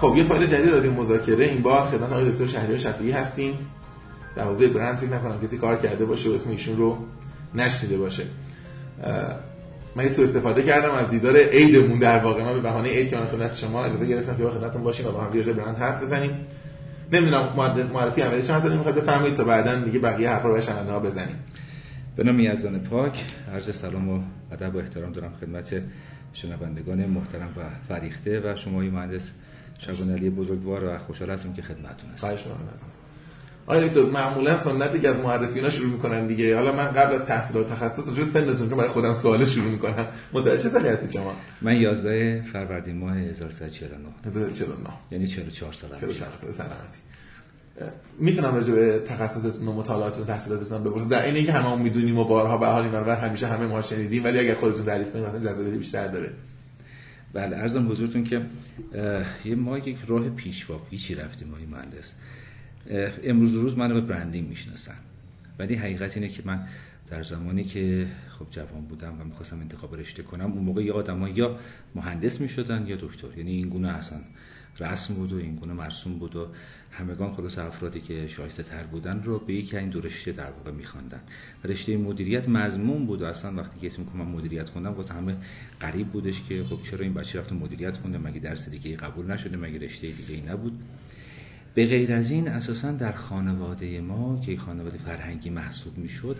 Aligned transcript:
خب 0.00 0.14
یه 0.16 0.24
فایل 0.24 0.46
جدید 0.46 0.74
از 0.74 0.84
این 0.84 0.94
مذاکره 0.94 1.44
این 1.44 1.62
بار 1.62 1.86
خدمت 1.86 2.12
آقای 2.12 2.30
دکتر 2.30 2.46
شهریار 2.46 2.76
شفیعی 2.76 3.12
هستیم. 3.12 3.58
در 4.36 4.44
حوزه 4.44 4.68
برند 4.68 4.96
فکر 4.96 5.10
نکنم 5.10 5.40
کسی 5.40 5.58
کار 5.58 5.76
کرده 5.76 6.04
باشه 6.04 6.30
و 6.30 6.32
اسم 6.32 6.50
ایشون 6.50 6.76
رو 6.76 6.98
نشنیده 7.54 7.98
باشه. 7.98 8.22
من 9.96 10.04
یه 10.04 10.10
استفاده 10.10 10.62
کردم 10.62 10.90
از 10.90 11.10
دیدار 11.10 11.36
عیدمون 11.36 11.98
در 11.98 12.24
واقع. 12.24 12.44
ما 12.44 12.52
به 12.52 12.60
بهانه 12.60 12.88
عید 12.88 13.10
که 13.10 13.16
من 13.16 13.26
خدمت 13.26 13.56
شما 13.56 13.84
اجازه 13.84 14.06
گرفتم 14.06 14.36
که 14.36 14.42
با 14.42 14.50
خدمتتون 14.50 14.82
باشیم 14.82 15.06
و 15.06 15.12
با 15.12 15.20
هم 15.20 15.30
برند 15.30 15.76
حرف 15.76 16.02
بزنیم. 16.02 16.30
نمی‌دونم 17.12 17.52
معرفی 17.92 18.22
اولی 18.22 18.42
چند 18.42 18.62
تا 18.62 18.68
نمی‌خواد 18.68 18.94
بفرمایید 18.94 19.34
تا 19.34 19.44
بعدا 19.44 19.84
دیگه 19.84 19.98
بقیه 19.98 20.30
حرفا 20.30 20.48
رو 20.48 20.54
به 20.54 20.60
شنونده 20.60 20.92
ها 20.92 21.00
بزنیم. 21.00 21.36
به 22.16 22.24
نام 22.24 22.40
یزدان 22.40 22.78
پاک 22.78 23.24
عرض 23.52 23.76
سلام 23.76 24.08
و 24.08 24.22
ادب 24.52 24.74
و 24.74 24.78
احترام 24.78 25.12
دارم 25.12 25.32
خدمت 25.40 25.82
شنوندگان 26.32 27.06
محترم 27.06 27.48
و 27.56 27.60
فریخته 27.88 28.40
و 28.40 28.54
شما 28.54 28.78
مهندس 28.78 29.30
شبان 29.78 30.10
علی 30.10 30.30
بزرگوار 30.30 30.84
و 30.84 30.98
خوشحال 30.98 31.30
هستم 31.30 31.52
که 31.52 31.62
خدمتتون 31.62 32.10
هستم. 32.10 32.28
آقای 33.68 33.88
دکتر 33.88 34.02
معمولا 34.02 34.58
سنتی 34.58 35.00
که 35.00 35.08
از 35.08 35.16
معرفینا 35.16 35.70
شروع 35.70 35.90
می‌کنن 35.90 36.26
دیگه. 36.26 36.56
حالا 36.56 36.72
من 36.72 36.86
قبل 36.86 37.14
از 37.14 37.24
تحصیل 37.24 37.56
و 37.56 37.64
تخصص 37.64 38.14
جو 38.14 38.24
سنتون 38.24 38.70
رو 38.70 38.76
برای 38.76 38.88
خودم 38.88 39.12
سوال 39.12 39.44
شروع 39.44 39.70
می‌کنم. 39.70 40.06
متوجه 40.32 40.62
چه 40.62 40.68
سالی 40.68 41.12
شما 41.12 41.34
من 41.62 41.76
11 41.76 42.42
فروردین 42.52 42.98
ماه 42.98 43.16
1349 43.16 44.08
1349 44.26 44.88
یعنی 45.10 45.26
44 45.26 45.72
سال 45.72 45.90
44 45.90 46.30
سال 46.40 46.50
سلامتی. 46.50 46.98
می‌تونم 48.18 48.54
راجع 48.54 48.74
به 48.74 48.98
تخصصتون 48.98 49.68
و 49.68 49.72
مطالعاتتون 49.72 50.22
و 50.22 50.26
تحصیلاتتون 50.26 50.84
بپرسم. 50.84 51.08
در 51.08 51.24
این 51.24 51.36
اینکه 51.36 51.52
هممون 51.52 51.82
می‌دونیم 51.82 52.18
و 52.18 52.24
بارها 52.24 52.58
به 52.58 52.66
حال 52.66 52.82
این 52.82 52.94
همیشه 52.94 53.46
همه 53.46 53.66
ما 53.66 53.80
شنیدیم 53.82 54.24
ولی 54.24 54.38
اگر 54.38 54.54
خودتون 54.54 54.84
تعریف 54.84 55.12
کنید 55.12 55.24
مثلا 55.24 55.38
جذابیت 55.38 55.74
بیشتر 55.74 56.08
داره. 56.08 56.30
بله 57.32 57.56
ارزم 57.56 57.90
حضورتون 57.90 58.24
که 58.24 58.42
یه 59.44 59.54
ما 59.54 59.78
یک 59.78 59.98
راه 60.06 60.28
پیشوا 60.28 60.78
پیچی 60.78 61.14
رفتیم 61.14 61.48
ما 61.48 61.76
مهندس. 61.76 62.12
امروز 63.24 63.54
روز 63.54 63.78
منو 63.78 63.94
به 63.94 64.00
برندینگ 64.00 64.48
می‌شناسن. 64.48 64.96
ولی 65.58 65.74
حقیقت 65.74 66.16
اینه 66.16 66.28
که 66.28 66.42
من 66.46 66.66
در 67.10 67.22
زمانی 67.22 67.64
که 67.64 68.06
خب 68.28 68.46
جوان 68.50 68.84
بودم 68.84 69.20
و 69.20 69.24
می‌خواستم 69.24 69.60
انتخاب 69.60 69.96
رشته 69.96 70.22
کنم 70.22 70.52
اون 70.52 70.64
موقع 70.64 70.84
یا 70.84 70.94
آدم 70.94 71.26
یا 71.34 71.58
مهندس 71.94 72.40
می‌شدن 72.40 72.86
یا 72.86 72.96
دکتر. 72.96 73.38
یعنی 73.38 73.52
این 73.52 73.68
گونه 73.68 73.88
اصلا 73.88 74.18
رسم 74.80 75.14
بود 75.14 75.32
و 75.32 75.36
این 75.36 75.54
گونه 75.54 75.72
مرسوم 75.72 76.18
بود 76.18 76.36
و 76.36 76.46
همگان 76.90 77.32
خلاص 77.32 77.58
افرادی 77.58 78.00
که 78.00 78.26
شایسته 78.26 78.62
تر 78.62 78.82
بودن 78.82 79.22
رو 79.22 79.38
به 79.38 79.54
یکی 79.54 79.76
این 79.76 79.88
دو 79.88 80.00
رشته 80.00 80.32
در 80.32 80.50
واقع 80.50 80.70
میخواندن. 80.70 81.20
رشته 81.64 81.96
مدیریت 81.96 82.48
مضمون 82.48 83.06
بود 83.06 83.22
و 83.22 83.24
اصلا 83.24 83.54
وقتی 83.54 83.80
که 83.80 83.86
اسم 83.86 84.02
من 84.14 84.24
مدیریت 84.24 84.68
خوندم 84.68 84.92
واسه 84.92 85.14
همه 85.14 85.36
غریب 85.80 86.08
بودش 86.08 86.42
که 86.42 86.64
خب 86.64 86.82
چرا 86.82 87.00
این 87.00 87.14
بچه 87.14 87.38
رفت 87.38 87.52
مدیریت 87.52 87.96
خونده؟ 87.96 88.18
مگه 88.18 88.40
درس 88.40 88.68
دیگه 88.68 88.96
قبول 88.96 89.30
نشده؟ 89.30 89.56
مگه 89.56 89.78
رشته 89.78 90.06
دیگه 90.10 90.34
ای 90.34 90.40
نبود؟ 90.40 90.72
به 91.78 91.86
غیر 91.86 92.12
از 92.12 92.30
این 92.30 92.48
اساسا 92.48 92.92
در 92.92 93.12
خانواده 93.12 94.00
ما 94.00 94.40
که 94.40 94.56
خانواده 94.56 94.98
فرهنگی 94.98 95.50
محسوب 95.50 95.98
می‌شد 95.98 96.36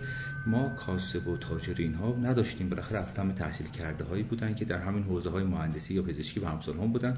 ما 0.47 0.69
کاسب 0.69 1.27
و 1.27 1.37
تاجرین 1.37 1.93
ها 1.93 2.15
نداشتیم. 2.23 2.69
بالاخره 2.69 2.99
افراد 2.99 3.33
تحصیل 3.33 3.67
کرده 3.67 4.03
هایی 4.03 4.23
بودن 4.23 4.55
که 4.55 4.65
در 4.65 4.77
همین 4.77 5.03
حوزه 5.03 5.29
های 5.29 5.43
مهندسی 5.43 5.93
یا 5.93 6.01
پزشکی 6.01 6.39
و 6.39 6.45
همسال 6.45 6.77
هم 6.77 6.91
بودن 6.91 7.17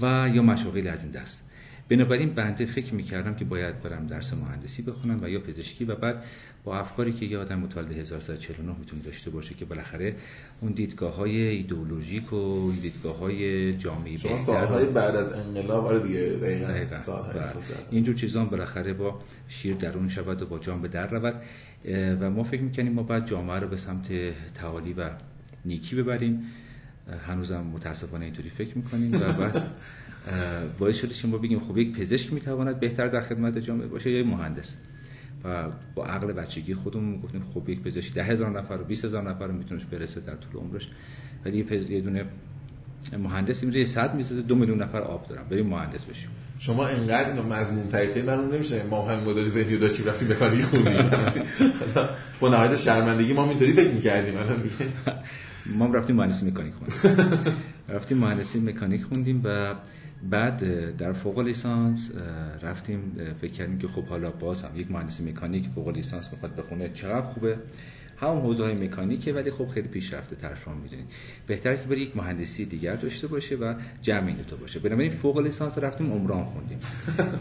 و 0.00 0.30
یا 0.34 0.42
مشاغل 0.42 0.86
از 0.86 1.02
این 1.02 1.12
دست. 1.12 1.47
بنابراین 1.88 2.34
بنده 2.34 2.66
فکر 2.66 2.94
می‌کردم 2.94 3.34
که 3.34 3.44
باید 3.44 3.82
برم 3.82 4.06
درس 4.06 4.34
مهندسی 4.34 4.82
بخونم 4.82 5.18
و 5.22 5.28
یا 5.28 5.40
پزشکی 5.40 5.84
و 5.84 5.94
بعد 5.94 6.24
با 6.64 6.78
افکاری 6.78 7.12
که 7.12 7.26
یه 7.26 7.38
آدم 7.38 7.58
متولد 7.58 7.92
1349 7.92 8.74
می‌تونه 8.78 9.02
داشته 9.02 9.30
باشه 9.30 9.54
که 9.54 9.64
بالاخره 9.64 10.16
اون 10.60 10.72
دیدگاه 10.72 11.16
های 11.16 11.42
ایدئولوژیک 11.42 12.32
و 12.32 12.72
دیدگاه 12.82 13.18
های 13.18 13.74
جامعی 13.76 14.18
شما 14.18 14.38
سالهای 14.38 14.86
بعد 14.86 15.16
از 15.16 15.32
انقلاب 15.32 15.86
آره 15.86 15.98
دیگه 15.98 16.20
دقیقاً. 16.20 16.96
اینجور 17.90 18.14
چیزان 18.14 18.48
بالاخره 18.48 18.92
با 18.92 19.20
شیر 19.48 19.74
درون 19.74 20.08
شود 20.08 20.42
و 20.42 20.46
با 20.46 20.58
جام 20.58 20.82
به 20.82 20.88
در 20.88 21.06
رود. 21.06 21.34
و 22.20 22.30
ما 22.30 22.42
فکر 22.42 22.62
می‌کنیم 22.62 22.92
ما 22.92 23.02
بعد 23.02 23.26
جامعه 23.26 23.60
رو 23.60 23.68
به 23.68 23.76
سمت 23.76 24.08
تعالی 24.54 24.92
و 24.92 25.10
نیکی 25.64 25.96
ببریم. 25.96 26.44
هنوزم 27.26 27.60
متاسفانه 27.60 28.24
اینطوری 28.24 28.50
فکر 28.50 28.76
می‌کنیم 28.76 29.14
و 29.14 29.32
بعد 29.32 29.66
باعث 30.78 30.96
شده 30.96 31.14
شما 31.14 31.38
بگیم 31.38 31.60
خب 31.60 31.78
یک 31.78 31.92
پزشک 31.92 32.32
می‌تواند 32.32 32.80
بهتر 32.80 33.06
در 33.06 33.20
خدمت 33.20 33.58
جامعه 33.58 33.86
باشه 33.86 34.10
یا 34.10 34.24
مهندس. 34.24 34.74
و 35.44 35.68
با 35.94 36.06
عقل 36.06 36.32
بچگی 36.32 36.74
خودمون 36.74 37.20
گفتیم 37.20 37.42
خب 37.54 37.68
یک 37.68 37.82
پزشک 37.82 38.14
ده 38.14 38.24
هزار 38.24 38.60
نفر 38.60 38.74
و 38.74 38.84
20 38.84 39.04
هزار 39.04 39.30
نفر 39.30 39.46
میتونش 39.46 39.84
برسه 39.84 40.20
در 40.20 40.34
طول 40.34 40.62
عمرش. 40.62 40.90
ولی 41.44 41.66
یه 41.90 42.00
دونه 42.00 42.24
مهندسی 43.18 43.66
میره 43.66 43.84
100 43.84 44.14
می‌سازه 44.14 44.42
دو 44.42 44.54
میلیون 44.54 44.82
نفر 44.82 44.98
آب 44.98 45.28
دارن. 45.28 45.42
بریم 45.50 45.66
مهندس 45.66 46.04
بشیم. 46.04 46.30
شما 46.58 46.86
انقدر 46.86 47.30
اینو 47.30 47.42
مضمون 47.42 47.88
تاریخی 47.88 48.22
برام 48.22 48.54
نمیشه. 48.54 48.82
ما 48.90 49.08
هم 49.08 49.20
مدل 49.20 49.48
ذهنی 49.48 49.76
داشتیم 49.76 50.06
رفتیم 50.06 50.28
مکانیک 50.28 50.62
خوندیم 50.62 51.10
با 52.40 52.48
نهایت 52.48 52.76
شرمندگی 52.76 53.32
ما 53.32 53.48
اینطوری 53.48 53.72
فکر 53.72 53.92
می‌کردیم. 53.92 54.36
الان 54.36 54.62
ما 55.78 55.86
رفتیم 55.86 56.16
مهندسی 56.16 56.50
مکانیک 56.50 56.74
خوندیم 56.74 57.56
رفتیم 57.88 58.18
مهندسی 58.18 58.60
مکانیک 58.60 59.04
خوندیم 59.04 59.40
و 59.44 59.74
بعد 60.30 60.96
در 60.96 61.12
فوق 61.12 61.38
لیسانس 61.38 62.10
رفتیم 62.62 63.16
فکر 63.40 63.52
کردیم 63.52 63.78
که 63.78 63.88
خب 63.88 64.04
حالا 64.04 64.30
باز 64.30 64.62
هم 64.62 64.76
یک 64.76 64.90
مهندسی 64.90 65.30
مکانیک 65.30 65.68
فوق 65.68 65.88
لیسانس 65.88 66.32
می‌خواد 66.32 66.56
بخونه 66.56 66.88
چقدر 66.88 67.22
خوبه؟ 67.22 67.58
همون 68.20 68.42
حوزه 68.42 68.64
های 68.64 68.74
مکانیکه 68.74 69.32
ولی 69.32 69.50
خب 69.50 69.68
خیلی 69.68 69.88
پیشرفته 69.88 70.36
تر 70.36 70.54
شما 70.54 70.74
می‌دونید. 70.74 71.06
بهتره 71.46 71.76
که 71.76 71.88
بری 71.88 72.00
یک 72.00 72.16
مهندسی 72.16 72.64
دیگر 72.64 72.96
داشته 72.96 73.26
باشه 73.26 73.56
و 73.56 73.74
جمع 74.02 74.26
این 74.26 74.44
تو 74.44 74.56
باشه. 74.56 74.80
بنابراین 74.80 75.10
فوق 75.10 75.38
لیسانس 75.38 75.78
رفتیم 75.78 76.12
عمران 76.12 76.44
خوندیم. 76.44 76.78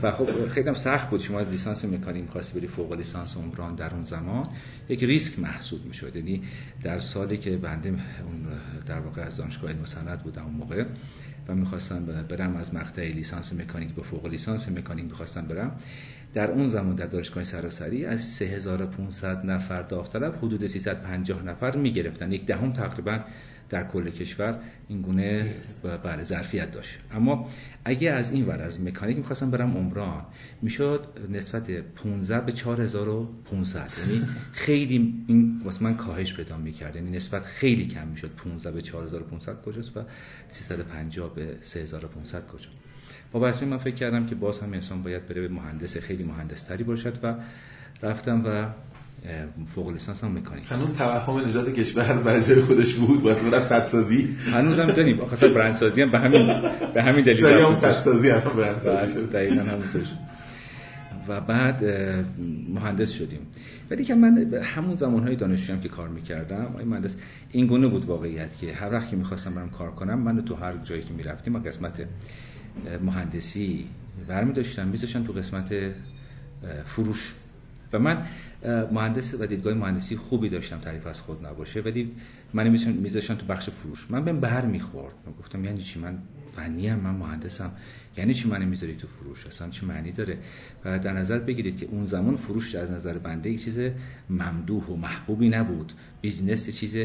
و 0.01 0.11
خب 0.11 0.47
خیلی 0.47 0.67
هم 0.67 0.73
سخت 0.73 1.09
بود. 1.09 1.19
شما 1.19 1.41
لیسانس 1.41 1.85
مکانیک 1.85 2.23
می‌خواستی 2.23 2.59
بری 2.59 2.67
فوق 2.67 2.93
لیسانس 2.93 3.38
عمران 3.38 3.75
در 3.75 3.93
اون 3.93 4.05
زمان 4.05 4.49
یک 4.89 5.03
ریسک 5.03 5.39
محسوب 5.39 5.85
می‌شد. 5.85 6.15
یعنی 6.15 6.43
در 6.83 6.99
سالی 6.99 7.38
که 7.38 7.57
بنده 7.57 7.89
اون 7.89 8.47
در 8.85 8.99
واقع 8.99 9.21
از 9.21 9.38
دانشگاه 9.38 9.71
علم 9.71 9.85
سند 9.85 10.23
بودم 10.23 10.44
اون 10.45 10.53
موقع 10.53 10.85
و 11.47 11.55
می‌خواستم 11.55 12.05
برم 12.05 12.55
از 12.55 12.73
مقطع 12.73 13.01
لیسانس 13.01 13.53
مکانیک 13.53 13.89
به 13.89 14.01
فوق 14.01 14.25
لیسانس 14.25 14.69
مکانیک 14.69 15.05
می‌خواستم 15.05 15.41
برم. 15.41 15.79
در 16.37 16.51
اون 16.51 16.67
زمان 16.67 16.95
در 16.95 17.05
دانشگاه 17.05 17.43
سراسری 17.43 18.05
از 18.05 18.21
3500 18.21 19.45
نفر 19.45 19.81
داوطلب 19.81 20.35
حدود 20.35 20.67
350 20.67 21.43
نفر 21.43 21.75
می‌گرفتن. 21.75 22.31
یک 22.31 22.45
دهم 22.45 22.73
تقریبا 22.73 23.19
در 23.69 23.87
کل 23.87 24.09
کشور 24.09 24.59
این 24.87 25.01
گونه 25.01 25.55
بله 26.03 26.23
ظرفیت 26.23 26.71
داشت. 26.71 26.99
اما 27.11 27.49
اگه 27.85 28.11
از 28.11 28.31
این 28.31 28.45
ور 28.45 28.61
از 28.61 28.81
مکانیک 28.81 29.17
می‌خواستم 29.17 29.51
برم 29.51 29.77
عمران 29.77 30.25
می‌شد 30.61 31.07
نسبت 31.29 31.71
15 31.71 32.41
به 32.41 32.51
4500 32.51 33.91
یعنی 33.99 34.27
خیلی 34.51 35.23
این 35.27 35.61
واسه 35.63 35.83
من 35.83 35.95
کاهش 35.95 36.33
پیدا 36.33 36.57
می‌کرد. 36.57 36.95
یعنی 36.95 37.17
نسبت 37.17 37.45
خیلی 37.45 37.87
کم 37.87 38.07
می‌شد. 38.07 38.29
15 38.35 38.71
به 38.71 38.81
4500 38.81 39.61
کجاست 39.61 39.97
و 39.97 40.01
350 40.49 41.35
به 41.35 41.57
3500 41.61 42.47
کجا 42.47 42.69
با 43.31 43.39
بسمی 43.39 43.67
من 43.67 43.77
فکر 43.77 43.95
کردم 43.95 44.25
که 44.25 44.35
باز 44.35 44.59
هم 44.59 44.73
انسان 44.73 45.03
باید 45.03 45.27
بره 45.27 45.41
به 45.41 45.47
مهندس 45.47 45.97
خیلی 45.97 46.23
مهندس 46.23 46.63
تری 46.63 46.83
باشد 46.83 47.13
و 47.23 47.35
رفتم 48.03 48.43
و 48.45 48.65
فوق 49.67 49.89
لیسانس 49.89 50.23
هم 50.23 50.38
مکانیک. 50.38 50.71
هنوز 50.71 50.93
توهم 50.93 51.47
نجات 51.47 51.73
کشور 51.73 52.13
بر 52.13 52.39
جای 52.39 52.61
خودش 52.61 52.93
بود؟ 52.93 53.23
واسه 53.23 53.49
برای 53.49 53.85
سازی 53.85 54.35
هنوز 54.53 54.79
هم 54.79 54.91
داریم. 54.91 55.19
آخه 55.19 55.47
برندسازی 55.47 56.01
هم 56.01 56.11
به 56.11 56.19
همین 56.19 56.61
به 56.93 57.03
همین 57.03 57.23
دلیل 57.25 57.35
شاید 57.35 57.59
هم 57.59 57.91
سازی 57.91 58.29
هم 58.29 58.39
برندسازی 58.39 59.13
شد. 59.13 59.31
دقیقاً 59.31 59.62
همونطور 59.62 60.01
و 61.27 61.41
بعد 61.41 61.83
مهندس 62.74 63.12
شدیم. 63.12 63.39
ولی 63.91 64.03
که 64.03 64.15
من 64.15 64.53
همون 64.63 64.95
زمانهای 64.95 65.35
دانشجویم 65.35 65.81
که 65.81 65.89
کار 65.89 66.09
می‌کردم 66.09 66.65
آقای 66.65 66.85
مهندس 66.85 67.15
این 67.51 67.68
گونه 67.68 67.88
بود 67.88 68.06
واقعیت 68.06 68.57
که 68.57 68.74
هر 68.74 68.91
وقت 68.91 69.09
که 69.09 69.15
می‌خواستم 69.15 69.53
برم 69.53 69.69
کار 69.69 69.91
کنم 69.91 70.19
من 70.19 70.45
تو 70.45 70.56
هر 70.56 70.77
جایی 70.77 71.01
که 71.01 71.13
می‌رفتیم 71.13 71.53
ما 71.53 71.59
قسمت 71.59 71.94
مهندسی 73.01 73.88
برمی 74.27 74.53
داشتم 74.53 74.88
میذاشتن 74.88 75.24
تو 75.24 75.33
قسمت 75.33 75.74
فروش. 76.85 77.33
و 77.94 78.00
من 78.00 78.25
مهندس 78.91 79.33
و 79.39 79.45
دیدگاه 79.45 79.74
مهندسی 79.74 80.15
خوبی 80.15 80.50
داشتم 80.50 80.79
تعریف 80.79 81.07
از 81.07 81.21
خود 81.21 81.45
نباشه. 81.45 81.81
ولی 81.81 82.12
من 82.53 82.69
میذاشتم 82.69 83.35
تو 83.35 83.45
بخش 83.45 83.69
فروش. 83.69 84.12
من 84.12 84.25
بهم 84.25 84.39
بر 84.39 84.65
می‌خورد. 84.65 85.13
گفتم 85.39 85.65
یعنی 85.65 85.81
چی؟ 85.81 86.00
من 86.00 86.18
فنی 86.51 86.88
هم 86.88 87.00
من 87.00 87.15
مهندسم. 87.15 87.71
یعنی 88.18 88.33
چی 88.33 88.47
منو 88.47 88.65
می‌ذاری 88.65 88.95
تو 88.95 89.07
فروش؟ 89.07 89.47
اصلا 89.47 89.69
چه 89.69 89.85
معنی 89.85 90.12
داره؟ 90.12 90.38
و 90.85 91.00
در 91.00 91.13
نظر 91.13 91.39
بگیرید 91.39 91.77
که 91.77 91.85
اون 91.85 92.06
زمان 92.06 92.35
فروش 92.35 92.75
در 92.75 92.91
نظر 92.91 93.18
بنده 93.18 93.50
یک 93.50 93.63
چیز 93.63 93.79
ممدوح 94.29 94.83
و 94.83 94.95
محبوبی 94.95 95.50
نبود. 95.50 95.94
business 96.27 96.69
چیز 96.69 96.97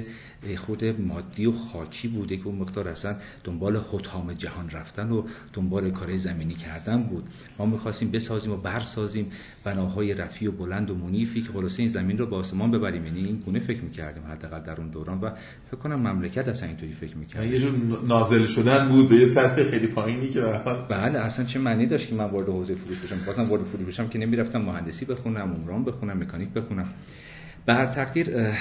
خود 0.56 0.84
مادی 0.84 1.46
و 1.46 1.52
خاکی 1.52 2.08
بوده 2.08 2.36
که 2.36 2.46
اون 2.46 2.56
مقدار 2.56 2.88
اصلا 2.88 3.16
دنبال 3.44 3.76
حطام 3.76 4.32
جهان 4.32 4.70
رفتن 4.70 5.10
و 5.10 5.22
دنبال 5.52 5.90
کار 5.90 6.16
زمینی 6.16 6.54
کردن 6.54 7.02
بود. 7.02 7.24
ما 7.58 7.66
می‌خواستیم 7.66 8.10
بسازیم 8.10 8.52
و 8.52 8.56
برسازیم 8.56 9.30
بناهای 9.64 10.14
رفیع 10.14 10.48
و 10.48 10.52
بلند 10.52 10.90
و 10.90 10.94
منیفی 10.94 11.40
که 11.40 11.52
خلاصه 11.52 11.82
این 11.82 11.88
زمین 11.88 12.19
رو 12.19 12.26
با 12.26 12.38
آسمان 12.38 12.70
ببریم. 12.70 13.06
یعنی 13.06 13.24
این 13.24 13.36
گونه 13.36 13.60
فکر 13.60 13.80
می‌کردیم 13.80 14.22
حداقل 14.22 14.60
در 14.60 14.80
اون 14.80 14.88
دوران 14.88 15.20
و 15.20 15.30
فکر 15.70 15.76
کنم 15.76 16.00
مملکت 16.08 16.48
اصلا 16.48 16.69
اینطوری 16.69 16.92
فکر 16.92 17.16
می‌کرد. 17.16 17.46
یه 17.46 17.58
جور 17.58 18.04
نازل 18.06 18.46
شدن 18.46 18.88
بود 18.88 19.08
به 19.08 19.16
یه 19.16 19.26
سطح 19.26 19.62
خیلی 19.62 19.86
پایینی 19.86 20.28
که 20.28 20.40
بله 20.90 21.19
اصلا 21.19 21.44
چه 21.44 21.58
معنی 21.58 21.86
داشت 21.86 22.08
که 22.08 22.14
من 22.14 22.24
وارد 22.24 22.48
حوزه 22.48 22.74
فروش 22.74 22.98
بشم؟ 22.98 23.16
خواستم 23.16 23.44
وارد 23.44 23.62
فروش 23.62 23.86
بشم 23.86 24.08
که 24.08 24.19
نمی‌رفتم 24.19 24.62
مهندسی 24.62 25.04
بخونم 25.04 25.54
عمران 25.54 25.84
بخونم 25.84 26.19
مکانیک 26.19 26.48
بخونم. 26.48 26.88
به 27.66 27.74
هر 27.74 27.86
تقدیر 27.86 28.52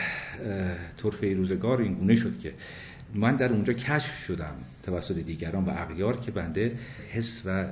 طرفه 0.98 1.34
روزگار 1.34 1.82
این 1.82 1.94
گونه 1.94 2.16
شد 2.16 2.40
که 2.40 2.54
من 3.14 3.36
در 3.36 3.50
اونجا 3.50 3.74
کشف 3.74 4.26
شدم 4.26 4.56
توسط 4.84 5.16
دیگران 5.16 5.66
و 5.66 5.70
اغیار 5.70 6.20
که 6.20 6.32
بنده 6.32 6.78
حس 7.12 7.42
و 7.46 7.66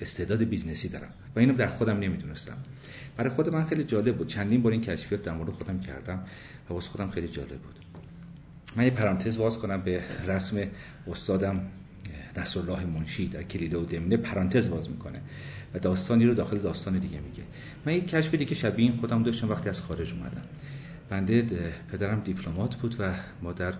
استعداد 0.00 0.42
business 0.42 0.83
ی 0.83 0.88
دارم 0.88 1.10
و 1.36 1.38
اینو 1.38 1.54
در 1.54 1.66
خودم 1.66 1.98
نمی‌دونستم. 1.98 2.56
برای 3.16 3.30
خود 3.30 3.48
من 3.48 3.64
خیلی 3.64 3.84
جالب 3.84 4.16
بود. 4.16 4.26
چندین 4.26 4.62
بار 4.62 4.72
این 4.72 4.80
کشفیات 4.80 5.22
در 5.22 5.32
مورد 5.32 5.50
خودم 5.50 5.80
کردم 5.80 6.24
و 6.70 6.74
واسه 6.74 6.90
خودم 6.90 7.10
خیلی 7.10 7.28
جالب 7.28 7.58
بود. 7.58 7.78
من 8.76 8.84
یه 8.84 8.90
پرانتز 8.90 9.38
باز 9.38 9.58
کنم 9.58 9.82
به 9.82 10.02
رسم 10.26 10.66
استادم 11.06 11.60
نصرالله 12.36 12.84
منشی 12.86 13.28
در 13.28 13.42
کلیله 13.42 13.78
و 13.78 13.84
دمنه 13.84 14.16
پرانتز 14.16 14.70
باز 14.70 14.90
می‌کنه 14.90 15.20
و 15.74 15.78
داستانی 15.78 16.24
رو 16.24 16.34
داخل 16.34 16.58
داستان 16.58 16.98
دیگه 16.98 17.20
میگه. 17.20 17.42
من 17.86 17.92
یک 17.92 18.08
کشف 18.08 18.34
دیگه 18.34 18.54
شبیه 18.54 18.90
این 18.90 18.96
خودم 18.96 19.22
داشتم 19.22 19.50
وقتی 19.50 19.68
از 19.68 19.80
خارج 19.80 20.12
اومدم. 20.12 20.42
بنده 21.08 21.42
پدرم 21.92 22.20
دیپلمات 22.20 22.74
بود 22.74 22.96
و 22.98 23.14
ما 23.42 23.52
در 23.52 23.74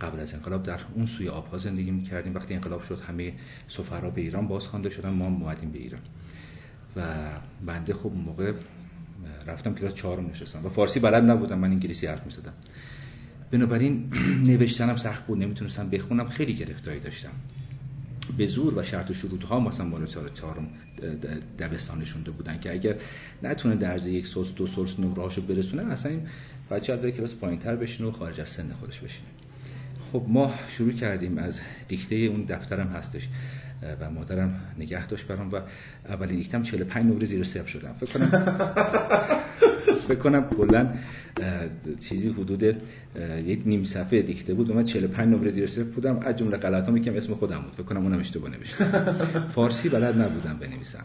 قبل 0.00 0.20
از 0.20 0.34
انقلاب 0.34 0.62
در 0.62 0.80
اون 0.94 1.06
سوی 1.06 1.28
آبها 1.28 1.58
زندگی 1.58 1.90
می‌کردیم. 1.90 2.34
وقتی 2.34 2.54
انقلاب 2.54 2.82
شد 2.82 3.00
همه 3.00 3.32
سفرا 3.68 4.10
به 4.10 4.20
ایران 4.20 4.48
بازخوانده 4.48 4.90
شدن 4.90 5.08
ما 5.08 5.24
اومدیم 5.24 5.70
به 5.70 5.78
ایران. 5.78 6.00
و 6.96 7.02
بنده 7.66 7.94
خب 7.94 8.12
موقع 8.26 8.52
رفتم 9.46 9.74
کلاس 9.74 9.94
چهارم 9.94 10.26
نشستم. 10.26 10.66
و 10.66 10.68
فارسی 10.68 11.00
بلد 11.00 11.30
نبودم 11.30 11.58
من 11.58 11.70
انگلیسی 11.70 12.06
حرف 12.06 12.26
می‌زدم. 12.26 12.52
بنابراین 13.50 14.12
نوشتنم 14.46 14.96
سخت 14.96 15.26
بود 15.26 15.38
نمی‌تونستم 15.38 15.90
بخونم 15.90 16.28
خیلی 16.28 16.54
گرفتاری 16.54 17.00
داشتم. 17.00 17.32
به 18.38 18.46
زور 18.46 18.78
و 18.78 18.82
شرط 18.82 19.10
و 19.10 19.14
شروط 19.14 19.44
ها 19.44 19.60
مثلا 19.60 19.86
بالا 19.86 20.06
چهار 20.06 20.28
چهارم 20.28 20.68
دبستانشون 21.58 22.22
بودن 22.22 22.60
که 22.60 22.72
اگر 22.72 22.94
نتونه 23.42 23.76
در 23.76 24.06
یک 24.06 24.26
سلس 24.26 24.54
دو 24.54 24.66
سلس 24.66 25.00
نمرهاشو 25.00 25.42
برسونه 25.42 25.92
اصلا 25.92 26.12
این 26.12 26.28
بچه 26.70 26.96
داره 26.96 27.12
کلاس 27.12 27.34
پایینتر 27.34 27.76
بشینه 27.76 28.08
و 28.08 28.12
خارج 28.12 28.40
از 28.40 28.48
سن 28.48 28.72
خودش 28.72 29.00
بشینه. 29.00 29.28
خب 30.12 30.24
ما 30.28 30.54
شروع 30.68 30.92
کردیم 30.92 31.38
از 31.38 31.60
دیکته 31.88 32.16
اون 32.16 32.44
دفترم 32.44 32.88
هستش 32.88 33.28
و 34.00 34.10
مادرم 34.10 34.60
نگه 34.78 35.06
داشت 35.06 35.26
برام 35.26 35.50
و 35.52 35.60
اولین 36.08 36.36
دیکتم 36.36 36.62
45 36.62 37.06
نمره 37.06 37.26
زیر 37.26 37.44
صفر 37.44 37.66
شدم. 37.66 37.92
فکر 37.92 38.18
کنم 38.18 38.30
فکر 40.00 40.18
کنم 40.18 40.48
کلا 40.56 40.94
چیزی 42.00 42.28
حدود 42.28 42.62
یک 43.46 43.62
نیم 43.66 43.84
صفحه 43.84 44.22
دیکته 44.22 44.54
بود. 44.54 44.70
و 44.70 44.74
من 44.74 44.84
45 44.84 45.28
نمره 45.28 45.50
زیر 45.50 45.66
صفر 45.66 45.82
بودم. 45.82 46.18
از 46.18 46.36
جمله 46.36 46.56
غلطامی 46.56 47.00
که 47.00 47.16
اسم 47.16 47.34
خودم 47.34 47.62
بود. 47.62 47.72
فکر 47.72 47.82
کنم 47.82 48.02
اونم 48.02 48.18
اشتباه 48.18 48.50
نوشتم 48.50 49.14
فارسی 49.54 49.88
بلد 49.88 50.20
نبودم 50.20 50.56
بنویسم. 50.60 51.04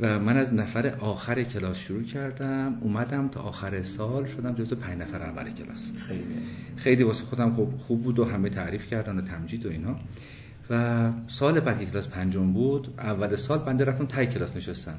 و 0.00 0.18
من 0.18 0.36
از 0.36 0.54
نفر 0.54 0.94
آخر 1.00 1.42
کلاس 1.42 1.78
شروع 1.78 2.02
کردم. 2.02 2.78
اومدم 2.80 3.28
تا 3.28 3.40
آخر 3.40 3.82
سال 3.82 4.26
شدم 4.26 4.54
جزو 4.54 4.76
پنج 4.76 5.00
نفر 5.00 5.22
اول 5.22 5.50
کلاس. 5.50 5.90
خیلی. 6.08 6.22
خیلی 6.76 7.02
واسه 7.02 7.24
خودم 7.24 7.52
خوب 7.52 7.76
خوب 7.76 8.02
بود 8.02 8.18
و 8.18 8.24
همه 8.24 8.48
تعریف 8.48 8.90
کردن 8.90 9.18
و 9.18 9.20
تمجید 9.20 9.66
و 9.66 9.70
اینا. 9.70 9.96
و 10.70 11.10
سال 11.26 11.60
بعد 11.60 11.78
که 11.78 11.86
کلاس 11.86 12.08
پنجم 12.08 12.52
بود 12.52 12.94
اول 12.98 13.36
سال 13.36 13.58
بنده 13.58 13.84
رفتم 13.84 14.06
تای 14.06 14.26
کلاس 14.26 14.56
نشستم. 14.56 14.98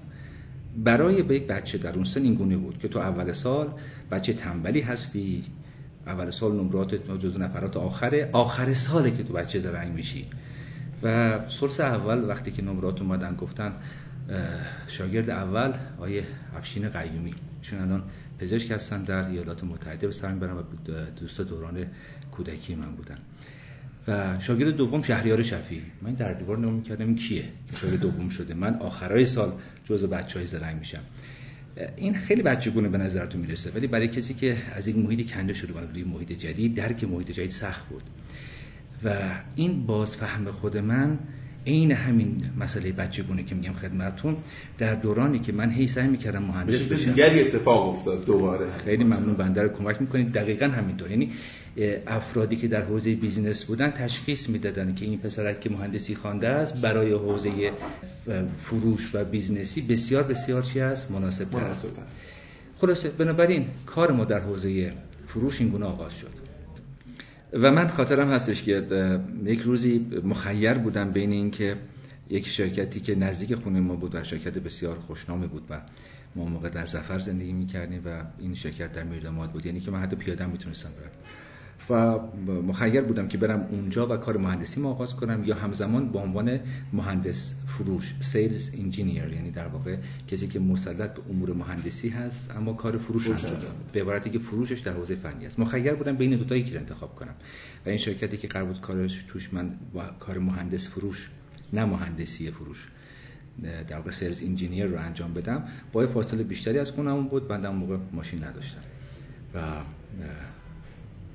برای 0.77 1.23
به 1.23 1.35
یک 1.35 1.47
بچه 1.47 1.77
در 1.77 1.93
اون 1.93 2.03
سن 2.03 2.23
این 2.23 2.33
گونه 2.33 2.57
بود 2.57 2.77
که 2.77 2.87
تو 2.87 2.99
اول 2.99 3.31
سال 3.31 3.73
بچه 4.11 4.33
تنبلی 4.33 4.81
هستی 4.81 5.43
اول 6.07 6.29
سال 6.29 6.51
نمرات 6.51 6.95
جزو 6.95 7.39
نفرات 7.39 7.77
آخره 7.77 8.29
آخر 8.33 8.73
ساله 8.73 9.11
که 9.11 9.23
تو 9.23 9.33
بچه 9.33 9.59
زرنگ 9.59 9.93
میشی. 9.93 10.25
و 11.03 11.39
سلس 11.47 11.79
اول 11.79 12.29
وقتی 12.29 12.51
که 12.51 12.61
نمرات 12.61 13.01
اومدن 13.01 13.35
گفتن 13.35 13.73
شاگرد 14.87 15.29
اول 15.29 15.73
آیه 15.99 16.23
افشین 16.57 16.89
قیومی. 16.89 17.33
چون 17.61 17.79
الان 17.79 18.03
پزشک 18.39 18.71
هستن 18.71 19.01
در 19.01 19.27
ایالات 19.27 19.63
متحده 19.63 20.07
به 20.07 20.13
برم 20.39 20.57
و 20.57 20.61
دوست 21.19 21.41
دوران 21.41 21.85
کودکی 22.31 22.75
من 22.75 22.91
بودن. 22.95 23.17
و 24.07 24.39
شاگرد 24.39 24.75
دوم 24.75 25.01
شهریار 25.01 25.43
شفی 25.43 25.81
من 26.01 26.13
در 26.13 26.33
دیوار 26.33 26.57
نمون 26.57 26.81
کردم 26.81 27.05
این 27.05 27.15
کیه 27.15 27.43
شاگرد 27.81 27.99
دوم 27.99 28.29
شده. 28.29 28.53
من 28.53 28.75
آخرای 28.75 29.25
سال 29.25 29.53
جزء 29.85 30.07
بچهای 30.07 30.45
زرنگ 30.45 30.79
میشم. 30.79 31.01
این 31.97 32.13
خیلی 32.13 32.41
بچگونه 32.41 32.89
به 32.89 32.97
نظرتون 32.97 33.41
می‌رسه 33.41 33.71
ولی 33.75 33.87
برای 33.87 34.07
کسی 34.07 34.33
که 34.33 34.57
از 34.75 34.87
یک 34.87 34.97
محیط 34.97 35.31
کنده 35.31 35.53
شده 35.53 35.73
بود 35.73 36.07
محیط 36.07 36.31
جدید 36.31 36.75
درک 36.75 37.03
محیط 37.03 37.31
جدید 37.31 37.51
سخت 37.51 37.89
بود. 37.89 38.03
و 39.03 39.15
این 39.55 39.85
باز 39.85 40.18
هم 40.18 40.51
خود 40.51 40.77
من 40.77 41.19
عین 41.67 41.91
همین 41.91 42.49
مسئله 42.59 42.91
بچگونه 42.91 43.43
که 43.43 43.55
میگم 43.55 43.73
خدمتتون 43.73 44.37
در 44.77 44.95
دورانی 44.95 45.39
که 45.39 45.51
من 45.51 45.69
هی 45.71 45.87
سعی 45.87 46.07
می‌کردم 46.07 46.43
مهندس 46.43 46.85
بشم. 46.85 47.11
دیگری 47.11 47.41
اتفاق 47.41 47.89
افتاد 47.89 48.25
دوباره. 48.25 48.65
خیلی 48.85 49.03
ممنون 49.03 49.33
بنده 49.33 49.61
رو 49.61 49.69
کمک 49.69 50.01
می‌کنید. 50.01 50.31
دقیقا 50.31 50.65
همینطور. 50.65 51.11
یعنی 51.11 51.31
افرادی 52.07 52.55
که 52.55 52.67
در 52.67 52.81
حوزه 52.81 53.15
بیزینس 53.15 53.65
بودن 53.65 53.89
تشخیص 53.89 54.49
می‌دادن 54.49 54.95
که 54.95 55.05
این 55.05 55.19
پسرک 55.19 55.59
که 55.59 55.69
مهندسی 55.69 56.15
خوانده 56.15 56.47
است 56.47 56.73
برای 56.73 57.13
حوزه 57.13 57.71
فروش 58.61 59.15
و 59.15 59.25
بیزنسی 59.25 59.81
بسیار 59.81 60.23
بسیار 60.23 60.61
چی 60.61 60.79
است؟ 60.79 61.11
مناسب 61.11 61.49
تر 61.49 61.59
است 61.59 61.93
خلاصه 62.75 63.09
بنابراین 63.09 63.65
کار 63.85 64.11
ما 64.11 64.25
در 64.25 64.39
حوزه 64.39 64.93
فروش 65.27 65.61
این 65.61 65.69
گونه 65.69 65.85
آغاز 65.85 66.13
شد. 66.13 66.31
و 67.53 67.71
من 67.71 67.87
خاطرم 67.87 68.31
هستش 68.31 68.63
که 68.63 68.83
یک 69.45 69.59
روزی 69.59 70.05
مخیر 70.23 70.73
بودم 70.73 71.11
بین 71.11 71.31
این 71.31 71.51
که 71.51 71.75
یک 72.29 72.47
شرکتی 72.47 72.99
که 72.99 73.15
نزدیک 73.15 73.55
خونه 73.55 73.79
ما 73.79 73.95
بود 73.95 74.15
و 74.15 74.23
شرکت 74.23 74.57
بسیار 74.57 74.99
خوشنامی 74.99 75.47
بود 75.47 75.63
و 75.69 75.81
ما 76.35 76.45
موقع 76.45 76.69
در 76.69 76.85
زفر 76.85 77.19
زندگی 77.19 77.53
می‌کردیم 77.53 78.01
و 78.05 78.23
این 78.39 78.55
شرکت 78.55 78.91
در 78.91 79.03
میرداماد 79.03 79.51
بود. 79.51 79.65
یعنی 79.65 79.79
که 79.79 79.91
من 79.91 80.01
حتی 80.01 80.15
پیاده 80.15 80.45
می‌تونستم 80.45 80.89
برم. 80.89 81.11
و 81.89 82.19
مخیر 82.67 83.01
بودم 83.01 83.27
که 83.27 83.37
برم 83.37 83.67
اونجا 83.71 84.07
و 84.07 84.17
کار 84.17 84.37
مهندسی 84.37 84.81
ما 84.81 84.89
آغاز 84.89 85.15
کنم 85.15 85.43
یا 85.43 85.55
همزمان 85.55 86.09
به 86.09 86.19
عنوان 86.19 86.59
مهندس 86.93 87.53
فروش 87.67 88.15
سیلز 88.21 88.71
انجینیر 88.73 89.33
یعنی 89.33 89.51
در 89.51 89.67
واقع 89.67 89.97
کسی 90.27 90.47
که 90.47 90.59
مسلط 90.59 91.13
به 91.13 91.21
امور 91.29 91.53
مهندسی 91.53 92.09
هست 92.09 92.51
اما 92.51 92.73
کار 92.73 92.97
فروش 92.97 93.29
انجام 93.29 93.51
به 93.93 94.01
عبارتی 94.01 94.29
که 94.29 94.39
فروشش 94.39 94.79
در 94.79 94.91
حوزه 94.91 95.15
فنی 95.15 95.45
است. 95.45 95.59
مخیر 95.59 95.93
بودم 95.93 96.15
بین 96.15 96.35
دو 96.35 96.43
تا 96.43 96.55
یکی 96.55 96.73
رو 96.73 96.79
انتخاب 96.79 97.15
کنم. 97.15 97.35
و 97.85 97.89
این 97.89 97.97
شرکتی 97.97 98.37
که 98.37 98.47
قرار 98.47 98.65
بود 98.65 98.81
کارش 98.81 99.23
توش 99.27 99.53
من 99.53 99.71
با 99.93 100.03
کار 100.19 100.37
مهندس 100.37 100.89
فروش 100.89 101.29
نه 101.73 101.85
مهندسی 101.85 102.51
فروش 102.51 102.87
در 103.87 103.97
واقع 103.97 104.11
سیلز 104.11 104.43
انجینیر 104.43 104.85
رو 104.85 104.99
انجام 104.99 105.33
بدم 105.33 105.63
با 105.93 106.07
فاصله 106.07 106.43
بیشتری 106.43 106.79
از 106.79 106.91
خونم 106.91 107.27
بود. 107.27 107.47
بندم 107.47 107.75
موقع 107.75 107.97
ماشین 108.13 108.43
نداشتم. 108.43 108.81
و 109.53 109.59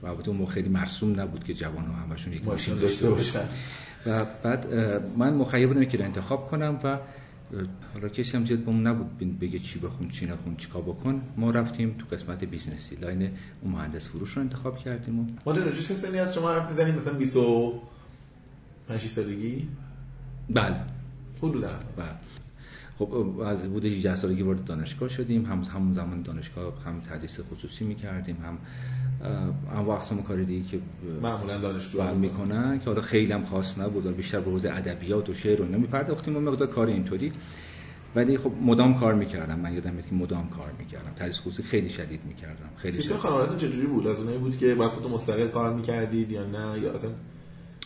و 0.02 0.06
البته 0.06 0.30
اون 0.30 0.47
خیلی 0.47 0.68
مرسوم 0.68 1.21
نبود 1.21 1.44
که 1.44 1.54
جوان 1.54 1.85
ها 1.85 1.92
همشون 1.92 2.32
یک 2.32 2.44
ماشین 2.44 2.75
داشته 2.75 3.11
باشن. 3.11 3.44
و 4.06 4.26
بعد 4.42 4.75
من 5.16 5.35
مخیب 5.35 5.68
بودم 5.68 5.85
که 5.85 6.04
انتخاب 6.04 6.50
کنم 6.50 6.78
و 6.85 6.99
حالا 7.94 8.09
کسی 8.09 8.37
هم 8.37 8.44
زیاد 8.44 8.59
بهمون 8.59 8.87
نبود 8.87 9.38
بگه 9.38 9.59
چی 9.59 9.78
بخون 9.78 10.09
چی 10.09 10.26
نخون 10.26 10.56
چیکار 10.56 10.82
بکن. 10.82 11.23
ما 11.37 11.50
رفتیم 11.50 11.94
تو 11.99 12.16
قسمت 12.16 12.44
بیزنسی. 12.44 12.97
لاین 12.97 13.30
اون 13.62 13.73
مهندس 13.73 14.09
فروش 14.09 14.30
رو 14.30 14.42
انتخاب 14.42 14.78
کردیم 14.78 15.21
و 15.21 15.26
مارجوع 15.46 15.82
چه 15.82 15.94
سنی 15.94 16.18
از 16.18 16.35
شما 16.35 16.52
حرف 16.52 16.71
می‌زنیم؟ 16.71 16.94
مثلا 16.94 17.12
25 17.12 19.00
سالگی؟ 19.11 19.68
بله. 20.50 20.76
حدودا. 21.38 21.68
بله. 21.97 22.16
خب 22.99 23.40
از 23.47 23.62
بود 23.62 23.85
18 23.85 24.14
سالگی 24.14 24.42
وارد 24.42 24.64
دانشگاه 24.64 25.09
شدیم. 25.09 25.44
هم 25.47 25.62
همون 25.62 25.92
زمان 25.92 26.23
دانشگاه 26.23 26.85
هم 26.85 27.00
تدریس 27.00 27.40
خصوصی 27.40 27.85
می‌کردیم 27.85 28.37
هم 28.37 28.59
هم 29.76 29.90
اقسام 29.90 30.22
کار 30.22 30.42
دیگه 30.42 30.68
که 30.68 30.78
معمولا 31.22 31.58
دانشجو 31.58 32.14
می‌کنن 32.14 32.78
که 32.78 32.84
حالا 32.84 33.00
خیلی 33.00 33.32
هم 33.32 33.44
خاص 33.44 33.78
نبود 33.78 34.16
بیشتر 34.16 34.40
به 34.40 34.50
حوزه 34.50 34.70
ادبیات 34.70 35.28
و 35.28 35.34
شعر 35.34 35.60
و 35.60 35.64
اینا 35.64 35.78
میپرداختیم 35.78 36.36
و 36.36 36.40
مقدار 36.40 36.68
کار 36.68 36.86
اینطوری. 36.86 37.32
ولی 38.16 38.38
خب 38.38 38.52
مدام 38.62 38.94
کار 38.94 39.14
می‌کردم. 39.14 39.58
من 39.58 39.74
یادم 39.74 39.92
میاد 39.92 40.06
که 40.06 40.14
مدام 40.14 40.48
کار 40.48 40.72
می‌کردم. 40.78 41.10
تدریس 41.16 41.40
خصوصی 41.40 41.62
خیلی 41.62 41.88
شدید 41.88 42.20
می‌کردم. 42.24 42.70
خیلی 42.76 42.96
سیستم 42.96 43.16
خانوادهتون 43.16 43.56
چجوری 43.56 43.86
بود؟ 43.86 44.06
از 44.06 44.18
اونایی 44.18 44.38
بود 44.38 44.58
که 44.58 44.74
بعد 44.74 44.88
خودتون 44.88 45.12
مستقل 45.12 45.48
کار 45.48 45.74
می‌کردید 45.74 46.30
یا 46.32 46.46
نه؟ 46.46 46.80
یا 46.80 46.92
اصلا 46.92 47.10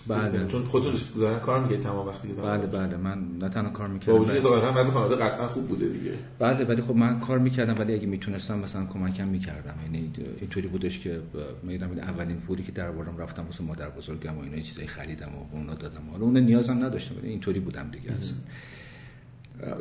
بله. 0.08 0.46
چون 0.46 0.64
خودتون 0.64 0.94
ظاهرا 1.18 1.38
کار 1.38 1.60
می‌کردید 1.60 1.84
تمام 1.84 2.06
وقتی 2.08 2.28
که 2.28 2.34
بله 2.34 2.66
بله. 2.66 2.96
من 2.96 3.18
نه 3.42 3.48
تنها 3.48 3.70
کار 3.70 3.86
با 3.86 3.92
می‌کردم 3.92 4.20
وجود 4.20 4.28
بله. 4.28 4.40
ظاهرا 4.40 4.82
وضع 4.82 4.90
خانواده 4.90 5.24
قطعا 5.24 5.48
خوب 5.48 5.66
بوده 5.66 5.88
دیگه. 5.88 6.12
بله 6.38 6.64
ولی 6.64 6.82
خب 6.82 6.96
من 6.96 7.20
کار 7.20 7.38
می‌کردم 7.38 7.74
ولی 7.78 7.94
اگه 7.94 8.06
می‌تونستم 8.06 8.58
مثلا 8.58 8.86
کمکم 8.86 9.28
می‌کردم. 9.28 9.74
یعنی 9.82 10.12
اینطوری 10.40 10.68
بودش 10.68 11.00
که 11.00 11.20
می‌دونم 11.62 11.98
اولین 11.98 12.36
پولی 12.36 12.62
که 12.62 12.72
در 12.72 12.88
آوردم 12.88 13.18
رفتم 13.18 13.44
واسه 13.44 13.64
مادر 13.64 13.88
بزرگم 13.88 14.38
و 14.38 14.40
اینا 14.40 14.60
چیزای 14.60 14.86
خریدم 14.86 15.28
و 15.28 15.56
اونا 15.56 15.74
دادم. 15.74 16.02
حالا 16.12 16.24
اون 16.24 16.36
نیازم 16.36 16.84
نداشتم 16.84 17.14
ولی 17.18 17.28
اینطوری 17.28 17.60
بودم 17.60 17.90
دیگه 17.90 18.12
اصلا. 18.18 18.38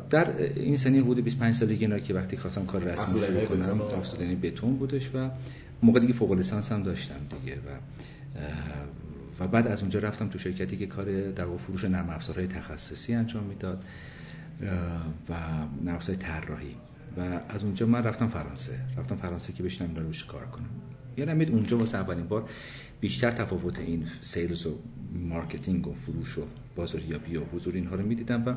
در 0.09 0.41
این 0.41 0.77
سنی 0.77 0.99
حدود 0.99 1.23
25 1.23 1.55
سالگی 1.55 1.85
اینا 1.85 1.99
که 1.99 2.13
وقتی 2.13 2.37
خواستم 2.37 2.65
کار 2.65 2.81
رسمی 2.81 3.03
افزودنی 3.03 3.45
شروع 3.45 3.45
کنم 3.45 3.77
بتون. 3.77 3.99
افزودنی 3.99 4.35
بتون 4.35 4.75
بودش 4.75 5.09
و 5.15 5.29
موقع 5.83 5.99
دیگه 5.99 6.13
فوق 6.13 6.31
لیسانس 6.31 6.71
هم 6.71 6.83
داشتم 6.83 7.15
دیگه 7.29 7.55
و 7.55 7.69
و 9.39 9.47
بعد 9.47 9.67
از 9.67 9.81
اونجا 9.81 9.99
رفتم 9.99 10.27
تو 10.27 10.39
شرکتی 10.39 10.77
که 10.77 10.87
کار 10.87 11.31
در 11.31 11.57
فروش 11.57 11.85
نرم 11.85 12.09
افزارهای 12.09 12.47
تخصصی 12.47 13.13
انجام 13.13 13.43
می‌داد 13.43 13.83
و 15.29 15.33
نرم 15.83 15.95
افزارهای 15.95 16.25
طراحی. 16.25 16.75
و 17.17 17.39
از 17.49 17.63
اونجا 17.63 17.85
من 17.85 18.03
رفتم 18.03 18.27
فرانسه. 18.27 18.79
رفتم 18.97 19.15
فرانسه 19.15 19.53
که 19.53 19.63
بشنم 19.63 19.93
داره 19.93 20.07
روش 20.07 20.25
کار 20.25 20.45
کنم. 20.45 20.69
یادم 21.17 21.37
میاد 21.37 21.51
اونجا 21.51 21.77
واسه 21.77 21.97
اولین 21.97 22.27
بار 22.27 22.49
بیشتر 23.01 23.31
تفاوت 23.31 23.79
این 23.79 24.07
سیلز 24.21 24.65
و 24.65 24.79
مارکتینگ 25.13 25.87
و 25.87 25.93
فروش 25.93 26.37
و 26.37 26.41
بازاریابی 26.75 27.37
و 27.37 27.43
حضور 27.43 27.73
اینها 27.73 27.95
رو 27.95 28.05
می‌دیدم 28.05 28.45
و 28.45 28.55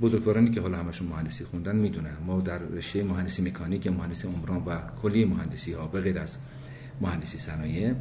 بزرگوارانی 0.00 0.50
که 0.50 0.60
حالا 0.60 0.78
همشون 0.78 1.08
مهندسی 1.08 1.44
خوندن 1.44 1.76
می‌دونن. 1.76 2.16
ما 2.26 2.40
در 2.40 2.58
رشته 2.58 3.02
مهندسی 3.02 3.42
مکانیک 3.42 3.86
مهندسی 3.86 4.28
عمران 4.28 4.64
و 4.64 4.78
کلی 5.02 5.24
مهندسی 5.24 5.72
ها 5.72 5.86
به 5.86 6.00
غیر 6.00 6.18
از 6.18 6.36
مهندسی 7.00 7.38
صنایع 7.38 7.94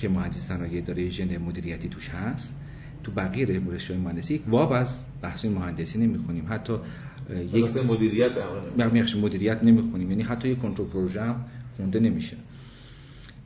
که 0.00 0.08
مهندسی 0.08 0.40
صنایع 0.40 0.80
داره 0.80 1.08
ژن 1.08 1.38
مدیریتی 1.38 1.88
توش 1.88 2.08
هست 2.08 2.56
تو 3.04 3.12
بقیه 3.12 3.46
رشته 3.46 3.96
مهندسی 3.96 4.34
یک 4.34 4.42
واو 4.48 4.72
از 4.72 5.04
بحث 5.22 5.44
مهندسی 5.44 5.98
نمی‌خونیم. 5.98 6.46
حتی 6.48 6.76
یک 7.52 7.76
مدیریت 7.76 8.32
بخش 8.78 9.16
مدیریت 9.16 9.64
نمی‌خونیم. 9.64 10.10
یعنی 10.10 10.22
حتی 10.22 10.48
یک 10.48 10.58
کنترل 10.58 10.86
پروژه 10.86 11.22
هم 11.22 11.44
خونده 11.76 12.00
نمیشه. 12.00 12.36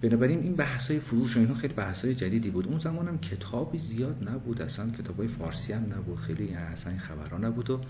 بنابراین 0.00 0.38
این 0.38 0.54
بحث 0.54 0.90
های 0.90 1.00
فروش 1.00 1.36
و 1.36 1.40
اینا 1.40 1.54
خیلی 1.54 1.74
بحث 1.74 2.04
های 2.04 2.14
جدیدی 2.14 2.50
بود. 2.50 2.68
اون 2.68 2.78
زمان 2.78 3.08
هم 3.08 3.18
کتابی 3.18 3.78
زیاد 3.78 4.28
نبود. 4.28 4.62
اصلا 4.62 4.90
کتاب 4.90 5.18
های 5.18 5.28
فارسی 5.28 5.72
هم 5.72 5.82
نبود. 5.82 6.18
خیلی 6.18 6.54
اصلا 6.54 6.90
این 6.90 7.00
خبرها 7.00 7.38
نبود 7.38 7.70
و 7.70 7.80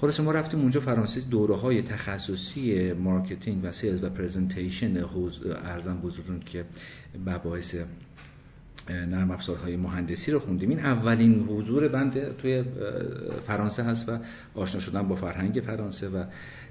خلاصه 0.00 0.20
ما 0.20 0.32
رفتیم 0.32 0.60
اونجا 0.60 0.80
فرانسه 0.80 1.20
دوره 1.20 1.56
های 1.56 1.82
تخصصی 1.82 2.92
مارکتینگ 2.92 3.60
و 3.64 3.72
sales 3.72 4.04
و 4.04 4.10
presentation 4.10 5.04
عرضم 5.64 6.00
بزرگواران 6.00 6.40
که 6.40 6.64
مباحث 7.26 7.74
نرم 8.90 9.30
افزارهای 9.30 9.76
مهندسی 9.76 10.32
رو 10.32 10.38
خوندیم. 10.38 10.70
این 10.70 10.78
اولین 10.78 11.48
حضور 11.48 11.88
بند 11.88 12.36
توی 12.36 12.64
فرانسه 13.46 13.82
هست 13.82 14.08
و 14.08 14.18
آشنا 14.54 14.80
شدن 14.80 15.08
با 15.08 15.14
فرهنگ 15.14 15.62
فرانسه 15.66 16.08
و 16.08 16.24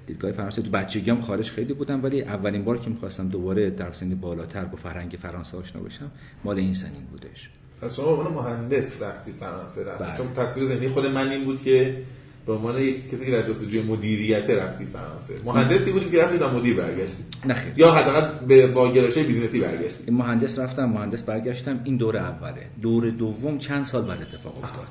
دیدگاه 0.06 0.32
فرانسه. 0.32 0.62
تو 0.62 0.70
بچگی 0.70 1.10
هم 1.10 1.20
خارج 1.20 1.50
خیلی 1.50 1.74
بودم 1.74 2.02
ولی 2.02 2.22
اولین 2.22 2.64
بار 2.64 2.78
که 2.78 2.90
می‌خواستم 2.90 3.28
دوباره 3.28 3.70
در 3.70 3.92
سن 3.92 4.14
بالاتر 4.14 4.64
با 4.64 4.76
فرهنگ 4.76 5.18
فرانسه 5.22 5.56
آشنا 5.56 5.82
بشم 5.82 6.10
مال 6.44 6.58
این 6.58 6.74
سنین 6.74 7.04
بودش. 7.10 7.50
پس 7.80 7.96
شما 7.96 8.06
عنوان 8.06 8.32
مهندس 8.32 9.02
رفتی 9.02 9.32
فرانسه 9.32 9.84
رفتی. 9.84 10.04
بله. 10.04 10.16
چون 10.16 10.34
تصویر 10.34 10.68
ذهنی 10.68 10.88
خود 10.88 11.06
من 11.06 11.28
این 11.28 11.44
بود 11.44 11.62
که 11.62 12.02
به 12.46 12.52
عنوان 12.52 12.78
یک 12.82 13.10
کسی 13.10 13.24
که 13.24 13.30
در 13.30 13.48
جستجوی 13.48 13.82
مدیریت 13.82 14.50
رفتی 14.50 14.84
فرانسه. 14.84 15.34
مهندسی 15.44 15.92
بودی 15.92 16.10
که 16.10 16.22
رفتی 16.22 16.38
تا 16.38 16.52
مدیر 16.52 16.76
برگشتی. 16.76 17.24
نه 17.44 17.54
خیر. 17.54 17.72
یا 17.76 17.92
حداقل 17.92 18.46
به 18.46 18.66
با 18.66 18.92
گرایش 18.92 19.18
بیزینسی 19.18 19.60
برگشتی. 19.60 20.10
مهندس 20.10 20.58
رفتم 20.58 20.84
مهندس 20.84 21.22
برگشتم. 21.22 21.80
این 21.84 21.96
دور 21.96 22.16
اوله. 22.16 22.66
دور 22.82 23.10
دوم 23.10 23.58
چند 23.58 23.84
سال 23.84 24.04
بعد 24.04 24.22
اتفاق 24.22 24.58
افتاد؟ 24.64 24.88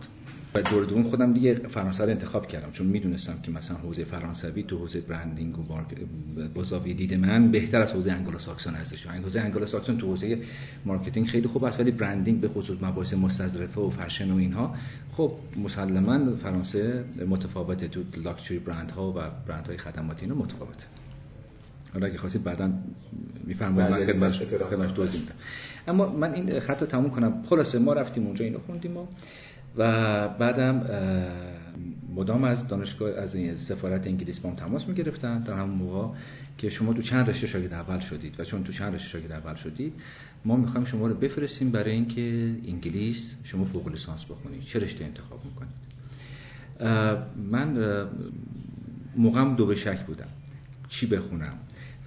و 0.55 0.61
دوره 0.61 0.85
دوم 0.85 1.03
خودم 1.03 1.33
دیگه 1.33 1.53
فرانسه 1.53 2.03
رو 2.03 2.09
انتخاب 2.09 2.47
کردم. 2.47 2.71
چون 2.71 2.87
می‌دونستم 2.87 3.39
که 3.43 3.51
مثلا 3.51 3.77
حوزه 3.77 4.03
فرانسوی 4.03 4.63
تو 4.63 4.77
حوزه 4.77 5.01
برندینگ 5.01 5.59
و 5.59 5.63
مارک... 5.69 5.87
با 6.53 6.63
زاویه 6.63 6.93
دید 6.93 7.13
من 7.13 7.51
بهتر 7.51 7.81
از 7.81 7.91
حوزه 7.91 8.11
انگلو 8.11 8.39
ساکسون 8.39 8.73
هستش. 8.73 9.07
این 9.07 9.23
حوزه 9.23 9.39
انگلو 9.39 9.65
ساکسون 9.65 9.97
تو 9.97 10.07
حوزه 10.07 10.39
مارکتینگ 10.85 11.27
خیلی 11.27 11.47
خوب 11.47 11.63
است 11.63 11.79
ولی 11.79 11.91
برندینگ 11.91 12.41
به 12.41 12.47
خصوص 12.47 12.77
مباحث 12.81 13.13
مستظرفه 13.13 13.81
و 13.81 13.89
فشن 13.89 14.31
و 14.31 14.37
اینها 14.37 14.75
خب 15.11 15.31
مسلما 15.63 16.35
فرانسه 16.35 17.03
متفاوته 17.27 17.87
تو 17.87 18.03
لاکچری 18.23 18.59
برندها 18.59 19.11
و 19.11 19.21
برندهای 19.47 19.77
خدماتی 19.77 20.21
اینا 20.21 20.35
متفاوته. 20.35 20.85
حالا 21.93 22.07
اگه 22.07 22.17
خواستید 22.17 22.43
بعدا 22.43 22.71
میفرمایید 23.43 23.91
من 23.91 23.97
بله، 23.97 24.13
خدمتش 24.13 24.41
اطلاع 24.41 24.69
خدمتش. 24.69 24.91
توضیح 24.91 25.19
میدم. 25.21 25.33
اما 25.87 26.09
من 26.09 26.33
این 26.33 26.59
خط 26.59 26.81
رو 26.81 26.87
تموم 26.87 27.09
کنم. 27.09 27.43
خلاصه 27.49 27.79
ما 27.79 27.93
رفتیم 27.93 28.25
اونجا 28.25 28.45
اینو 28.45 28.59
خوندیم 28.59 28.97
و 28.97 29.05
و 29.77 30.27
بعدم 30.27 30.85
مدام 32.15 32.43
از 32.43 32.67
دانشگاه 32.67 33.11
از 33.11 33.35
این 33.35 33.57
سفارت 33.57 34.07
انگلیس 34.07 34.39
با 34.39 34.49
هم 34.49 34.55
تماس 34.55 34.87
می‌گرفتن 34.87 35.39
در 35.39 35.53
همون 35.53 35.77
موقع 35.77 36.15
که 36.57 36.69
شما 36.69 36.93
تو 36.93 37.01
چند 37.01 37.29
رشته 37.29 37.47
شاگرد 37.47 37.73
اول 37.73 37.99
شدید 37.99 38.39
و 38.39 38.43
چون 38.43 38.63
تو 38.63 38.71
چند 38.71 38.93
رشته 38.93 39.09
شاگرد 39.09 39.31
اول 39.31 39.55
شدید 39.55 39.93
ما 40.45 40.55
می‌خوایم 40.55 40.85
شما 40.85 41.07
رو 41.07 41.13
بفرستیم 41.13 41.71
برای 41.71 41.91
اینکه 41.91 42.55
انگلیس 42.67 43.33
شما 43.43 43.65
فوق 43.65 43.87
لیسانس 43.87 44.25
بخونید. 44.25 44.61
چه 44.61 44.79
رشته 44.79 45.05
انتخاب 45.05 45.41
می‌کنید؟ 45.45 45.85
من 47.51 47.77
موقعم 49.17 49.55
دو 49.55 49.65
به 49.65 49.75
شک 49.75 50.05
بودم. 50.05 50.27
چی 50.89 51.05
بخونم؟ 51.05 51.53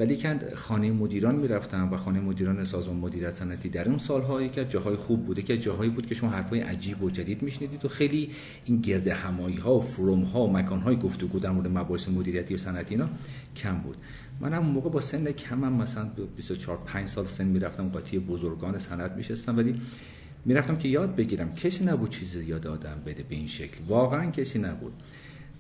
ولی 0.00 0.17
که 0.17 0.38
خانه 0.55 0.93
مدیران 0.93 1.37
می‌رفتم 1.37 1.93
و 1.93 1.97
خانه 1.97 2.21
مدیران 2.21 2.64
سازمان 2.64 2.97
مدیریت 2.97 3.31
صنعتی 3.31 3.69
در 3.69 3.88
اون 3.88 3.99
سالها 3.99 4.49
که 4.49 4.64
جاهای 4.64 4.97
خوب 4.97 5.26
بوده 5.26 5.43
که 5.43 5.59
جاهایی 5.59 5.90
بود 5.90 6.07
که 6.07 6.14
شما 6.14 6.31
حرفای 6.31 6.61
عجیب 6.61 7.02
و 7.02 7.11
جدید 7.11 7.43
میشنیدید 7.43 7.85
و 7.85 7.88
خیلی 7.88 8.31
این 8.64 8.81
گرد 8.81 9.09
همایی 9.09 9.57
ها 9.57 9.75
و 9.75 9.81
فروم 9.81 10.23
ها 10.23 10.40
و 10.40 10.52
مکان 10.52 10.81
های 10.81 10.97
گفتگو 10.97 11.38
در 11.38 11.50
مورد 11.50 11.69
مباحث 11.78 12.09
مدیریتی 12.09 12.55
و 12.55 12.57
صنعتی 12.57 12.95
اینا 12.95 13.09
کم 13.57 13.78
بود. 13.78 13.97
من 14.40 14.52
هم 14.52 14.62
موقع 14.62 14.90
با 14.90 15.00
سن 15.00 15.33
کمم 15.33 15.73
مثلا 15.73 16.11
24 16.37 16.78
5 16.87 17.09
سال 17.09 17.26
سن 17.26 17.45
می‌رفتم 17.45 17.88
قاطی 17.88 18.19
بزرگان 18.19 18.78
صنعت 18.78 19.12
میشستم. 19.12 19.57
ولی 19.57 19.81
می‌رفتم 20.45 20.76
که 20.76 20.88
یاد 20.88 21.17
بگیرم 21.17 21.55
کسی 21.55 21.85
نبود 21.85 22.11
چیزی 22.11 22.45
یاد 22.45 22.67
آدم 22.67 23.02
بده 23.07 23.23
به 23.23 23.35
این 23.35 23.47
شکل. 23.47 23.85
واقعا 23.88 24.31
کسی 24.31 24.59
نبود. 24.59 24.93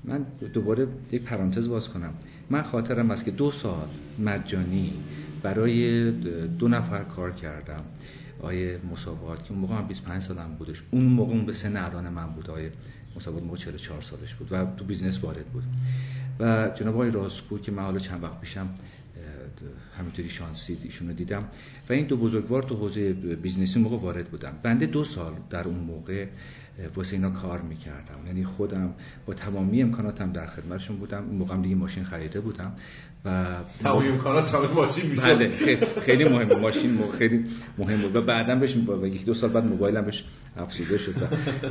من 0.04 0.26
دوباره 0.54 0.86
یک 1.12 1.22
پرانتز 1.22 1.68
باز 1.68 1.88
کنم. 1.88 2.14
من 2.50 2.62
خاطرم 2.62 3.10
است 3.10 3.24
که 3.24 3.30
دو 3.30 3.50
سال 3.50 3.88
مجانی 4.18 4.92
برای 5.42 6.10
دو 6.46 6.68
نفر 6.68 7.04
کار 7.04 7.32
کردم. 7.32 7.84
آیه 8.42 8.80
مسابقات 8.92 9.44
که 9.44 9.52
اون 9.52 9.60
موقع 9.60 9.74
من 9.74 9.86
25 9.86 10.22
سالم 10.22 10.54
بودش. 10.58 10.82
اون 10.90 11.04
موقع 11.04 11.32
اون 11.32 11.46
به 11.46 11.52
سن 11.52 11.76
الان 11.76 12.08
من 12.08 12.26
بود. 12.26 12.50
آیه 12.50 12.72
مسابقات 13.16 13.44
موقع 13.44 13.56
44 13.56 14.00
سالش 14.00 14.34
بود 14.34 14.52
و 14.52 14.66
تو 14.76 14.84
بیزنس 14.84 15.24
وارد 15.24 15.46
بود. 15.46 15.64
و 16.40 16.70
جناب 16.74 16.94
آقای 16.94 17.10
راسپور 17.10 17.60
که 17.60 17.72
من 17.72 17.82
حالا 17.82 17.98
چند 17.98 18.22
وقت 18.22 18.40
پیشم 18.40 18.68
همینطوری 19.98 20.28
شانسی 20.28 20.78
ایشون 20.84 21.12
دیدم. 21.12 21.44
و 21.88 21.92
این 21.92 22.06
دو 22.06 22.16
بزرگوار 22.16 22.62
تو 22.62 22.76
حوزه 22.76 23.12
بیزنسی 23.12 23.80
موقع 23.80 23.96
وارد 23.96 24.28
بودم 24.28 24.52
بنده 24.62 24.86
دو 24.86 25.04
سال 25.04 25.32
در 25.50 25.68
اون 25.68 25.78
موقع 25.78 26.26
واسه 26.96 27.16
اینا 27.16 27.30
کار 27.30 27.60
می‌کردم. 27.60 28.26
یعنی 28.26 28.44
خودم 28.44 28.94
با 29.26 29.34
تمامی 29.34 29.82
امکاناتم 29.82 30.32
در 30.32 30.46
خدمتشون 30.46 30.96
بودم. 30.96 31.24
اون 31.24 31.36
موقع 31.36 31.56
دیگه 31.56 31.74
ماشین 31.74 32.04
خریده 32.04 32.40
بودم. 32.40 32.72
و 33.24 33.56
تمامی 33.82 34.08
امکانات 34.08 34.52
تمام 34.52 34.72
ماشین 34.72 35.10
میشه. 35.10 35.34
بله 35.34 35.50
خیلی, 36.00 36.24
مهمه. 36.24 36.54
ماشین 36.54 36.98
خیلی 37.18 37.44
مهم 37.78 38.02
بود 38.02 38.16
و 38.16 38.22
بعدا 38.22 38.54
بهش 38.54 38.74
با 38.74 39.06
یک 39.06 39.24
دو 39.24 39.34
سال 39.34 39.50
بعد 39.50 39.64
موبایلم 39.64 40.04
بهش 40.04 40.24
افزوده 40.56 40.98
شد 40.98 41.14
و 41.22 41.26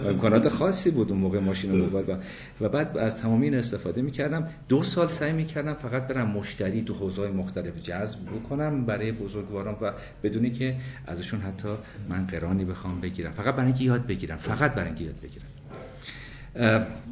امکانات 0.07 0.49
خاصی 0.49 0.91
بود 0.91 1.11
اون 1.11 1.19
موقع 1.19 1.39
ماشین 1.39 1.71
و 1.71 1.77
موبایل. 1.77 2.09
و, 2.09 2.15
و 2.61 2.69
بعد 2.69 2.97
از 2.97 3.17
تمامی 3.17 3.45
این 3.45 3.55
استفاده 3.55 4.01
می‌کردم. 4.01 4.47
دو 4.69 4.83
سال 4.83 5.07
سعی 5.07 5.31
می‌کردم 5.31 5.73
فقط 5.73 6.07
برم 6.07 6.27
مشتری 6.27 6.81
تو 6.81 6.93
حوزه‌های 6.93 7.31
مختلف 7.31 7.81
جذب 7.83 8.19
بکنم 8.25 8.85
برای 8.85 9.11
بزرگواران 9.11 9.77
و 9.81 9.91
بدونی 10.23 10.51
که 10.51 10.75
ازشون 11.07 11.41
حتی 11.41 11.69
من 12.09 12.27
قرانی 12.27 12.65
بخوام 12.65 13.01
بگیرم. 13.01 13.31
فقط 13.31 13.55
برای 13.55 13.65
اینکه 13.65 13.83
یاد 13.83 14.07
بگیرم. 14.07 14.37
فقط 14.37 14.73
برای 14.73 14.87
اینکه 14.87 15.03
یاد 15.03 15.21
بگیرم. 15.23 15.45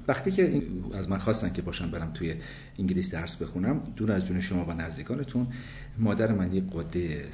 وقتی 0.07 0.31
که 0.31 0.61
از 0.93 1.09
من 1.09 1.17
خواستن 1.17 1.53
که 1.53 1.61
باشم 1.61 1.91
برم 1.91 2.11
توی 2.13 2.35
انگلیس 2.79 3.11
درس 3.11 3.35
بخونم 3.35 3.81
دور 3.95 4.11
از 4.11 4.25
جون 4.25 4.41
شما 4.41 4.65
و 4.65 4.73
نزدیکانتون 4.73 5.47
مادر 5.97 6.31
من 6.31 6.53
یک 6.53 6.63
قده 6.73 7.25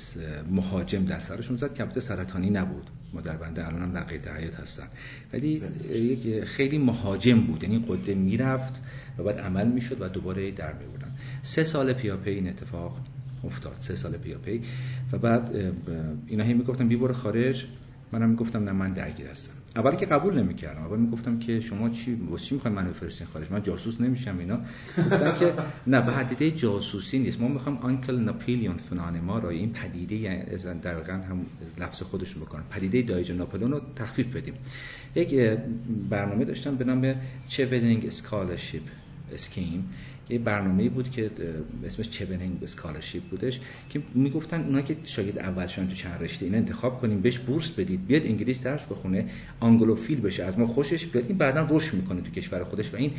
مهاجم 0.52 1.06
در 1.06 1.20
سرشون 1.20 1.58
زد 1.58 1.74
که 1.74 1.84
البته 1.84 2.00
سرطانی 2.00 2.50
نبود. 2.50 2.90
مادر 3.14 3.38
بنده 3.38 3.68
الان 3.68 3.82
هم 3.82 3.94
در 3.94 4.04
قید 4.04 4.28
حیات 4.28 4.60
هستن. 4.60 4.88
ولی 5.34 5.62
یک 5.94 6.44
خیلی 6.44 6.78
مهاجم 6.78 7.42
بود. 7.42 7.64
یعنی 7.64 7.86
قده 7.88 8.16
می‌رفت 8.16 8.82
و 9.18 9.24
بعد 9.24 9.40
عمل 9.40 9.68
می‌شد 9.68 10.02
و 10.02 10.10
دوباره 10.10 10.52
در 10.52 10.74
میبردن. 10.74 11.16
سه 11.42 11.64
سال 11.64 11.94
پیاپی 11.94 12.32
این 12.32 12.50
اتفاق 12.50 13.00
افتاد. 13.44 13.76
سه 13.80 13.96
سال 13.96 14.12
پیاپی. 14.12 14.62
و 15.12 15.18
بعد 15.18 15.56
اینا 16.28 16.44
هی 16.44 16.54
می‌گفتن 16.54 16.88
بیا 16.88 16.96
برو 16.96 17.14
خارج. 17.14 17.66
منم 18.12 18.30
می‌گفتم 18.30 18.64
نه 18.64 18.72
من 18.72 18.94
درگیر 18.94 19.28
هستم. 19.28 19.54
اول 19.76 19.96
که 19.96 20.06
قبول 20.06 20.40
نمی‌کردم. 20.40 20.82
اول 20.82 21.00
می‌گفتم 21.00 21.40
که 21.40 21.60
شما 21.60 21.90
چی 21.90 22.14
واسه 22.30 22.46
چی 22.46 22.56
می‌خواین 22.56 22.78
منو 22.78 22.90
بفرستین 22.90 23.28
خارج؟ 23.28 23.52
من 23.52 23.64
جاسوس 23.64 24.02
نمیشم 24.02 24.40
اینا. 24.40 24.60
گفتم 24.98 25.36
که 25.40 25.54
نه 25.88 26.02
به 26.02 26.12
پدیده 26.12 26.52
جاسوسی 26.52 27.20
نیست. 27.20 27.42
ما 27.42 27.48
می‌خوام 27.48 27.78
Uncle 27.78 28.20
Napoleon 28.20 28.78
فنان 28.78 29.20
ما 29.20 29.40
را 29.40 29.50
این 29.50 29.74
پدیده 29.74 30.46
در 30.82 30.96
هم 31.22 31.46
لفظ 31.80 32.02
خودش 32.04 32.36
بکنن 32.36 32.64
پدیده 32.70 33.02
دایی 33.02 33.20
جان 33.20 33.32
ناپلئون 33.32 33.72
رو 33.72 33.82
تخفیف 33.96 34.36
بدیم. 34.36 34.54
یک 35.16 35.60
برنامه 36.10 36.46
داشتم 36.46 36.76
به 36.76 36.86
نام 36.86 37.16
چه 37.48 37.66
scholarship 38.08 38.84
scheme. 39.34 39.90
یه 40.32 40.40
برنامه 40.40 40.90
بود 40.90 41.12
که 41.12 41.32
اسمش 41.86 42.10
Chevening 42.10 42.64
scholarship 42.64 43.24
بودش 43.24 43.60
که 43.90 44.02
می‌گفتن 44.14 44.64
اونا 44.64 44.82
که 44.82 44.98
شاگرد 45.04 45.40
اول 45.40 45.68
شدن 45.68 45.88
تو 45.88 45.96
چند 45.96 46.24
رشته 46.24 46.46
این 46.46 46.56
انتخاب 46.56 47.00
کنیم 47.00 47.22
بهش 47.22 47.40
بورس 47.40 47.72
بدید 47.72 48.08
بیاد 48.08 48.26
انگلیس 48.26 48.64
درس 48.64 48.86
بخونه 48.86 49.26
آنگلوفیل 49.60 50.22
بشه 50.22 50.44
از 50.44 50.60
ما 50.60 50.68
خوشش 50.68 51.06
بیاد 51.06 51.26
این 51.28 51.38
بعدا 51.38 51.68
رشد 51.70 51.94
می‌کنه 51.94 52.22
تو 52.22 52.32
کشور 52.32 52.64
خودش 52.64 52.94
و 52.94 52.98
این 52.98 53.12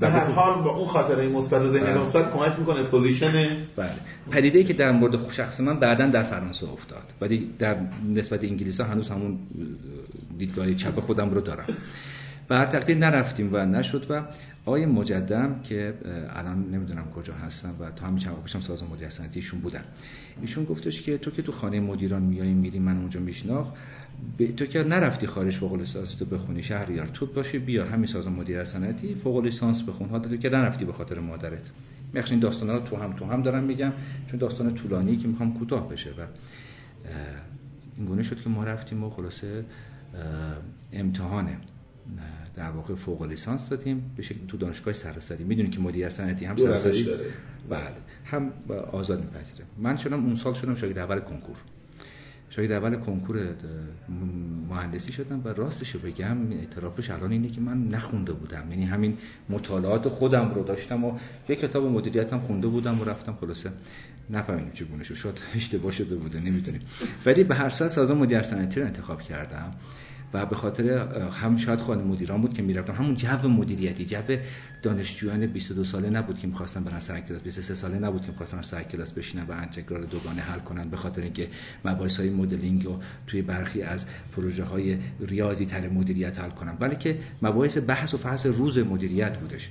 به 0.00 0.08
هر 0.08 0.24
حال 0.24 0.62
با 0.62 0.76
اون 0.76 0.86
خاطره 0.88 1.28
مثبت 1.28 1.66
ذهنیت 1.66 1.86
بله. 1.86 2.02
مثبت 2.02 2.32
کمک 2.32 2.58
می‌کنه 2.58 2.82
position 2.82 3.32
بله 3.76 3.90
پدیده 4.30 4.64
که 4.64 4.72
در 4.72 4.92
مورد 4.92 5.30
شخص 5.32 5.60
من 5.60 5.80
بعدا 5.80 6.06
در 6.06 6.22
فرانسه 6.22 6.72
افتاد 6.72 7.12
ولی 7.20 7.50
در 7.58 7.76
نسبت 8.14 8.44
انگلیس 8.44 8.80
ها 8.80 8.86
هنوز 8.86 9.10
همون 9.10 9.38
دیدگاه 10.38 10.74
چپ 10.74 11.00
خودم 11.00 11.30
رو 11.30 11.40
دارم 11.40 11.66
به 12.50 12.56
هر 12.56 12.66
تقدیر 12.66 12.98
نرفتیم 12.98 13.50
و 13.52 13.66
نشد 13.66 14.06
و 14.10 14.22
آقای 14.64 14.86
مجدم 14.86 15.60
که 15.64 15.94
الان 16.30 16.70
نمی‌دونم 16.70 17.10
کجا 17.10 17.34
هستن 17.34 17.70
و 17.80 17.90
تا 17.90 18.06
همین 18.06 18.18
چند 18.18 18.34
وقت 18.38 18.60
سازمان 18.60 18.90
مدیر 18.92 19.08
سنتیشون 19.08 19.60
بودن. 19.60 19.84
ایشون 20.40 20.64
گفتش 20.64 21.02
که 21.02 21.18
تو 21.18 21.30
که 21.30 21.42
تو 21.42 21.52
خانه 21.52 21.80
مدیران 21.80 22.22
میای 22.22 22.54
میری 22.54 22.78
من 22.78 22.96
اونجا 22.96 23.20
میشناخت. 23.20 23.72
تو 24.56 24.66
که 24.66 24.82
نرفتی 24.82 25.26
خارج 25.26 25.56
فوق 25.56 25.74
لیسانس 25.74 26.14
تو 26.14 26.24
بخونی 26.24 26.62
شهریار 26.62 27.06
تو 27.06 27.26
باشه 27.26 27.58
بیا 27.58 27.84
همین 27.84 28.06
سازمان 28.06 28.34
مدیر 28.34 28.64
سنتی 28.64 29.14
فوق 29.14 29.44
لیسانس 29.44 29.82
بخون. 29.82 30.08
حالا 30.08 30.28
تو 30.28 30.36
که 30.36 30.50
نرفتی 30.50 30.84
به 30.84 30.92
خاطر 30.92 31.18
مادرت. 31.18 31.70
می‌خوام 32.12 32.30
این 32.30 32.40
داستانا 32.40 32.78
تو 32.78 32.96
هم 32.96 33.12
تو 33.12 33.24
هم 33.24 33.42
دارم 33.42 33.64
میگم 33.64 33.92
چون 34.26 34.38
داستان 34.38 34.74
طولانی 34.74 35.16
که 35.16 35.28
می‌خوام 35.28 35.54
کوتاه 35.54 35.88
بشه 35.88 36.10
و 36.10 36.26
این 37.96 38.06
گونه 38.06 38.22
شد 38.22 38.40
که 38.40 38.50
ما 38.50 38.64
رفتیم 38.64 39.04
و 39.04 39.10
خلاصه 39.10 39.64
امتحانه. 40.92 41.56
در 42.54 42.70
واقع 42.70 42.94
فوق 42.94 43.22
لیسانس 43.22 43.68
دادیم. 43.68 44.10
به 44.16 44.22
شکل 44.22 44.46
تو 44.48 44.56
دانشگاه 44.56 44.94
سراسری. 44.94 45.44
می‌دونید 45.44 45.72
که 45.72 45.80
مدیر 45.80 46.10
صنعتی 46.10 46.44
هم 46.44 46.56
سراسری 46.56 47.08
بله. 47.70 47.94
هم 48.24 48.52
آزاد 48.92 49.20
میپذیره 49.20 49.64
من 49.78 49.96
شدم 49.96 50.24
اون 50.24 50.34
سال 50.34 50.54
شدم 50.54 50.74
شاگرد 50.74 50.98
اول 50.98 51.20
کنکور. 51.20 51.56
شاید 52.50 52.72
اول 52.72 52.96
کنکور 52.96 53.54
مهندسی 54.68 55.12
شدم 55.12 55.40
و 55.44 55.48
راستش 55.48 55.96
بگم 55.96 56.52
اعترافش 56.52 57.10
الان 57.10 57.32
اینه 57.32 57.48
که 57.48 57.60
من 57.60 57.88
نخونده 57.88 58.32
بودم. 58.32 58.70
یعنی 58.70 58.84
همین 58.84 59.18
مطالعات 59.48 60.08
خودم 60.08 60.54
رو 60.54 60.64
داشتم 60.64 61.04
و 61.04 61.18
یک 61.48 61.60
کتاب 61.60 61.84
مدیریت 61.84 62.32
هم 62.32 62.40
خونده 62.40 62.66
بودم 62.66 63.00
و 63.00 63.04
رفتم 63.04 63.36
خلاصه. 63.40 63.70
نفهمیدم 64.30 64.70
چگونه 64.70 65.04
شد 65.04 65.14
شاید 65.14 65.40
اشتباه 65.54 65.92
شده 65.92 66.16
بوده. 66.16 66.40
نمی‌دونیم. 66.40 66.80
ولی 67.26 67.44
به 67.44 67.54
هر 67.54 67.68
سال 67.68 67.88
سازمان 67.88 68.18
مدیر 68.18 68.42
صنعتی 68.42 68.80
رو 68.80 68.86
انتخاب 68.86 69.22
کردم. 69.22 69.74
و 70.34 70.46
به 70.46 70.56
خاطر 70.56 70.88
هم 71.30 71.56
شاید 71.56 71.80
خانه 71.80 72.02
مدیران 72.02 72.40
بود 72.40 72.54
که 72.54 72.62
می‌رفتم. 72.62 72.92
همون 72.92 73.14
جو 73.14 73.48
مدیریتی 73.48 74.04
جو 74.04 74.36
دانشجویان 74.82 75.46
22 75.46 75.84
ساله 75.84 76.10
نبود 76.10 76.38
که 76.38 76.46
می‌خواستن 76.46 76.84
برن 76.84 77.00
سر 77.00 77.20
کلاس. 77.20 77.42
23 77.42 77.74
ساله 77.74 77.98
نبود 77.98 78.22
که 78.22 78.28
می‌خواستن 78.28 78.62
سر 78.62 78.82
کلاس 78.82 79.12
بشینن 79.12 79.42
و 79.42 79.52
انتگرال 79.52 80.06
دوگانه 80.06 80.42
حل 80.42 80.58
کنن. 80.58 80.88
به 80.88 80.96
خاطر 80.96 81.22
اینکه 81.22 81.48
مباحث 81.84 82.20
مدلینگ 82.20 82.84
رو 82.84 83.00
توی 83.26 83.42
برخی 83.42 83.82
از 83.82 84.06
پروژه 84.32 84.64
های 84.64 84.98
ریاضی 85.20 85.66
تر 85.66 85.88
مدیریت 85.88 86.40
حل 86.40 86.50
کنن. 86.50 86.72
بلکه 86.72 87.18
مباحث 87.42 87.78
بحث 87.86 88.14
و 88.14 88.18
فحص 88.18 88.46
روز 88.46 88.78
مدیریت 88.78 89.38
بودش. 89.38 89.70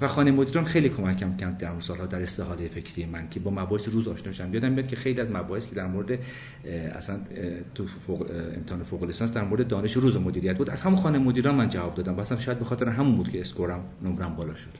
و 0.00 0.08
خانه 0.08 0.30
مدیران 0.30 0.64
خیلی 0.64 0.88
کمکم 0.88 1.36
کرد 1.36 1.58
در 1.58 1.70
اون 1.70 1.80
سالها 1.80 2.06
در 2.06 2.22
استحاله 2.22 2.68
فکری 2.68 3.06
من 3.06 3.28
که 3.28 3.40
با 3.40 3.50
مباحث 3.50 3.88
روز 3.88 4.08
آشنا 4.08 4.32
شدم 4.32 4.54
یادم 4.54 4.72
میاد 4.72 4.86
که 4.86 4.96
خیلی 4.96 5.20
از 5.20 5.30
مباحث 5.30 5.66
که 5.66 5.74
در 5.74 5.86
مورد 5.86 6.18
اصلا 6.94 7.20
تو 7.74 7.86
فوق 7.86 8.30
امتحان 8.56 8.82
فوق 8.82 9.04
لیسانس 9.04 9.32
در 9.32 9.44
مورد 9.44 9.68
دانش 9.68 9.92
روز 9.92 10.16
مدیریت 10.16 10.58
بود. 10.58 10.70
از 10.70 10.80
همون 10.80 10.96
خانه 10.96 11.18
مدیران 11.18 11.54
من 11.54 11.68
جواب 11.68 11.94
دادم 11.94 12.16
واسه 12.16 12.36
شاید 12.36 12.58
به 12.58 12.64
خاطر 12.64 12.88
همون 12.88 13.14
بود 13.14 13.28
که 13.28 13.40
score 13.40 13.77
م 13.77 13.84
نمرم 14.02 14.36
بالا 14.36 14.54
شد. 14.54 14.70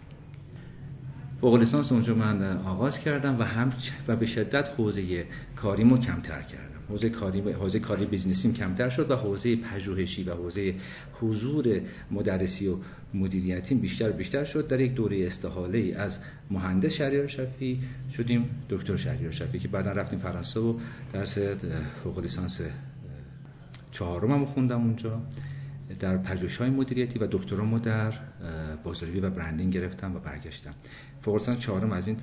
فوق 1.41 1.55
لیسانس 1.55 1.93
اونجا 1.93 2.15
من 2.15 2.57
آغاز 2.67 3.01
کردم 3.01 3.39
و 3.39 3.43
هم 3.43 3.73
و 4.09 4.17
به 4.17 4.27
شدت 4.27 4.69
حوزه 4.77 5.27
کاریمو 5.57 5.99
کمتر 5.99 6.43
کردم. 6.43 6.80
حوزه 6.91 7.09
کاری 7.09 7.41
حوزه 7.53 7.79
کاری 7.79 8.07
بیزنسیم 8.07 8.55
کمتر 8.55 8.89
شد 8.89 9.11
و 9.11 9.17
حوزه 9.17 9.57
پژوهشی 9.57 10.25
و 10.25 10.35
حوزه 10.35 10.75
حضور 11.21 11.81
مدرسی 12.11 12.69
و 12.69 12.77
مدیریتی 13.15 13.75
بیشتر 13.75 14.11
بیشتر 14.11 14.45
شد. 14.45 14.69
در 14.69 14.81
یک 14.81 14.95
دوره 14.95 15.27
استحاله 15.27 15.95
از 15.97 16.19
مهندس 16.51 16.95
شهریار 16.95 17.27
شفی 17.27 17.81
شدیم 18.13 18.51
دکتر 18.71 18.97
شهریار 18.97 19.31
شفی 19.31 19.59
که 19.59 19.69
بعدا 19.69 19.93
رفتیم 19.93 20.19
فرانسه 20.19 20.61
و 20.61 20.79
درس 21.13 21.39
فوق 22.05 22.19
لیسانس 22.19 22.61
چهارم 23.91 24.31
هم 24.31 24.45
خوندم 24.45 24.83
اونجا. 24.85 25.21
در 26.01 26.17
پژوهش 26.17 26.57
های 26.57 26.71
مدیریتی 26.71 27.19
و 27.19 27.27
دکترامو 27.31 27.79
در 27.79 28.13
بازاریابی 28.85 29.21
و 29.21 29.31
برندینگ 29.31 29.73
گرفتم 29.73 30.17
و 30.17 30.19
برگشتم. 30.19 30.75
فوق 31.23 31.35
لیسانس 31.39 31.59
چهارم 31.59 31.93
از 31.93 32.09
این 32.09 32.17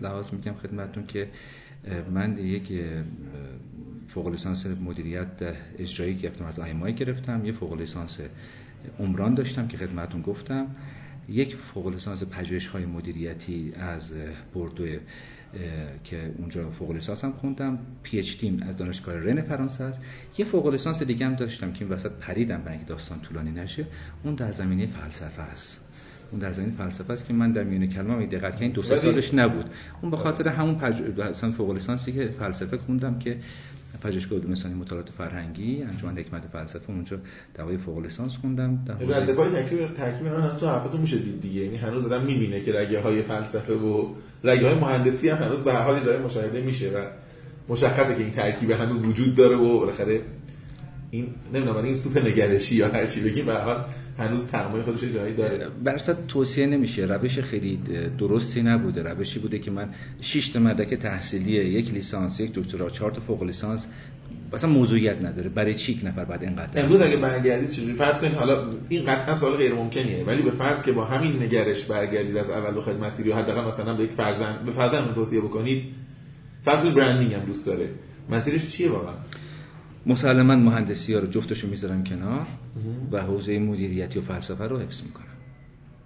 لحاظ 0.00 0.32
میگم 0.32 0.54
خدمتتون 0.54 1.06
که 1.06 1.28
من 2.14 2.38
یک 2.38 2.72
فوق 4.08 4.28
لیسانس 4.28 4.66
مدیریت 4.66 5.56
اجرایی 5.78 6.14
گرفتم 6.14 6.44
از 6.44 6.58
آیمای 6.58 6.94
گرفتم 6.94 7.44
یه 7.44 7.52
فوق 7.52 7.74
لیسانس 7.74 8.20
عمران 8.98 9.34
داشتم 9.34 9.68
که 9.68 9.76
خدمتون 9.76 10.22
گفتم. 10.22 10.66
یک 11.28 11.56
فوق 11.56 11.88
لیسانس 11.88 12.24
پژوهش 12.24 12.66
های 12.66 12.86
مدیریتی 12.86 13.72
از 13.76 14.12
بردو 14.54 14.86
که 16.04 16.34
اونجا 16.38 16.70
فوق 16.70 16.90
لیسانس 16.90 17.24
هم 17.24 17.32
خوندم. 17.32 17.78
پی 18.02 18.18
اچ 18.18 18.38
دیم 18.40 18.62
از 18.68 18.76
دانشگاه 18.76 19.14
رن 19.14 19.42
فرانسه 19.42 19.84
است. 19.84 20.00
یه 20.38 20.44
فوق 20.44 20.66
لیسانس 20.66 21.02
دیگه 21.02 21.26
هم 21.26 21.34
داشتم 21.34 21.72
که 21.72 21.84
این 21.84 21.94
وسط 21.94 22.10
پریدم 22.10 22.58
برای 22.58 22.76
اینکه 22.76 22.88
داستان 22.88 23.20
طولانی 23.20 23.50
نشه. 23.50 23.86
اون 24.24 24.34
در 24.34 24.52
زمینه 24.52 24.86
فلسفه 24.86 25.42
است. 25.42 25.80
اون 26.30 26.40
در 26.40 26.52
زمین 26.52 26.70
فلسفه 26.70 27.12
است 27.12 27.26
که 27.26 27.32
من 27.32 27.52
در 27.52 27.64
میونه 27.64 27.86
کلمه 27.86 28.26
دقت 28.26 28.52
کردین 28.52 28.70
دو 28.70 28.82
سالش 28.82 29.34
نبود. 29.34 29.70
اون 30.02 30.10
به 30.10 30.16
خاطر 30.16 30.48
همون 30.48 30.74
پج... 30.74 31.50
فوق 31.50 31.70
لیسانسی 31.70 32.12
که 32.12 32.34
فلسفه 32.38 32.78
خوندم 32.78 33.18
که 33.18 33.38
پژوهشگاه 34.02 34.38
علوم 34.38 34.50
انسانی 34.50 34.74
مطالعات 34.74 35.10
فرهنگی 35.10 35.82
انجمن 35.82 36.18
حکمت 36.18 36.46
فلسفه 36.46 36.90
اونجا 36.90 37.18
دوای 37.54 37.76
فوق 37.76 37.98
لیسانس 37.98 38.36
خوندم. 38.36 38.84
در 38.86 38.94
حوزه 38.94 39.34
ترکیب 39.34 39.94
ترکیب 39.94 40.26
اینا 40.26 40.56
تو 40.56 40.68
حرفتون 40.68 41.00
میشه 41.00 41.18
دید 41.18 41.40
دیگه. 41.40 41.60
یعنی 41.60 41.76
هنوز 41.76 42.04
آدم 42.04 42.24
می‌بینه 42.24 42.60
که 42.60 42.72
رگه 42.72 43.00
های 43.00 43.22
فلسفه 43.22 43.74
و 43.74 44.06
رگه 44.44 44.68
های 44.68 44.78
مهندسی 44.78 45.28
هم 45.28 45.36
هنوز 45.36 45.58
به 45.58 45.72
هر 45.72 45.82
حال 45.82 46.04
جای 46.04 46.18
مشاهده 46.18 46.62
میشه 46.62 46.90
و 46.90 47.04
مشخصه 47.68 48.14
که 48.14 48.20
این 48.20 48.30
ترکیب 48.30 48.70
هنوز 48.70 49.02
وجود 49.02 49.34
داره 49.34 49.56
و 49.56 49.78
بالاخره 49.78 50.20
این 51.10 51.26
نمی‌دونم 51.54 51.84
این 51.84 51.94
سوپ 51.94 52.18
نگرشی 52.18 52.76
یا 52.76 52.88
هر 52.88 53.06
چی 53.06 53.20
بگیم 53.20 53.46
به 53.46 53.54
حال 53.54 53.84
هنوز 54.18 54.46
تعامل 54.46 54.82
خودش 54.82 55.00
جایی 55.00 55.34
داره. 55.34 55.68
برصد 55.84 56.26
توصیه 56.26 56.66
نمیشه. 56.66 57.04
روش 57.04 57.38
خیلی 57.38 57.78
درستی 58.18 58.62
نبوده. 58.62 59.02
روشی 59.02 59.38
بوده 59.38 59.58
که 59.58 59.70
من 59.70 59.88
6 60.20 60.48
تا 60.48 60.60
مدرک 60.60 60.94
تحصیلی 60.94 61.52
یک 61.52 61.94
لیسانس 61.94 62.40
یک 62.40 62.52
دکترا 62.54 62.90
چهار 62.90 63.10
تا 63.10 63.20
فوق 63.20 63.42
لیسانس 63.42 63.86
مثلا 64.52 64.70
موضوعیت 64.70 65.22
نداره. 65.22 65.48
برای 65.48 65.74
چیک 65.74 66.00
نفر 66.04 66.24
بعد 66.24 66.42
اینقدر 66.42 66.82
امروز 66.82 67.00
اگه 67.00 67.16
برگردید 67.16 67.70
چجوری؟ 67.70 67.92
فرض 67.92 68.20
کنید 68.20 68.34
حالا 68.34 68.70
این 68.88 69.04
قطعا 69.04 69.36
سوال 69.36 69.56
غیر 69.56 69.74
ممکنیه. 69.74 70.24
ولی 70.24 70.42
به 70.42 70.50
فرض 70.50 70.82
که 70.82 70.92
با 70.92 71.04
همین 71.04 71.42
نگرش 71.42 71.84
برگردید 71.84 72.36
از 72.36 72.50
اول 72.50 72.76
بخواید 72.76 73.00
مسیری 73.00 73.32
حداقل 73.32 73.72
مثلا 73.72 73.94
به 73.94 74.04
یک 74.04 74.10
فرزند 74.10 74.64
به 74.64 74.72
فرزند 74.72 75.14
توصیه 75.14 75.40
بکنید 75.40 75.84
فرض 76.64 76.84
برندینگ 76.84 77.34
هم 77.34 77.44
دوست 77.44 77.66
داره. 77.66 77.88
مسیرش 78.30 78.68
چیه 78.68 78.90
واقعا؟ 78.90 79.14
مسلما 80.08 80.56
مهندسی 80.56 81.14
ها 81.14 81.20
رو 81.20 81.26
جفتشو 81.26 81.68
می‌ذارم 81.68 82.04
کنار 82.04 82.46
و 83.12 83.22
حوزه 83.22 83.58
مدیریتی 83.58 84.18
و 84.18 84.22
فلسفه 84.22 84.64
رو 84.64 84.78
حفظ 84.78 85.02
می‌کنم 85.02 85.38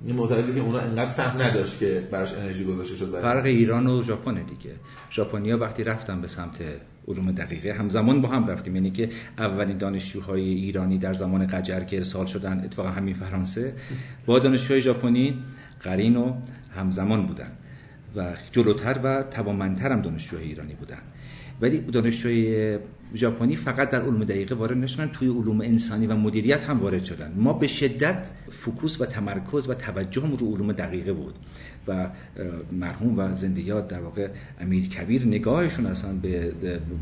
این 0.06 0.16
معتقدی 0.16 0.54
که 0.54 0.60
اونا 0.60 0.78
انقدر 0.78 1.10
فهم 1.10 1.42
نداشت 1.42 1.78
که 1.78 2.08
براش 2.10 2.34
انرژی 2.34 2.64
گذاشته 2.64 2.96
شد 2.96 3.20
فرق 3.20 3.44
ایران 3.44 3.86
و 3.86 4.02
ژاپن 4.02 4.34
دیگه. 4.34 4.74
ژاپنیا 5.10 5.58
وقتی 5.58 5.84
رفتن 5.84 6.20
به 6.20 6.28
سمت 6.28 6.62
علوم 7.08 7.32
دقیقه 7.32 7.72
همزمان 7.72 8.20
با 8.20 8.28
هم 8.28 8.46
رفتیم. 8.46 8.76
یعنی 8.76 8.90
که 8.90 9.08
اولین 9.38 9.78
دانشجوهای 9.78 10.48
ایرانی 10.48 10.98
در 10.98 11.12
زمان 11.12 11.46
قجر 11.46 11.80
که 11.80 11.96
ارسال 11.96 12.26
شدن 12.26 12.60
اتفاقا 12.64 12.88
همین 12.88 13.14
فرانسه 13.14 13.74
با 14.26 14.38
دانشجوهای 14.38 14.82
ژاپنی 14.82 15.38
قرین 15.80 16.16
و 16.16 16.34
همزمان 16.76 17.26
بودن 17.26 17.48
و 18.16 18.32
جلوتر 18.50 19.00
و 19.04 19.22
توانمندتر 19.22 19.92
هم 19.92 20.02
دانشجوهای 20.02 20.46
ایرانی 20.46 20.74
بودن. 20.74 20.98
ولی 21.60 21.78
دانشجوی 21.80 22.78
ژاپنی 23.14 23.56
فقط 23.56 23.90
در 23.90 24.02
علوم 24.02 24.24
دقیقه 24.24 24.54
وارد 24.54 24.76
نشدن 24.76 25.06
توی 25.06 25.28
علوم 25.28 25.60
انسانی 25.60 26.06
و 26.06 26.16
مدیریت 26.16 26.64
هم 26.64 26.80
وارد 26.80 27.04
شدن. 27.04 27.32
ما 27.36 27.52
به 27.52 27.66
شدت 27.66 28.30
فکوس 28.50 29.00
و 29.00 29.04
تمرکز 29.04 29.68
و 29.68 29.74
توجه 29.74 30.36
رو 30.38 30.54
علوم 30.54 30.72
دقیقه 30.72 31.12
بود 31.12 31.34
و 31.88 32.10
مرحوم 32.72 33.18
و 33.18 33.34
زنده 33.34 33.60
یاد 33.60 33.88
در 33.88 34.00
واقع 34.00 34.28
امیر 34.60 34.88
کبیر 34.88 35.26
نگاهشون 35.26 35.86
اصلا 35.86 36.12
به 36.12 36.52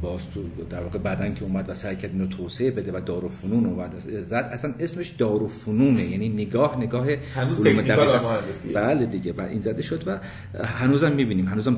باستو 0.02 0.40
در 0.70 0.82
واقع 0.82 0.98
بعدن 0.98 1.34
که 1.34 1.44
اومد 1.44 1.68
و 1.68 1.74
سعی 1.74 1.96
کرد 1.96 2.10
اینو 2.12 2.26
توسعه 2.26 2.70
بده 2.70 2.92
و 2.92 3.00
دار 3.00 3.24
و 3.24 3.28
فنون 3.28 3.66
و 3.66 3.88
زد 4.22 4.50
اصلا 4.52 4.74
اسمش 4.78 5.08
دار 5.08 5.42
و 5.42 5.46
فنونه 5.46 6.04
یعنی 6.04 6.28
نگاه 6.28 6.78
نگاه 6.78 7.06
علوم 7.36 8.38
بله 8.74 9.06
دیگه 9.06 9.32
و 9.32 9.40
این 9.40 9.60
زده 9.60 9.82
شد 9.82 10.02
و 10.06 10.18
هنوزم 10.64 11.12
می‌بینیم. 11.12 11.48
هنوزم 11.48 11.74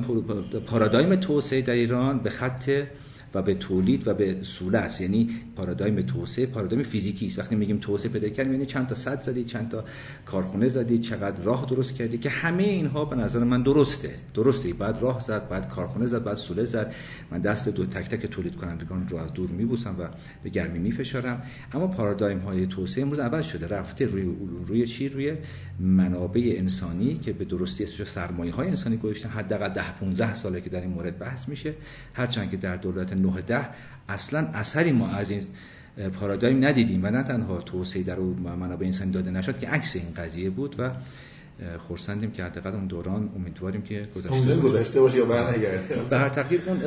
پارادایم 0.67 1.17
توسعه 1.17 1.63
در 1.63 1.73
ایران 1.73 2.19
به 2.19 2.31
خط 2.31 2.71
و 3.35 3.43
به 3.43 3.55
تولید 3.55 4.09
و 4.09 4.15
به 4.15 4.37
سوله 4.43 4.79
است. 4.79 5.01
یعنی 5.01 5.31
پارادایم 5.57 6.03
توسعه 6.03 6.47
پارادایم 6.47 6.83
فیزیکی 6.83 7.27
است. 7.27 7.39
وقتی 7.39 7.55
میگیم 7.55 7.79
توسعه 7.79 8.09
پیدا 8.09 8.29
کردیم 8.29 8.53
یعنی 8.53 8.67
چند 8.67 8.87
تا 8.87 8.95
صد 8.95 9.23
زدی 9.23 9.45
چند 9.45 9.69
تا 9.69 9.85
کارخونه 10.27 10.69
زدی 10.69 10.99
چقدر 10.99 11.43
راه 11.43 11.67
درست 11.67 11.95
کردی 11.95 12.19
که 12.19 12.31
همه 12.31 12.63
اینها 12.63 13.05
به 13.05 13.17
نظر 13.17 13.45
من 13.45 13.63
درسته. 13.63 14.15
درسته. 14.35 14.73
بعد 14.73 14.99
راه 15.01 15.21
زد 15.21 15.49
بعد 15.49 15.69
کارخونه 15.69 16.07
زد 16.07 16.25
بعد 16.25 16.37
سوله 16.37 16.65
زد. 16.65 16.95
من 17.31 17.39
دست 17.39 17.69
دو 17.69 17.87
تک 17.87 18.09
تک 18.09 18.27
تولید 18.27 18.57
کنندگان 18.57 19.09
رو 19.09 19.17
از 19.17 19.33
دور 19.33 19.51
میبوسم 19.51 19.97
و 19.99 20.09
به 20.43 20.51
گرمی 20.51 20.79
میفشارم. 20.79 21.43
اما 21.73 21.87
پارادایم 21.87 22.39
های 22.39 22.67
توسعه 22.67 23.03
امروز 23.03 23.19
عوض 23.19 23.45
شده. 23.45 23.67
رفته 23.67 24.07
روی 24.07 24.23
روی 24.67 24.87
چی؟ 24.87 25.09
روی 25.09 25.33
منابع 25.81 26.55
انسانی 26.57 27.19
که 27.19 27.33
به 27.33 27.45
درستی 27.45 27.85
اسمش 27.85 28.09
سرمایه 28.09 28.53
های 28.53 28.69
انسانی 28.69 28.97
گذاشتن. 28.97 29.29
حداقل 29.29 29.69
10 29.69 29.93
15 30.01 30.35
ساله 30.35 30.61
که 30.61 30.71
در 30.71 30.81
این 30.81 30.91
مورد 30.91 31.19
بحث 31.19 31.49
میشه. 31.49 31.75
هرچند 32.15 32.51
که 32.51 32.57
در 32.57 32.77
دولت 32.77 33.13
9 33.23 33.41
ده 33.41 33.69
اصلا 34.09 34.49
اثری 34.55 34.93
ما 34.93 35.09
از 35.09 35.31
این 35.31 35.43
پارادایم 36.21 36.65
ندیدیم 36.65 37.05
و 37.05 37.11
نه 37.11 37.23
تنها 37.23 37.61
توسعه 37.61 38.03
در 38.03 38.19
منابع 38.19 38.87
انسانی 38.87 39.11
داده 39.11 39.31
نشد 39.31 39.59
که 39.59 39.69
عکس 39.69 39.97
این 39.97 40.15
قضیه 40.17 40.51
بود 40.51 40.75
و 40.79 40.91
خورسندیم 41.79 42.31
که 42.31 42.45
حداقل 42.45 42.71
اون 42.71 42.87
دوران 42.87 43.29
امیدواریم 43.37 43.83
که 43.83 44.03
گذشته 44.17 44.57
گذشته 44.57 45.01
باشه 45.01 45.17
یا 45.17 45.25
برنگرده 45.25 46.03
به 46.11 46.19
هر 46.19 46.29
تقدیر 46.29 46.61
اون 46.67 46.81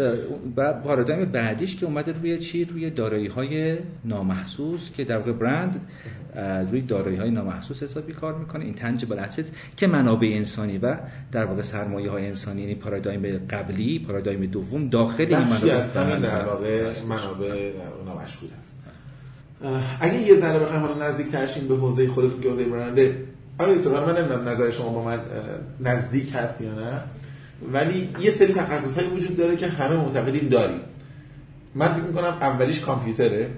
پارادایم 0.84 1.26
بعدیش 1.26 1.76
که 1.76 1.86
اومده 1.86 2.12
روی 2.12 2.38
چی؟ 2.38 2.66
روی 2.66 2.90
دارایی 2.90 3.28
های 3.28 3.78
نامحسوس 4.06 4.92
که 4.92 5.04
در 5.04 5.18
واقع 5.18 5.32
برند 5.32 5.82
روی 6.72 6.82
دارایی 6.82 7.18
های 7.18 7.32
نامحسوس 7.32 7.84
حسابی 7.84 8.14
کار 8.14 8.36
می‌کنه 8.36 8.66
این 8.66 8.74
تنجبل 8.74 9.20
اسید 9.20 9.52
که 9.78 9.88
منابع 9.88 10.28
انسانی 10.28 10.78
و 10.78 10.98
در 11.32 11.46
واقع 11.46 11.62
سرمایه 11.62 12.10
های 12.10 12.28
انسانی 12.28 12.62
یعنی 12.62 12.76
پارادایم 12.76 13.38
قبلی 13.50 14.00
پارادایم 14.00 14.46
دوم 14.46 14.90
داخل 14.90 15.26
این 15.36 15.38
منابع 15.38 15.74
از 15.74 15.92
همین 15.92 16.20
در 16.20 16.46
واقع 16.46 16.94
منابع 17.10 17.74
نامشهود 18.06 18.52
هست. 18.60 18.76
اگه 20.00 20.22
یه 20.22 20.36
ذره 20.40 20.60
بخوایم 20.60 20.82
حالا 20.82 21.10
نزدیک 21.10 21.28
ترشیم 21.28 21.68
به 21.68 21.76
حوزه 21.76 22.08
خودتون 22.08 22.42
که 22.42 22.50
حوزه 22.50 22.64
برنده 22.64 23.18
آیا 23.58 23.82
تو 23.82 23.89
من 23.89 24.18
نمی‌دونم 24.18 24.50
نظر 24.50 24.70
شما 24.70 24.89
با 24.89 25.02
من 25.02 25.20
نزدیک 25.80 26.36
هست 26.36 26.62
یا 26.62 26.74
نه 26.74 27.02
ولی 27.72 28.10
یه 28.20 28.32
سری 28.32 28.54
تخصص 28.54 28.98
های 29.00 29.08
وجود 29.08 29.38
داره 29.38 29.56
که 29.56 29.68
همه 29.68 29.98
معتقدیم 29.98 30.50
داریم. 30.50 30.80
من 31.76 31.94
فکر 31.94 32.04
می‌کنم 32.04 32.38
اولیش 32.41 32.80
کامپیوتره 32.80 33.50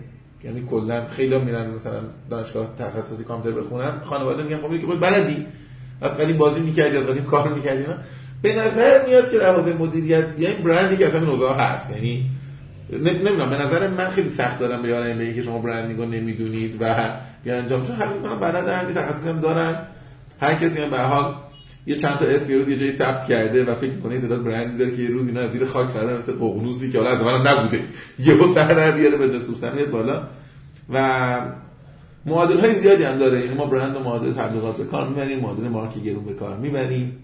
یعنی 0.43 0.63
کلا 0.69 1.07
خیلی 1.07 1.39
میرن 1.39 1.69
مثلا 1.69 1.99
دانشگاه 2.29 2.73
تخصصی 2.79 3.23
کامپیوتر 3.23 3.61
بخونن 3.61 3.99
خانواده 4.03 4.43
میگن 4.43 4.57
خب 4.57 4.79
که 4.79 4.85
خود 4.85 4.99
بلدی. 4.99 5.45
از 6.01 6.11
قدیم 6.11 6.37
بازی 6.37 6.61
می‌کردی 6.61 6.97
از 6.97 7.03
قدیم 7.03 7.23
کار 7.23 7.53
می‌کردی 7.53 7.85
به 8.41 8.55
نظر 8.55 9.05
میاد 9.05 9.31
که 9.31 9.37
در 9.37 9.55
حوزه 9.55 9.73
مدیریت 9.73 10.35
بیایم 10.35 10.63
برندی 10.63 10.97
که 10.97 11.07
اصلا 11.07 11.19
نوزا 11.19 11.53
هست 11.53 11.91
یعنی 11.91 12.26
نمی‌دونم 12.91 13.49
به 13.49 13.55
نظر 13.55 13.87
من 13.87 14.09
خیلی 14.09 14.29
سخت 14.29 14.59
دارم 14.59 14.81
به 14.81 14.87
یارم 14.87 15.33
که 15.33 15.41
شما 15.41 15.59
برندینگ 15.59 15.99
رو 15.99 16.05
نمی‌دونید 16.05 16.77
و 16.81 17.13
یا 17.45 17.57
انجام 17.57 17.83
چون 17.83 17.95
حرف 17.95 18.21
کنم 18.21 18.39
بلدن 18.39 18.93
تخصصی 18.93 19.29
هم 19.29 19.39
دارن. 19.39 19.87
هر 20.41 20.55
کسی 20.55 20.81
هم 20.81 20.89
به 20.89 20.97
حال 20.97 21.35
یه 21.85 21.95
چند 21.95 22.17
تا 22.17 22.25
اسم 22.25 22.51
یه 22.51 22.57
روز 22.57 22.69
یه 22.69 22.77
جایی 22.77 22.91
ثبت 22.91 23.25
کرده 23.25 23.63
و 23.63 23.75
فکر 23.75 23.91
می‌کنه 23.91 24.21
تعداد 24.21 24.43
برندی 24.43 24.77
داره 24.77 24.91
که 24.91 25.01
یه 25.01 25.09
روز 25.09 25.27
اینا 25.27 25.41
از 25.41 25.51
زیر 25.51 25.65
خاک 25.65 25.87
فردا 25.87 26.17
مثل 26.17 26.33
ققنوسی 26.33 26.91
که 26.91 26.97
حالا 26.97 27.09
از 27.09 27.21
من 27.21 27.47
نبوده. 27.47 27.83
یهو 28.27 28.53
سر 28.53 28.73
در 28.73 28.91
بیاره 28.91 29.17
به 29.17 29.39
سوختن 29.39 29.85
بالا. 29.91 30.23
و 30.89 31.41
معادل 32.25 32.59
های 32.59 32.73
زیادی 32.73 33.03
هم 33.03 33.17
داره. 33.17 33.41
یعنی 33.41 33.55
ما 33.55 33.65
برند 33.65 33.95
و 33.95 33.99
معادل 33.99 34.31
تبلیغات 34.31 34.77
به 34.77 34.83
کار 34.83 35.07
می‌بریم 35.07 35.39
معادل 35.39 35.67
مارک 35.67 35.97
گرون 35.97 36.25
به 36.25 36.33
کار 36.33 36.57
می‌بریم 36.57 37.17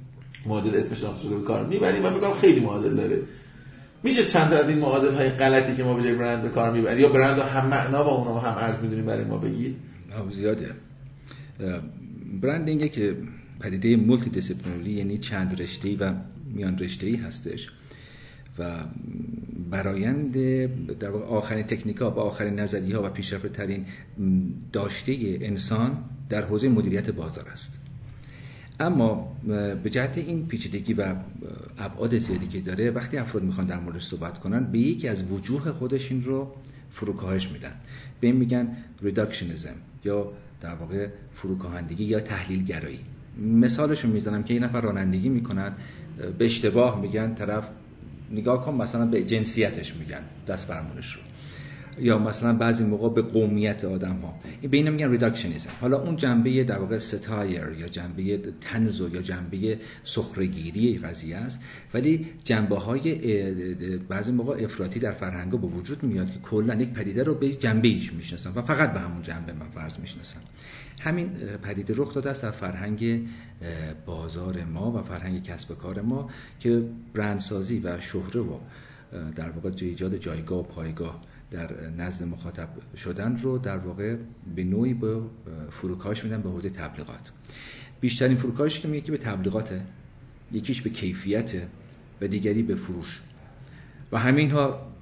معادل 0.46 0.76
اسم 0.76 0.96
شناخته 0.96 1.24
شده 1.24 1.36
به 1.36 1.42
کار 1.42 1.66
می‌بریم 1.66 2.06
و 2.06 2.10
فکر 2.10 2.34
خیلی 2.34 2.60
معادل 2.60 2.96
داره. 2.96 3.20
میشه 4.04 4.26
چند 4.26 4.50
تا 4.50 4.58
از 4.58 4.70
این 4.70 4.78
معادل 4.78 5.14
های 5.14 5.30
غلطی 5.30 5.76
که 5.76 5.84
ما 5.84 5.94
به 5.94 6.04
جای 6.04 6.16
برند 6.16 6.44
به 6.44 6.50
کار 6.50 6.72
می‌بریم؟ 6.72 7.00
یا 7.00 7.10
برند 7.10 7.38
رو 7.38 7.44
هم 7.44 7.68
معنا 7.68 8.04
با 8.04 8.12
اونها 8.12 8.40
هم 8.40 8.58
ارز 8.58 8.82
می‌دونیم 8.82 9.06
برای 9.06 9.24
ما 9.24 9.38
بگید؟ 9.38 9.76
زیاده. 10.30 10.70
برندینگ 12.42 12.92
که 12.92 13.18
پدیده 13.60 13.96
multidisciplinary 13.96 14.92
یعنی 14.92 15.18
چند 15.18 15.62
رشته 15.62 15.98
و 15.98 16.14
میان 16.54 16.78
رشته 16.78 17.08
ای 17.08 17.16
هستش. 17.16 17.70
و 18.60 18.80
برآیند 19.72 20.38
در 21.00 21.10
آخرین 21.12 21.64
تکنیکا 21.64 22.10
با 22.10 22.22
آخرین 22.24 22.60
نظریه 22.60 22.98
ها 22.98 23.04
و 23.04 23.10
پیشرفته 23.10 23.50
ترین 23.50 23.86
داشته 24.74 25.16
انسان 25.42 25.98
در 26.30 26.42
حوزه 26.42 26.70
مدیریت 26.70 27.10
بازار 27.10 27.50
است. 27.50 27.80
اما 28.80 29.36
به 29.84 29.90
جهت 29.90 30.18
این 30.18 30.48
پیچیدگی 30.48 30.94
و 30.94 31.16
ابعاد 31.78 32.18
زیادی 32.18 32.48
که 32.48 32.60
داره 32.60 32.92
وقتی 32.92 33.18
افراد 33.18 33.44
می‌خوان 33.44 33.68
در 33.68 33.80
موردش 33.80 34.04
صحبت 34.04 34.38
کنن 34.38 34.64
به 34.64 34.80
یکی 34.80 35.08
از 35.08 35.32
وجوه 35.32 35.72
خودش 35.72 36.12
این 36.12 36.24
رو 36.24 36.52
فروکاهش 36.92 37.50
میدن. 37.50 37.76
به 38.20 38.28
این 38.28 38.36
میگن 38.36 38.78
reductionism 39.02 39.76
یا 40.06 40.32
در 40.62 40.76
واقع 40.76 41.08
فروکاهندگی 41.34 42.04
یا 42.04 42.20
تحلیل 42.20 42.64
گرایی 42.64 43.00
مثالشو 43.38 44.08
می‌زنم 44.08 44.44
که 44.44 44.54
این 44.54 44.64
نفر 44.64 44.82
رانندگی 44.82 45.30
می‌کنن 45.30 45.74
به 46.38 46.46
اشتباه 46.46 47.02
میگن 47.02 47.34
طرف 47.36 47.70
نگاه 48.32 48.66
کن 48.66 48.74
مثلا 48.74 49.06
به 49.06 49.24
جنسیتش 49.24 49.96
میگن 49.96 50.22
دست 50.48 50.68
فرمونش 50.68 51.14
رو. 51.16 51.22
یا 52.00 52.18
مثلا 52.18 52.54
بعضی 52.54 52.84
موقع 52.84 53.10
به 53.10 53.22
قومیت 53.22 53.86
آدم 53.86 54.16
ها 54.16 54.36
این 54.62 54.72
به 54.72 54.90
میگن 54.92 55.12
reductionism 55.12 55.70
حالا 55.82 56.02
اون 56.02 56.16
جنبه 56.16 56.64
در 56.64 56.80
واقع 56.80 56.98
satire 56.98 57.68
یا 57.80 57.88
جنبه 57.88 58.40
طنزو 58.62 59.10
یا 59.10 59.22
جنبه 59.22 59.80
سخره‌گیری 60.04 60.98
قضیه 60.98 61.38
است. 61.38 61.60
ولی 61.94 62.28
جنبه 62.44 62.76
های 62.76 63.16
بعضی 64.10 64.32
موقع 64.32 64.64
افراطی 64.64 65.00
در 65.00 65.12
فرهنگ 65.12 65.52
به 65.52 65.68
وجود 65.68 66.04
میاد 66.04 66.32
که 66.32 66.40
کلا 66.40 66.76
یک 66.76 66.90
پدیده 66.90 67.24
رو 67.24 67.36
به 67.36 67.50
جنبه 67.50 67.88
ایش 67.88 68.14
می‌شناسن 68.14 68.52
و 68.56 68.62
فقط 68.62 68.94
به 68.94 69.00
همون 69.00 69.22
جنبه 69.22 69.54
من 69.54 69.70
فرض 69.70 70.00
می‌شناسن 70.00 70.40
همین 71.02 71.30
پدیده 71.64 71.94
رخ 71.98 72.14
داده 72.14 72.30
است 72.30 72.44
در 72.44 72.52
فرهنگ 72.52 73.28
بازار 74.06 74.64
ما 74.64 74.92
و 74.92 75.02
فرهنگ 75.02 75.44
کسب 75.44 75.78
کار 75.78 76.02
ما 76.02 76.30
که 76.60 76.84
برندسازی 77.14 77.80
و 77.80 78.00
شهره 78.00 78.42
و 78.42 78.58
در 79.36 79.50
واقع 79.50 79.72
ایجاد 79.82 80.18
جایگاه 80.18 80.60
و 80.60 80.64
پایگاه 80.64 81.22
در 81.54 81.90
نزد 81.98 82.26
مخاطب 82.26 82.70
شدن 82.98 83.38
رو 83.38 83.58
در 83.58 83.78
واقع 83.78 84.16
به 84.56 84.64
نوعی 84.64 84.94
به 84.94 85.22
فروکاش 85.72 86.24
میدن 86.24 86.42
به 86.42 86.50
حوزه 86.50 86.70
تبلیغات. 86.70 87.32
بیشترین 88.02 88.38
فروکاش 88.38 88.80
که 88.80 88.88
میگه 88.88 89.12
به 89.12 89.18
تبلیغاته 89.18 89.82
یکیش 90.52 90.82
به 90.82 90.90
کیفیته 90.90 91.68
و 92.22 92.28
دیگری 92.28 92.64
به 92.64 92.76
فروش. 92.76 93.22
و 94.12 94.20
همین 94.20 94.52
ها 94.52 94.94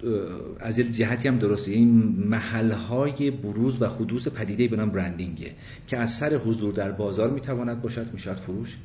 از 0.59 0.77
یه 0.77 0.83
جهتی 0.83 1.27
هم 1.27 1.37
درسته. 1.37 1.71
این 1.71 1.89
محل 2.27 2.71
های 2.71 3.31
بروز 3.31 3.81
و 3.81 3.85
حدوث 3.85 4.27
پدیده 4.27 4.67
به 4.67 4.77
نام 4.77 4.89
برندینگه 4.89 5.51
که 5.87 5.97
از 5.97 6.11
سر 6.11 6.33
حضور 6.35 6.73
در 6.73 6.91
بازار 6.91 7.29
می‌تواند 7.29 7.81
باشد 7.81 8.13
می‌شد 8.13 8.35
فروش. 8.35 8.77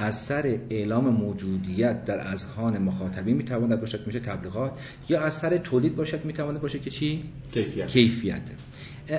از 0.00 0.16
سر 0.16 0.58
اعلام 0.70 1.08
موجودیت 1.08 2.04
در 2.04 2.28
اذهان 2.28 2.78
مخاطبین 2.78 3.36
می‌تواند 3.36 3.80
باشد 3.80 4.06
میشه 4.06 4.20
تبلیغات 4.20 4.72
یا 5.08 5.20
از 5.20 5.34
سر 5.34 5.56
تولید 5.56 5.96
باشد 5.96 6.24
می‌تواند 6.24 6.60
باشه 6.60 6.78
که 6.78 6.90
چی؟ 6.90 7.24
کیفیت. 7.52 7.86
کیفیت. 7.86 8.42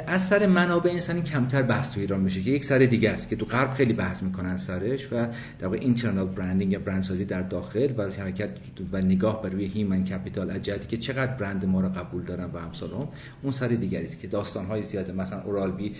از 0.07 0.27
سر 0.27 0.45
منابع 0.45 0.91
انسانی 0.91 1.21
کمتر 1.21 1.61
بحث 1.61 1.91
تو 1.91 1.99
ایران 1.99 2.19
میشه 2.19 2.41
که 2.41 2.51
یک 2.51 2.65
سر 2.65 2.77
دیگه 2.77 3.09
است 3.09 3.29
که 3.29 3.35
تو 3.35 3.45
غرب 3.45 3.73
خیلی 3.73 3.93
بحث 3.93 4.23
می‌کنن 4.23 4.57
سرش 4.57 5.13
و 5.13 5.27
در 5.59 5.67
واقع 5.67 5.77
اینترنال 5.81 6.27
برندینگ 6.27 6.71
یا 6.71 6.79
برندسازی 6.79 7.25
در 7.25 7.41
داخل 7.41 7.93
و 7.97 8.11
حرکت 8.11 8.49
و 8.91 9.01
نگاه 9.01 9.41
بر 9.41 9.49
روی 9.49 9.65
هیمن 9.65 10.03
کپیتال 10.03 10.51
اجدی 10.51 10.87
که 10.87 10.97
چقدر 10.97 11.33
برند 11.33 11.65
ما 11.65 11.81
رو 11.81 11.89
قبول 11.89 12.23
دارن 12.23 12.49
و 12.53 12.59
همسال 12.59 12.89
هم 12.89 13.07
اون 13.43 13.51
سر 13.51 13.67
دیگری 13.67 14.05
است 14.05 14.19
که 14.19 14.27
داستان 14.27 14.65
های 14.65 14.83
زیاده 14.83 15.11
مثلا 15.11 15.41
اورال 15.41 15.71
بی 15.71 15.95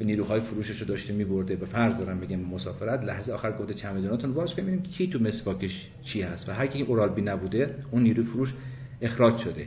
نیروهای 0.00 0.40
فروشش 0.40 0.80
رو 0.80 0.86
داشته 0.86 1.12
میبرده 1.12 1.56
به 1.56 1.66
فرض 1.66 1.98
دارم 1.98 2.20
بگم 2.20 2.40
مسافرت 2.40 3.04
لحظه 3.04 3.32
آخر 3.32 3.52
گفته 3.52 3.74
چمدوناتون 3.74 4.30
واش 4.30 4.54
ببینیم 4.54 4.82
کی 4.82 5.06
تو 5.06 5.18
مسواکش 5.18 5.88
چی 6.02 6.22
هست 6.22 6.48
و 6.48 6.52
هر 6.52 6.66
کی 6.66 6.82
اورال 6.82 7.08
بی 7.08 7.22
نبوده 7.22 7.74
اون 7.90 8.02
نیروی 8.02 8.24
فروش 8.24 8.54
اخراج 9.02 9.36
شده. 9.36 9.66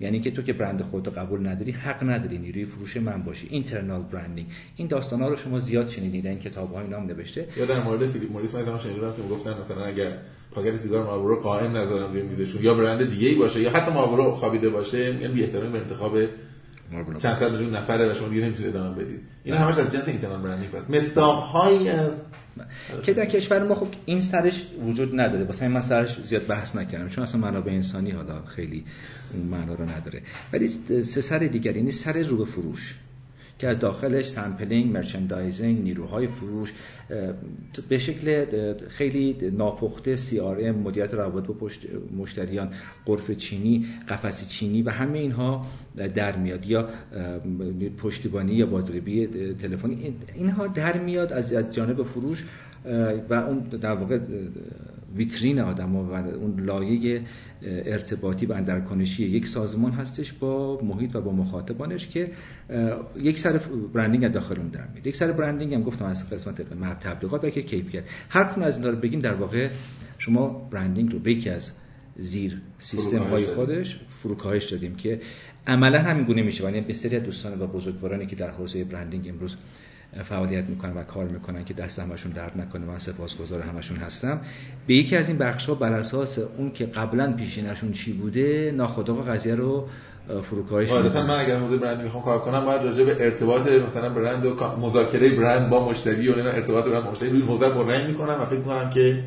یعنی 0.00 0.20
که 0.20 0.30
تو 0.30 0.42
که 0.42 0.52
برند 0.52 0.82
خودتو 0.82 1.10
قبول 1.10 1.46
نداری 1.46 1.70
حق 1.70 2.04
نداری 2.10 2.38
نیروی 2.38 2.64
فروش 2.64 2.96
من 2.96 3.22
باشی 3.22 3.48
internal 3.50 4.02
branding 4.02 4.46
این 4.76 4.88
داستان 4.88 5.20
ها 5.20 5.28
رو 5.28 5.36
شما 5.36 5.58
زیاد 5.58 5.88
شنیدید 5.88 6.26
این 6.26 6.38
کتاب 6.38 6.74
های 6.74 6.88
نام 6.88 7.06
نوشته. 7.06 7.48
یا 7.56 7.64
در 7.64 7.82
مورد 7.82 8.06
فیلیپ 8.06 8.32
موریس 8.32 8.54
من 8.54 8.78
شنیدم 8.78 9.12
که 9.12 9.22
گفتن 9.30 9.54
مثلا 9.60 9.84
اگر 9.84 10.12
پاکت 10.50 10.76
سیگار 10.76 11.04
مارلبورو 11.04 11.40
قائم 11.40 11.76
نذارن 11.76 12.12
روی 12.12 12.22
میزشون 12.22 12.62
یا 12.62 12.74
برند 12.74 13.10
دیگه 13.10 13.28
ای 13.28 13.34
باشه 13.34 13.60
یا 13.60 13.70
حتی 13.70 13.92
مارلبورو 13.92 14.34
خوابیده 14.34 14.68
باشه 14.68 15.12
میگن 15.12 15.32
بی 15.32 15.44
احترامی 15.44 15.72
به 15.72 15.78
انتخاب 15.78 16.18
چند 17.18 17.36
صد 17.36 17.52
میلیون 17.52 17.76
نفره 17.76 18.10
و 18.10 18.14
شما 18.14 18.28
دیگه 18.28 18.44
نمی‌تونید 18.46 18.76
ادامه 18.76 19.02
بدید. 19.02 19.20
این 19.44 19.54
همش 19.54 19.78
از 19.78 19.92
جنس 19.92 20.08
internal 20.08 20.42
branding 20.42 20.74
است 20.74 20.90
مصداق 20.90 21.42
هایی 21.42 21.88
از 21.88 22.10
که 23.02 23.14
در 23.14 23.26
کشور 23.26 23.62
ما 23.62 23.74
خب 23.74 23.88
این 24.04 24.20
سرش 24.20 24.66
وجود 24.82 25.20
نداره. 25.20 25.44
واسه 25.44 25.68
من 25.68 25.82
سرش 25.82 26.20
زیاد 26.24 26.46
بحث 26.46 26.76
نکردم. 26.76 27.08
چون 27.08 27.24
اصلا 27.24 27.40
منابع 27.40 27.72
انسانی 27.72 28.10
حالا 28.10 28.42
خیلی 28.42 28.84
اون 29.34 29.42
معنا 29.42 29.74
رو 29.74 29.90
نداره. 29.90 30.22
ولی 30.52 30.68
سه 31.02 31.20
سر 31.20 31.38
دیگر 31.38 31.76
یعنی 31.76 31.92
سر 31.92 32.22
رو 32.22 32.36
به 32.36 32.44
فروش. 32.44 32.94
که 33.58 33.68
از 33.68 33.78
داخلش 33.78 34.26
sampling، 34.26 34.92
merchandising، 34.92 35.82
نیروهای 35.82 36.26
فروش 36.26 36.72
به 37.88 37.98
شکل 37.98 38.44
خیلی 38.88 39.36
ناپخته 39.50 40.16
CRM، 40.16 40.76
مدیریت 40.84 41.14
روابط 41.14 41.46
با 41.46 41.68
مشتریان، 42.16 42.70
غرفه 43.06 43.30
چینی، 43.30 43.86
قفسه 44.08 44.48
چینی 44.48 44.82
و 44.82 44.90
همه 44.90 45.18
اینها 45.18 45.66
در 46.14 46.36
میاد. 46.36 46.66
یا 46.66 46.88
پشتیبانی 47.98 48.54
یا 48.54 48.66
بازرگانی 48.66 49.26
تلفنی 49.54 50.14
اینها 50.34 50.66
در 50.66 50.98
میاد 50.98 51.32
از 51.32 51.74
جانب 51.74 52.02
فروش 52.02 52.44
و 53.30 53.34
اون 53.34 53.58
در 53.58 53.92
واقع 53.92 54.18
ویترین 55.16 55.60
آدم 55.60 55.96
و 55.96 56.12
اون 56.12 56.60
لایه 56.60 57.22
ارتباطی 57.62 58.46
و 58.46 58.52
اندرکنشی 58.52 59.24
یک 59.24 59.46
سازمان 59.46 59.92
هستش 59.92 60.32
با 60.32 60.80
محیط 60.82 61.16
و 61.16 61.20
با 61.20 61.32
مخاطبانش 61.32 62.08
که 62.08 62.30
یک 63.16 63.38
سر 63.38 63.60
برندینگ 63.92 64.24
از 64.24 64.32
داخل 64.32 64.56
اون 64.56 64.68
در 64.68 64.86
میاد. 64.86 65.06
یک 65.06 65.16
سر 65.16 65.32
برندینگ 65.32 65.74
هم 65.74 65.82
گفتم 65.82 66.04
از 66.04 66.30
قسمت 66.30 66.62
تبلیغات 67.00 67.44
و 67.44 67.50
که 67.50 67.62
کیفیت. 67.62 68.04
هر 68.28 68.44
کدوم 68.44 68.64
از 68.64 68.76
اینا 68.76 68.90
رو 68.90 68.96
بگیم 68.96 69.20
در 69.20 69.34
واقع 69.34 69.68
شما 70.18 70.68
برندینگ 70.70 71.12
رو 71.12 71.18
به 71.18 71.32
یکی 71.32 71.50
از 71.50 71.70
زیر 72.16 72.60
سیستم 72.78 73.22
های 73.22 73.46
خودش 73.46 74.00
فروکاهش 74.08 74.64
دادیم 74.64 74.96
که 74.96 75.20
عملا 75.66 75.98
همین 75.98 76.24
گونه 76.24 76.42
میشه. 76.42 76.64
یعنی 76.64 76.80
بسیاری 76.80 77.16
از 77.16 77.22
دوستان 77.22 77.60
و 77.60 77.66
بزرگوارانی 77.66 78.26
که 78.26 78.36
در 78.36 78.50
حوزه 78.50 78.84
برندینگ 78.84 79.28
امروز 79.28 79.56
فعالیت 80.22 80.68
می‌کنن 80.68 80.92
و 80.96 81.02
کار 81.02 81.24
می‌کنن 81.24 81.64
که 81.64 81.74
دست 81.74 81.98
همشون 81.98 82.32
درد 82.32 82.52
نکنه 82.60 82.84
من 82.84 82.98
سپاسگزار 82.98 83.62
همشون 83.62 83.96
هستم. 83.96 84.40
به 84.86 84.94
یکی 84.94 85.16
از 85.16 85.28
این 85.28 85.38
بخش 85.38 85.66
ها 85.66 85.74
بر 85.74 85.92
اساس 85.92 86.38
اون 86.38 86.70
که 86.72 86.86
قبلا 86.86 87.32
پیشینشون 87.32 87.92
چی 87.92 88.12
بوده 88.12 88.72
ناخودآگاه 88.76 89.26
قضیه 89.26 89.54
رو 89.54 89.88
فروکاهش 90.42 90.92
می‌کنن 90.92 91.26
من 91.26 91.40
اگر 91.40 91.56
حوزه 91.56 91.76
برند 91.76 92.02
می‌خوام 92.02 92.24
کار 92.24 92.38
کنم 92.38 92.64
باید 92.64 92.82
راجع 92.82 93.04
به 93.04 93.24
ارتباط 93.24 93.68
مثلا 93.68 94.08
برند 94.08 94.46
و 94.46 94.76
مذاکره 94.80 95.36
برند 95.36 95.70
با 95.70 95.88
مشتری 95.88 96.28
و 96.28 96.38
ارتباط 96.38 96.84
برند 96.84 97.04
با 97.04 97.10
مشتری 97.10 97.30
روی 97.30 97.42
حوزه 97.42 97.68
برند 97.68 98.08
می‌کنم 98.08 98.40
و 98.40 98.46
فکر 98.46 98.58
می‌کنم 98.58 98.90
که 98.90 99.24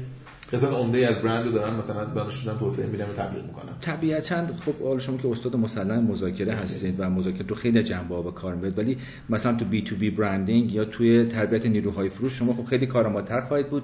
قسمت 0.53 0.71
عمده 0.71 1.07
از 1.07 1.15
برند 1.21 1.45
رو 1.45 1.51
دارن 1.51 1.75
مثلا 1.75 2.05
دانشجویان 2.05 2.59
توسعه 2.59 2.85
میدن 2.85 3.05
و 3.05 3.13
تبلیغ 3.13 3.43
می‌کنن. 3.43 3.71
طبیعتا 3.81 4.47
خب 4.65 4.83
حالا 4.83 4.99
شما 4.99 5.17
که 5.17 5.27
استاد 5.27 5.55
مسلم 5.55 6.03
مذاکره 6.03 6.53
هستید 6.53 6.95
و 6.97 7.09
مذاکره 7.09 7.43
تو 7.43 7.55
خیلی 7.55 7.83
جنبه 7.83 8.15
ها 8.15 8.31
کار 8.31 8.55
می‌برید 8.55 8.77
ولی 8.77 8.97
مثلا 9.29 9.53
تو 9.53 9.65
بی 9.65 9.81
تو 9.81 9.95
بی 9.95 10.09
برندینگ 10.09 10.73
یا 10.73 10.85
توی 10.85 11.25
تربیت 11.25 11.65
نیروهای 11.65 12.09
فروش 12.09 12.33
شما 12.33 12.53
خب 12.53 12.63
خیلی 12.63 12.85
کارآمدتر 12.85 13.39
خواهید 13.39 13.69
بود. 13.69 13.83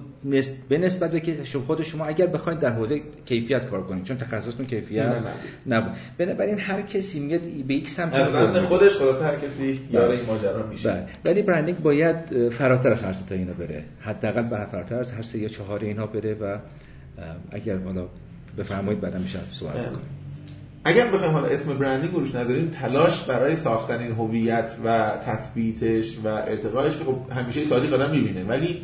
به 0.70 0.78
نسبت 0.78 1.12
به 1.12 1.20
که 1.20 1.36
خود 1.68 1.84
شما 1.84 2.06
اگر 2.06 2.28
بخواید 2.28 2.60
در 2.60 2.74
حوزه 2.74 3.02
کیفیت 3.26 3.70
کار 3.70 3.84
کنید 3.84 4.04
چون 4.04 4.18
تخصصتون 4.18 4.66
کیفیت 4.66 5.24
نبود. 5.68 5.92
بنابراین 6.18 6.60
هر 6.60 6.82
کسی 6.82 7.20
میاد 7.20 7.42
به 7.42 7.74
یک 7.74 7.90
سمت 7.90 8.14
از 8.14 8.66
خودش 8.66 8.98
خلاص 8.98 9.22
هر 9.22 9.36
کسی 9.36 9.80
یار 9.92 10.12
این 10.12 10.26
ماجرا 10.26 10.68
میشه. 10.68 10.90
بله. 10.90 11.06
ولی 11.26 11.42
برندینگ 11.42 11.80
باید 11.80 12.50
فراتر 12.50 12.92
از 12.92 13.04
هر 13.04 13.14
تا 13.14 13.36
اینا 13.36 13.54
بره. 13.54 13.84
حداقل 14.00 14.42
به 14.42 14.66
فراتر 14.72 15.00
از 15.00 15.12
هر 15.12 15.22
سه 15.22 15.40
یا 15.40 15.48
چهار 15.48 15.80
اینا 15.84 16.06
بره 16.06 16.34
و 16.34 16.53
اگر 17.52 17.78
حالا 17.78 18.08
بفرمایید 18.58 19.02
بعدا 19.02 19.20
میشه 19.20 19.40
صحبت 19.52 19.76
کنیم. 19.76 19.98
اگر 20.86 21.12
بخوایم 21.12 21.34
حالا 21.34 21.48
اسم 21.48 21.78
برندینگ 21.78 22.14
روش 22.14 22.36
نذاریم 22.36 22.70
تلاش 22.70 23.24
برای 23.24 23.56
ساختن 23.56 24.00
این 24.00 24.12
هویت 24.12 24.76
و 24.86 25.18
تثبیتش 25.26 26.18
و 26.24 26.28
ارتقایش 26.28 26.98
که 26.98 27.04
خب 27.04 27.18
همیشه 27.32 27.66
تاریخ 27.66 27.94
آدم 27.94 28.12
می‌بینه. 28.12 28.44
ولی 28.44 28.82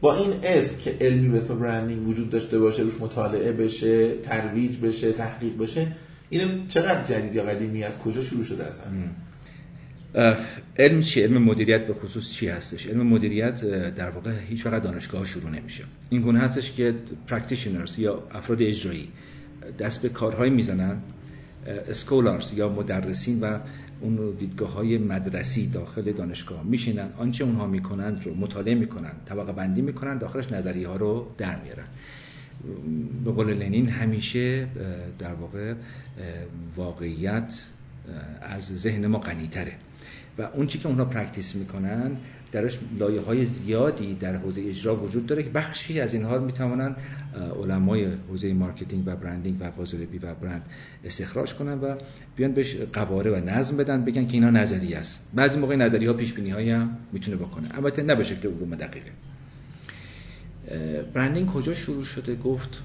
با 0.00 0.14
این 0.14 0.32
اسم 0.42 0.76
که 0.76 0.96
علمی 1.00 1.28
به 1.28 1.38
اسم 1.38 1.58
برندینگ 1.58 2.08
وجود 2.08 2.30
داشته 2.30 2.58
باشه 2.58 2.82
روش 2.82 3.00
مطالعه 3.00 3.52
بشه 3.52 4.14
ترویج 4.14 4.76
بشه 4.76 5.12
تحقیق 5.12 5.58
بشه 5.58 5.86
این 6.30 6.66
چقدر 6.68 7.04
جدید 7.04 7.34
یا 7.34 7.42
قدیمی 7.42 7.84
از 7.84 7.98
کجا 7.98 8.20
شروع 8.20 8.44
شده 8.44 8.64
اصلا؟ 8.64 8.86
علم 10.78 11.00
چی؟ 11.00 11.22
علم 11.22 11.42
مدیریت 11.42 11.86
به 11.86 11.94
خصوص 11.94 12.32
چی 12.32 12.48
هستش؟ 12.48 12.86
علم 12.86 13.06
مدیریت 13.06 13.64
در 13.94 14.10
واقع 14.10 14.32
هیچ 14.48 14.66
وقت 14.66 14.82
دانشگاه 14.82 15.24
شروع 15.24 15.50
نمیشه. 15.50 15.84
این 16.10 16.22
گونه 16.22 16.38
هستش 16.38 16.72
که 16.72 16.94
practitioners 17.26 17.98
یا 17.98 18.22
افراد 18.30 18.62
اجرایی 18.62 19.08
دست 19.78 20.02
به 20.02 20.08
کارهای 20.08 20.50
می‌زنن 20.50 20.96
scholars 21.66 22.52
یا 22.54 22.68
مدرسین 22.68 23.40
و 23.40 23.58
اون 24.00 24.30
دیدگاه 24.38 24.72
های 24.72 24.98
مدرسی 24.98 25.66
داخل 25.66 26.12
دانشگاه 26.12 26.64
میشینن 26.64 27.08
آنچه 27.18 27.44
اونها 27.44 27.66
می‌کنند 27.66 28.22
رو 28.24 28.34
مطالعه 28.34 28.74
می‌کنن 28.74 29.12
طبقه 29.26 29.52
بندی 29.52 29.82
می‌کنن 29.82 30.18
داخلش 30.18 30.52
نظریه 30.52 30.88
ها 30.88 30.96
رو 30.96 31.26
در 31.38 31.58
میارن. 31.62 31.86
به 33.24 33.30
قول 33.30 33.54
لنین 33.54 33.88
همیشه 33.88 34.66
در 35.18 35.34
واقع 35.34 35.74
واقعیت 36.76 37.62
از 38.42 38.62
ذهن 38.62 39.06
ما 39.06 39.18
غنیتره. 39.18 39.72
و 40.38 40.42
اون 40.42 40.66
چی 40.66 40.78
که 40.78 40.88
اونها 40.88 41.04
practice 41.04 41.54
می‌کنن 41.54 42.16
درش 42.52 42.78
لایه 42.98 43.20
های 43.20 43.44
زیادی 43.44 44.14
در 44.14 44.36
حوزه 44.36 44.62
اجرا 44.68 44.96
وجود 44.96 45.26
داره 45.26 45.42
که 45.42 45.50
بخشی 45.50 46.00
از 46.00 46.14
اینها 46.14 46.38
می‌توانن 46.38 46.96
علمای 47.62 48.04
حوزه 48.28 48.52
marketing 48.52 49.02
و 49.06 49.16
branding 49.16 49.56
و 49.60 49.70
بازاریابی 49.70 50.18
و 50.18 50.34
برند 50.34 50.62
استخراج 51.04 51.54
کنن 51.54 51.80
و 51.80 51.96
بیان 52.36 52.52
بهش 52.52 52.76
قواره 52.76 53.30
و 53.30 53.44
نظم 53.50 53.76
بدن 53.76 54.04
بگن 54.04 54.26
که 54.26 54.34
اینا 54.34 54.50
نظریه 54.50 54.94
است. 54.94 55.20
بعضی 55.34 55.58
موقع 55.58 55.76
نظریه 55.76 56.06
ها 56.06 56.12
پیش 56.12 56.32
بینی 56.32 56.70
هم 56.70 56.96
می‌تونه 57.12 57.36
بکنه. 57.36 57.68
البته 57.74 58.02
نه 58.02 58.14
به 58.14 58.24
شکل 58.24 58.48
علوم 58.48 58.74
دقیقه. 58.74 59.10
branding 61.14 61.46
کجا 61.46 61.74
شروع 61.74 62.04
شده؟ 62.04 62.36
گفت 62.36 62.82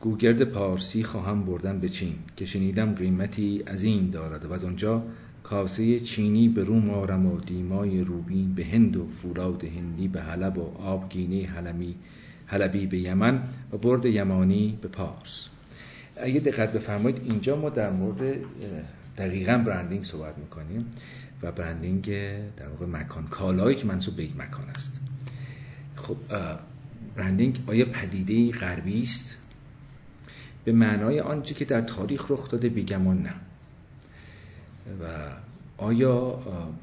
گوگرد 0.00 0.44
پارسی 0.44 1.02
خواهم 1.02 1.44
بردن 1.44 1.80
به 1.80 1.88
چین 1.88 2.14
که 2.36 2.46
شنیدم 2.46 2.94
قیمتی 2.94 3.64
عظیم 3.82 4.10
دارد 4.10 4.44
و 4.44 4.52
از 4.52 4.64
اونجا 4.64 5.02
کاسه 5.42 6.00
چینی 6.00 6.48
به 6.48 6.64
روم 6.64 6.90
آرم 6.90 7.26
و 7.26 7.40
دیمای 7.40 8.00
روبین 8.00 8.54
به 8.54 8.64
هند 8.64 8.96
و 8.96 9.06
فولاد 9.06 9.64
هندی 9.64 10.08
به 10.08 10.22
حلب 10.22 10.58
و 10.58 10.74
آبگینه 10.82 11.46
حلمی 11.46 11.94
حلبی 12.46 12.86
به 12.86 12.98
یمن 12.98 13.42
و 13.72 13.76
برد 13.78 14.06
یمانی 14.06 14.78
به 14.82 14.88
پارس. 14.88 15.48
اگه 16.16 16.40
دقت 16.40 16.72
بفرمایید 16.72 17.20
اینجا 17.24 17.56
ما 17.56 17.68
در 17.68 17.90
مورد 17.90 18.36
دقیقا 19.16 19.58
برندینگ 19.66 20.04
صحبت 20.04 20.38
می‌کنیم 20.38 20.86
و 21.42 21.52
برندینگ 21.52 22.04
در 22.56 22.68
واقع 22.68 22.86
مکان 22.86 23.26
کالایی 23.26 23.76
که 23.76 23.86
منصوب 23.86 24.16
به 24.16 24.24
یک 24.24 24.36
مکان 24.36 24.68
است. 24.68 25.00
خب 25.96 26.16
برندینگ 27.16 27.58
آیا 27.66 27.84
پدیده 27.84 28.58
غربی 28.58 29.02
است؟ 29.02 29.37
به 30.64 30.72
معنای 30.72 31.20
آنچه 31.20 31.54
که 31.54 31.64
در 31.64 31.80
تاریخ 31.80 32.30
رخ 32.30 32.50
داده 32.50 32.68
بیگمان 32.68 33.22
نه. 33.22 33.34
و 35.02 35.30
آیا 35.76 36.30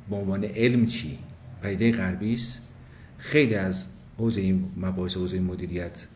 به 0.09 0.15
عنوان 0.15 0.43
علم 0.43 0.85
چی؟ 0.85 1.17
پیده 1.63 1.91
غربی 1.91 2.33
است. 2.33 2.61
خیلی 3.17 3.55
از 3.55 3.85
حوزه 4.17 4.55
مباحث 4.77 5.17
حوزه 5.17 5.39
مدیریت 5.39 6.07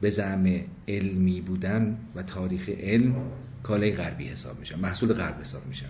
به 0.00 0.10
زعم 0.10 0.60
علمی 0.88 1.40
بودن 1.40 1.96
و 2.14 2.22
تاریخ 2.22 2.68
علم 2.68 3.14
کالای 3.62 3.92
غربی 3.92 4.24
حساب 4.24 4.58
میشن 4.60 4.78
محصول 4.78 5.12
غرب 5.12 5.40
حساب 5.40 5.66
میشن. 5.66 5.88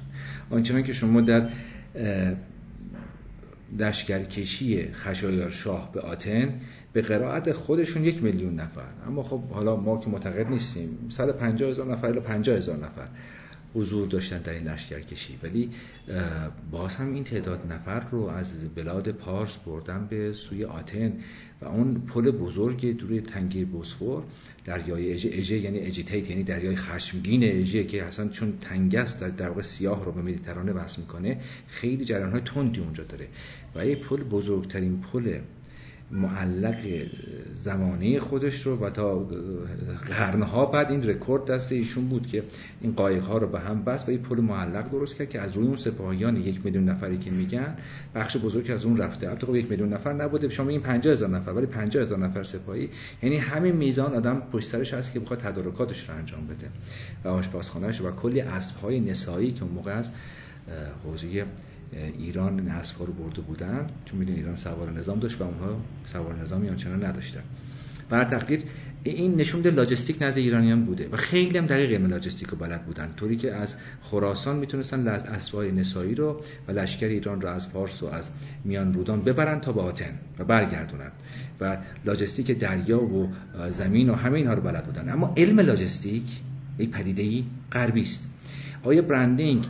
آنچنان 0.50 0.82
که 0.82 0.92
شما 0.92 1.20
در 1.20 1.50
دشگرکشی 3.78 4.92
خشایار 4.92 5.50
شاه 5.50 5.92
به 5.92 6.00
آتن 6.00 6.60
به 6.92 7.02
قرائت 7.02 7.52
خودشون 7.52 8.04
یک 8.04 8.22
میلیون 8.22 8.54
نفر. 8.54 8.88
اما 9.06 9.22
خب 9.22 9.48
حالا 9.50 9.76
ما 9.76 9.98
که 9.98 10.10
معتقد 10.10 10.48
نیستیم 10.48 11.06
150 11.08 11.70
هزار 11.70 11.92
نفر 11.92 12.06
الی 12.06 12.20
50 12.20 12.56
هزار 12.56 12.76
نفر. 12.76 13.08
حضور 13.74 14.06
داشتن 14.06 14.38
در 14.38 14.52
این 14.52 14.68
لشکر 14.68 15.00
کشی 15.00 15.38
ولی 15.42 15.70
باز 16.70 16.96
هم 16.96 17.14
این 17.14 17.24
تعداد 17.24 17.72
نفر 17.72 18.00
رو 18.10 18.24
از 18.24 18.74
بلاد 18.74 19.10
پارس 19.10 19.56
بردن 19.56 20.06
به 20.10 20.32
سوی 20.32 20.64
آتن 20.64 21.12
و 21.60 21.64
اون 21.64 21.94
پل 21.94 22.30
بزرگ 22.30 22.96
دوری 22.96 23.20
تنگه 23.20 23.64
بوسفور 23.64 24.22
دریای 24.64 25.12
اژه 25.12 25.30
اژه 25.32 25.58
یعنی 25.58 25.78
اجیتیت 25.78 26.30
یعنی 26.30 26.42
دریای 26.42 26.76
خشمگین 26.76 27.60
اژه 27.60 27.84
که 27.84 28.02
اصلا 28.02 28.28
چون 28.28 28.58
تنگ 28.60 28.94
است 28.94 29.24
در, 29.24 29.48
واقع 29.48 29.62
سیاه 29.62 30.04
رو 30.04 30.12
به 30.12 30.22
مدیترانه 30.22 30.72
وصل 30.72 31.00
می‌کنه 31.00 31.40
خیلی 31.68 32.04
جریان 32.04 32.30
های 32.30 32.40
تندی 32.40 32.80
اونجا 32.80 33.04
داره. 33.04 33.28
و 33.74 33.86
یه 33.86 33.96
پل 33.96 34.22
بزرگترین 34.22 35.00
پل 35.00 35.38
معلق 36.12 37.06
زمانه 37.54 38.20
خودش 38.20 38.66
رو 38.66 38.76
و 38.76 38.90
تا 38.90 39.28
قرنها 40.08 40.66
بعد 40.66 40.90
این 40.90 41.08
رکورد 41.08 41.44
دست 41.44 41.72
ایشون 41.72 42.08
بود 42.08 42.26
که 42.26 42.42
این 42.80 42.92
قایق 42.92 43.22
ها 43.22 43.38
رو 43.38 43.46
به 43.46 43.60
هم 43.60 43.84
بست 43.84 44.08
و 44.08 44.10
این 44.10 44.22
پل 44.22 44.40
معلق 44.40 44.90
درست 44.90 45.16
کرد 45.16 45.28
که 45.28 45.40
از 45.40 45.56
روی 45.56 45.66
اون 45.66 45.76
سپاهیان 45.76 46.36
یک 46.36 46.60
میلیون 46.64 46.84
نفری 46.84 47.18
که 47.18 47.30
میگن 47.30 47.76
بخش 48.14 48.36
بزرگ 48.36 48.70
از 48.70 48.84
اون 48.84 48.96
رفته. 48.96 49.28
البته 49.28 49.46
خب 49.46 49.56
یک 49.56 49.70
میلیون 49.70 49.92
نفر 49.92 50.12
نبوده 50.12 50.48
شما 50.48 50.66
میگین 50.66 50.82
50 50.82 51.12
هزار 51.12 51.28
نفر 51.28 51.50
ولی 51.50 51.66
50 51.66 52.02
هزار 52.02 52.18
نفر 52.18 52.42
سپاهی. 52.42 52.88
یعنی 53.22 53.36
همین 53.36 53.76
میزان 53.76 54.14
آدم 54.14 54.42
پشت 54.52 54.68
سرش 54.68 54.94
هست 54.94 55.12
که 55.12 55.20
بخواد 55.20 55.38
تدارکاتش 55.38 56.08
رو 56.08 56.16
انجام 56.16 56.46
بده 56.46 56.68
و 57.24 57.28
آشپزخانه‌اش 57.28 58.00
و 58.00 58.10
کلی 58.10 58.40
اسب 58.40 58.76
های 58.76 59.00
نسایی 59.00 59.52
که 59.52 59.62
اون 59.62 59.72
موقع 59.72 59.92
از 59.92 60.10
حوزه 61.04 61.44
ایران 61.92 62.60
نصف 62.60 62.98
رو 62.98 63.12
برده 63.12 63.40
بودن 63.40 63.86
چون 64.04 64.18
میدون 64.18 64.34
ایران 64.34 64.56
سوار 64.56 64.90
نظام 64.90 65.18
داشت 65.18 65.40
و 65.40 65.44
اونها 65.44 65.80
سوار 66.04 66.40
نظامی 66.42 66.68
آنچنان 66.68 67.04
نداشتن. 67.04 67.42
بر 68.08 68.24
تقدیر 68.24 68.62
این 69.04 69.36
نشون 69.36 69.60
ده 69.60 69.70
لاجستیک 69.70 70.22
نزد 70.22 70.38
ایرانیان 70.38 70.84
بوده 70.84 71.08
و 71.12 71.16
خیلی 71.16 71.58
هم 71.58 71.66
دقیق 71.66 71.92
علم 71.92 72.06
لاجستیک 72.06 72.48
رو 72.48 72.58
بلد 72.58 72.86
بودن 72.86 73.12
طوری 73.16 73.36
که 73.36 73.54
از 73.54 73.76
خراسان 74.02 74.56
می‌تونستن 74.56 75.08
اسبای 75.08 75.72
نسایی 75.72 76.14
رو 76.14 76.40
و 76.68 76.72
لشکر 76.72 77.06
ایران 77.06 77.40
رو 77.40 77.48
از 77.48 77.66
فارس 77.66 78.02
و 78.02 78.06
از 78.06 78.28
میان 78.64 78.94
رودان 78.94 79.22
ببرن 79.22 79.60
تا 79.60 79.72
به 79.72 79.80
آتن 79.80 80.18
و 80.38 80.44
برگردونن. 80.44 81.10
و 81.60 81.76
لاجستیک 82.04 82.50
دریا 82.50 83.02
و 83.02 83.28
زمین 83.70 84.10
و 84.10 84.14
همه 84.14 84.38
اینها 84.38 84.54
رو 84.54 84.62
بلد 84.62 84.84
بودن. 84.86 85.08
اما 85.08 85.34
علم 85.36 85.60
لاجستیک 85.60 86.22
یک 86.78 86.90
پدیده 86.90 87.44
غربی 87.72 88.00
است. 88.00 88.20
آیا 88.84 89.02
برندینگ 89.02 89.66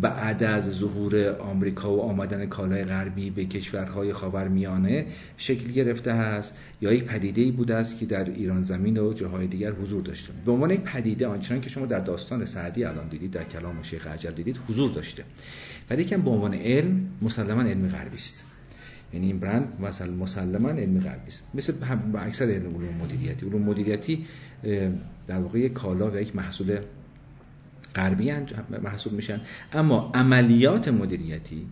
بعد 0.00 0.42
از 0.42 0.72
ظهور 0.72 1.28
آمریکا 1.28 1.96
و 1.96 2.00
آمدن 2.00 2.46
کالای 2.46 2.84
غربی 2.84 3.30
به 3.30 3.44
کشورهای 3.44 4.12
خاورمیانه 4.12 5.06
شکل 5.36 5.72
گرفته 5.72 6.10
است 6.10 6.54
یا 6.80 6.92
یک 6.92 7.04
پدیده 7.04 7.42
ای 7.42 7.50
بوده 7.50 7.74
است 7.74 7.98
که 7.98 8.06
در 8.06 8.24
ایران 8.24 8.62
زمین 8.62 8.98
و 8.98 9.12
جاهای 9.12 9.46
دیگر 9.46 9.72
حضور 9.72 10.02
داشته. 10.02 10.32
به 10.46 10.52
عنوان 10.52 10.70
یک 10.70 10.80
پدیده 10.80 11.26
آنچنان 11.26 11.60
که 11.60 11.68
شما 11.68 11.86
در 11.86 12.00
داستان 12.00 12.44
سعدی 12.44 12.84
الان 12.84 13.08
دیدید 13.08 13.30
در 13.30 13.44
کلام 13.44 13.82
شیخ 13.82 14.06
عجل 14.06 14.30
دیدید 14.30 14.60
حضور 14.68 14.90
داشته. 14.90 15.24
ولی 15.90 16.04
که 16.04 16.16
به 16.16 16.30
عنوان 16.30 16.54
علم 16.54 17.08
مسلما 17.22 17.62
علم 17.62 17.88
غربی 17.88 18.16
است. 18.16 18.44
یعنی 19.14 19.26
این 19.26 19.38
برند 19.38 19.80
مثلا 19.80 20.12
مسلما 20.12 20.68
علم 20.68 21.00
غربی 21.00 21.28
است. 21.28 21.42
مثل 21.54 21.72
اکثر 22.14 22.44
علم 22.44 22.76
علوم 22.76 22.94
مدیریتی. 23.02 23.46
علوم 23.46 23.62
مدیریتی 23.62 24.26
در 25.26 25.38
واقع 25.38 25.68
کالا 25.68 26.10
و 26.10 26.16
یک 26.16 26.36
محصول 26.36 26.78
غربی 27.96 28.32
محسوب 28.82 29.12
میشن. 29.12 29.40
اما 29.72 30.10
عملیات 30.14 30.88
مدیریتی 30.88 31.66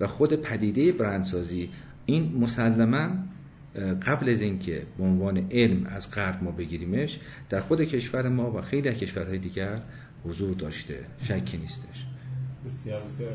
و 0.00 0.06
خود 0.06 0.34
پدیده 0.34 0.92
برندسازی 0.92 1.70
این 2.06 2.38
مسلما 2.40 3.08
قبل 4.06 4.30
از 4.30 4.40
اینکه 4.40 4.82
به 4.98 5.04
عنوان 5.04 5.48
علم 5.50 5.86
از 5.86 6.10
غرب 6.10 6.44
ما 6.44 6.50
بگیریمش 6.50 7.20
در 7.48 7.60
خود 7.60 7.80
کشور 7.80 8.28
ما 8.28 8.50
و 8.50 8.60
خیلی 8.60 8.88
از 8.88 8.94
کشورهای 8.94 9.38
دیگر 9.38 9.80
حضور 10.24 10.54
داشته. 10.54 10.98
شکی 11.22 11.56
نیستش. 11.56 12.06
بسیار 12.66 13.02
بسیار 13.02 13.32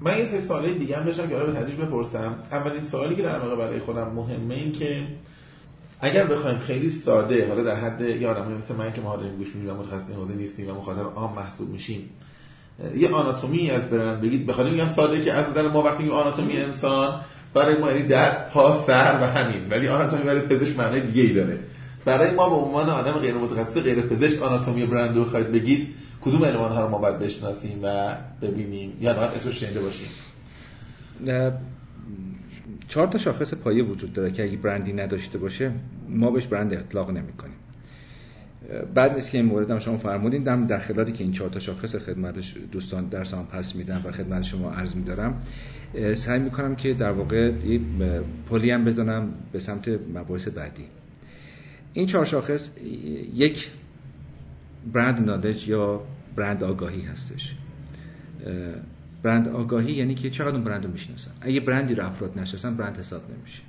من 0.00 0.18
یه 0.18 0.26
سری 0.26 0.40
سوالی 0.40 0.78
دیگه 0.78 0.96
هم 0.96 1.04
داشتم 1.04 1.28
که 1.28 1.34
به 1.34 1.52
تدریج 1.52 1.76
بپرسم. 1.76 2.38
اولین 2.52 2.80
سوالی 2.80 3.16
که 3.16 3.22
در 3.22 3.38
واقع 3.38 3.56
برای 3.56 3.80
خودم 3.80 4.12
مهمه 4.12 4.54
این 4.54 4.72
که 4.72 5.06
اگر 6.00 6.26
بخوایم 6.26 6.58
خیلی 6.58 6.90
ساده 6.90 7.48
حالا 7.48 7.62
در 7.62 7.74
حد 7.74 8.02
آدمی 8.02 8.54
مثل 8.54 8.74
من 8.74 8.92
که 8.92 9.00
ما 9.00 9.16
داریم 9.16 9.36
گوش 9.36 9.54
میدیم 9.54 9.70
و 9.70 9.74
متخصص 9.74 10.10
حوزه 10.10 10.34
نیستیم 10.34 10.70
و 10.70 10.74
مخاطب 10.74 11.12
عام 11.16 11.34
محسوب 11.36 11.68
میشیم 11.68 12.10
یه 12.96 13.08
آناتومی 13.08 13.70
از 13.70 13.90
برند 13.90 14.20
بگید. 14.20 14.46
بخاطر 14.46 14.70
میگم 14.70 14.88
ساده 14.88 15.24
که 15.24 15.32
از 15.32 15.50
نظر 15.50 15.68
ما 15.68 15.82
وقتی 15.82 16.02
میگیم 16.02 16.18
آناتومی 16.18 16.56
انسان 16.56 17.20
برای 17.54 17.78
ما 17.78 17.92
یعنی 17.92 18.02
دست 18.02 18.50
پا 18.50 18.82
سر 18.86 19.18
و 19.22 19.26
همین. 19.26 19.68
ولی 19.70 19.88
آناتومی 19.88 20.22
برای 20.22 20.40
پزشک 20.40 20.78
معنی 20.78 21.00
دیگه 21.00 21.22
ای 21.22 21.32
داره. 21.32 21.58
برای 22.04 22.34
ما 22.34 22.48
به 22.48 22.54
عنوان 22.54 22.88
آدم 22.88 23.12
غیر 23.12 23.34
متخصص 23.34 23.80
غیر 23.80 24.00
پزشک 24.00 24.42
آناتومی 24.42 24.86
برند 24.86 25.16
رو 25.16 25.24
خواهید 25.24 25.52
بگید 25.52 25.88
کدوم 26.20 26.42
المان 26.42 26.72
ها 26.72 26.80
رو 26.80 26.88
ما 26.88 26.98
باید 26.98 27.18
بشناسیم 27.18 27.80
و 27.82 28.14
ببینیم؟ 28.42 28.98
یا 29.00 29.12
نه 29.12 29.18
اسمش 29.18 29.60
شنیده 29.60 29.80
باشیم 29.80 30.08
چهار 32.88 33.06
تا 33.06 33.18
شاخص 33.18 33.54
پایه 33.54 33.82
وجود 33.82 34.12
داره 34.12 34.30
که 34.30 34.44
اگه 34.44 34.56
برندی 34.56 34.92
نداشته 34.92 35.38
باشه 35.38 35.72
ما 36.08 36.30
بهش 36.30 36.46
برند 36.46 36.74
اطلاق 36.74 37.10
نمی‌کنیم. 37.10 37.56
بعد 38.94 39.14
نیست 39.14 39.30
که 39.30 39.38
این 39.38 39.46
مورد 39.46 39.70
هم 39.70 39.78
شما 39.78 39.96
فرمودین. 39.96 40.42
در, 40.42 40.56
در 40.56 40.78
خلالی 40.78 41.12
که 41.12 41.24
این 41.24 41.32
چهار 41.32 41.50
تا 41.50 41.58
شاخص 41.58 41.96
خدمت 41.96 42.34
دوستان 42.72 43.08
درس 43.08 43.34
هم 43.34 43.46
پس 43.46 43.76
میدم 43.76 44.02
و 44.04 44.10
خدمت 44.10 44.42
شما 44.42 44.70
عرض 44.70 44.94
میدارم. 44.94 45.42
سعی 46.14 46.38
می‌کنم 46.38 46.76
که 46.76 46.94
در 46.94 47.10
واقع 47.10 47.52
پلی 48.50 48.70
هم 48.70 48.84
بزنم 48.84 49.28
به 49.52 49.60
سمت 49.60 49.88
مباحث 50.14 50.48
بعدی. 50.48 50.84
این 51.92 52.06
چهار 52.06 52.24
شاخص 52.24 52.70
یک 53.34 53.70
برند 54.92 55.30
نالج 55.30 55.68
یا 55.68 56.02
برند 56.36 56.64
آگاهی 56.64 57.02
هستش. 57.02 57.56
برند 59.22 59.48
آگاهی 59.48 59.92
یعنی 59.92 60.14
که 60.14 60.30
چقدر 60.30 60.54
اون 60.54 60.64
برند 60.64 60.84
رو 60.84 60.90
می‌شناسن. 60.90 61.30
اگه 61.40 61.60
برندی 61.60 61.94
رو 61.94 62.06
افراد 62.06 62.38
نشناسن 62.38 62.76
برند 62.76 62.98
حساب 62.98 63.22
نمیشه. 63.30 63.62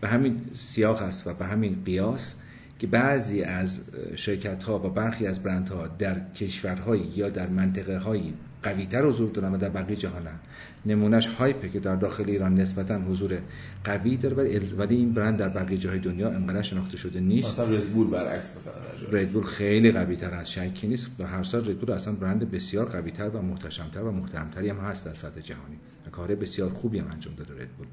به 0.00 0.08
همین 0.08 0.40
سیاق 0.52 1.02
است 1.02 1.26
و 1.26 1.34
به 1.34 1.46
همین 1.46 1.82
قیاس 1.84 2.34
که 2.78 2.86
بعضی 2.86 3.42
از 3.42 3.80
شرکت 4.16 4.62
ها 4.62 4.78
و 4.78 4.90
برخی 4.90 5.26
از 5.26 5.42
برند 5.42 5.68
ها 5.68 5.86
در 5.86 6.30
کشورهایی 6.30 7.12
یا 7.16 7.28
در 7.28 7.48
منطقه 7.48 7.98
هایی 7.98 8.34
قوی 8.62 8.86
تر 8.86 9.04
حضور 9.04 9.30
دارن 9.30 9.52
و 9.52 9.56
در 9.56 9.68
بقیه 9.68 9.96
جهانن 9.96 10.38
نمونهش 10.86 11.26
هایپه 11.26 11.68
که 11.68 11.80
در 11.80 11.96
داخل 11.96 12.24
ایران 12.26 12.54
نسبتا 12.54 12.98
حضور 12.98 13.38
قوی 13.84 14.16
داره 14.16 14.36
ولی 14.76 14.96
این 14.96 15.12
برند 15.12 15.38
در 15.38 15.48
بقیه 15.48 15.78
جاهای 15.78 15.98
دنیا 15.98 16.30
انقدر 16.30 16.62
شناخته 16.62 16.96
شده 16.96 17.20
نیست. 17.20 17.60
مثلا 17.60 17.76
ردبول 17.76 18.06
برعکس 18.06 18.56
مثلا 18.56 18.72
ردبول 19.12 19.42
خیلی 19.42 19.90
قوی 19.90 20.16
تر 20.16 20.34
از 20.34 20.52
شکی 20.52 20.86
نیست. 20.86 21.10
و 21.18 21.26
هر 21.26 21.42
سال 21.42 21.60
ردبول 21.60 21.90
اصلا 21.90 22.14
برند 22.14 22.50
بسیار 22.50 22.86
قوی 22.86 23.10
تر 23.10 23.28
و 23.28 23.42
محتشمتر 23.42 24.02
و 24.02 24.12
محترمتری 24.12 24.68
هم 24.68 24.76
هست 24.76 25.04
در 25.04 25.14
سطح 25.14 25.40
جهانی 25.40 25.76
و 26.06 26.10
کار 26.10 26.34
بسیار 26.34 26.70
خوبی 26.70 26.98
هم 26.98 27.10
انجام 27.12 27.34
داده 27.34 27.52
ردبول 27.54 27.86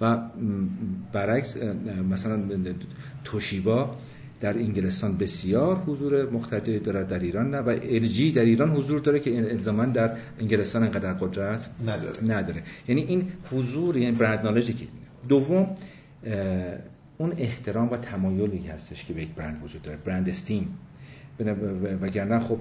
و 0.00 0.18
برعکس 1.12 1.56
مثلا 2.10 2.42
توشیبا 3.24 3.96
در 4.44 4.58
انگلستان 4.58 5.16
بسیار 5.16 5.76
حضور 5.76 6.30
مقتدری 6.30 6.78
داره 6.78 7.04
در 7.04 7.18
ایران 7.18 7.50
نه 7.50 7.58
و 7.58 7.68
الژی 7.68 8.32
در 8.32 8.44
ایران 8.44 8.70
حضور 8.70 9.00
داره 9.00 9.20
که 9.20 9.38
الزاما 9.38 9.84
در 9.84 10.16
انگلستان 10.40 10.82
انقدر 10.82 11.12
قدرت 11.12 11.70
نداره. 11.86 12.24
نداره. 12.24 12.62
یعنی 12.88 13.02
این 13.02 13.32
حضور 13.52 13.96
یعنی 13.96 14.16
برند 14.16 14.44
نالجی 14.44 14.72
که 14.72 14.86
دوم 15.28 15.74
اون 17.18 17.32
احترام 17.38 17.90
و 17.90 17.96
تمایلی 17.96 18.66
هستش 18.66 19.04
که 19.04 19.14
به 19.14 19.22
یک 19.22 19.28
برند 19.28 19.64
وجود 19.64 19.82
داره 19.82 19.98
برند 20.04 20.28
استیم 20.28 20.78
وگرنه 22.02 22.38
خب 22.38 22.58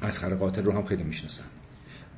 از 0.00 0.20
قاتل 0.20 0.64
رو 0.64 0.72
هم 0.72 0.84
خیلی 0.84 1.02
می‌شناسن. 1.02 1.44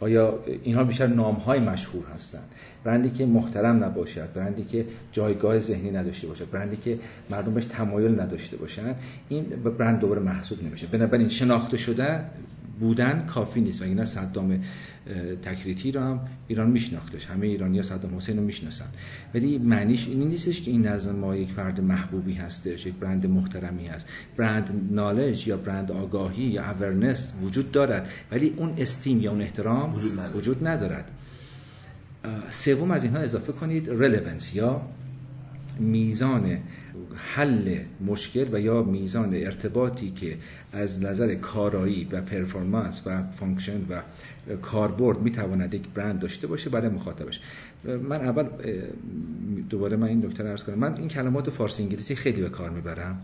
آیا 0.00 0.38
اینها 0.62 0.85
بیشتر 0.85 1.06
نام 1.06 1.35
های 1.35 1.61
مشهور 1.61 2.04
هستند؟ 2.14 2.48
برندی 2.85 3.11
که 3.11 3.26
محترم 3.26 3.85
نباشد 3.85 4.32
برندی 4.35 4.64
که 4.64 4.87
جایگاه 5.12 5.59
ذهنی 5.59 5.90
نداشته 5.90 6.26
باشد 6.26 6.50
برندی 6.50 6.76
که 6.76 6.98
مردم 7.30 7.54
بهش 7.54 7.64
تمایل 7.64 8.20
نداشته 8.20 8.56
باشن 8.56 8.94
این 9.28 9.44
برند 9.78 10.00
دوباره 10.00 10.22
محسوب 10.22 10.62
نمیشه. 10.62 10.87
بنابراین 10.87 11.28
شناخته 11.28 11.76
شده 11.76 12.20
بودن 12.80 13.26
کافی 13.26 13.60
نیست 13.60 13.82
و 13.82 13.84
اینا 13.84 14.04
صدام 14.04 14.60
تکریتی 15.42 15.92
رو 15.92 16.00
هم 16.00 16.20
ایران 16.48 16.70
میشناختش. 16.70 17.26
همه 17.26 17.46
ایرانی 17.46 17.76
ها 17.76 17.82
صدام 17.82 18.16
حسین 18.16 18.36
رو 18.36 18.42
می‌شناسن. 18.42 18.86
ولی 19.34 19.58
معنیش 19.58 20.08
این 20.08 20.28
نیستش 20.28 20.60
که 20.62 20.70
این 20.70 20.86
نظر 20.86 21.12
ما 21.12 21.36
یک 21.36 21.52
فرد 21.52 21.80
محبوبی 21.80 22.34
هستش 22.34 22.86
یک 22.86 22.94
برند 22.94 23.26
محترمی 23.26 23.86
هست. 23.86 24.06
برند 24.36 24.88
نالج 24.90 25.48
یا 25.48 25.56
برند 25.56 25.92
آگاهی 25.92 26.44
یا 26.44 26.70
اورنس 26.70 27.32
وجود 27.42 27.72
دارد. 27.72 28.08
ولی 28.32 28.54
اون 28.56 28.74
استیم 28.78 29.20
یا 29.20 29.30
اون 29.30 29.40
احترام 29.42 29.94
وجود 29.94 30.12
ندارد, 30.12 30.36
وجود 30.36 30.66
ندارد. 30.66 31.10
سوم 32.50 32.90
از 32.90 33.04
اینها 33.04 33.18
اضافه 33.18 33.52
کنید 33.52 33.90
رلونس 33.90 34.54
یا 34.54 34.82
میزان 35.80 36.58
حل 37.16 37.79
مشکل 38.07 38.55
و 38.55 38.61
یا 38.61 38.83
میزان 38.83 39.35
ارتباطی 39.35 40.11
که 40.11 40.37
از 40.72 41.05
نظر 41.05 41.35
کارایی 41.35 42.09
و 42.12 42.20
performance 42.20 43.02
و 43.07 43.22
function 43.30 43.80
و 43.90 44.00
کاربرد 44.62 45.18
می‌تواند 45.18 45.74
یک 45.74 45.88
برند 45.94 46.18
داشته 46.18 46.46
باشه 46.46 46.70
برای 46.70 46.88
مخاطبش. 46.88 47.40
من 47.85 48.20
اول 48.20 48.48
دوباره 49.70 49.96
من 49.96 50.09
این 50.09 50.26
نکته 50.26 50.44
عرض 50.44 50.64
کنم. 50.64 50.79
من 50.79 50.96
این 50.96 51.09
کلمات 51.09 51.50
فارسی 51.50 51.83
انگلیسی 51.83 52.14
خیلی 52.14 52.40
به 52.42 52.48
کار 52.48 52.70
می‌برم. 52.70 53.22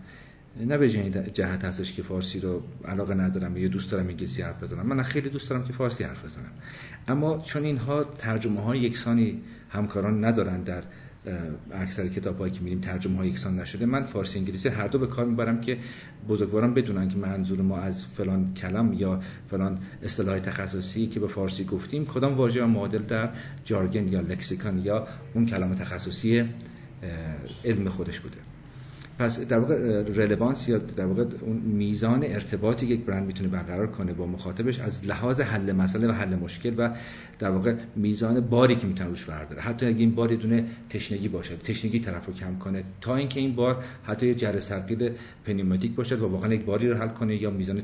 نه 0.66 0.78
به 0.78 0.90
جهت 1.33 1.64
هستش 1.64 1.92
که 1.92 2.02
فارسی 2.02 2.40
رو 2.40 2.62
علاقه 2.85 3.14
ندارم 3.14 3.57
یا 3.57 3.68
دوست 3.68 3.90
دارم 3.90 4.09
انگلیسی 4.09 4.42
حرف 4.42 4.62
بزنم. 4.62 4.87
من 4.87 5.02
خیلی 5.02 5.28
دوست 5.28 5.50
دارم 5.50 5.64
که 5.64 5.72
فارسی 5.72 6.05
حرف 6.05 6.24
بزنم. 6.24 6.52
اما 7.09 7.38
چون 7.38 7.64
اینها 7.64 8.05
ترجمه 8.05 8.61
های 8.61 8.81
یکسانی 8.81 9.40
همکاران 9.70 10.24
ندارن 10.24 10.62
در 10.62 10.83
اکثر 11.72 12.08
کتابایی 12.08 12.52
که 12.52 12.61
میریم 12.61 12.80
ترجمه 12.80 13.16
های 13.16 13.28
یکسان 13.28 13.61
نشده. 13.61 13.87
من 13.87 14.02
فارسی 14.02 14.38
انگلیسی 14.38 14.68
هر 14.68 14.87
دو 14.87 14.98
به 14.98 15.06
کار 15.06 15.24
می‌برم 15.24 15.61
که 15.61 15.78
بزرگواران 16.28 16.74
بدونن 16.74 17.08
که 17.08 17.16
منظور 17.16 17.62
ما 17.62 17.78
از 17.78 18.06
فلان 18.06 18.54
کلم 18.54 18.92
یا 18.92 19.20
فلان 19.50 19.78
اصطلاح 20.02 20.38
تخصصی 20.38 21.06
که 21.06 21.20
به 21.20 21.28
فارسی 21.28 21.64
گفتیم 21.64 22.06
کدام 22.06 22.35
واژه 22.35 22.64
معادل 22.64 23.02
در 23.02 23.30
جارگن 23.64 24.08
یا 24.08 24.20
لکسیکان 24.20 24.78
یا 24.78 25.06
اون 25.35 25.46
کلام 25.46 25.74
تخصصی 25.74 26.44
علم 27.64 27.88
خودش 27.88 28.20
بوده. 28.20 28.37
پس 29.22 29.40
در 29.40 29.58
واقع 29.58 30.02
رلوانس 30.02 30.68
یا 30.68 30.78
در 30.78 31.04
واقع 31.04 31.24
اون 31.40 31.56
میزان 31.56 32.24
ارتباطی 32.24 32.87
یک 32.87 33.00
برند 33.00 33.26
می‌تونه 33.26 33.48
برقرار 33.48 33.87
کنه 33.87 34.12
با 34.12 34.26
مخاطبش 34.26 34.80
از 34.80 35.06
لحاظ 35.06 35.40
حل 35.40 35.72
مسئله 35.72 36.08
و 36.08 36.12
حل 36.12 36.35
مشکل 36.35 36.74
و 36.78 36.90
در 37.38 37.50
واقع 37.50 37.74
میزان 37.96 38.40
باری 38.40 38.76
که 38.76 38.87
می‌تونه 38.87 39.11
روش 39.11 39.24
برداره 39.24 39.61
حتی 39.61 39.87
اگه 39.87 39.98
این 39.98 40.14
بار 40.14 40.28
دونه 40.28 40.66
تشنگی 40.90 41.28
باشه 41.28 41.56
تشنگی 41.56 42.00
طرف 42.00 42.26
رو 42.26 42.32
کم 42.32 42.58
کنه 42.58 42.85
تا 43.00 43.16
اینکه 43.16 43.40
این 43.40 43.54
بار 43.54 43.85
حتی 44.04 44.26
یه 44.26 44.35
جره 44.35 44.61
سرگیر 44.61 45.12
پنیماتیک 45.44 45.94
باشد 45.94 46.20
و 46.20 46.28
واقعا 46.28 46.54
یک 46.54 46.64
باری 46.64 46.88
رو 46.88 46.96
حل 46.96 47.08
کنه 47.08 47.42
یا 47.42 47.50
میزان 47.50 47.82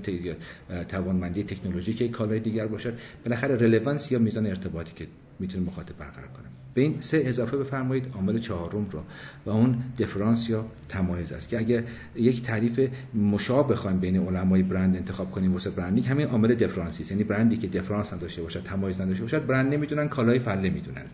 توانمندی 0.88 1.42
تکنولوژیک 1.42 2.10
کالای 2.10 2.40
دیگر 2.40 2.66
باشد 2.66 2.98
بالاخره 3.24 3.56
رلوانس 3.56 4.12
یا 4.12 4.18
میزان 4.18 4.46
ارتباطی 4.46 4.92
که 4.94 5.06
می‌تونه 5.38 5.66
مخاطب 5.66 5.96
برقرار 5.98 6.28
کنه 6.28 6.46
به 6.74 6.82
این 6.82 7.00
سه 7.00 7.22
اضافه 7.26 7.56
بفرمایید 7.56 8.06
عامل 8.14 8.38
چهارم 8.38 8.86
رو 8.90 9.02
و 9.46 9.50
اون 9.50 9.78
دفرانس 9.98 10.50
یا 10.50 10.64
تمایز 10.88 11.32
است 11.32 11.48
که 11.48 11.58
اگه 11.58 11.84
یک 12.16 12.42
تعریف 12.42 12.88
مشابه 13.14 13.72
بخوایم 13.72 13.98
بین 13.98 14.16
علمای 14.16 14.62
برند 14.62 14.96
انتخاب 14.96 15.30
کنیم 15.30 15.52
واسه 15.52 15.70
برندینگ 15.70 16.06
همین 16.06 16.26
عامل 16.26 16.54
دفرانسی 16.54 17.04
یعنی 17.10 17.24
برندی 17.24 17.56
که 17.56 17.66
دفرانس 17.68 18.12
نداشته 18.12 18.42
باشد 18.42 18.62
تمایز 18.62 19.00
نداشته 19.00 19.22
باشد 19.22 19.46
برند 19.46 19.74
نمی‌دونن 19.74 20.08
کالای 20.08 20.38
فله 20.38 20.70
می‌دونن 20.70 21.04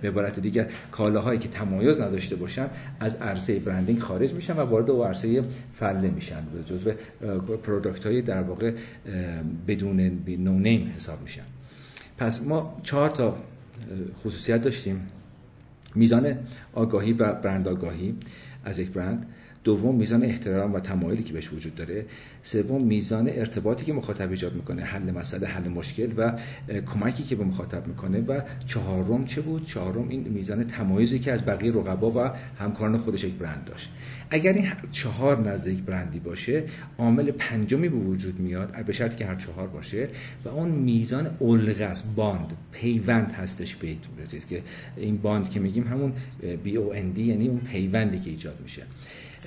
به 0.00 0.08
عبارت 0.08 0.40
دیگر 0.40 0.68
کالاهایی 0.92 1.38
که 1.38 1.48
تمایز 1.48 2.00
نداشته 2.00 2.36
باشن 2.36 2.66
از 3.00 3.16
عرصه 3.16 3.58
branding 3.58 3.98
خارج 3.98 4.32
میشن 4.32 4.56
و 4.56 4.60
وارد 4.60 4.90
عرصه 4.90 5.44
فله 5.74 6.10
میشن 6.10 6.42
جزو 6.66 6.92
product 7.62 8.06
های 8.06 8.22
در 8.22 8.42
واقع 8.42 8.72
بدون 9.68 10.00
نو 10.28 10.68
حساب 10.96 11.22
میشن. 11.22 11.44
پس 12.18 12.42
ما 12.42 12.80
چهار 12.82 13.10
تا 13.10 13.36
خصوصیت 14.24 14.62
داشتیم. 14.62 15.08
میزان 15.94 16.36
آگاهی 16.72 17.12
و 17.12 17.32
برند 17.32 17.68
آگاهی 17.68 18.14
از 18.64 18.78
یک 18.78 18.90
برند 18.90 19.26
دوم 19.64 19.94
میزان 19.94 20.22
احترام 20.22 20.74
و 20.74 20.80
تمایلی 20.80 21.22
که 21.22 21.32
بهش 21.32 21.52
وجود 21.52 21.74
داره. 21.74 22.06
سوم 22.42 22.84
میزان 22.84 23.28
ارتباطی 23.28 23.84
که 23.84 23.92
مخاطب 23.92 24.30
ایجاد 24.30 24.54
می‌کنه 24.54 24.82
حل 24.82 25.10
مسئله 25.10 25.46
حل 25.46 25.68
مشکل 25.68 26.12
و 26.16 26.32
کمکی 26.86 27.22
که 27.22 27.36
به 27.36 27.44
مخاطب 27.44 27.86
می‌کنه. 27.86 28.20
و 28.20 28.40
چهارم 28.66 29.24
چه 29.24 29.40
بود؟ 29.40 29.66
چهارم 29.66 30.08
این 30.08 30.28
میزان 30.28 30.64
تمایزی 30.64 31.18
که 31.18 31.32
از 31.32 31.44
بقیه 31.44 31.72
رقبا 31.72 32.10
و 32.10 32.30
همکاران 32.58 32.98
خودش 32.98 33.24
یک 33.24 33.34
برند 33.34 33.64
داشت. 33.64 33.90
اگر 34.30 34.52
این 34.52 34.66
چهار 34.92 35.50
نزد 35.50 35.66
یک 35.66 35.82
برندی 35.82 36.18
باشه 36.18 36.64
عامل 36.98 37.30
پنجمی 37.30 37.88
به 37.88 37.96
وجود 37.96 38.40
میاد 38.40 38.84
به 38.84 38.92
شرطی 38.92 39.16
که 39.16 39.26
هر 39.26 39.36
چهار 39.36 39.66
باشه 39.66 40.08
و 40.44 40.48
اون 40.48 40.70
میزان 40.70 41.30
الغه 41.40 41.92
باند 42.16 42.52
پیوند 42.72 43.32
هستش 43.32 43.76
رسید 44.24 44.48
که 44.48 44.62
این 44.96 45.16
باند 45.16 45.50
که 45.50 45.60
میگیم 45.60 45.86
همون 45.86 46.12
بی 46.64 46.76
او 46.76 46.94
یعنی 46.94 47.48
اون 47.48 47.60
پیوندی 47.60 48.18
که 48.18 48.30
ایجاد 48.30 48.58
میشه. 48.62 48.82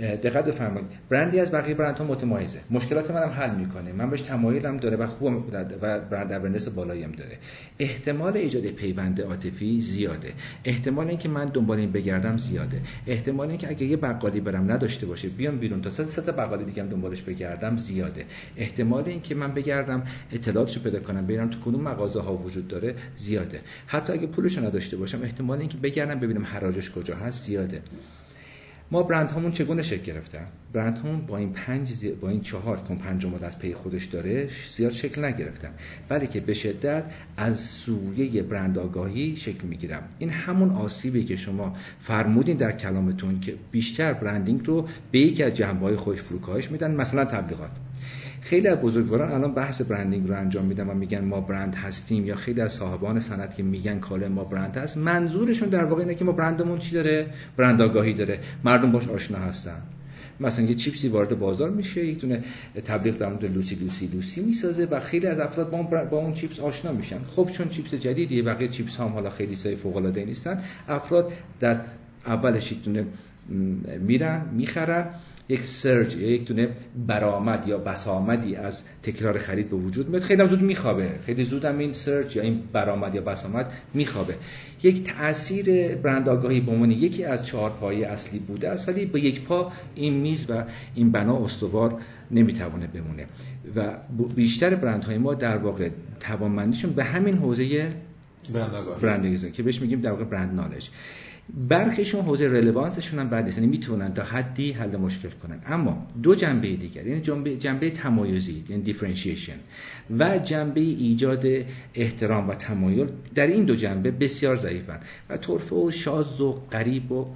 دقت 0.02 0.46
بفرمایید. 0.46 0.90
برندی 1.10 1.40
از 1.40 1.52
بقیه 1.52 1.76
برندها 1.76 2.06
متمایزه. 2.06 2.60
مشکلات 2.72 3.12
منم 3.12 3.30
حل 3.30 3.56
می‌کنه. 3.56 3.92
من 3.92 4.10
بهش 4.10 4.22
تمایلم 4.22 4.78
داره 4.78 4.98
و 4.98 5.08
خوب 5.08 5.34
و 5.82 6.00
برند 6.00 6.32
اورنس 6.32 6.68
بالایی 6.68 7.04
هم 7.04 7.12
داره. 7.12 7.38
احتمال 7.80 8.38
ایجاد 8.38 8.66
پیوند 8.66 9.22
عاطفی 9.22 9.82
زیاده. 9.82 10.34
احتمال 10.66 11.08
اینکه 11.08 11.30
من 11.30 11.46
دنبال 11.46 11.80
این 11.80 11.92
بگردم 11.92 12.38
زیاده. 12.38 12.82
احتمال 13.08 13.50
اینکه 13.50 13.70
اگه 13.70 13.86
یه 13.86 13.98
بقالی 13.98 14.40
برم 14.40 14.72
نداشته 14.72 15.06
باشه 15.06 15.30
بیام 15.30 15.58
بیرون 15.58 15.82
تا 15.82 15.90
سه 15.90 16.22
تا 16.22 16.32
بقالی 16.32 16.66
دیگه 16.66 16.84
دنبالش 16.84 17.22
بگردم 17.22 17.78
زیاده. 17.78 18.26
احتمال 18.58 19.04
اینکه 19.06 19.36
من 19.36 19.54
بگردم 19.54 20.04
اطلاعاتشو 20.32 20.82
پیدا 20.82 21.00
کنم 21.00 21.26
ببینم 21.26 21.50
تو 21.50 21.60
کدوم 21.60 21.82
مغازه 21.82 22.22
ها 22.22 22.36
وجود 22.36 22.68
داره 22.68 22.96
زیاده. 23.16 23.62
حتی 23.88 24.14
اگه 24.14 24.28
پولش 24.28 24.58
نداشته 24.58 24.98
باشم 24.98 25.22
احتمال 25.24 25.60
اینکه 25.60 25.78
بگردم 25.78 26.20
ببینم 26.20 26.46
حراجش 26.46 26.92
کجا 26.92 27.16
هست 27.16 27.46
زیاده. 27.46 27.82
ما 28.92 29.04
برند 29.04 29.32
هامون 29.32 29.52
چگونه 29.52 29.84
شکل 29.84 30.04
گرفتن؟ 30.04 30.48
برند 30.74 30.98
هامون 30.98 31.22
با 31.26 31.38
این 31.38 31.54
پنج 31.54 32.06
با 32.22 32.30
این 32.30 32.42
چهار 32.42 32.78
کن 32.78 32.96
پنج 32.96 33.26
از 33.42 33.60
پی 33.60 33.74
خودش 33.74 34.06
داره 34.06 34.50
زیاد 34.76 34.92
شکل 34.92 35.26
نگرفتن. 35.26 35.72
بلکه 36.10 36.40
به 36.40 36.54
شدت 36.54 37.04
از 37.38 37.60
سویه 37.60 38.44
برند 38.44 38.80
آگاهی 38.80 39.36
شکل 39.36 39.68
می‌گیرم. 39.68 40.04
این 40.20 40.30
همون 40.30 40.70
آسیبی 40.70 41.24
که 41.24 41.36
شما 41.36 41.76
فرمودین 42.00 42.58
در 42.58 42.72
کلامتون 42.72 43.40
که 43.40 43.56
بیشتر 43.72 44.14
برندینگ 44.14 44.66
رو 44.66 44.88
به 45.12 45.20
یکی 45.20 45.44
از 45.44 45.54
جنبه 45.54 45.86
های 45.86 45.96
خودش 45.96 46.22
فروکاهش 46.22 46.72
میدن 46.72 46.96
مثلا 46.96 47.26
تبلیغات. 47.26 47.72
خیلی 48.44 48.68
از 48.68 48.78
بزرگواران 48.78 49.32
الان 49.32 49.54
بحث 49.54 49.82
برندینگ 49.82 50.28
رو 50.28 50.36
انجام 50.36 50.66
میدن 50.66 50.88
و 50.88 50.94
میگن 50.94 51.26
ما 51.26 51.42
برند 51.42 51.76
هستیم 51.76 52.26
یا 52.26 52.36
خیلی 52.36 52.62
از 52.62 52.74
صاحبان 52.74 53.20
صنعت 53.20 53.56
که 53.56 53.64
میگن 53.64 54.00
کالا 54.00 54.30
ما 54.30 54.44
برند 54.44 54.78
هست 54.78 54.98
منظورشون 54.98 55.70
در 55.70 55.84
واقع 55.84 56.02
اینه 56.02 56.16
که 56.16 56.26
ما 56.26 56.32
برندمون 56.32 56.80
چی 56.80 56.96
داره؟ 56.96 57.28
برند 57.58 57.82
آگاهی 57.82 58.14
داره. 58.14 58.40
مردم 58.64 58.92
باش 58.92 59.08
آشنا 59.08 59.38
هستن. 59.38 59.82
مثلا 60.40 60.66
یه 60.66 60.74
چیپسی 60.74 61.08
وارد 61.08 61.40
بازار 61.40 61.70
میشه 61.70 62.06
یک 62.06 62.20
دونه 62.20 62.44
تبلیغ 62.86 63.18
در 63.18 63.30
مورد 63.30 63.46
لوسی 63.46 63.76
لوسی 63.76 64.08
لوسی 64.08 64.42
می‌سازه 64.42 64.86
و 64.86 65.00
خیلی 65.00 65.28
از 65.28 65.40
افراد 65.40 65.70
با 65.70 65.78
اون, 65.78 66.10
با 66.10 66.18
اون 66.18 66.34
چیپس 66.34 66.60
آشنا 66.60 66.92
میشن. 66.92 67.20
خب 67.28 67.50
چون 67.54 67.70
چیپس 67.70 67.94
جدیدیه 67.94 68.44
بقیه 68.44 68.68
چیپس 68.68 69.00
هم 69.00 69.08
حالا 69.08 69.30
خیلی 69.30 69.56
سای 69.56 69.76
فوق 69.76 69.98
العاده 69.98 70.26
نیستن. 70.26 70.62
افراد 70.88 71.32
در 71.60 71.80
اولش 72.26 72.72
یک 72.72 72.84
دونه 72.84 73.06
میرن 74.00 74.42
می‌خرن. 74.52 75.06
یک 75.50 75.62
سرج 75.66 76.16
یا 76.16 76.30
یک 76.30 76.46
دونه 76.46 76.70
برآمد 77.08 77.68
یا 77.68 77.78
بسامدی 77.78 78.56
از 78.56 78.84
تکرار 79.04 79.38
خرید 79.38 79.70
به 79.70 79.76
وجود 79.76 80.10
میاد. 80.10 80.22
خیلی 80.22 80.48
زود 80.48 80.62
میخوابه. 80.62 81.10
خیلی 81.26 81.44
زود 81.44 81.66
هم 81.66 81.78
این 81.78 81.94
سرج 81.94 82.36
یا 82.36 82.44
این 82.44 82.64
برآمد 82.74 83.16
یا 83.16 83.22
بسامد 83.22 83.72
میخوابه. 83.94 84.36
یک 84.84 85.04
تاثیر 85.04 85.96
برند 85.96 86.30
آگاهی 86.30 86.62
به 86.62 86.72
عنوان 86.72 86.92
یکی 86.92 87.24
از 87.24 87.46
چهار 87.46 87.70
پایه 87.70 88.08
اصلی 88.08 88.40
بوده 88.40 88.70
است 88.70 88.90
ولی 88.90 89.06
با 89.06 89.20
یک 89.20 89.42
پا 89.42 89.72
این 89.96 90.14
میز 90.14 90.46
و 90.50 90.64
این 90.96 91.12
بنا 91.12 91.46
استوار 91.46 92.02
نمی‌توانه 92.32 92.88
بمونه. 92.88 93.26
و 93.76 93.98
بیشتر 94.36 94.76
برندهای 94.76 95.18
ما 95.18 95.34
در 95.34 95.58
واقع 95.58 95.90
توانمندیشون 96.20 96.94
به 96.94 97.04
همین 97.04 97.38
حوزه 97.38 97.90
برند 98.54 98.76
آگاهی. 98.76 99.52
که 99.52 99.64
بهش 99.64 99.82
میگیم 99.82 100.02
در 100.02 100.12
واقع 100.12 100.24
برند 100.24 100.56
نالج. 100.56 100.90
برخیشون 101.50 102.22
حوزه 102.22 102.48
رلوانسشون 102.48 103.20
هم 103.20 103.30
بعد 103.30 103.54
یعنی 103.54 103.68
می‌تونن 103.68 104.14
تا 104.14 104.24
حدی 104.24 104.72
حل 104.72 104.96
مشکل 104.98 105.30
کنن. 105.30 105.60
اما 105.66 106.08
دو 106.24 106.36
جنبه 106.36 106.76
دیگر 106.76 107.08
یعنی 107.08 107.22
جنبه, 107.22 107.56
جنبه 107.56 107.90
تمایزی 107.90 108.64
یعنی 108.70 108.82
دیفرنشیشن 108.82 109.58
و 110.20 110.38
جنبه 110.38 110.82
ایجاد 110.82 111.46
احترام 111.96 112.50
و 112.50 112.54
تمایل 112.54 113.08
در 113.36 113.48
این 113.48 113.64
دو 113.64 113.76
جنبه 113.76 114.12
بسیار 114.12 114.58
ضعیفن. 114.58 115.00
و 115.30 115.38
طرف 115.38 115.74
و 115.74 115.92
شاز 115.92 116.42
و 116.42 116.52
غریب 116.72 117.12
و 117.12 117.28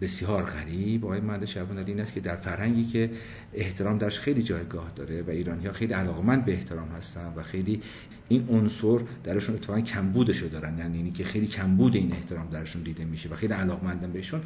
بسیار 0.00 0.42
غریب. 0.42 1.04
آقای 1.04 1.20
مهند 1.20 1.44
شبان 1.44 1.78
این 1.86 2.00
است 2.00 2.14
که 2.14 2.20
در 2.20 2.36
فرهنگی 2.36 2.84
که 2.84 3.10
احترام 3.54 3.98
درش 3.98 4.18
خیلی 4.18 4.42
جایگاه 4.42 4.92
داره 4.96 5.22
و 5.22 5.30
ایرانی 5.30 5.66
ها 5.66 5.72
خیلی 5.72 5.92
علاقمند 5.92 6.44
به 6.44 6.52
احترام 6.52 6.88
هستن 6.88 7.32
و 7.36 7.42
خیلی 7.42 7.82
این 8.28 8.48
عنصر 8.48 8.98
درشون 9.24 9.54
اتفاقا 9.54 9.80
کمبودشو 9.80 10.48
دارن. 10.48 10.78
یعنی 10.78 11.10
که 11.10 11.24
خیلی 11.24 11.46
کمبود 11.46 11.96
این 11.96 12.12
احترام 12.12 12.48
درشون 12.50 12.82
دیده 12.82 13.04
میشه 13.04 13.28
و 13.28 13.34
خیلی 13.34 13.52
علاقمندن 13.52 14.12
بهشون. 14.12 14.40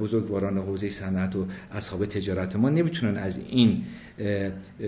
بزرگواران 0.00 0.58
حوزه 0.58 0.90
صنعت 0.90 1.36
و 1.36 1.46
اصحاب 1.72 2.06
تجارت 2.06 2.56
ما 2.56 2.70
نمی‌تونن 2.70 3.16
از 3.16 3.40
این 3.48 3.84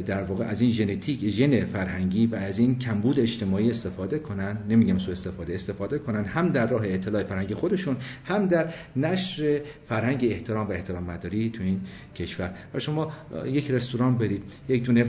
در 0.07 0.22
واقع 0.22 0.44
از 0.44 0.61
این 0.61 0.70
ژنتیک 0.70 1.28
ژن 1.28 1.64
فرهنگی 1.64 2.26
و 2.26 2.34
از 2.34 2.59
این 2.59 2.78
کمبود 2.78 3.20
اجتماعی 3.20 3.70
استفاده 3.70 4.18
کنن. 4.18 4.59
نمیگم 4.68 4.98
سو 4.98 5.11
استفاده 5.11 5.55
استفاده 5.55 5.98
کنن 5.98 6.24
هم 6.24 6.48
در 6.48 6.66
راه 6.66 6.82
اطلاع 6.84 7.22
فرهنگی 7.22 7.55
خودشون 7.55 7.96
هم 8.24 8.46
در 8.46 8.74
نشر 8.96 9.61
فرهنگ 9.88 9.93
احترام 10.22 10.68
و 10.68 10.72
احترام 10.72 11.05
مداری 11.05 11.51
تو 11.51 11.62
این 11.62 11.80
کشور. 12.16 12.51
و 12.74 12.78
شما 12.78 13.12
یک 13.47 13.70
رستوران 13.70 14.18
برید 14.18 14.42
یک 14.68 14.84
دونه 14.84 15.07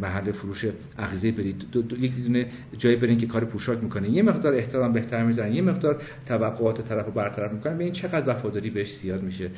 محل 0.00 0.32
فروش 0.32 0.64
اغذیه 0.98 1.32
برید 1.32 1.64
دو 1.72 1.82
دو 1.82 2.04
یک 2.04 2.24
دونه 2.26 2.46
جایی 2.78 2.96
برین 2.96 3.18
که 3.18 3.26
کار 3.26 3.44
پوشاک 3.44 3.82
می‌کنه 3.82 4.10
یه 4.10 4.22
مقدار 4.22 4.54
احترام 4.54 4.92
بهتر 4.92 5.24
می‌زنن 5.24 5.54
یه 5.54 5.62
مقدار 5.62 6.02
توقعات 6.26 6.88
طرف 6.88 7.06
رو 7.06 7.12
برطرف 7.12 7.52
می‌کنن 7.52 7.78
به 7.78 7.84
این 7.84 7.92
چقدر 7.92 8.30
وفاداری 8.30 8.70
بهش 8.70 8.96
زیاد 8.96 9.22
میشه. 9.22 9.50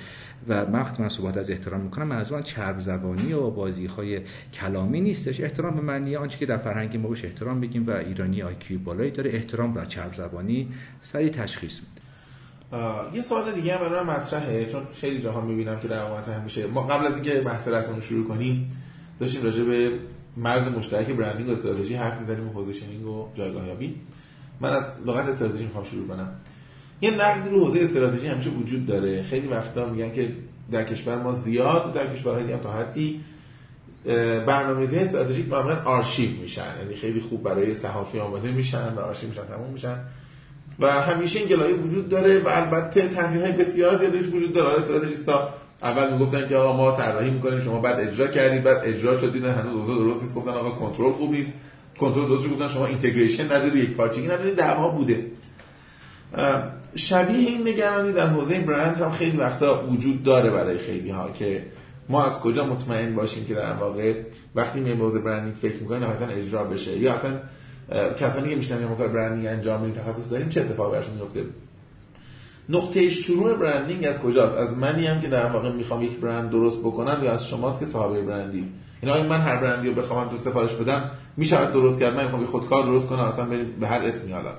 و 0.49 0.61
وقت 0.61 1.01
من 1.01 1.09
صحبت 1.09 1.37
از 1.37 1.51
احترام 1.51 1.81
می‌کنم 1.81 2.07
منظورم 2.07 2.43
چرب 2.43 2.81
زبانی 2.81 3.33
و 3.33 3.51
بازی 3.51 3.87
های 3.87 4.20
کلامی 4.53 5.01
نیستش. 5.01 5.41
احترام 5.41 5.74
به 5.74 5.81
معنی 5.81 6.16
آنچه 6.16 6.39
که 6.39 6.47
در 6.47 6.57
فرهنگ 6.57 6.97
ما 6.97 7.09
بهش 7.09 7.24
احترام 7.24 7.61
بگیم 7.61 7.87
و 7.87 7.91
ایرانی 7.91 8.43
آیکیو 8.43 8.79
بالایی 8.79 9.11
داره. 9.11 9.31
احترام 9.31 9.77
و 9.77 9.85
چرب 9.85 10.14
زبانی 10.14 10.68
سریع 11.03 11.29
تشخیص 11.29 11.81
یه 13.14 13.23
سوال 13.23 13.55
دیگه 13.55 13.75
هم 13.75 13.81
برای 13.81 14.05
مطرحه 14.05 14.64
چون 14.64 14.83
خیلی 15.01 15.23
جاها 15.23 15.41
می‌بینم 15.41 15.81
که 15.81 15.89
در 15.89 16.11
مطرح 16.12 16.45
میشه. 16.45 16.67
ما 16.67 16.83
قبل 16.83 17.07
از 17.07 17.14
اینکه 17.14 17.41
بحث 17.41 17.69
رسمیمون 17.68 18.01
شروع 18.01 18.29
کنیم 18.29 18.83
داشتیم 19.21 19.45
راجع 19.45 19.64
به 19.64 19.99
مرز 20.37 20.69
مشترک 20.69 21.07
branding 21.07 21.49
و 21.49 21.53
استراتژی 21.53 21.95
حرف 21.95 22.21
می‌زنیم 22.21 22.49
و 22.49 22.53
positioning 22.53 23.07
و 23.07 23.29
جایگاه 23.35 23.67
یابی 23.67 23.95
من 24.61 24.73
از 24.73 24.85
لغت 25.07 25.29
استراتژی 25.29 25.64
می‌خوام 25.64 25.85
شروع 25.85 26.09
کنم. 26.09 26.33
یه 27.01 27.11
نقدی 27.11 27.51
رو 27.51 27.64
حوزه 27.64 27.81
استراتژی 27.81 28.27
همیشه 28.27 28.51
وجود 28.51 28.87
داره. 28.87 29.23
خیلی 29.23 29.49
وقتا 29.49 29.87
میگن 29.87 30.12
که 30.12 30.33
در 30.71 30.85
کشور 30.85 31.23
ما 31.23 31.33
زیاد 31.33 31.93
در 31.93 32.14
کشورهای 32.14 32.53
هم 32.53 32.59
تا 32.59 32.73
حدی 32.73 33.21
برنامه‌ریزی 34.47 34.99
استراتژیک 34.99 35.49
معمولا 35.49 35.83
آرشیو 35.83 36.41
میشن. 36.41 36.75
یعنی 36.81 36.95
خیلی 36.95 37.21
خوب 37.21 37.43
برای 37.43 37.75
صحافی 37.75 38.19
آماده 38.19 38.53
میشن 38.53 38.95
و 38.95 39.01
آرشیو 39.01 39.29
میشن 39.29 39.45
تموم 39.45 39.73
میشن. 39.73 40.01
و 40.81 40.87
همیشه 40.87 41.39
این 41.39 41.49
گلایه 41.49 41.74
وجود 41.74 42.09
داره 42.09 42.39
و 42.39 42.49
البته 42.49 43.11
های 43.43 43.53
بسیار 43.53 43.97
زیادش 43.97 44.27
وجود 44.27 44.53
داره. 44.53 44.81
استراتژیستا 44.81 45.49
اول 45.83 46.12
می‌گفتن 46.12 46.49
که 46.49 46.57
آقا 46.57 46.77
ما 46.77 46.93
طراحی 46.93 47.31
می‌کنیم 47.31 47.61
شما 47.61 47.81
بعد 47.81 48.01
اجرا 48.01 48.27
کردید 48.27 48.62
بعد 48.62 48.81
اجرا 48.85 49.18
شدید 49.18 49.45
هنوز 49.45 49.74
اوضاع 49.74 49.97
درست 49.97 50.22
نیست. 50.22 50.35
گفتن 50.35 50.51
آقا 50.51 50.70
کنترل 50.70 51.12
خوب 51.12 51.31
نیست. 51.31 51.53
کنترل 52.01 52.29
درست 52.29 52.51
گفتن 52.51 52.68
شما 52.68 52.87
اینتگریشن 52.87 53.45
نداری 53.45 53.79
یک 53.79 53.91
پارچگی 53.91 54.27
نداری 54.27 54.55
دعوا 54.55 54.89
بوده. 54.89 55.27
شبیه 56.95 57.37
این 57.37 57.68
نگرانی 57.68 58.12
در 58.12 58.27
حوزه 58.27 58.61
برند 58.61 58.97
هم 58.97 59.11
خیلی 59.11 59.37
وقتا 59.37 59.85
وجود 59.87 60.22
داره 60.22 60.51
برای 60.51 60.79
خیلی 60.79 61.11
ها 61.11 61.31
که 61.31 61.62
ما 62.09 62.24
از 62.24 62.41
کجا 62.41 62.64
مطمئن 62.64 63.14
باشیم 63.14 63.47
که 63.47 63.55
در 63.55 63.72
واقع 63.72 64.14
وقتی 64.55 64.93
حوزه 64.93 65.18
برندینگ 65.18 65.55
فکر 65.55 65.77
می‌کنیم 65.81 66.09
مثلا 66.09 66.29
اجرا 66.29 66.64
بشه. 66.64 66.99
یا 66.99 67.14
اصلا 67.14 67.31
کسانی 68.18 68.49
که 68.49 68.57
میشنن 68.57 68.80
یا 68.80 68.95
کار 68.95 69.09
برندینگ 69.09 69.47
انجام 69.47 69.80
میدیم 69.80 70.03
تخصص 70.03 70.30
داریم 70.30 70.49
چه 70.49 70.61
اتفاقی 70.61 70.93
براشون 70.93 71.14
میفته 71.14 71.45
نقطه 72.68 73.11
شروع 73.11 73.55
برندینگ 73.55 74.07
از 74.07 74.18
کجاست؟ 74.18 74.57
از 74.57 74.72
منی 74.72 75.07
هم 75.07 75.20
که 75.20 75.28
در 75.28 75.47
واقع 75.47 75.72
می‌خوام 75.72 76.03
یک 76.03 76.16
برند 76.20 76.51
درست 76.51 76.80
بکنم 76.80 77.20
یا 77.24 77.32
از 77.32 77.49
شماست 77.49 77.80
که 77.80 77.87
صاحب 77.87 78.26
برندی 78.26 78.64
اینا 79.03 79.14
این 79.14 79.26
من 79.26 79.41
هر 79.41 79.57
برندی 79.57 79.89
رو 79.89 79.95
بخوام 79.95 80.28
تو 80.28 80.37
سفارش 80.37 80.72
بدم 80.72 81.11
میشه 81.37 81.70
درست 81.70 82.01
کرد. 82.01 82.16
من 82.16 82.22
می‌خوام 82.22 82.45
خودکار 82.45 82.84
درست 82.84 83.09
کنم 83.09 83.20
اصلا 83.20 83.47
به 83.80 83.87
هر 83.87 84.03
اسمی 84.03 84.32
حالا. 84.32 84.51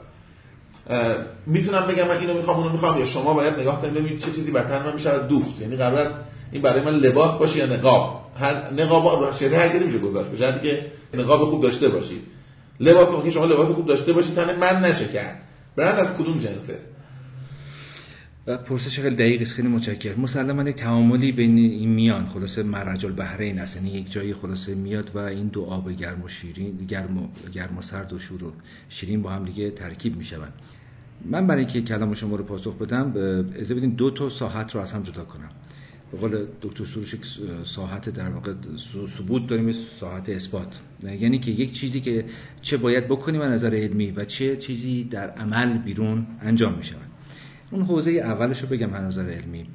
می‌تونم 1.46 1.88
بگم 1.88 2.08
من 2.08 2.18
اینو 2.18 2.34
می‌خوام 2.34 2.58
اونو 2.58 2.72
می‌خوام 2.72 3.00
یا 3.00 3.06
شما 3.06 3.34
باید 3.34 3.60
نگاه 3.60 3.82
کنید 3.82 3.94
ببینید 3.94 4.20
چه 4.20 4.32
چیزی 4.32 4.52
بهتر 4.52 4.84
من 4.84 4.94
میشه 4.94 5.20
دوخت 5.20 5.62
یعنی 5.62 5.76
قرار 5.76 6.12
این 6.52 6.62
برای 6.62 6.82
من 6.82 6.92
لباس 6.92 7.38
باشه 7.38 7.60
یا 7.60 7.66
نقاب. 7.66 8.22
هر 8.40 8.74
نقاب 8.74 9.32
شده 9.32 9.58
هر 9.58 9.70
کسی 9.70 9.86
میشه 9.86 10.00
گذاشت 10.00 10.30
بشه 10.30 10.60
که 10.64 10.92
نقاب 11.14 11.46
خوب 11.46 11.62
داشته 11.62 11.90
باشید 11.90 12.37
لباس 12.80 13.14
ممکن 13.14 13.30
شما 13.30 13.46
لباس 13.46 13.70
خوب 13.70 13.86
داشته 13.86 14.14
باشید 14.14 14.36
تن 14.36 14.60
من 14.60 14.86
نشه 14.86 15.08
کرد 15.08 15.42
برند 15.76 16.00
از 16.00 16.18
کدوم 16.18 16.40
جنسه؟ 16.40 16.80
پرسش 18.66 19.00
خیلی 19.00 19.16
دقیق 19.16 19.42
است 19.42 19.54
خیلی 19.54 19.68
متشکرم. 19.68 20.22
مسلما 20.22 20.70
یک 20.70 20.76
تعاملی 20.76 21.32
بین 21.32 21.58
این 21.58 21.90
میان 21.90 22.26
خلاصه 22.26 22.64
مرج 22.64 23.06
البحرین 23.06 23.60
است. 23.60 23.76
یعنی 23.76 23.90
یک 23.90 24.12
جایی 24.12 24.34
خلاصه 24.34 24.76
میاد 24.76 25.12
و 25.16 25.18
این 25.18 25.48
دو 25.48 25.64
آب 25.64 25.92
گرم 25.92 26.24
و 26.24 26.28
شیرین 26.28 26.78
گرم 26.78 27.18
و, 27.18 27.28
گرم 27.54 27.78
و 27.78 27.82
سرد 27.82 28.14
و 28.14 28.20
شور 28.20 28.44
و 28.44 28.54
شیرین 28.90 29.22
با 29.22 29.30
هم 29.30 29.46
دیگه 29.46 29.72
ترکیب 29.72 30.18
می‌شوند. 30.18 30.54
من 31.26 31.48
برای 31.48 31.60
اینکه 31.60 31.82
کلام 31.82 32.14
شما 32.14 32.36
رو 32.36 32.44
پاسخ 32.44 32.76
بدم 32.76 33.14
اجازه 33.56 33.76
بدین 33.76 33.90
دو 33.90 34.12
تا 34.12 34.30
ساحت 34.30 34.76
رو 34.76 34.82
از 34.82 34.92
هم 34.92 35.04
جدا 35.04 35.24
کنم. 35.24 35.50
به 36.12 36.18
قول 36.18 36.46
دکتر 36.62 36.86
سروش 36.86 37.16
ساحت 37.64 38.10
در 38.10 38.30
واقع 38.30 38.54
ثبوت 39.08 39.48
داریم 39.48 39.72
ساحت 39.72 40.30
اثبات. 40.30 40.80
یعنی 41.04 41.40
که 41.40 41.52
یک 41.52 41.72
چیزی 41.72 42.02
که 42.02 42.26
چه 42.62 42.78
باید 42.78 43.08
بکنیم 43.08 43.42
از 43.42 43.52
نظر 43.52 43.76
علمی 43.76 44.12
و 44.12 44.26
چه 44.26 44.58
چیزی 44.58 45.04
در 45.04 45.30
عمل 45.30 45.78
بیرون 45.78 46.28
انجام 46.42 46.74
می 46.74 46.84
شود 46.84 47.08
اون 47.72 47.82
حوزه 47.82 48.12
اولش 48.12 48.62
رو 48.62 48.68
بگم 48.68 48.94
از 48.94 49.04
نظر 49.04 49.30
علمی. 49.30 49.66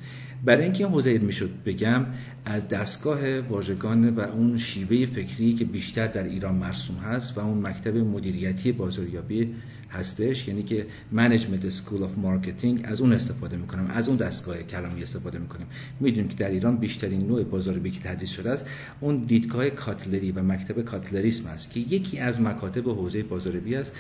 برای 0.45 0.65
اینکه 0.65 0.85
این 0.85 0.93
حوزه 0.93 1.11
علمی 1.11 1.33
شد 1.33 1.51
بگم 1.67 2.07
از 2.45 2.69
دستگاه 2.69 3.39
واژگان 3.39 4.11
و 4.11 4.21
اون 4.21 4.57
شیوه 4.57 5.07
فکری 5.07 5.53
که 5.53 5.65
بیشتر 5.65 6.07
در 6.07 6.23
ایران 6.23 6.55
مرسوم 6.55 6.97
هست 6.97 7.39
و 7.39 7.41
اون 7.41 7.67
مکتب 7.67 7.97
مدیریتی 7.97 8.73
بازاریابی 8.73 9.55
هستش 9.91 10.49
یعنی 10.49 10.63
که 10.63 10.87
management 11.13 11.69
school 11.69 12.03
of 12.03 12.19
marketing 12.19 12.81
از 12.85 13.01
اون 13.01 13.13
استفاده 13.13 13.57
می‌کنم 13.57 13.87
از 13.95 14.09
اون 14.09 14.17
دستگاه 14.17 14.63
کلامی 14.63 15.03
استفاده 15.03 15.39
می‌کنیم. 15.39 15.67
می‌دونیم 16.01 16.29
که 16.29 16.37
در 16.37 16.51
ایران 16.51 16.77
بیشترین 16.77 17.27
نوع 17.27 17.43
بازاریابی 17.43 17.91
که 17.91 18.01
تدریس 18.01 18.31
شده 18.31 18.51
است 18.51 18.67
اون 19.01 19.19
دیدگاه 19.19 19.71
کاتلری 19.71 20.33
و 20.33 20.43
مکتب 20.43 20.83
کاتلریسم 20.83 21.47
است 21.47 21.71
که 21.71 21.81
یکی 21.81 22.19
از 22.19 22.41
مکاتب 22.41 22.89
حوزه 22.89 23.23
بازاریابی 23.23 23.75
است 23.75 23.93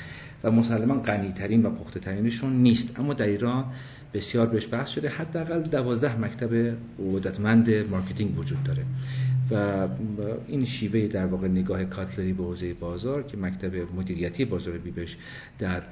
و 0.45 0.51
مسلما 0.51 0.95
غنیترین 0.95 1.67
و 1.67 1.71
پخته 1.71 2.01
ترینشون 2.01 2.53
نیست. 2.53 3.01
اما 3.01 3.15
در 3.15 3.27
ایران 3.27 3.65
بسیار 4.15 4.47
بهش 4.47 4.69
بحث 4.71 4.89
شده. 4.89 5.09
حداقل 5.09 5.63
دوازده 5.63 6.19
مکتب 6.19 6.77
قدرتمند 7.13 7.71
marketing 7.71 8.39
وجود 8.39 8.63
داره. 8.65 8.85
و 9.51 9.89
این 10.47 10.65
شیوه 10.65 11.07
در 11.07 11.27
واقع 11.27 11.49
نگاه 11.49 11.85
کاتلری 11.85 12.33
به 12.33 12.45
حوزه 12.45 12.75
بازار 12.75 13.23
که 13.23 13.37
مکتب 13.37 13.75
مدیریتی 13.97 14.45
بازاریابی 14.45 14.79
بهش 14.79 15.17
در 15.59 15.83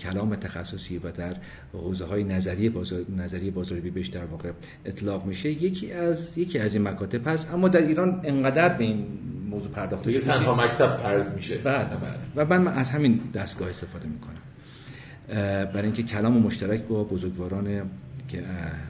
کلام 0.00 0.36
تخصصی 0.36 0.98
و 0.98 1.10
در 1.10 1.36
حوزه 1.72 2.04
های 2.04 2.24
نظری 2.24 2.68
بازار 2.68 3.00
نظری 3.16 3.50
بازار 3.50 3.80
بیبش 3.80 4.06
در 4.06 4.24
واقع 4.24 4.50
اطلاق 4.84 5.26
میشه. 5.26 5.50
یکی 5.50 5.92
از 5.92 6.38
یکی 6.38 6.58
از 6.58 6.74
این 6.74 6.88
مکاتب 6.88 7.28
هست. 7.28 7.54
اما 7.54 7.68
در 7.68 7.86
ایران 7.86 8.20
انقدر 8.24 8.68
به 8.68 8.84
این 8.84 9.06
موضوع 9.50 9.70
پرداخته 9.70 10.10
شده 10.10 10.24
تنها 10.24 10.54
مکتب 10.54 10.96
فرض 10.96 11.34
میشه. 11.34 11.58
بله 11.58 11.84
بله. 11.84 12.18
و 12.36 12.58
من 12.58 12.68
از 12.68 12.90
همین 12.90 13.20
دستگاه 13.34 13.68
استفاده 13.68 14.08
می‌کنم. 14.08 14.47
برای 15.28 15.82
اینکه 15.82 16.02
کلام 16.02 16.38
مشترک 16.38 16.82
با 16.82 17.04
بزرگواران 17.04 17.90
که 18.28 18.44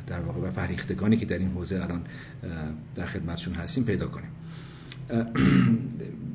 در 0.07 0.20
واقع 0.20 0.41
و 0.41 0.51
فریختگانی 0.51 1.16
که 1.16 1.26
در 1.26 1.39
این 1.39 1.51
حوزه 1.51 1.76
الان 1.82 2.03
در 2.95 3.07
خدمتشون 3.07 3.55
هستیم 3.55 3.84
پیدا 3.84 4.07
کنیم. 4.07 4.30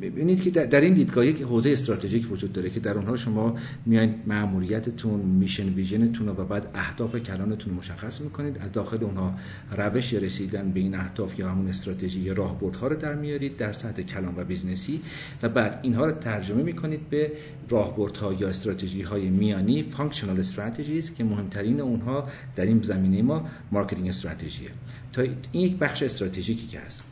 ببینید 0.01 0.41
که 0.41 0.49
در 0.49 0.82
این 0.82 0.93
دیدگاه 0.93 1.28
یک 1.28 1.41
حوزه 1.41 1.69
استراتژیک 1.69 2.32
وجود 2.32 2.53
داره 2.53 2.69
که 2.69 2.80
در 2.80 2.97
اونها 2.97 3.17
شما 3.17 3.57
میایین 3.86 4.15
مأموریتتون 4.28 5.19
mission 5.19 5.69
vision 5.69 6.09
تون 6.09 6.30
و 6.30 6.34
بعد 6.34 6.71
اهداف 6.74 7.15
کلانتون 7.15 7.74
مشخص 7.74 8.21
می‌کنید. 8.21 8.57
از 8.57 8.71
داخل 8.71 9.03
اونها 9.03 9.34
روش 9.78 10.13
رسیدن 10.13 10.71
به 10.71 10.80
این 10.80 10.95
اهداف 10.95 11.39
یا 11.39 11.49
همون 11.49 11.67
استراتژی 11.67 12.19
یا 12.19 12.34
راهبردها 12.34 12.88
رو 12.88 12.95
در 12.95 13.15
میارید 13.15 13.57
در 13.57 13.74
سطح 13.74 14.01
کلان 14.01 14.34
و 14.38 14.43
business 14.43 14.95
ی 14.95 15.01
و 15.43 15.49
بعد 15.49 15.80
اینها 15.84 16.05
رو 16.05 16.11
ترجمه 16.11 16.63
می‌کنید 16.63 17.09
به 17.09 17.32
راهبردها 17.69 18.34
یا 18.34 18.47
استراتژی 18.47 19.01
های 19.01 19.30
میانی 19.30 19.84
functional 19.84 20.39
strategies 20.39 21.13
که 21.13 21.24
مهمترین 21.24 21.82
اونها 21.82 22.30
در 22.55 22.65
این 22.65 22.82
زمینه 22.82 23.21
ما 23.21 23.47
marketing 23.71 24.07
strategy 24.07 24.57
ه. 24.57 24.69
تا 25.13 25.21
این 25.21 25.38
یک 25.51 25.78
بخش 25.78 26.03
استراتژیکی 26.03 26.67
که 26.67 26.80
هست. 26.80 27.03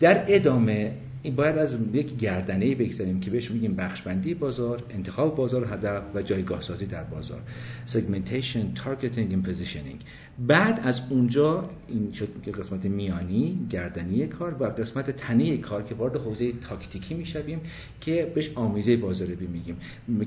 در 0.00 0.24
ادامه 0.28 0.92
این 1.22 1.34
باید 1.36 1.58
از 1.58 1.78
یک 1.92 2.16
گردنه 2.16 2.64
ای 2.64 2.74
بگذریم 2.74 3.20
که 3.20 3.30
بهش 3.30 3.50
میگیم 3.50 3.76
بخشبندی 3.76 4.34
بازار 4.34 4.82
انتخاب 4.90 5.36
بازار 5.36 5.64
هدف 5.72 6.02
و 6.14 6.22
جایگاه 6.22 6.60
سازی 6.60 6.86
در 6.86 7.04
بازار. 7.04 7.40
Segmentation 7.88 8.78
targeting 8.78 9.32
and 9.32 9.48
positioning. 9.48 10.04
بعد 10.46 10.80
از 10.84 11.00
اونجا 11.10 11.70
این 11.88 12.12
شد 12.12 12.28
که 12.44 12.50
قسمت 12.50 12.84
میانی 12.84 13.66
گردنی 13.70 14.26
کار 14.26 14.56
و 14.62 14.64
قسمت 14.64 15.10
تنه 15.10 15.56
کار 15.56 15.82
که 15.82 15.94
وارد 15.94 16.16
حوزه 16.16 16.52
تاکتیکی 16.52 17.14
می‌شویم 17.14 17.60
که 18.00 18.32
بهش 18.34 18.50
آمیزه 18.54 18.96
بازاریابی 18.96 19.46
میگیم. 19.46 19.76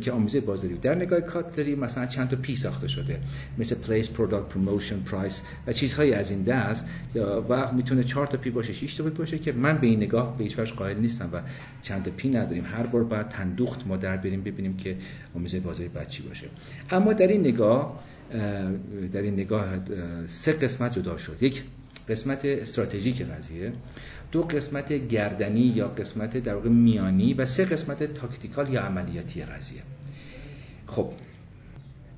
که 0.01 0.11
آمیزه 0.11 0.39
بازاریابی. 0.41 0.81
در 0.81 0.95
نگاه 0.95 1.21
کاتلری 1.21 1.75
مثلا 1.75 2.05
چند 2.05 2.29
تا 2.29 2.37
P 2.37 2.55
ساخته 2.55 2.87
شده. 2.87 3.19
مثل 3.57 3.75
place 3.75 4.09
product 4.09 4.49
promotion 4.49 4.99
price 4.99 5.41
و 5.67 5.73
چیزهایی 5.73 6.13
از 6.13 6.31
این 6.31 6.43
دست. 6.43 6.87
و 7.49 7.73
می‌تونه 7.73 8.03
چهار 8.03 8.27
تا 8.27 8.37
P 8.37 8.49
باشه 8.49 8.73
6 8.73 8.95
تا 8.95 9.03
P 9.03 9.09
باشه 9.09 9.39
که 9.39 9.51
من 9.51 9.77
به 9.77 9.87
این 9.87 10.03
نگاه 10.03 10.37
به 10.37 10.43
هیچ 10.43 10.59
قائل 10.81 10.97
نیستم 10.97 11.29
و 11.33 11.41
چند 11.81 12.09
P 12.09 12.29
نداریم. 12.29 12.65
هر 12.65 12.85
بار 12.85 13.03
بعد 13.03 13.29
تندوخت 13.29 13.87
ما 13.87 13.97
در 13.97 14.17
بریم 14.17 14.43
ببینیم 14.43 14.77
که 14.77 14.97
آمیزه 15.35 15.59
بازاریابی 15.59 15.89
چی 15.89 16.23
باشه. 16.23 16.47
اما 16.91 17.13
در 17.13 17.27
این 17.27 17.41
نگاه 17.41 17.97
در 19.11 19.21
این 19.21 19.33
نگاه 19.33 19.65
سه 20.27 20.53
قسمت 20.53 20.93
جدا 20.93 21.17
شد. 21.17 21.37
یک 21.41 21.63
قسمت 22.09 22.45
استراتژیک 22.45 23.21
قضیه 23.21 23.73
دو 24.31 24.41
قسمت 24.41 24.93
گردنی 25.07 25.61
یا 25.61 25.87
قسمت 25.87 26.37
در 26.37 26.55
واقع 26.55 26.69
میانی 26.69 27.33
و 27.33 27.45
سه 27.45 27.65
قسمت 27.65 28.13
tactical 28.13 28.73
یا 28.73 28.81
عملیاتی 28.81 29.43
قضیه. 29.43 29.81
خب 30.87 31.13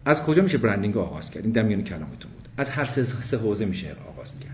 از 0.05 0.23
کجا 0.23 0.43
میشه 0.43 0.57
branding 0.57 0.97
آغاز 0.97 1.29
کرد؟ 1.29 1.43
این 1.43 1.51
در 1.51 1.63
میان 1.63 1.83
کلامتون 1.83 2.31
بود. 2.31 2.49
از 2.57 2.69
هر 2.69 2.85
سه 2.85 3.37
حوزه 3.37 3.65
میشه 3.65 3.95
آغاز 4.09 4.33
کرد. 4.39 4.52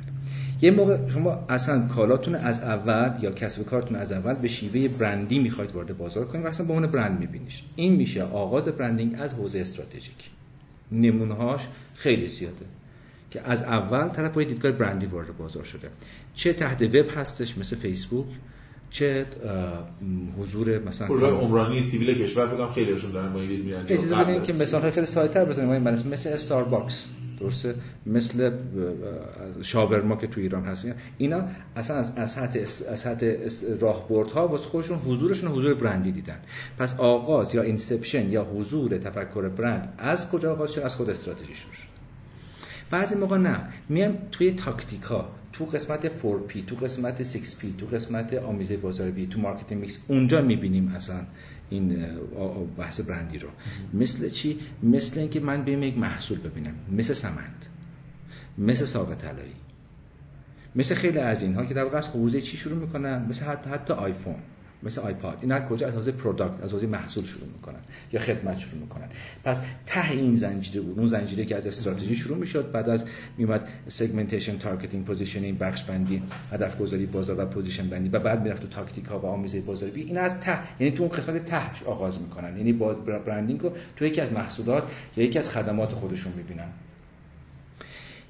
یه 0.61 0.71
موقع 0.71 1.09
شما 1.09 1.45
اصلا 1.49 1.87
کالاتون 1.87 2.35
از 2.35 2.61
اول 2.61 3.23
یا 3.23 3.31
کسب 3.31 3.65
کارتون 3.65 3.97
از 3.97 4.11
اول 4.11 4.33
به 4.33 4.47
شیوه 4.47 4.87
برندی 4.87 5.39
می‌خواید 5.39 5.71
وارد 5.71 5.97
بازار 5.97 6.25
کنید 6.25 6.45
و 6.45 6.47
اصلا 6.47 6.65
به 6.65 6.73
عنوان 6.73 6.91
برند 6.91 7.19
میبینیش. 7.19 7.63
این 7.75 7.95
میشه 7.95 8.23
آغاز 8.23 8.67
branding 8.67 9.15
از 9.19 9.33
حوزه 9.33 9.59
استراتژیک. 9.59 10.29
نمونهاش 10.91 11.67
خیلی 11.95 12.27
زیاده 12.27 12.65
که 13.31 13.41
از 13.41 13.61
اول 13.61 14.09
طرف 14.09 14.33
با 14.33 14.38
یه 14.38 14.47
دیدگاه 14.47 14.71
برندی 14.71 15.05
وارد 15.05 15.37
بازار 15.37 15.63
شده. 15.63 15.89
چه 16.33 16.53
تحت 16.53 16.81
وب 16.81 17.05
هستش 17.17 17.57
مثل 17.57 17.75
فیسبوک 17.75 18.25
چه 18.89 19.25
حضور 20.39 20.79
مثلا 20.79 21.07
پروژه 21.07 21.25
عمرانی 21.25 21.83
civil 21.83 22.23
کشور 22.23 22.47
فکر 22.47 22.71
خیلی 22.71 23.11
دارن 23.13 23.33
با 23.33 23.41
این 23.41 23.61
میرن 23.61 23.83
بدین 23.83 24.43
که 24.43 24.53
مثال 24.53 24.91
خیلی 24.91 25.05
ساده 25.05 25.33
تر 25.33 25.45
بزنیم. 25.45 25.81
مثل 25.83 26.29
استارباکس 26.29 27.09
درسته؟ 27.39 27.75
مثل 28.05 28.51
شاورما 29.61 30.15
که 30.15 30.27
تو 30.27 30.41
ایران 30.41 30.63
هست. 30.63 30.85
اینا 31.17 31.43
اصلا 31.75 31.97
از 31.97 32.17
از 32.17 32.99
سطح 32.99 33.27
از 33.45 33.63
راهبردها 33.79 34.47
واسه 34.47 34.63
خودشون 34.63 34.97
حضورشون 34.97 35.51
حضور 35.51 35.73
برندی 35.73 36.11
دیدن. 36.11 36.39
پس 36.77 36.99
آغاز 36.99 37.55
یا 37.55 37.61
inception 37.61 38.31
یا 38.31 38.43
حضور 38.43 38.97
تفکر 38.97 39.49
برند 39.49 39.93
از 39.97 40.29
کجا 40.29 40.51
آغاز 40.51 40.71
شد؟ 40.71 40.81
از 40.81 40.95
خود 40.95 41.09
استراتژیشون 41.09 41.71
شد. 41.71 41.87
بعضی 42.91 43.15
موقع 43.15 43.37
نه. 43.37 43.59
میام 43.89 44.17
توی 44.31 44.51
تاکتیکا 44.51 45.29
تو 45.53 45.65
قسمت 45.65 46.07
4P 46.07 46.65
تو 46.67 46.75
قسمت 46.75 47.37
6P 47.37 47.65
تو 47.77 47.85
قسمت 47.85 48.33
آمیزه 48.33 48.77
بازاریابی 48.77 49.27
تو 49.27 49.39
marketing 49.39 49.81
mix 49.81 49.99
اونجا 50.07 50.41
می‌بینیم 50.41 50.87
اصلا 50.95 51.21
این 51.69 52.05
بحث 52.77 52.99
برندی 53.01 53.39
رو. 53.39 53.49
مثل 53.93 54.29
چی؟ 54.29 54.59
مثل 54.83 55.19
اینکه 55.19 55.39
من 55.39 55.63
بیام 55.63 55.83
یک 55.83 55.97
محصول 55.97 56.39
ببینم. 56.39 56.73
مثل 56.91 57.13
سمند 57.13 57.65
مثل 58.57 58.85
ساقه 58.85 59.15
طلایی. 59.15 59.55
مثل 60.75 60.95
خیلی 60.95 61.19
از 61.19 61.41
اینها 61.41 61.65
که 61.65 61.73
در 61.73 61.83
واقع 61.83 61.97
از 61.97 62.07
حوزه 62.07 62.41
چی 62.41 62.57
شروع 62.57 62.77
می‌کنن؟ 62.77 63.25
مثل 63.29 63.45
حتی, 63.45 63.69
حتی 63.69 63.93
آیفون. 63.93 64.35
مثل 64.83 65.01
آیپاد. 65.01 65.37
این 65.41 65.51
از 65.51 65.61
کجا؟ 65.61 65.87
از 65.87 65.93
حوزه 65.93 66.11
product 66.11 66.63
از 66.63 66.73
حوزه 66.73 66.87
محصول 66.87 67.25
شروع 67.25 67.47
می‌کنن 67.47 67.79
یا 68.13 68.19
خدمت 68.19 68.59
شروع 68.59 68.81
می‌کنن. 68.81 69.07
پس 69.43 69.61
ته 69.85 70.11
این 70.11 70.35
زنجیره 70.35 70.81
بود. 70.81 70.97
اون 70.99 71.07
زنجیره 71.07 71.45
که 71.45 71.55
از 71.55 71.67
استراتژی 71.67 72.15
شروع 72.15 72.37
می‌شد 72.37 72.71
بعد 72.71 72.89
از 72.89 73.05
میومد 73.37 73.67
segmentation 73.87 74.57
targeting 74.57 75.05
positioning 75.05 75.57
بخش 75.57 75.83
بندی 75.83 76.23
هدف 76.51 76.77
گذاری 76.77 77.05
بازار 77.05 77.39
و 77.39 77.45
position 77.45 77.89
بندی 77.89 78.09
و 78.09 78.19
بعد 78.19 78.43
می‌رفت 78.43 78.61
تو 78.61 78.67
تاکتیک 78.67 79.05
ها 79.05 79.19
و 79.19 79.25
آمیزه 79.25 79.61
بازاریابی. 79.61 80.01
این 80.01 80.17
از 80.17 80.39
ته 80.39 80.59
یعنی 80.79 80.93
تو 80.95 81.03
اون 81.03 81.11
قسمت 81.11 81.45
ته 81.45 81.83
آغاز 81.85 82.19
می‌کنن. 82.21 82.57
یعنی 82.57 82.73
با 82.73 82.93
branding 82.93 83.61
رو 83.61 83.71
تو 83.95 84.05
یکی 84.05 84.21
از 84.21 84.31
محصولات 84.33 84.83
یا 85.17 85.23
یکی 85.23 85.39
از 85.39 85.49
خدمات 85.49 85.93
خودشون 85.93 86.33
می‌بینن. 86.37 86.69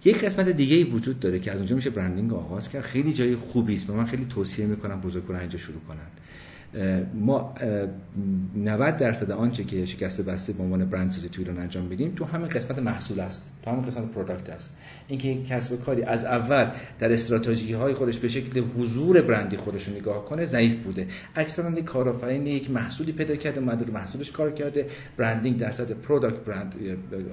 یک 0.05 0.23
قسمت 0.25 0.49
دیگه 0.49 0.75
ای 0.75 0.83
وجود 0.83 1.19
داره 1.19 1.39
که 1.39 1.51
از 1.51 1.57
اونجا 1.57 1.75
میشه 1.75 1.89
branding 1.89 2.33
آغاز 2.33 2.69
کرد. 2.69 2.81
خیلی 2.81 3.13
جای 3.13 3.35
خوبی 3.35 3.73
است. 3.73 3.89
من 3.89 4.05
خیلی 4.05 4.25
توصیه 4.29 4.65
می‌کنم 4.65 5.01
بزرگواران 5.01 5.39
اینجا 5.41 5.57
شروع 5.57 5.81
کنن. 5.87 6.07
ما 7.13 7.55
90 8.55 8.97
درصد 8.97 9.31
آنچه 9.31 9.63
که 9.63 9.85
شکسته 9.85 10.21
بسته 10.21 10.53
به 10.53 10.63
عنوان 10.63 10.85
برند 10.85 11.11
سازی 11.11 11.29
تو 11.29 11.41
ایران 11.41 11.59
انجام 11.59 11.85
میدیم 11.85 12.13
تو 12.15 12.25
همین 12.25 12.47
قسمت 12.47 12.79
محصول 12.79 13.19
است. 13.19 13.51
تو 13.63 13.71
همین 13.71 13.81
قسمت 13.85 14.11
product 14.11 14.49
است. 14.49 14.73
اینکه 15.09 15.43
کسب 15.43 15.74
و 15.74 15.81
کاری 15.81 16.03
از 16.03 16.25
اول 16.25 16.71
در 16.99 17.13
استراتژی 17.13 17.73
های 17.73 17.93
خودش 17.93 18.19
به 18.19 18.27
شکل 18.27 18.59
حضور 18.59 19.21
برندی 19.21 19.57
خودش 19.57 19.87
رو 19.87 19.95
نگاه 19.95 20.25
کنه 20.25 20.45
ضعیف 20.45 20.75
بوده. 20.75 21.07
اکثرا 21.35 21.71
یک 21.71 21.85
کارآفرین 21.85 22.47
یک 22.47 22.71
محصولی 22.71 23.11
پیدا 23.11 23.35
کرده 23.35 23.59
اومده 23.59 23.85
رو 23.85 23.93
محصولش 23.93 24.31
کار 24.31 24.51
کرده. 24.51 24.87
branding 25.17 25.57
در 25.57 25.71
سطح 25.71 25.93
product 25.93 26.39
برند 26.39 26.75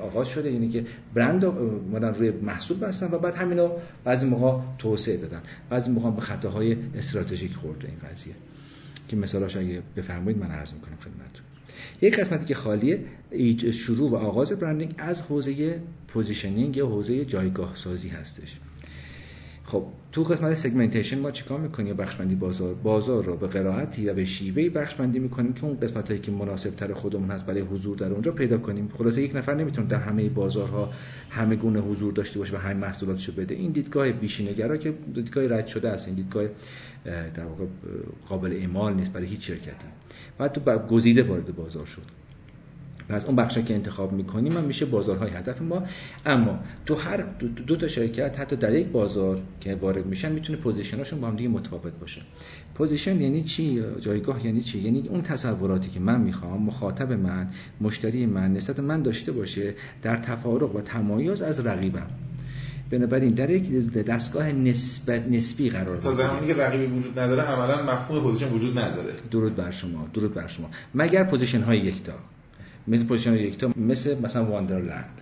آغاز 0.01 0.29
شده 0.29 0.53
یعنی 0.53 0.69
که 0.69 0.85
برند 1.15 1.45
اومدن 1.45 2.15
روی 2.15 2.31
محصول 2.31 2.79
بستن 2.79 3.09
و 3.13 3.19
بعد 3.19 3.35
همینو 3.35 3.71
بعضی 4.05 4.27
موقع 4.27 4.61
توسعه 4.79 5.17
دادن. 5.17 5.43
بعضی 5.71 5.91
موقع 5.91 6.11
به 6.11 6.21
خطاهای 6.21 6.77
استراتژیک 6.95 7.55
خورده 7.55 7.89
این 7.89 8.11
قضیه. 8.11 8.35
که 9.09 9.17
مثالاش 9.17 9.57
اگه 9.57 9.83
بفرمایید 9.97 10.39
من 10.39 10.51
عرض 10.51 10.75
می‌کنم 10.75 10.97
خدمتتون. 10.97 11.56
یک 12.03 12.19
قسمتی 12.19 12.45
که 12.45 12.55
خالیه 12.55 13.01
شروع 13.73 14.11
و 14.11 14.15
آغاز 14.17 14.53
branding 14.53 14.95
از 14.99 15.23
حوزه 15.23 15.81
positioning 16.09 16.77
یا 16.77 16.87
حوزه 16.87 17.25
جایگاه 17.25 17.75
سازی 17.75 18.09
هستش. 18.09 18.59
خب 19.67 19.85
تو 20.13 20.23
قسمت 20.23 20.55
segmentation 20.55 21.19
ما 21.19 21.31
چیکار 21.31 21.61
می‌کنیم؟ 21.61 21.97
بخشبندی 21.97 22.35
بازار 22.35 22.75
بازار 22.75 23.25
رو 23.25 23.37
به 23.37 23.47
قرائتی 23.47 24.09
و 24.09 24.15
به 24.15 24.25
شیوه‌ای 24.25 24.69
بخشبندی 24.69 25.19
می‌کنیم 25.19 25.53
که 25.53 25.65
اون 25.65 25.81
قسمت 25.81 26.09
هایی 26.09 26.21
که 26.21 26.33
مناسب 26.33 26.71
تر 26.71 26.93
خودمون 26.93 27.31
هست 27.31 27.47
برای 27.47 27.61
حضور 27.61 27.97
در 27.97 28.13
اونجا 28.13 28.33
پیدا 28.33 28.59
کنیم. 28.59 28.89
خلاصه 28.99 29.23
یک 29.23 29.37
نفر 29.37 29.55
نمی‌تونه 29.55 29.87
در 29.87 29.99
همه 29.99 30.29
بازارها 30.29 30.93
همه 31.31 31.57
گونه 31.57 31.81
حضور 31.81 32.13
داشته 32.13 32.39
باشه 32.39 32.57
و 32.57 32.59
همه 32.59 32.75
محصولاتشو 32.75 33.33
بده. 33.33 33.55
این 33.55 33.73
دیدگاه 33.73 34.13
بیشینه‌گرا 34.13 34.77
که 34.77 34.95
دیدگاه 35.15 35.49
رد 35.49 35.67
شده 35.67 35.89
است. 35.89 36.07
این 36.07 36.17
دیدگاه 36.17 36.45
در 37.35 37.45
واقع 37.45 37.65
قابل 38.29 38.53
اعمال 38.53 38.95
نیست 38.95 39.13
برای 39.13 39.27
هیچ 39.27 39.47
شرکتی. 39.47 39.87
بعد 40.39 40.53
تو 40.53 40.79
گزیده 40.79 41.23
وارد 41.23 41.57
بازار 41.57 41.87
شد. 41.87 42.26
و 43.11 43.15
از 43.15 43.25
اون 43.25 43.37
بخشا 43.37 43.61
که 43.61 43.75
انتخاب 43.75 44.13
می‌کنیم 44.13 44.53
من 44.53 44.65
میشه 44.65 44.87
بازارهای 44.87 45.31
هدف 45.31 45.63
ما. 45.63 45.83
اما 46.27 46.59
تو 46.87 46.95
هر 46.95 47.17
دو, 47.17 47.49
دو 47.49 47.77
تا 47.77 47.89
شرکت 47.89 48.41
حتی 48.41 48.57
در 48.57 48.75
یک 48.75 48.87
بازار 48.87 49.41
که 49.61 49.75
وارد 49.75 50.07
میشن 50.07 50.33
می‌تونه 50.33 50.59
position 50.59 51.00
اشون 51.00 51.21
با 51.21 51.29
هم 51.29 51.37
دیگه 51.37 51.49
متفاوت 51.49 51.93
باشه. 52.01 52.21
position 52.75 53.21
یعنی 53.21 53.43
چی؟ 53.43 53.83
جایگاه 54.01 54.47
یعنی 54.47 54.61
چی؟ 54.61 54.79
یعنی 54.79 55.09
اون 55.09 55.23
تصوراتی 55.23 55.91
که 55.91 56.01
من 56.01 56.21
می‌خوام 56.21 56.63
مخاطب 56.63 57.13
من 57.13 57.51
مشتری 57.81 58.27
من 58.27 58.53
نسبت 58.53 58.81
من 58.81 59.03
داشته 59.03 59.33
باشه 59.33 59.75
در 60.03 60.17
تفارق 60.17 60.77
و 60.77 60.81
تمایز 60.81 61.43
از 61.43 61.67
رقیبم. 61.67 62.07
بنابراین 62.91 63.35
در 63.35 63.51
یک 63.51 63.93
دستگاه 63.93 64.53
نسبت 64.53 65.29
نسبی 65.29 65.71
قرار 65.71 65.97
تا 65.97 66.15
زمانی 66.15 66.47
که 66.47 66.55
رقیبی 66.55 66.87
وجود 66.87 67.19
نداره 67.19 67.43
عملا 67.43 67.93
مفهوم 67.93 68.23
position 68.23 68.53
وجود 68.53 68.79
نداره. 68.79 69.15
درود 69.31 69.57
بر 69.57 69.71
شما 69.71 70.09
درود 70.15 70.35
بر 70.35 70.47
شما. 70.47 70.71
مگر 70.95 71.25
position 71.25 71.61
های 71.61 71.79
یکتا. 71.79 72.13
مثل 72.89 73.05
position 73.05 73.35
یکتا 73.35 73.71
مثل 73.77 74.21
مثلا 74.23 74.45
wonderland 74.45 75.21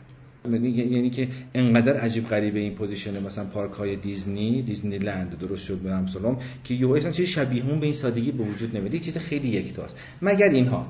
یعنی-, 0.52 0.68
یعنی 0.68 1.10
که 1.10 1.28
انقدر 1.54 1.96
عجیب 1.96 2.28
غریبه 2.28 2.60
این 2.60 2.74
position 2.74 3.22
مثلا 3.22 3.44
پارک 3.44 3.72
های 3.72 3.96
دیزنی 3.96 4.62
دیزنی 4.62 4.98
لند 4.98 5.38
درست 5.38 5.64
شد 5.64 5.78
و 5.78 5.92
امثالهم 5.92 6.38
که 6.64 6.74
یو 6.74 6.90
اصلا 6.90 7.10
چیز 7.10 7.28
شبیه 7.28 7.66
اون 7.66 7.80
به 7.80 7.86
این 7.86 7.94
سادگی 7.94 8.32
به 8.32 8.44
وجود 8.44 8.76
نمیاد. 8.76 8.96
چیز 8.96 9.18
خیلی 9.18 9.48
یکتاست. 9.48 9.96
مگر 10.22 10.48
اینها. 10.48 10.86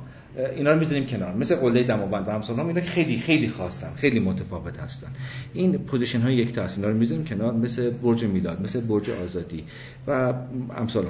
اینا 0.56 0.72
رو 0.72 0.78
می‌ذاریم 0.78 1.06
کنار. 1.06 1.34
مثل 1.34 1.54
قله 1.54 1.82
دماوند 1.82 2.28
و 2.28 2.30
امثالهم 2.30 2.66
اینا 2.66 2.80
خیلی 2.80 3.18
خیلی 3.18 3.48
خاصن. 3.48 3.94
خیلی 3.96 4.20
متفاوت 4.20 4.78
هستن. 4.78 5.08
این 5.54 5.72
position 5.78 6.20
های 6.20 6.34
یکتا 6.34 6.66
اینا 6.76 6.88
رو 6.88 6.96
می‌ذاریم 6.96 7.24
کنار. 7.24 7.52
مثل 7.52 7.90
برج 7.90 8.24
میلاد 8.24 8.62
مثل 8.62 8.80
برج 8.80 9.10
آزادی 9.10 9.64
و 10.06 10.34
امثال 10.76 11.06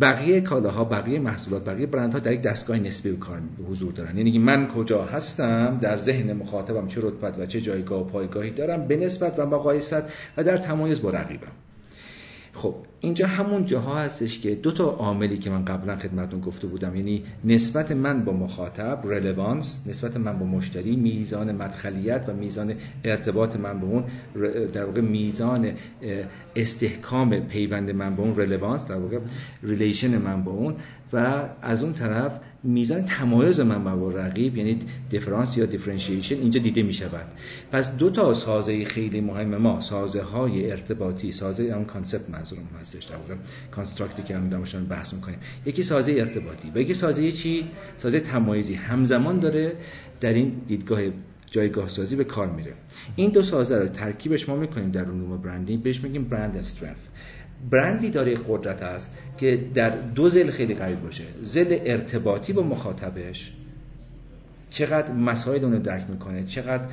بقیه 0.00 0.40
کالاها 0.40 0.84
بقیه 0.84 1.18
محصولات 1.18 1.64
بقیه 1.64 1.86
برندها 1.86 2.18
در 2.18 2.32
یک 2.32 2.42
دستگاه 2.42 2.78
نسبی 2.78 3.10
به 3.10 3.16
کار 3.16 3.40
حضور 3.70 3.92
دارن. 3.92 4.16
یعنی 4.16 4.38
من 4.38 4.68
کجا 4.68 5.04
هستم 5.04 5.78
در 5.80 5.96
ذهن 5.96 6.32
مخاطبم 6.32 6.88
چه 6.88 7.00
رتبت 7.00 7.38
و 7.38 7.46
چه 7.46 7.60
جایگاه 7.60 8.00
و 8.00 8.04
پایگاهی 8.04 8.50
دارم 8.50 8.86
به 8.86 8.96
نسبت 8.96 9.38
و 9.38 9.46
مقایست 9.46 10.02
و 10.36 10.44
در 10.44 10.58
تمایز 10.58 11.02
با 11.02 11.10
رقیبم. 11.10 11.52
خب 12.52 12.74
اینجا 13.00 13.26
همون 13.26 13.64
جاها 13.64 13.98
هستش 13.98 14.38
که 14.38 14.54
دو 14.54 14.70
تا 14.70 14.84
عاملی 14.84 15.38
که 15.38 15.50
من 15.50 15.64
قبلا 15.64 15.96
خدمتتون 15.96 16.40
گفته 16.40 16.66
بودم. 16.66 16.96
یعنی 16.96 17.24
نسبت 17.44 17.92
من 17.92 18.24
با 18.24 18.32
مخاطب 18.32 19.00
relevance 19.04 19.80
نسبت 19.86 20.16
من 20.16 20.38
با 20.38 20.46
مشتری 20.46 20.96
میزان 20.96 21.52
مدخلیت 21.52 22.24
و 22.28 22.32
میزان 22.32 22.74
ارتباط 23.04 23.56
من 23.56 23.80
به 23.80 23.86
اون 23.86 24.04
در 24.72 24.84
واقع 24.84 25.00
میزان 25.00 25.72
استحکام 26.56 27.40
پیوند 27.40 27.90
من 27.90 28.16
با 28.16 28.22
اون 28.22 28.36
relevance 28.36 28.86
در 28.86 28.96
واقع 28.96 29.18
relation 29.62 30.18
من 30.18 30.44
با 30.44 30.52
اون. 30.52 30.74
و 31.12 31.48
از 31.62 31.82
اون 31.82 31.92
طرف 31.92 32.40
میزان 32.62 33.04
تمایز 33.04 33.60
من 33.60 34.00
با 34.00 34.10
رقیب 34.10 34.56
یعنی 34.56 34.78
difference 35.10 35.56
یا 35.56 35.66
differentiation 35.66 36.34
اینجا 36.34 36.60
دیده 36.60 36.82
می 36.82 36.92
شود 36.92 37.26
پس 37.72 37.96
دو 37.96 38.10
تا 38.10 38.34
سازه 38.34 38.84
خیلی 38.84 39.20
مهم 39.20 39.56
ما 39.56 39.80
سازه 39.80 40.22
های 40.22 40.70
ارتباطی 40.70 41.32
سازه 41.32 41.74
هم 41.74 41.84
concept 41.84 42.30
منظورم 42.30 42.68
هستش 42.80 43.04
در 43.04 43.16
واقع. 43.16 43.34
construct 43.70 44.17
ی 44.17 44.22
که 44.22 44.36
هم 44.36 44.48
داشتن 44.48 44.84
بحث 44.84 45.14
می‌کنیم. 45.14 45.38
یکی 45.66 45.82
سازه 45.82 46.12
ارتباطی 46.12 46.72
و 46.74 46.78
یکی 46.78 46.94
سازه 46.94 47.32
چی؟ 47.32 47.68
سازه 47.96 48.20
تمایزی. 48.20 48.74
همزمان 48.74 49.40
داره 49.40 49.72
در 50.20 50.32
این 50.32 50.52
دیدگاه 50.68 51.00
جایگاه 51.50 51.88
سازی 51.88 52.16
به 52.16 52.24
کار 52.24 52.46
میره. 52.46 52.72
این 53.16 53.30
دو 53.30 53.42
سازه 53.42 53.78
رو 53.78 53.88
ترکیبش 53.88 54.48
ما 54.48 54.56
می‌کنیم 54.56 54.90
در 54.90 55.04
علوم 55.04 55.36
branding 55.36 55.82
بهش 55.82 56.00
میگیم 56.00 56.24
brand 56.24 56.56
strength 56.56 56.96
برندی 57.70 58.10
داره 58.10 58.34
قدرت 58.48 58.82
است 58.82 59.10
که 59.38 59.64
در 59.74 59.90
دو 59.90 60.28
ضلع 60.28 60.50
خیلی 60.50 60.74
قوی 60.74 60.94
باشه. 60.94 61.24
ضلع 61.42 61.78
ارتباطی 61.84 62.52
با 62.52 62.62
مخاطبش. 62.62 63.52
چقدر 64.70 65.12
مسائل 65.12 65.64
اونو 65.64 65.78
درک 65.78 66.10
می‌کنه 66.10 66.44
چقدر 66.44 66.84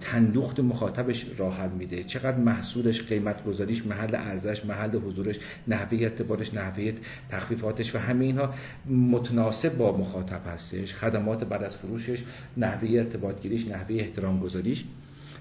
تندوخت 0.00 0.60
مخاطبش 0.60 1.26
راه 1.38 1.56
حل 1.56 1.68
میده 1.68 2.04
چقدر 2.04 2.36
محصولش 2.36 3.02
قیمت 3.02 3.44
گذاریش 3.44 3.86
محل 3.86 4.14
ارزش 4.14 4.64
محل 4.64 4.98
حضورش 4.98 5.38
نحوه 5.68 5.98
ارتباطش 6.02 6.54
نحوه 6.54 6.92
تخفیفاتش 7.28 7.94
و 7.94 7.98
همه 7.98 8.24
اینها 8.24 8.54
متناسب 8.86 9.76
با 9.76 9.96
مخاطب 9.96 10.40
هستش. 10.46 10.94
خدمات 10.94 11.44
بعد 11.44 11.62
از 11.62 11.76
فروشش 11.76 12.22
نحوه 12.56 12.88
ارتباط 12.90 13.42
گیریش 13.42 13.68
نحوه 13.68 13.96
احترام 13.98 14.40
گذاریش 14.40 14.84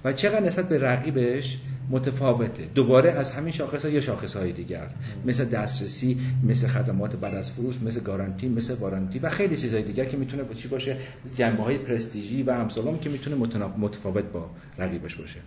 و 0.04 0.14
چقدر 0.14 0.46
نسبت 0.46 0.70
به 0.70 0.80
رقیبش 0.80 1.58
متفاوته. 1.90 2.64
دوباره 2.76 3.12
از 3.12 3.32
همین 3.32 3.54
شاخص 3.54 3.86
ها 3.86 3.92
یا 3.92 4.02
شاخص 4.02 4.36
های 4.36 4.52
دیگر. 4.52 4.88
مثل 5.26 5.46
دسترسی 5.46 6.18
مثل 6.44 6.68
خدمات 6.68 7.16
بعد 7.16 7.36
از 7.36 7.52
فروش 7.52 7.82
مثل 7.82 8.00
گارانتی 8.00 8.50
مثل 8.50 8.74
وارانتی 8.74 9.20
و 9.20 9.30
خیلی 9.30 9.58
چیزهای 9.58 9.84
دیگر 9.84 10.06
که 10.06 10.18
می‌تونه 10.18 10.44
با 10.44 10.54
چی 10.54 10.68
باشه؟ 10.68 10.98
جنبه 11.36 11.64
های 11.64 11.78
پرستیژی 11.78 12.44
و 12.44 12.52
امثال 12.52 12.98
که 12.98 13.10
می‌تونه 13.10 13.36
متفاوت 13.78 14.24
با 14.24 14.50
رقیبش 14.78 15.16
باشه. 15.16 15.40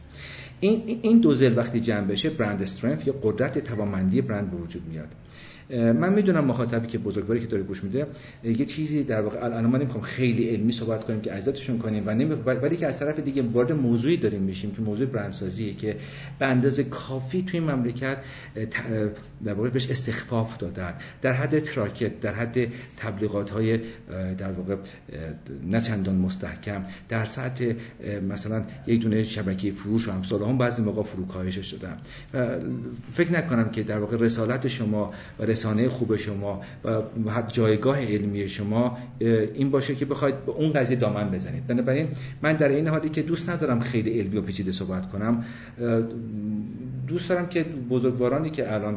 این 0.61 0.99
این 1.03 1.19
دو 1.19 1.35
زل 1.35 1.59
وقتی 1.59 1.81
جمع 1.81 2.07
بشه 2.07 2.31
برند 2.31 2.63
استرنث 2.63 3.07
یا 3.07 3.15
قدرت 3.23 3.59
توانمندی 3.59 4.21
برند 4.21 4.51
به 4.51 4.57
وجود 4.57 4.83
میاد. 4.89 5.09
من 5.71 6.13
می‌دونم 6.13 6.45
مخاطبی 6.45 6.87
که 6.87 6.99
بزرگواری 6.99 7.41
که 7.41 7.47
داره 7.47 7.63
گوش 7.63 7.85
میده 7.85 8.07
یه 8.45 8.65
چیزی 8.65 9.05
در 9.05 9.21
واقع 9.21 9.45
الان 9.45 9.67
ما 9.67 9.79
نمی‌خوام 9.79 10.03
خیلی 10.03 10.49
علمی 10.49 10.73
صحبت 10.73 11.05
کنیم 11.05 11.21
که 11.21 11.33
عزتشون 11.33 11.79
کنیم 11.79 12.03
و 12.07 12.15
نمی... 12.15 12.35
ولی 12.35 12.77
که 12.77 12.87
از 12.87 12.99
طرف 12.99 13.19
دیگه 13.21 13.43
وارد 13.43 13.73
موضوعی 13.73 14.17
داریم 14.17 14.43
میشیم 14.43 14.71
که 14.71 14.83
موضوع 14.83 15.07
برندسازیه 15.07 15.75
که 15.75 15.97
به 16.39 16.47
اندازه 16.47 16.85
کافی 16.85 17.43
توی 17.43 17.61
مملکت 17.61 18.17
در 19.45 19.55
واقع 19.55 19.71
بهش 19.71 19.91
استخفاف 19.91 20.59
دادن. 20.59 20.95
در 21.23 21.33
حد 21.33 21.59
تراکت 21.59 22.21
در 22.21 22.35
حد 22.35 22.73
تبلیغات 22.97 23.51
های 23.51 23.81
در 24.39 24.53
واقع 24.53 24.77
نه 25.67 25.81
چندان 25.81 26.17
مستحکم 26.17 26.85
در 27.09 27.25
سطح 27.25 27.73
مثلا 28.29 28.65
یک 28.87 29.01
دونه 29.01 29.23
شبکه 29.23 29.73
فروش 29.73 30.09
و 30.09 30.11
امثال 30.11 30.43
هم 30.43 30.59
بعضی 30.59 30.83
موقع 30.83 31.03
فروکاهش 31.03 31.75
دادن 31.75 31.97
و 32.35 32.61
فکر 33.13 33.33
نکنم 33.33 33.71
که 33.71 33.83
در 33.83 33.99
واقع 33.99 34.17
رسالت 34.17 34.69
شما 34.69 35.13
و 35.39 35.47
رسانه 35.55 35.89
خوب 35.89 36.17
شما 36.17 36.61
و 37.27 37.43
جایگاه 37.49 38.01
علمی 38.01 38.49
شما 38.49 38.99
این 39.55 39.71
باشه 39.71 39.95
که 39.95 40.05
بخواید 40.05 40.47
به 40.47 40.53
اون 40.53 40.73
قضیه 40.73 40.97
دامن 40.97 41.31
بزنید. 41.31 41.67
بنابراین 41.67 42.09
من 42.43 42.53
در 42.53 42.69
این 42.69 42.89
حالی 42.89 43.09
که 43.09 43.23
دوست 43.23 43.51
ندارم 43.51 43.81
خیلی 43.81 44.19
علمی 44.19 44.37
و 44.37 44.43
پیچیده 44.43 44.73
صحبت 44.73 45.13
کنم 45.13 45.45
دوست 47.07 47.29
دارم 47.29 47.47
که 47.47 47.65
بزرگوارانی 47.91 48.51
که 48.51 48.73
الان 48.73 48.97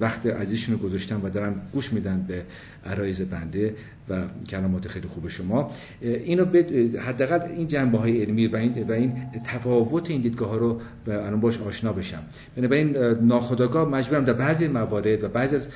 وقت 0.00 0.26
عزیزشون 0.26 0.74
رو 0.74 0.80
گذاشتن 0.80 1.16
و 1.16 1.30
دارن 1.30 1.54
گوش 1.72 1.92
میدن 1.92 2.24
به 2.28 2.42
عرایز 2.86 3.22
بنده 3.22 3.74
کلمات 4.48 4.88
خیلی 4.88 5.08
خوب 5.08 5.28
شما. 5.28 5.70
اینو 6.00 6.44
حداقل 6.98 7.40
این 7.40 7.66
جنبه 7.66 7.98
های 7.98 8.22
علمی 8.22 8.46
و 8.46 8.56
این 8.56 8.82
و 8.88 8.92
این 8.92 9.12
تفاوت 9.44 10.10
این 10.10 10.20
دیدگاه 10.20 10.48
ها 10.48 10.56
رو 10.56 10.80
الان 11.06 11.40
باش 11.40 11.60
آشنا 11.60 11.92
بشم. 11.92 12.22
بنابراین 12.56 12.96
ناخودآگاه 13.20 13.88
مجبورم 13.88 14.24
در 14.24 14.32
بعضی 14.32 14.68
موارد 14.68 15.24
و 15.24 15.28
بعضی 15.28 15.56
از 15.56 15.68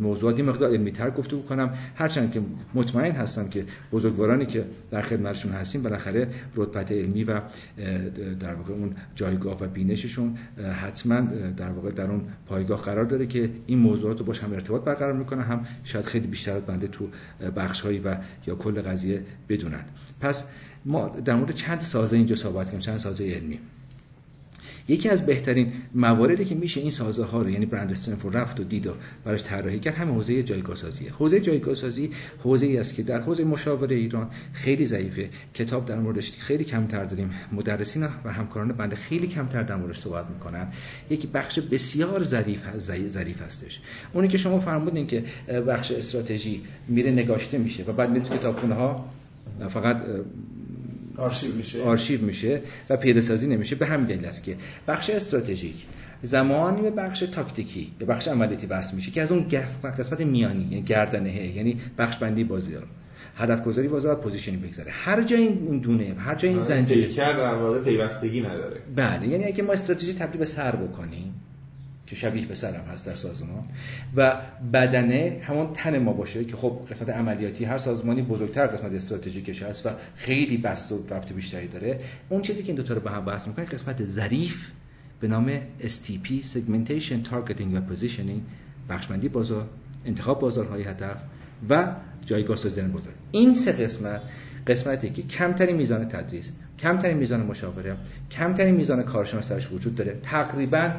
موضوعات 0.00 0.40
مقدار 0.40 0.70
علمی 0.70 0.92
تر 0.92 1.10
گفته 1.10 1.36
بکنم 1.36 1.74
هرچند 1.94 2.32
که 2.32 2.40
مطمئن 2.74 3.12
هستم 3.12 3.48
که 3.48 3.64
بزرگوارانی 3.92 4.46
که 4.46 4.64
در 4.90 5.00
خدمتشون 5.00 5.52
هستیم 5.52 5.82
بالاخره 5.82 6.28
رتبت 6.56 6.92
علمی 6.92 7.24
و 7.24 7.40
در 8.40 8.54
واقع 8.54 8.72
اون 8.72 8.94
جایگاه 9.14 9.62
و 9.62 9.66
بینششون 9.66 10.36
حتما 10.82 11.20
در 11.56 11.70
واقع 11.70 11.90
در 11.90 12.10
اون 12.10 12.22
پایگاه 12.46 12.82
قرار 12.82 13.04
داره 13.04 13.26
که 13.26 13.50
این 13.66 13.78
موضوعات 13.78 14.18
رو 14.18 14.24
باش 14.24 14.40
هم 14.40 14.52
ارتباط 14.52 14.84
برقرار 14.84 15.12
می‌کنه 15.12 15.42
هم 15.42 15.66
شاید 15.84 16.04
خیلی 16.04 16.26
بیشتر 16.26 16.60
بنده 16.60 16.88
تو 16.88 17.08
بخشهایی 17.62 17.98
و 17.98 18.16
یا 18.46 18.54
کل 18.54 18.82
قضیه 18.82 19.22
بدونن. 19.48 19.84
پس 20.20 20.44
ما 20.84 21.08
در 21.08 21.34
مورد 21.34 21.50
چند 21.50 21.80
سازه 21.80 22.16
اینجا 22.16 22.36
صحبت 22.36 22.68
کنیم 22.68 22.80
چند 22.80 22.98
سازه 22.98 23.24
علمی. 23.24 23.60
یکی 24.88 25.08
از 25.08 25.26
بهترین 25.26 25.72
مواردی 25.94 26.44
که 26.44 26.54
میشه 26.54 26.80
این 26.80 26.90
سازه 26.90 27.24
ها 27.24 27.42
رو 27.42 27.50
یعنی 27.50 27.66
برند 27.66 27.90
استرنف 27.90 28.26
رفت 28.32 28.60
و 28.60 28.64
دید 28.64 28.86
و 28.86 28.94
براش 29.24 29.42
طراحی 29.42 29.78
کرد 29.78 29.94
همه 29.94 30.12
حوزه 30.12 30.42
جایگاه 30.42 30.76
سازیه 30.76 31.12
حوزه 31.12 31.40
جایگاه 31.40 31.74
سازی 31.74 32.10
حوزه 32.38 32.66
ای 32.66 32.76
است 32.76 32.94
که 32.94 33.02
در 33.02 33.20
حوزه 33.20 33.44
مشاوره 33.44 33.96
ایران 33.96 34.30
خیلی 34.52 34.86
ضعیفه 34.86 35.30
کتاب 35.54 35.86
در 35.86 35.98
موردش 35.98 36.32
خیلی 36.32 36.64
کمتر 36.64 37.04
داریم 37.04 37.30
مدرسین 37.52 38.08
و 38.24 38.32
همکاران 38.32 38.72
بنده 38.72 38.96
خیلی 38.96 39.26
کمتر 39.26 39.62
در 39.62 39.76
موردش 39.76 39.98
صحبت 39.98 40.26
می‌کنن. 40.30 40.72
یکی 41.10 41.26
بخش 41.26 41.58
بسیار 41.58 42.22
ظریف 42.22 42.60
ظریف 43.08 43.42
هستش. 43.42 43.80
اونی 44.12 44.28
که 44.28 44.38
شما 44.38 44.60
فرمودین 44.60 45.06
که 45.06 45.24
بخش 45.68 45.90
استراتژی 45.90 46.62
میره 46.88 47.10
نگاشته 47.10 47.58
میشه 47.58 47.84
و 47.84 47.92
بعد 47.92 48.10
میره 48.10 48.24
تو 48.24 48.36
کتابخونه 48.36 48.74
ها 48.74 49.08
فقط 49.68 50.02
آرشیو 51.16 51.54
میشه. 51.54 51.82
آرشیو 51.82 52.20
میشه 52.22 52.62
و 52.90 52.96
پیاده 52.96 53.20
سازی 53.20 53.46
نمیشه. 53.46 53.76
به 53.76 53.86
همین 53.86 54.06
دلیل 54.06 54.24
است 54.24 54.44
که 54.44 54.56
بخش 54.88 55.10
استراتژیک 55.10 55.86
زمانی 56.22 56.82
به 56.82 56.90
بخش 56.90 57.20
تاکتیکی 57.20 57.92
به 57.98 58.04
بخش 58.04 58.28
عملیاتی 58.28 58.66
وصل 58.66 58.96
میشه 58.96 59.10
که 59.10 59.22
از 59.22 59.32
اون 59.32 59.48
قسمت 59.98 60.20
میانی 60.20 60.64
یعنی 60.64 60.82
گردنه 60.82 61.46
یعنی 61.56 61.80
بخش 61.98 62.16
بندی 62.16 62.44
بازار 62.44 62.86
هدف 63.36 63.64
گذاری 63.64 63.88
بازار 63.88 64.14
پوزیشنی 64.14 64.56
بگذاره. 64.56 64.90
هر 64.90 65.22
جای 65.22 65.40
این 65.42 65.78
دونه 65.78 66.14
هر 66.18 66.34
جای 66.34 66.50
این 66.50 66.62
زنجیره. 66.62 67.14
در 67.16 67.54
واقع 67.54 67.78
پیوستگی 67.78 68.40
نداره. 68.40 68.80
بله 68.96 69.28
یعنی 69.28 69.44
اگه 69.44 69.62
ما 69.62 69.72
استراتژی 69.72 70.14
تبدیل 70.14 70.38
به 70.38 70.44
سر 70.44 70.76
بکنیم 70.76 71.34
که 72.06 72.16
شبیه 72.16 72.46
به 72.46 72.54
سرم 72.54 72.84
هست 72.92 73.06
در 73.06 73.14
سازمان 73.14 73.64
و 74.16 74.36
بدنه 74.72 75.40
همون 75.42 75.72
تن 75.72 75.98
ما 75.98 76.12
باشه 76.12 76.44
که 76.44 76.56
خب 76.56 76.80
قسمت 76.90 77.08
عملیاتی 77.08 77.64
هر 77.64 77.78
سازمانی 77.78 78.22
بزرگتر 78.22 78.66
قسمت 78.66 78.92
استراتژیکش 78.92 79.62
هست 79.62 79.86
و 79.86 79.90
خیلی 80.16 80.56
بست 80.56 80.92
و 80.92 81.04
رفت 81.10 81.32
بیشتری 81.32 81.68
داره. 81.68 82.00
اون 82.28 82.42
چیزی 82.42 82.62
که 82.62 82.68
این 82.68 82.76
دو 82.76 82.82
تا 82.82 82.94
رو 82.94 83.00
به 83.00 83.10
هم 83.10 83.24
بحث 83.24 83.48
می‌کنه 83.48 83.64
قسمت 83.64 84.04
ظریف 84.04 84.70
به 85.20 85.28
نام 85.28 85.60
STP 85.80 86.28
Segmentation 86.54 87.28
Targeting 87.30 87.74
و 87.74 87.94
Positioning 87.94 88.40
بخشمندی 88.88 89.28
بازار 89.28 89.68
انتخاب 90.04 90.40
بازارهای 90.40 90.82
هدف 90.82 91.22
و 91.70 91.94
جایگاه 92.24 92.56
سازی 92.56 92.82
بازار 92.82 93.12
این 93.30 93.54
سه 93.54 93.72
قسمت 93.72 94.22
قسمتی 94.66 95.10
که 95.10 95.22
کمترین 95.22 95.76
میزان 95.76 96.08
تدریس 96.08 96.52
کمترین 96.78 97.16
میزان 97.16 97.40
مشاوره 97.40 97.96
کمترین 98.30 98.74
میزان 98.74 99.02
کارشناس 99.02 99.52
درش 99.52 99.72
وجود 99.72 99.94
داره 99.94 100.18
تقریبا 100.22 100.90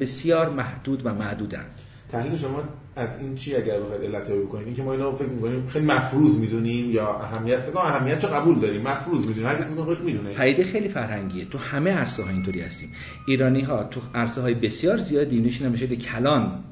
بسیار 0.00 0.50
محدود 0.50 1.06
و 1.06 1.14
معدودن 1.14 1.64
تحلیل 2.12 2.36
شما 2.36 2.62
از 2.96 3.08
این 3.20 3.34
چی 3.34 3.56
اگر 3.56 3.80
بخواید 3.80 4.02
علت 4.02 4.30
بکنید؟ 4.30 4.66
اینکه 4.66 4.82
ما 4.82 4.92
اینو 4.92 5.16
فکر 5.16 5.28
می‌کنیم 5.28 5.66
خیلی 5.68 5.86
مفروض 5.86 6.38
می‌دونیم 6.38 6.90
یا 6.90 7.14
اهمیت 7.14 7.60
فکر 7.60 7.78
اهمیت 7.78 8.18
چه 8.18 8.26
قبول 8.26 8.60
داریم. 8.60 8.82
مفروض 8.82 9.26
می‌دونیم. 9.26 9.50
هر 9.50 9.56
کسی 9.56 9.74
خودش 9.74 10.00
می‌دونه. 10.00 10.32
پدیده 10.32 10.64
خیلی 10.64 10.88
فرهنگیه. 10.88 11.44
تو 11.44 11.58
همه 11.58 11.90
عرصه 11.90 12.22
ها 12.22 12.30
اینطوری 12.30 12.60
هستیم. 12.60 12.92
ایرانی 13.26 13.60
ها 13.60 13.84
تو 13.84 14.00
عرصه 14.14 14.40
های 14.40 14.54
بسیار 14.54 14.96
زیادی 14.96 15.40
نمیشه 15.40 15.66
نمیشه 15.68 15.86
کلان 15.86 16.64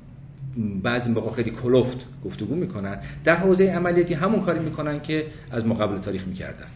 بعضی 0.82 1.10
موقع 1.10 1.30
خیلی 1.30 1.50
کلفت 1.50 2.06
گفتگو 2.24 2.54
می‌کنن. 2.54 2.98
در 3.24 3.34
حوزه 3.34 3.64
عملیاتی 3.64 4.14
همون 4.14 4.40
کاری 4.40 4.60
می‌کنن 4.60 5.00
که 5.00 5.26
از 5.50 5.66
مقابل 5.66 5.98
تاریخ 5.98 6.26
می‌کردن. 6.26 6.66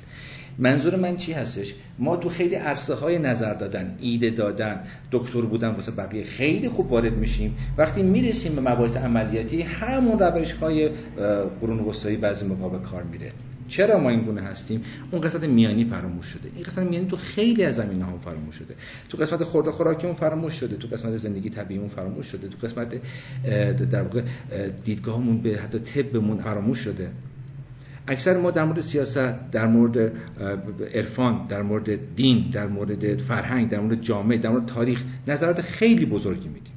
منظور 0.58 0.96
من 0.96 1.16
چی 1.16 1.32
هستش؟ 1.32 1.74
ما 1.98 2.16
تو 2.16 2.28
خیلی 2.28 2.54
عرصه 2.54 2.94
های 2.94 3.18
نظر 3.18 3.54
دادن 3.54 3.96
ایده 4.00 4.30
دادن 4.30 4.80
دکتر 5.12 5.40
بودن 5.40 5.68
واسه 5.68 5.92
بقیه 5.92 6.24
خیلی 6.24 6.68
خوب 6.68 6.92
وارد 6.92 7.16
میشیم. 7.16 7.56
وقتی 7.78 8.02
می‌رسیم 8.02 8.54
به 8.54 8.60
مباحث 8.60 8.96
عملیاتی 8.96 9.62
همون 9.62 10.18
روش 10.18 10.52
های 10.52 10.90
قرون 11.60 11.80
وسطایی 11.80 12.16
بعضی 12.16 12.46
موقع 12.46 12.78
به 12.78 12.84
کار 12.84 13.02
میره. 13.02 13.32
چرا 13.70 13.98
ما 13.98 14.10
این 14.10 14.20
گونه 14.20 14.40
هستیم؟ 14.40 14.84
اون 15.10 15.20
قسمت 15.20 15.44
میانی 15.44 15.84
فراموش 15.84 16.26
شده. 16.26 16.50
این 16.54 16.64
قسمت 16.64 16.86
میانی 16.86 17.06
تو 17.06 17.16
خیلی 17.16 17.64
از 17.64 17.74
زمینه 17.74 18.04
ها 18.04 18.18
فراموش 18.18 18.56
شده. 18.56 18.74
تو 19.08 19.18
قسمت 19.18 19.44
خورده 19.44 19.70
خوراکیمون 19.70 20.16
فراموش 20.16 20.52
شده. 20.52 20.76
تو 20.76 20.88
قسمت 20.88 21.16
زندگی 21.16 21.50
طبیعیمون 21.50 21.88
فراموش 21.88 22.26
شده. 22.26 22.48
تو 22.48 22.66
قسمت 22.66 22.94
در 23.90 24.02
واقع 24.02 24.22
دیدگاهمون 24.84 25.40
به 25.42 25.58
حتی 25.58 25.78
طبمون 25.78 26.42
فراموش 26.42 26.78
شده. 26.78 27.10
اکثر 28.08 28.36
ما 28.36 28.50
در 28.50 28.64
مورد 28.64 28.80
سیاست 28.80 29.50
در 29.52 29.66
مورد 29.66 30.12
عرفان 30.94 31.46
در 31.46 31.62
مورد 31.62 32.14
دین 32.16 32.50
در 32.52 32.66
مورد 32.66 33.20
فرهنگ 33.20 33.68
در 33.68 33.80
مورد 33.80 34.02
جامعه 34.02 34.38
در 34.38 34.50
مورد 34.50 34.66
تاریخ 34.66 35.04
نظرات 35.28 35.60
خیلی 35.60 36.06
بزرگی 36.06 36.48
میدیم. 36.48 36.72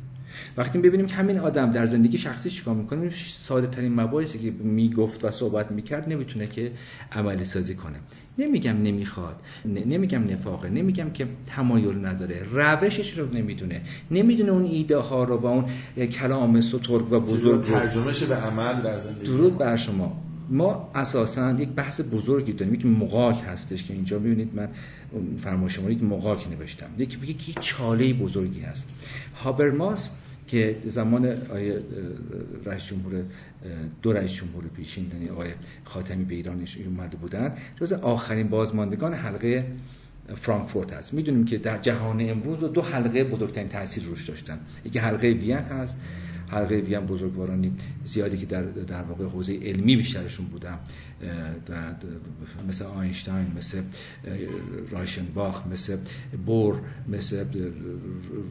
وقتی 0.58 0.80
ببینیم 0.80 1.06
که 1.06 1.16
همین 1.16 1.40
آدم 1.40 1.72
در 1.72 1.86
زندگی 1.86 2.18
شخصی 2.18 2.50
چیکار 2.50 2.76
می‌کنه 2.76 3.10
ساده 3.34 3.68
ترین 3.68 3.94
مباحثی 3.94 4.40
که 4.40 4.52
می‌گفت 4.52 5.26
و 5.26 5.32
صحبت 5.32 5.72
می‌کرد 5.72 6.10
نمی‌تونه 6.10 6.48
که 6.48 6.72
عملی 7.12 7.46
سازی 7.46 7.76
کنه. 7.76 7.96
نمیگم 8.38 8.84
نمی‌خواد 8.84 9.36
نمیگم 9.66 10.24
نفاقه 10.24 10.70
نمیگم 10.70 11.10
که 11.10 11.28
تمایل 11.56 12.06
نداره 12.06 12.44
روشش 12.52 13.18
رو 13.18 13.34
نمی‌دونه. 13.34 13.82
نمی‌دونه 14.12 14.52
اون 14.52 14.64
ایده 14.64 14.98
ها 14.98 15.24
رو 15.24 15.38
با 15.38 15.50
اون 15.50 15.66
کلام 16.08 16.62
سترگ 16.62 17.12
و 17.12 17.20
بزرگ 17.20 17.66
ترجمهش 17.66 18.24
به 18.24 18.36
عمل 18.36 18.82
در 18.82 19.00
زندگی 19.00 19.26
درود 19.26 19.58
بر 19.58 19.76
شما. 19.76 20.23
ما 20.50 20.92
اساسا 20.96 21.52
یک 21.52 21.70
بحث 21.70 22.02
بزرگی 22.12 22.54
داریم 22.54 22.74
یک 22.74 22.86
مقاک 22.86 23.42
هستش 23.48 23.84
که 23.84 23.94
اینجا 23.94 24.20
ببینید 24.20 24.56
من 24.56 24.70
فرمای 25.38 25.70
شما 25.70 25.90
یک 25.90 26.04
مقاک 26.04 26.48
نوشتم. 26.52 26.88
یک 26.98 27.30
یک 27.30 27.60
چاله 27.60 28.14
بزرگی 28.14 28.62
هست. 28.62 28.88
هابرماس 29.36 30.10
که 30.48 30.78
زمان 30.88 31.26
آیه 31.52 31.80
رئیس 32.66 32.86
جمهور 32.86 33.24
دو 34.02 34.14
رئیس 34.14 34.34
جمهور 34.34 34.64
پیشین 34.76 35.12
یعنی 35.14 35.30
آقای 35.30 35.50
خاتمی 35.84 36.24
به 36.24 36.36
ایران 36.36 36.66
اومده 36.86 37.18
بودن. 37.18 37.58
جز 37.82 37.94
آخرین 37.94 38.48
بازماندگان 38.48 39.14
حلقه 39.14 39.66
فرانکفورت 40.36 40.94
هست. 40.94 41.14
می‌دونیم 41.14 41.46
که 41.46 41.58
در 41.58 41.78
جهان 41.78 42.30
امروز 42.30 42.60
دو 42.60 42.82
حلقه 42.82 43.24
بزرگترین 43.24 43.68
تاثیر 43.68 44.04
روش 44.04 44.30
داشتن. 44.30 44.60
یکی 44.86 45.00
حلقه 45.00 45.30
وین 45.30 45.58
هست. 45.58 46.00
حلقه 46.54 46.98
هم 46.98 47.06
بزرگوارانی 47.06 47.72
زیادی 48.06 48.38
که 48.38 48.46
در, 48.46 48.62
در 48.64 49.02
واقع 49.02 49.26
حوزه 49.26 49.60
علمی 49.62 49.96
بیشترشون 49.96 50.46
بودم 50.46 50.80
مثل 52.68 52.86
آینشتاین 52.86 53.48
مثل 53.58 53.82
رایشنباخ 54.90 55.68
مثل 55.68 55.98
بور 56.46 56.82
مثل 57.08 57.46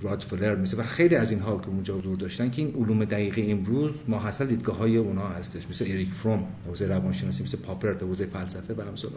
رادفلر 0.02 0.56
مثل 0.56 0.80
و 0.80 0.82
خیلی 0.82 1.14
از 1.14 1.30
اینها 1.30 1.58
که 1.58 1.68
اونجا 1.68 1.96
حضور 1.98 2.16
داشتن 2.16 2.50
که 2.50 2.62
این 2.62 2.74
علوم 2.74 3.04
دقیقه 3.04 3.46
امروز 3.48 3.92
ماحصل 4.08 4.46
دیدگاه 4.46 4.76
های 4.76 4.96
اونا 4.96 5.28
هستش 5.28 5.68
مثل 5.68 5.84
اریک 5.84 6.10
فروم 6.10 6.46
حوزه 6.66 6.86
روانشناسی 6.86 7.42
مثل 7.42 7.58
پاپر 7.58 7.94
حوزه 7.94 8.26
فلسفه 8.26 8.74
و 8.74 8.80
امثال 8.80 9.12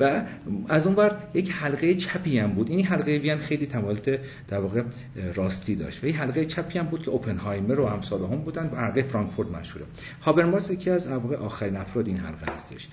و 0.00 0.22
از 0.68 0.86
اون 0.86 0.94
بر 0.94 1.16
یک 1.34 1.52
حلقه 1.52 1.94
چپی 1.94 2.38
هم 2.38 2.52
بود. 2.52 2.70
این 2.70 2.84
حلقه 2.84 3.18
بیان 3.18 3.38
خیلی 3.38 3.66
تمایلات 3.66 4.20
در 4.48 4.58
واقع 4.58 4.82
راستی 5.34 5.74
داشت. 5.74 6.04
و 6.04 6.06
این 6.06 6.16
حلقه 6.16 6.44
چپی 6.44 6.78
هم 6.78 6.86
بود 6.86 7.02
که 7.02 7.10
اوپنهایمر 7.10 7.80
و 7.80 7.84
امثال 7.84 8.22
هم 8.22 8.36
بودن 8.36 8.70
و 8.72 8.76
حلقه 8.76 9.02
فرانکفورت 9.02 9.50
مشهوره 9.50 9.86
هابرماس 10.22 10.70
یکی 10.70 10.90
از 10.90 11.06
واقع 11.06 11.36
آخرین 11.36 11.76
افراد 11.76 12.06
این 12.06 12.16
حلقه 12.16 12.43
هستش. 12.50 12.88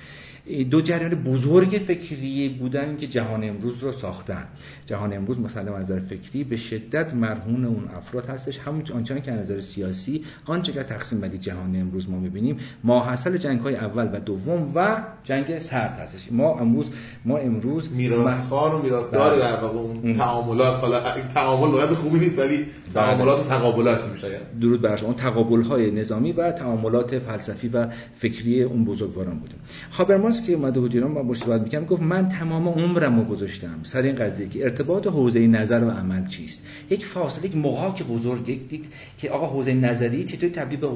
دو 0.71 0.81
جریان 0.81 1.15
بزرگ 1.15 1.69
فکری 1.69 2.49
بودن 2.49 2.97
که 2.97 3.07
جهان 3.07 3.43
امروز 3.43 3.79
رو 3.79 3.91
ساختن. 3.91 4.43
جهان 4.85 5.13
امروز 5.13 5.39
مثلا 5.39 5.79
نظر 5.79 5.99
فکری 5.99 6.43
به 6.43 6.57
شدت 6.57 7.13
مرهون 7.13 7.65
اون 7.65 7.87
افراد 7.97 8.27
هستش. 8.27 8.59
همون 8.59 8.83
آنچنان 8.93 9.21
که 9.21 9.31
نظر 9.31 9.61
سیاسی 9.61 10.23
آنچه 10.45 10.71
که 10.71 10.83
تقسیم 10.83 11.19
بندی 11.19 11.37
جهان 11.37 11.75
امروز 11.75 12.09
ما 12.09 12.19
می‌بینیم 12.19 12.57
ماحصل 12.83 13.37
جنگ 13.37 13.59
های 13.59 13.75
اول 13.75 14.09
و 14.13 14.19
دوم 14.19 14.71
و 14.75 15.03
جنگ 15.23 15.59
سرد 15.59 15.91
هستش. 15.91 16.31
ما 16.31 16.59
امروز 16.59 16.89
ما 17.25 17.37
امروز 17.37 17.91
میراثخوار 17.91 18.75
و 18.75 18.81
میراثدار 18.81 19.29
بله. 19.29 19.39
در 19.39 19.61
واقع 19.61 19.77
اون 19.77 20.13
تعاملات. 20.13 20.79
حالا 20.79 21.03
تعامل 21.33 21.71
باید 21.71 21.89
خوبی 21.89 22.19
نیست 22.19 22.39
ولی 22.39 22.57
بله. 22.57 22.67
تعاملات 22.93 23.39
و 23.39 23.49
تقابلاتی 23.49 24.09
میشه. 24.09 24.39
درود 24.61 24.81
بر 24.81 25.03
اون 25.03 25.13
تقابل 25.13 25.61
های 25.61 25.91
نظامی 25.91 26.31
و 26.31 26.51
تعاملات 26.51 27.19
فلسفی 27.19 27.67
و 27.67 27.87
فکری 28.15 28.63
اون 28.63 28.85
بزرگواران. 28.85 29.40
بودیم. 29.41 29.59
هابرماس 29.91 30.45
که 30.45 30.53
اومده 30.53 30.79
بود 30.79 30.93
ایران 30.93 31.13
با 31.13 31.23
مشابهت 31.23 31.61
می‌کنم 31.61 31.85
گفت 31.85 32.01
من 32.01 32.29
تمام 32.29 32.67
عمرم 32.67 33.19
رو 33.19 33.25
گذاشتم. 33.25 33.79
سر 33.83 34.01
این 34.01 34.15
قضیه 34.15 34.47
که 34.47 34.63
ارتباط 34.63 35.07
حوزه 35.07 35.47
نظر 35.47 35.83
و 35.83 35.89
عمل 35.89 36.27
چیست؟ 36.27 36.59
یک 36.89 37.05
فاصله 37.05 37.45
یک 37.45 37.55
محاک 37.55 38.03
بزرگ 38.03 38.49
یک 38.49 38.81
که 39.17 39.29
آقا 39.29 39.47
حوزه 39.47 39.73
نظری 39.73 40.23
چطوری 40.23 40.51
تبدیل 40.51 40.79
به 40.79 40.87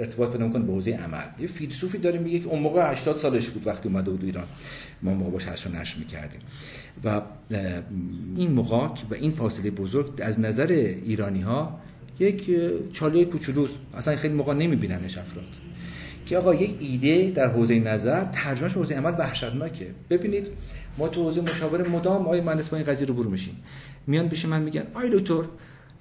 ارتباط 0.00 0.32
پیدا 0.32 0.48
کنه 0.48 0.64
به 0.64 0.72
حوزه 0.72 0.90
عمل. 0.90 1.24
یه 1.40 1.46
فیلسوفی 1.46 1.98
داریم 1.98 2.22
میگه 2.22 2.46
اون 2.46 2.60
موقع 2.60 2.90
80 2.90 3.16
سالش 3.16 3.48
بود 3.48 3.66
وقتی 3.66 3.88
اومده 3.88 4.10
بود 4.10 4.24
ایران. 4.24 4.44
ما 5.02 5.14
موقع 5.14 5.30
باش 5.30 5.46
حشر 5.46 5.70
نشر 5.70 5.98
می‌کردیم. 5.98 6.40
و 7.04 7.20
این 8.36 8.52
محاک 8.52 9.04
و 9.10 9.14
این 9.14 9.30
فاصله 9.30 9.70
بزرگ 9.70 10.12
از 10.22 10.40
نظر 10.40 10.66
ایرانی 11.06 11.40
ها 11.40 11.80
یک 12.18 12.50
چاله 12.92 13.24
کوچولوست 13.24 13.74
اصلا 13.94 14.16
خیلی 14.16 14.34
موقع 14.34 14.54
نمیبیننش 14.54 15.18
افراد. 15.18 15.44
که 16.26 16.38
آقا 16.38 16.54
یک 16.54 16.76
ایده 16.80 17.30
در 17.30 17.48
حوزه 17.48 17.78
نظر 17.78 18.24
ترجمهش 18.24 18.72
به 18.72 18.80
حوزه 18.80 18.94
عمل 18.94 19.12
وحشتناکه. 19.18 19.86
ببینید 20.10 20.46
ما 20.98 21.08
تو 21.08 21.22
حوزه 21.22 21.40
مشاوره 21.40 21.88
مدام 21.88 22.28
آی 22.28 22.40
مهندس 22.40 22.68
با 22.68 22.76
این 22.76 22.86
قضیه 22.86 23.06
رو 23.06 23.14
برو 23.14 23.30
میشیم. 23.30 23.56
میان 24.06 24.28
پیش 24.28 24.44
من 24.44 24.62
میگن 24.62 24.82
آی 24.94 25.10
دکتر 25.12 25.42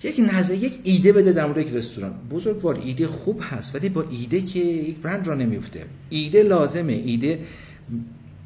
یک 0.04 0.22
نظر 0.34 0.54
یک 0.54 0.80
ایده 0.84 1.12
بده 1.12 1.32
در 1.32 1.46
مورد 1.46 1.58
یک 1.58 1.74
رستوران. 1.74 2.14
بزرگوار 2.32 2.80
ایده 2.84 3.08
خوب 3.08 3.42
هست 3.44 3.76
ولی 3.76 3.90
با 3.90 4.06
ایده 4.12 4.42
که 4.42 4.60
یک 4.60 4.98
برند 4.98 5.28
را 5.28 5.36
نمیفته 5.36 5.86
ایده 6.10 6.44
لازمه. 6.44 6.94
ایده 6.94 7.40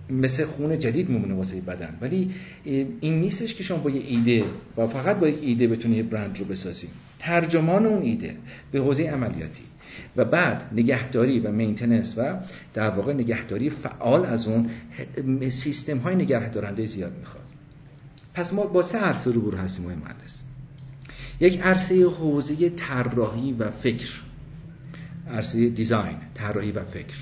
مثل 0.10 0.46
خون 0.46 0.80
جدید 0.80 1.10
میمونه 1.10 1.34
واسه 1.34 1.62
بدن. 1.62 1.98
ولی 2.02 2.30
این 3.02 3.20
نیستش 3.20 3.54
که 3.56 3.64
شما 3.64 3.78
با 3.78 3.90
یه 3.90 4.02
ایده 4.08 4.44
و 4.78 4.88
فقط 4.88 5.20
با 5.20 5.28
یک 5.28 5.40
ایده 5.42 5.68
بتونی 5.68 6.04
برند 6.04 6.40
رو 6.40 6.46
بسازی. 6.46 6.88
ترجمان 7.20 7.86
اون 7.86 8.02
ایده 8.02 8.36
به 8.72 8.80
حوزه 8.80 9.04
عملیاتی. 9.04 9.64
و 10.16 10.26
بعد 10.26 10.70
نگهداری 10.72 11.40
و 11.40 11.52
maintenance 11.52 12.14
و 12.18 12.36
در 12.74 12.90
واقع 12.90 13.14
نگهداری 13.14 13.70
فعال 13.70 14.26
از 14.26 14.48
اون 14.48 14.70
سیستم 15.50 15.98
های 15.98 16.16
نگهدارنده 16.16 16.86
زیاد 16.86 17.18
می‌خواد. 17.20 17.44
پس 18.34 18.54
ما 18.54 18.66
با 18.66 18.82
سه 18.82 18.98
عرصه 18.98 19.32
روبرو 19.32 19.58
هستیم 19.58 19.86
آقای 19.86 19.96
مهندس. 19.96 20.40
یک 21.40 21.62
عرصه 21.62 22.06
حوزه 22.06 22.70
طراحی 22.70 23.52
و 23.54 23.72
فکر. 23.72 24.10
عرصه 25.32 25.70
design 25.70 26.18
طراحی 26.34 26.72
و 26.72 26.84
فکر. 26.84 27.16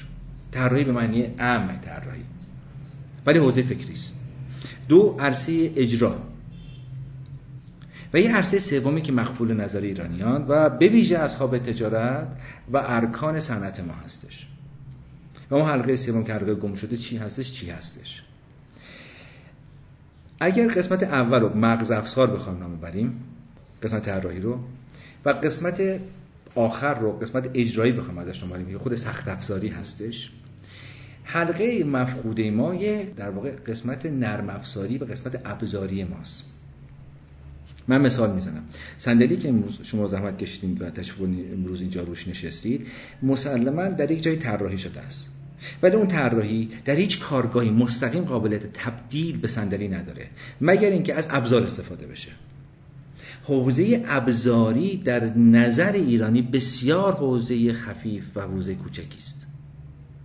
طراحی 0.51 0.83
به 0.83 0.91
معنی 0.91 1.25
ام 1.39 1.79
طراحی. 1.81 2.23
ولی 3.25 3.39
حوزه 3.39 3.61
فکری 3.61 3.93
است 3.93 4.13
دو 4.87 5.17
عرصه 5.19 5.71
اجرا. 5.75 6.21
و 8.13 8.19
یه 8.19 8.35
عرصه 8.35 8.59
سومی 8.59 9.01
که 9.01 9.11
مخفول 9.11 9.53
نظر 9.53 9.81
ایرانیان 9.81 10.45
و 10.47 10.69
به 10.69 10.87
ویژه 10.87 11.17
اصحاب 11.17 11.57
تجارت 11.57 12.27
و 12.71 12.77
ارکان 12.85 13.39
صنعت 13.39 13.79
ما 13.79 13.93
هستش. 13.93 14.47
و 15.49 15.55
اون 15.55 15.69
حلقه 15.69 15.95
سوم 15.95 16.23
که 16.23 16.33
حلقه 16.33 16.55
گم 16.55 16.75
شده 16.75 16.97
چی 16.97 17.17
هستش؟ 17.17 17.51
چی 17.51 17.69
هستش؟ 17.69 18.23
اگر 20.39 20.67
قسمت 20.67 21.03
اول 21.03 21.39
رو 21.39 21.57
مغز 21.57 21.91
افسار 21.91 22.31
بخوام 22.31 22.59
نام 22.59 22.77
ببریم 22.77 23.23
قسمت 23.83 24.01
طراحی 24.01 24.39
رو 24.39 24.59
و 25.25 25.29
قسمت 25.29 25.99
آخر 26.55 26.93
رو 26.93 27.11
قسمت 27.11 27.49
اجرایی 27.53 27.91
بخوام 27.91 28.17
ازش 28.17 28.43
نام 28.43 28.49
ببریم 28.51 28.77
خود 28.77 28.95
سخت 28.95 29.27
افزاری 29.27 29.67
هستش. 29.67 30.31
حلقه 31.23 31.83
مفقوده 31.83 32.51
ما 32.51 32.75
یه 32.75 33.13
در 33.15 33.29
واقع 33.29 33.51
قسمت 33.51 34.05
نرم 34.05 34.49
افزاری 34.49 34.97
و 34.97 35.05
قسمت 35.05 35.41
ابزاری 35.45 36.03
ماست. 36.03 36.43
من 37.87 38.01
مثال 38.01 38.35
می‌زنم. 38.35 38.63
صندلی 38.97 39.37
که 39.37 39.49
امروز 39.49 39.79
شما 39.83 40.07
زحمت 40.07 40.37
کشیدین 40.37 40.77
و 40.77 40.89
تشریف 40.89 41.21
امروز 41.53 41.81
اینجا 41.81 42.03
روش 42.03 42.27
نشستید 42.27 42.87
مسلما 43.23 43.87
در 43.87 44.11
یک 44.11 44.23
جای 44.23 44.35
طراحی 44.35 44.77
شده 44.77 44.99
است. 44.99 45.29
ولی 45.83 45.95
اون 45.95 46.07
طراحی 46.07 46.69
در 46.85 46.95
هیچ 46.95 47.19
کارگاهی 47.19 47.69
مستقیم 47.69 48.23
قابلیت 48.23 48.73
تبدیل 48.73 49.37
به 49.37 49.47
صندلی 49.47 49.87
نداره 49.87 50.27
مگر 50.61 50.89
اینکه 50.89 51.13
از 51.13 51.27
ابزار 51.31 51.63
استفاده 51.63 52.07
بشه. 52.07 52.29
حوزه 53.43 54.03
ابزاری 54.07 54.97
در 54.97 55.37
نظر 55.37 55.91
ایرانی 55.91 56.41
بسیار 56.41 57.13
حوزه 57.13 57.73
خفیف 57.73 58.23
و 58.35 58.41
حوزه 58.41 58.75
کوچکی 58.75 59.17
است. 59.17 59.35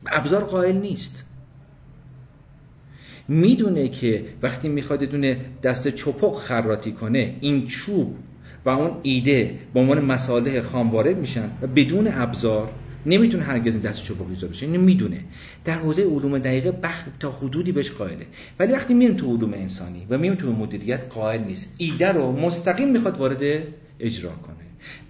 ابزار 0.07 0.45
قائل 0.45 0.77
نیست. 0.77 1.25
می‌دونه 3.29 3.89
که 3.89 4.25
وقتی 4.43 4.69
می‌خواد 4.69 5.05
دونه 5.05 5.37
دست 5.63 5.89
چپق 5.89 6.33
خراتی 6.33 6.93
کنه 6.93 7.35
این 7.41 7.67
چوب 7.67 8.17
و 8.65 8.69
اون 8.69 8.91
ایده 9.03 9.59
به 9.75 9.81
عنوان 9.81 10.05
مصالح 10.05 10.61
خام 10.61 10.91
وارد 10.91 11.19
میشن 11.19 11.51
و 11.63 11.67
بدون 11.67 12.09
ابزار 12.13 12.71
نمی‌تونه 13.07 13.43
هرگز 13.43 13.75
این 13.75 13.83
دست 13.83 14.05
چپق 14.05 14.29
ایجاد 14.29 14.51
بشه. 14.51 14.67
اینو 14.67 14.81
می‌دونه. 14.81 15.21
در 15.65 15.75
حوزه 15.75 16.03
علوم 16.03 16.39
دقیقه 16.39 16.71
بخت 16.71 17.05
تا 17.21 17.31
حدودی 17.31 17.73
بهش 17.73 17.91
قائله. 17.91 18.27
ولی 18.59 18.73
وقتی 18.73 18.95
میریم 18.95 19.17
تو 19.17 19.37
علوم 19.37 19.55
انسانی 19.55 20.07
و 20.11 20.19
میریم 20.19 20.37
تو 20.37 20.53
مدیریت 20.53 21.01
قائل 21.11 21.41
نیست. 21.41 21.75
ایده 21.79 22.13
رو 22.13 22.33
مستقیم 22.33 22.89
می‌خواد 22.89 23.19
وارد 23.19 23.43
اجرا 24.01 24.31
کنه. 24.31 24.57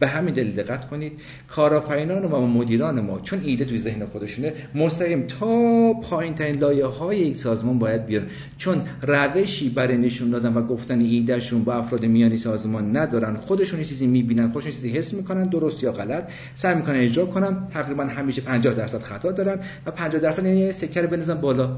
به 0.01 0.09
همین 0.09 0.35
دلیل 0.35 0.55
دقت 0.55 0.89
کنید 0.89 1.13
کارآفرینان 1.49 2.25
و 2.25 2.47
مدیران 2.47 3.01
ما 3.01 3.21
چون 3.21 3.41
ایده 3.45 3.65
توی 3.65 3.79
ذهن 3.79 4.07
خودشونه 4.07 4.53
مستقیم 4.75 5.23
تا 5.23 5.93
پایین 6.03 6.35
ترین 6.35 6.59
لایه 6.59 6.87
های 6.87 7.19
یک 7.19 7.37
سازمان 7.37 7.79
باید 7.79 8.07
بیان. 8.07 8.27
چون 8.59 8.83
روشی 9.03 9.69
برای 9.69 9.97
نشون 9.97 10.31
دادن 10.31 10.55
و 10.55 10.67
گفتن 10.67 11.01
ایدهشون 11.01 11.65
با 11.65 11.75
افراد 11.75 12.05
میانی 12.05 12.39
سازمان 12.39 12.97
ندارن 12.97 13.35
خودشون 13.35 13.83
چیزی 13.83 14.07
می‌بینن 14.07 14.53
خودشون 14.53 14.73
چیزی 14.73 14.91
حس 14.91 15.15
می‌کنن 15.15 15.45
درست 15.45 15.83
یا 15.83 15.93
غلط 15.93 16.25
سعی 16.55 16.75
می‌کنن 16.75 16.97
اجرا 16.97 17.27
کنن. 17.27 17.69
تقریبا 17.73 18.05
همیشه 18.05 18.43
50 18.43 18.75
درصد 18.75 19.03
خطا 19.03 19.33
دارن 19.33 19.59
و 19.87 19.91
50 19.91 20.23
درصد 20.23 20.45
یعنی 20.45 20.73
سکر 20.73 21.07
بنزن 21.07 21.41
بالا 21.41 21.77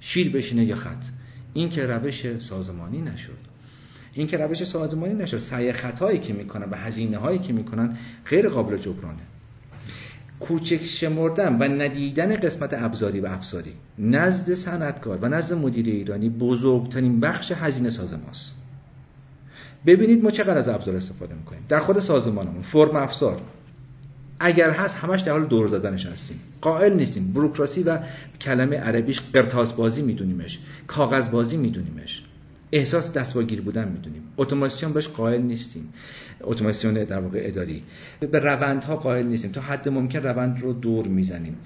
شیر 0.00 0.30
بشینه 0.30 0.64
یا 0.64 0.76
خط. 0.76 1.04
این 1.54 1.70
که 1.70 1.86
روش 1.86 2.38
سازمانی 2.38 3.02
نشد. 3.02 3.47
این 4.12 4.26
که 4.26 4.36
روش 4.36 4.64
سازمانی 4.64 5.14
نشه 5.14 5.38
سعی 5.38 5.72
خطایی 5.72 6.18
که 6.18 6.32
می‌کنن 6.32 6.70
و 6.70 6.76
هزینه 6.76 7.18
هایی 7.18 7.38
که 7.38 7.52
می‌کنن 7.52 7.96
غیر 8.26 8.48
قابل 8.48 8.76
جبرانه. 8.76 9.22
کوچک 10.40 10.84
شمردن 10.84 11.58
و 11.58 11.64
ندیدن 11.64 12.36
قسمت 12.36 12.74
ابزاری 12.74 13.20
و 13.20 13.26
افزاری. 13.26 13.72
نزد 13.98 14.54
صنعتکار 14.54 15.18
و 15.22 15.28
نزد 15.28 15.54
مدیر 15.54 15.86
ایرانی 15.86 16.28
بزرگترین 16.28 17.20
بخش 17.20 17.52
هزینه 17.52 17.90
ساز 17.90 18.14
ماست. 18.14 18.54
ببینید 19.86 20.24
ما 20.24 20.30
چقدر 20.30 20.58
از 20.58 20.68
ابزار 20.68 20.96
استفاده 20.96 21.34
می‌کنیم. 21.34 21.64
در 21.68 21.78
خود 21.78 21.98
سازمانمون 21.98 22.62
فرم 22.62 22.96
افزار. 22.96 23.40
اگر 24.40 24.70
هست 24.70 24.96
همش 24.96 25.20
در 25.20 25.32
حال 25.32 25.46
دور 25.46 25.68
زدنش 25.68 26.06
هستیم. 26.06 26.40
قائل 26.60 26.92
نیستیم. 26.92 27.32
بروکراسی 27.32 27.82
و 27.82 27.98
کلمه 28.40 28.76
عربیش 28.76 29.20
قرتاس 29.20 29.72
بازی 29.72 30.02
میدونیمش. 30.02 30.58
کاغذ 30.86 31.28
بازی 31.28 31.56
میدونیمش. 31.56 32.24
احساس 32.72 33.12
دستواگیر 33.12 33.60
بودن 33.60 33.88
می‌دونیم. 33.88 34.22
اتوماسیون 34.36 34.92
بهش 34.92 35.08
قائل 35.08 35.42
نیستیم. 35.42 35.92
اتوماسیون 36.40 36.94
در 36.94 37.20
واقع 37.20 37.40
اداری. 37.42 37.82
به 38.20 38.38
روندها 38.38 38.96
قائل 38.96 39.26
نیستیم. 39.26 39.50
تا 39.50 39.60
حد 39.60 39.88
ممکن 39.88 40.22
روند 40.22 40.62
رو 40.62 40.72
دور 40.72 41.06
می‌زنیم. 41.06 41.56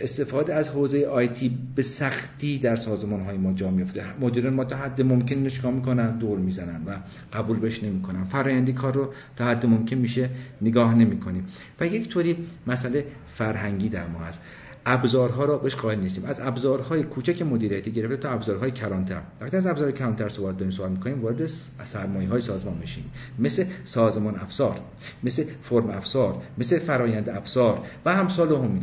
استفاده 0.00 0.54
از 0.54 0.68
حوزه 0.68 1.06
آیتی 1.06 1.58
به 1.74 1.82
سختی 1.82 2.58
در 2.58 2.76
سازمان 2.76 3.20
های 3.20 3.36
ما 3.36 3.52
جا 3.52 3.70
میفته 3.70 4.02
مدیران 4.20 4.54
ما 4.54 4.64
تا 4.64 4.76
حد 4.76 5.02
ممکن 5.02 5.36
نشکا 5.36 5.70
می‌کنن؟ 5.70 6.18
دور 6.18 6.38
می‌زنن 6.38 6.82
و 6.86 6.96
قبول 7.32 7.58
بهش 7.58 7.82
نمی‌کنن. 7.82 8.24
فرآیندی 8.24 8.72
کار 8.72 8.92
رو 8.94 9.12
تا 9.36 9.46
حد 9.46 9.66
ممکن 9.66 9.96
میشه 9.96 10.30
نگاه 10.62 10.94
نمی‌کنیم. 10.94 11.46
و 11.80 11.86
یک 11.86 12.08
طوری 12.08 12.36
مسئله 12.66 13.06
فرهنگی 13.34 13.88
در 13.88 14.06
ما 14.06 14.18
هست. 14.18 14.40
ابزارها 14.86 15.44
را 15.44 15.58
بهش 15.58 15.74
قائل 15.74 15.98
نیستیم. 15.98 16.24
از 16.24 16.40
ابزارهای 16.40 17.02
کوچک 17.02 17.42
مدیریتی 17.42 17.90
گرفته 17.90 18.16
تا 18.16 18.30
ابزارهای 18.30 18.70
کلانتر. 18.70 19.20
وقتی 19.40 19.56
از 19.56 19.66
ابزار 19.66 19.90
کلانتر 19.90 20.28
صحبت 20.28 20.56
داریم 20.56 20.70
صحبت 20.70 20.90
می‌کنیم 20.90 21.22
وارد 21.22 21.46
سرمایه 21.84 22.28
های 22.28 22.40
سازمان 22.40 22.76
میشیم. 22.76 23.04
مثل 23.38 23.64
سازمان 23.84 24.36
افزار 24.36 24.80
مثل 25.22 25.44
فرم 25.62 25.90
افزار 25.90 26.42
مثل 26.58 26.78
فرایند 26.78 27.28
افزار 27.28 27.86
و 28.04 28.14
همسال 28.14 28.48
همین 28.48 28.82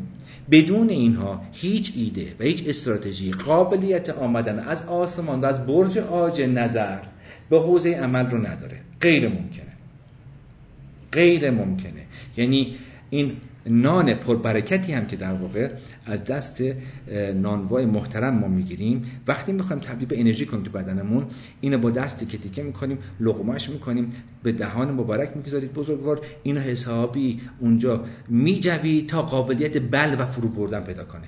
بدون 0.52 0.89
اینها 0.89 1.41
هیچ 1.52 1.93
ایده 1.95 2.36
و 2.39 2.43
هیچ 2.43 2.64
استراتژی 2.68 3.32
قابلیت 3.32 4.10
آمدن 4.10 4.60
از 4.60 4.84
آسمان 4.84 5.41
و 5.41 5.45
از 5.45 5.66
برج 5.66 5.97
آج 5.97 6.41
نظر 6.41 6.99
به 7.49 7.60
حوزه 7.60 7.89
عمل 7.89 8.30
رو 8.30 8.38
نداره. 8.38 8.78
غیر 9.02 9.28
ممکنه. 9.28 9.72
غیر 11.12 11.52
ممکنه. 11.52 12.06
یعنی 12.38 12.76
این 13.10 13.38
نان 13.66 14.14
پربرکتی 14.14 14.93
هم 14.93 15.05
که 15.05 15.16
در 15.16 15.34
واقع 15.34 15.72
از 16.05 16.24
دست 16.24 16.64
نانوای 17.36 17.86
محترم 17.86 18.39
ما 18.39 18.47
می‌گیریم. 18.47 19.22
وقتی 19.28 19.51
می‌خوایم 19.51 19.82
تبدیل 19.82 20.07
به 20.07 20.20
انرژی 20.20 20.45
کنیم 20.45 20.64
تو 20.64 20.72
بدنمون 20.72 21.26
اینو 21.62 21.78
با 21.78 21.91
دستی 21.91 22.26
که 22.26 22.38
تیکه 22.38 22.64
می‌کنیم 22.64 22.97
لغمش 23.20 23.70
می‌کنیم 23.70 24.09
به 24.43 24.51
دهان 24.51 24.91
مبارک 24.91 25.32
می‌گذارید. 25.36 25.74
بزرگوار 25.74 26.22
اینو 26.43 26.59
حسابی 26.59 27.41
اونجا 27.59 28.05
میجوی 28.30 29.01
تا 29.01 29.22
قابلیت 29.22 29.82
بل 29.91 30.16
و 30.20 30.26
فرو 30.26 30.49
بردن 30.49 30.82
پیدا 30.82 31.03
کنه. 31.03 31.28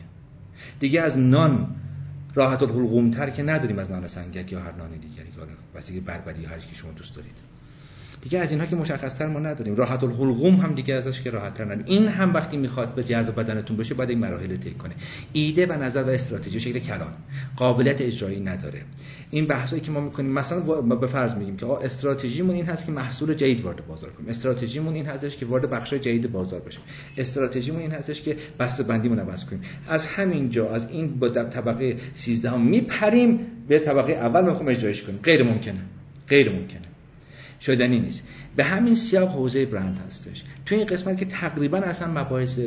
دیگه 0.79 1.01
از 1.01 1.17
نان 1.17 1.75
راحت 2.36 2.63
الحلقوم 2.63 3.11
تر 3.11 3.29
که 3.29 3.43
نداریم 3.43 3.79
از 3.79 3.91
نان 3.91 4.07
سنگک 4.07 4.51
یا 4.51 4.59
هر 4.59 4.71
نان 4.71 4.89
دیگری. 4.89 5.31
که 5.31 5.39
حالا 5.39 6.01
بربری 6.05 6.45
هر 6.45 6.57
که 6.57 6.75
شما 6.75 6.91
دوست 6.91 7.15
دارید. 7.15 7.53
دیگه 8.22 8.39
از 8.39 8.51
اینها 8.51 8.66
که 8.66 8.76
مشخصتر 8.76 9.28
ما 9.28 9.39
نداریم. 9.39 9.76
راحت 9.76 10.03
الحلقوم 10.03 10.55
هم 10.55 10.76
دیگه 10.76 10.93
ازش 10.93 11.22
که 11.22 11.30
راحت 11.30 11.53
تر 11.53 11.64
نداریم. 11.64 11.86
این 11.88 12.07
هم 12.07 12.34
وقتی 12.34 12.57
می‌خواد 12.57 12.95
به 12.95 13.03
جذب 13.03 13.36
بدنتون 13.36 13.78
بشه 13.78 13.95
باید 13.95 14.09
این 14.09 14.20
مراحل 14.20 14.57
طی 14.57 14.72
کنه. 14.72 14.93
ایده 15.34 15.66
و 15.66 15.84
نظر 15.84 16.03
و 16.03 16.09
استراتژی 16.09 16.59
شکل 16.59 16.80
کلان. 16.80 17.14
قابلیت 17.55 18.01
اجرایی 18.01 18.39
نداره. 18.39 18.82
این 19.30 19.47
بحثایی 19.47 19.82
که 19.82 19.91
ما 19.91 19.99
می‌کنیم 19.99 20.32
مثلا 20.32 20.59
به 20.82 21.07
فرض 21.07 21.34
میگیم 21.34 21.57
که 21.57 21.66
استراتژیمون 21.66 22.55
این 22.55 22.66
هست 22.66 22.86
که 22.86 22.91
محصول 22.91 23.34
جدید 23.34 23.61
وارد 23.61 23.88
بازار 23.88 24.09
کنیم. 24.09 24.30
استراتژیمون 24.30 24.93
این 24.93 25.05
هستش 25.05 25.38
که 25.38 25.45
وارد 25.45 25.70
بخش 25.70 25.93
جدید 25.93 26.32
بازار 26.32 26.59
بشیم. 26.59 26.82
استراتژیمون 27.18 27.82
این 27.82 27.91
هستش 27.91 28.22
که 28.22 28.38
بسته 28.59 28.84
بندیمون 28.84 29.20
عوض 29.20 29.45
کنیم. 29.45 29.61
از 29.88 30.05
همین 30.05 30.49
جا 30.49 30.70
از 30.70 30.89
این 30.89 31.20
با 31.20 31.30
طبقه 31.30 31.97
13 32.16 32.49
هم 32.49 32.61
میپریم 32.61 33.39
به 33.68 33.80
طبقه 33.80 34.14
اول 34.14 34.45
می‌خوام 34.45 34.68
اجرایش 34.68 35.03
کنیم. 35.03 35.20
غیر 35.24 35.43
ممکنه 35.43 35.80
غیر 36.28 36.51
ممکنه 36.51 36.93
شدنی 37.66 37.99
نیست. 37.99 38.24
به 38.55 38.64
همین 38.64 38.95
سیاق 38.95 39.30
حوزه 39.30 39.66
برند 39.66 39.99
هستش. 40.07 40.43
تو 40.66 40.76
این 40.76 40.86
قسمت 40.86 41.18
که 41.18 41.26
تقریبا 41.26 41.78
اصلا 41.78 42.22
مباحث 42.22 42.59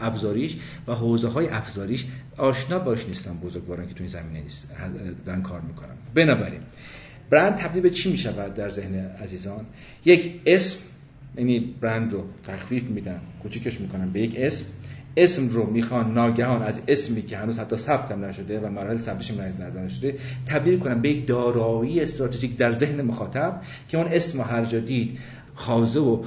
ابزاریش 0.00 0.56
و 0.86 0.94
حوزه 0.94 1.28
های 1.28 1.48
افزاریش 1.48 2.06
آشنا 2.36 2.78
باش 2.78 3.06
نیستن 3.08 3.36
بزرگواران 3.36 3.88
که 3.88 3.94
تو 3.94 4.02
این 4.02 4.12
زمینه 4.12 4.40
نیست 4.40 4.66
دارن 5.26 5.42
کار 5.42 5.60
می‌کنن. 5.60 5.94
بنابراین 6.14 6.60
برند 7.30 7.56
تبدیل 7.56 7.82
به 7.82 7.90
چی 7.90 8.10
می‌شود 8.10 8.54
در 8.54 8.70
ذهن 8.70 8.94
عزیزان؟ 9.22 9.66
یک 10.04 10.40
اسم 10.46 10.78
یعنی 11.36 11.74
برند 11.80 12.12
رو 12.12 12.24
تخفیف 12.46 12.82
میدن 12.82 13.20
کوچیکش 13.42 13.80
می‌کنن 13.80 14.10
به 14.10 14.20
یک 14.20 14.34
اسم. 14.38 14.64
اسم 15.16 15.48
رو 15.48 15.70
می‌خوان 15.70 16.12
ناگهان 16.12 16.62
از 16.62 16.80
اسمی 16.88 17.22
که 17.22 17.38
هنوز 17.38 17.58
حتی 17.58 17.76
ثبت 17.76 18.12
هم 18.12 18.24
نشده 18.24 18.60
و 18.60 18.68
مراحل 18.68 18.96
ثبتش 18.96 19.30
هم 19.30 19.78
نشده 19.84 20.18
تبدیل 20.46 20.78
کنن 20.78 21.00
به 21.00 21.08
یک 21.08 21.26
دارایی 21.26 22.00
استراتژیک 22.00 22.56
در 22.56 22.72
ذهن 22.72 23.02
مخاطب 23.02 23.60
که 23.88 23.98
اون 23.98 24.06
اسم 24.06 24.40
هر 24.40 24.64
جا 24.64 24.78
دید. 24.78 25.18
خازه 25.54 26.00
و 26.00 26.22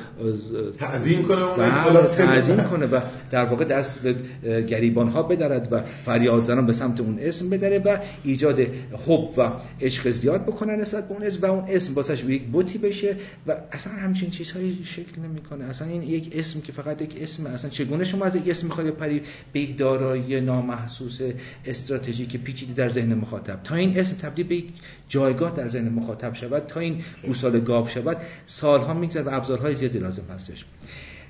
تعظیم 0.77 1.23
کنه 1.23 1.43
و 1.43 2.07
تعظیم 2.15 2.57
کنه 2.57 2.85
و 2.85 3.01
در 3.31 3.45
واقع 3.45 3.65
دست 3.65 4.01
به 4.01 4.15
گریبان 4.61 5.07
ها 5.07 5.23
بدرد 5.23 5.67
و 5.71 5.81
فریاد 5.81 6.45
زنان 6.45 6.65
به 6.65 6.73
سمت 6.73 6.99
اون 6.99 7.17
اسم 7.21 7.49
بدره 7.49 7.79
و 7.79 7.97
ایجاد 8.23 8.59
حب 9.07 9.29
و 9.37 9.51
عشق 9.81 10.09
زیاد 10.09 10.43
بکنن 10.43 10.75
نسبت 10.75 11.07
به 11.07 11.13
اون 11.13 11.23
اسم 11.23 11.41
و 11.41 11.45
اون 11.45 11.63
اسم 11.67 11.93
واسش 11.93 12.23
یک 12.23 12.43
بوتی 12.43 12.77
بشه 12.77 13.15
و 13.47 13.55
اصلا 13.71 13.93
همچین 13.93 14.29
چیزهایی 14.29 14.79
شکل 14.83 15.21
نمی‌کنه. 15.21 15.65
اصلا 15.65 15.87
این 15.87 16.01
یک 16.03 16.29
اسم 16.35 16.61
که 16.61 16.71
فقط 16.71 17.01
یک 17.01 17.17
اسم 17.21 17.45
اصلا 17.45 17.69
چگونه 17.69 18.03
شما 18.03 18.25
از 18.25 18.35
یک 18.35 18.49
اسم 18.49 18.67
می‌خواید 18.67 18.93
پری 18.93 19.21
به 19.53 19.59
یک 19.59 19.77
دارایی 19.77 20.41
نامحسوس 20.41 21.19
استراتژیک 21.65 22.37
پیچیده 22.37 22.73
در 22.73 22.89
ذهن 22.89 23.13
مخاطب. 23.13 23.63
تا 23.63 23.75
این 23.75 23.99
اسم 23.99 24.15
تبدیل 24.15 24.47
به 24.47 24.55
یک 24.55 24.69
جایگاه 25.09 25.55
در 25.55 25.67
ذهن 25.67 25.89
مخاطب 25.89 26.33
شود 26.33 26.63
تا 26.67 26.79
این 26.79 27.03
گوساله 27.25 27.59
گاو 27.59 27.87
شود 27.87 28.17
سالها 28.45 28.93
میگذره. 28.93 29.16
و 29.21 29.29
ابزارهای 29.29 29.75
زیادی 29.75 29.99
لازم 29.99 30.23
هستش 30.33 30.65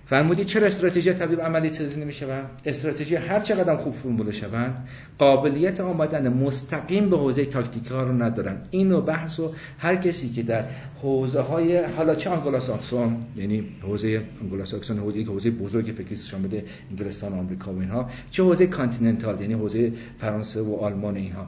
فرمودید 0.09 0.45
چرا 0.45 0.67
استراتژی 0.67 1.13
تبدیل 1.13 1.39
عملی 1.39 1.69
چیزی 1.69 1.99
نمیشه 1.99 2.25
استراتژی 2.65 3.15
هر 3.15 3.39
چقدر 3.39 3.75
خوب 3.75 3.93
فرموله 3.93 4.31
شوند 4.31 4.87
قابلیت 5.17 5.79
آمدن 5.79 6.33
مستقیم 6.33 7.09
به 7.09 7.17
حوزه 7.17 7.45
تاکتیک 7.45 7.87
رو 7.87 8.23
ندارن 8.23 8.57
اینو 8.71 9.01
بحث 9.01 9.39
و 9.39 9.53
هر 9.77 9.95
کسی 9.95 10.29
که 10.29 10.43
در 10.43 10.65
حوزه 11.01 11.41
های 11.41 11.85
حالا 11.85 12.15
چه 12.15 12.29
آنگلوساکسون 12.29 13.17
یعنی 13.35 13.63
حوزه 13.81 14.21
آنگلوساکسون 14.41 14.99
حوزه 14.99 15.19
یک 15.19 15.27
حوزه 15.27 15.49
بزرگ 15.51 15.85
فکری 15.97 16.15
شامل 16.15 16.61
انگلستان 16.89 17.33
و 17.33 17.35
آمریکا 17.35 17.73
و 17.73 17.79
اینها. 17.79 18.09
چه 18.31 18.43
حوزه 18.43 18.67
continental؟ 18.67 19.41
یعنی 19.41 19.53
حوزه 19.53 19.91
فرانسه 20.19 20.61
و 20.61 20.75
آلمان 20.75 21.15
اینها. 21.15 21.47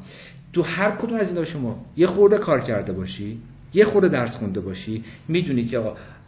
تو 0.53 0.61
هر 0.61 0.91
کدوم 0.91 1.19
از 1.19 1.29
اینا 1.29 1.45
شما 1.45 1.85
یه 1.97 2.07
خورده 2.07 2.37
کار 2.37 2.61
کرده 2.61 2.93
باشی 2.93 3.41
یه 3.73 3.85
خورده 3.85 4.07
درس 4.07 4.35
خونده 4.35 4.59
باشی 4.59 5.03
می‌دونی 5.27 5.65
که 5.65 5.79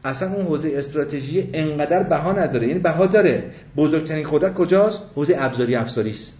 اصلا 0.03 0.33
اون 0.33 0.45
حوزه 0.45 0.71
استراتژی 0.75 1.49
انقدر 1.53 2.03
بها 2.03 2.33
نداره. 2.33 2.67
یعنی 2.67 2.79
بها 2.79 3.05
داره. 3.05 3.43
بزرگترین 3.77 4.25
خودت 4.25 4.53
کجاست؟ 4.53 5.01
حوزه 5.15 5.35
ابزاری 5.39 5.75
افزاری 5.75 6.09
است. 6.09 6.37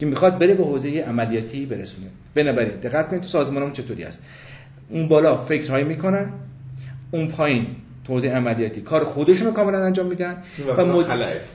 که 0.00 0.06
می‌خواد 0.06 0.38
بره 0.38 0.54
به 0.54 0.64
حوزه 0.64 1.00
عملیاتی 1.00 1.66
برسونه. 1.66 2.06
بنابراین 2.34 2.80
دقت 2.82 3.08
کنید 3.08 3.22
تو 3.22 3.28
سازمانمون 3.28 3.72
چطوری 3.72 4.04
است. 4.04 4.20
اون 4.90 5.08
بالا 5.08 5.36
فکرهایی 5.36 5.84
می‌کنن. 5.84 6.30
اون 7.10 7.28
پایین 7.28 7.66
حوزه 8.08 8.28
عملیاتی 8.28 8.80
کار 8.80 9.04
خودشون 9.04 9.46
رو 9.46 9.52
کاملا 9.52 9.84
انجام 9.84 10.06
میدن. 10.06 10.36
و 10.78 10.84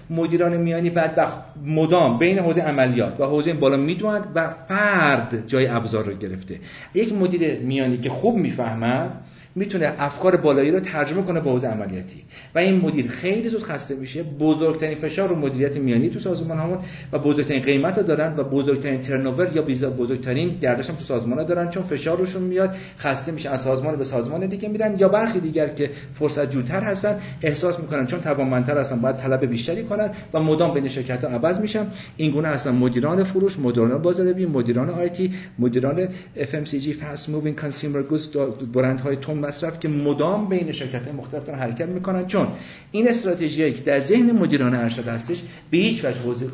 مدیران 0.10 0.58
میانی 0.58 0.90
بعد 0.90 1.28
مدام 1.66 2.20
بین 2.20 2.40
حوزه 2.40 2.62
عملیات 2.62 3.20
و 3.20 3.26
حوزه 3.26 3.54
بالا 3.54 3.78
می‌دوند 3.78 4.32
و 4.36 4.50
فرد 4.50 5.44
جای 5.48 5.68
ابزار 5.68 6.04
رو 6.04 6.14
گرفته. 6.14 6.60
یک 6.94 7.14
مدیر 7.14 7.60
میانی 7.60 7.98
که 7.98 8.10
خوب 8.10 8.36
می‌فهمد 8.36 9.18
می‌تونه 9.56 9.94
افکار 10.00 10.36
بالایی 10.36 10.72
رو 10.72 10.80
ترجمه 10.80 11.22
کنه 11.22 11.40
به 11.40 11.50
حوزه 11.50 11.68
عملیاتی. 11.68 12.24
و 12.56 12.60
این 12.60 12.82
مدیر 12.82 13.08
خیلی 13.08 13.50
زود 13.50 13.64
خسته 13.64 13.96
میشه. 13.96 14.24
بزرگترین 14.24 14.98
فشار 14.98 15.30
رو 15.30 15.36
مدیریت 15.36 15.78
میانی 15.78 16.10
تو 16.10 16.20
سازمان 16.20 16.58
همون 16.58 16.78
و 17.12 17.20
بزرگترین 17.20 17.62
قیمت 17.62 17.98
رو 17.98 18.04
دارن 18.04 18.36
و 18.38 18.44
بزرگترین 18.44 19.02
ترنوور 19.02 19.52
یا 19.56 19.62
بزرگترین 19.90 20.50
گردش 20.50 20.90
هم 20.90 20.96
تو 20.96 21.04
سازمان 21.04 21.38
ها 21.38 21.44
دارن 21.44 21.70
چون 21.70 21.84
فشارشون 21.84 22.44
میاد. 22.44 22.76
خسته 23.00 23.32
میشه 23.32 23.50
از 23.50 23.62
سازمان 23.62 23.96
به 23.96 24.04
سازمان 24.04 24.46
دیگه 24.46 24.70
میرن 24.70 24.96
یا 25.00 25.10
برخی 25.10 25.40
دیگر 25.40 25.68
که 25.68 25.90
فرصت 26.14 26.52
جوتر 26.52 26.82
هستن 26.82 27.20
احساس 27.42 27.80
می‌کنن 27.80 28.06
چون 28.06 28.22
توانمندتر 28.22 28.78
هستن 28.78 29.02
باید 29.02 29.18
طلب 29.18 29.46
بیشتری 29.46 29.84
کنن 29.84 30.10
و 30.34 30.40
مدام 30.40 30.74
بین 30.74 30.88
شرکت 30.88 31.24
ها 31.24 31.30
عوض 31.30 31.60
میشن. 31.60 31.88
این 32.18 32.32
گونه 32.32 32.48
هستن 32.48 32.72
مدیران 32.72 33.24
فروش 33.24 33.60
مدیران 33.60 34.02
بازاریابی 34.02 34.46
مدیران 34.46 34.90
آیتی 34.90 35.34
مدیران 35.60 36.08
FMCG 36.36 36.86
fast 36.86 37.26
moving 37.26 37.62
consumer 37.64 38.14
goods 38.14 38.38
برندهای 38.74 39.18
مصرف 39.40 39.80
که 39.80 39.88
مدام 39.88 40.50
بین 40.50 40.72
شرکت 40.72 41.08
مختلف 41.08 41.44
دارن 41.44 41.60
حرکت 41.60 41.88
می‌کنن. 41.88 42.28
چون 42.28 42.48
این 42.92 43.10
استراتژی 43.10 43.74
که 43.74 43.84
در 43.84 44.02
ذهن 44.02 44.32
مدیران 44.32 44.76
ارشد 44.76 45.08
هستش 45.08 45.42
به 45.72 45.78
هیچ 45.78 46.06
وجه 46.06 46.48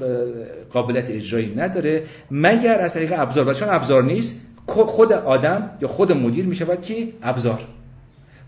قابلیت 0.70 1.10
اجرایی 1.10 1.56
نداره 1.56 2.04
مگر 2.32 2.80
از 2.80 2.94
طریق 2.94 3.14
ابزار. 3.16 3.50
و 3.50 3.54
چون 3.54 3.70
ابزار 3.70 4.04
نیست 4.04 4.42
خود 4.68 5.14
آدم 5.14 5.70
یا 5.82 5.88
خود 5.88 6.12
مدیر 6.12 6.46
می‌شود 6.46 6.82
که 6.82 7.08
ابزار. 7.24 7.60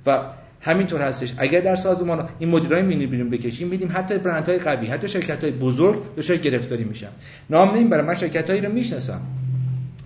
و 0.05 0.19
همینطور 0.61 1.01
هستش. 1.01 1.33
اگر 1.38 1.61
در 1.61 1.75
سازمان 1.75 2.29
این 2.39 2.49
مدیرای 2.49 2.81
مینی 2.81 3.07
بیرون 3.07 3.29
بکشیم 3.29 3.67
میدیم 3.67 3.91
حتی 3.93 4.17
برندهای 4.17 4.57
قوی 4.57 4.88
حتی 4.88 5.07
شرکت 5.07 5.43
های 5.43 5.51
بزرگ 5.51 6.15
دچار 6.15 6.38
گرفتاری 6.38 6.83
میشن. 6.83 7.09
نام 7.49 7.89
برای 7.89 8.07
من 8.07 8.15
شرکت 8.15 8.49
هایی 8.49 8.61
رو 8.61 8.71
می‌شناسم. 8.71 9.21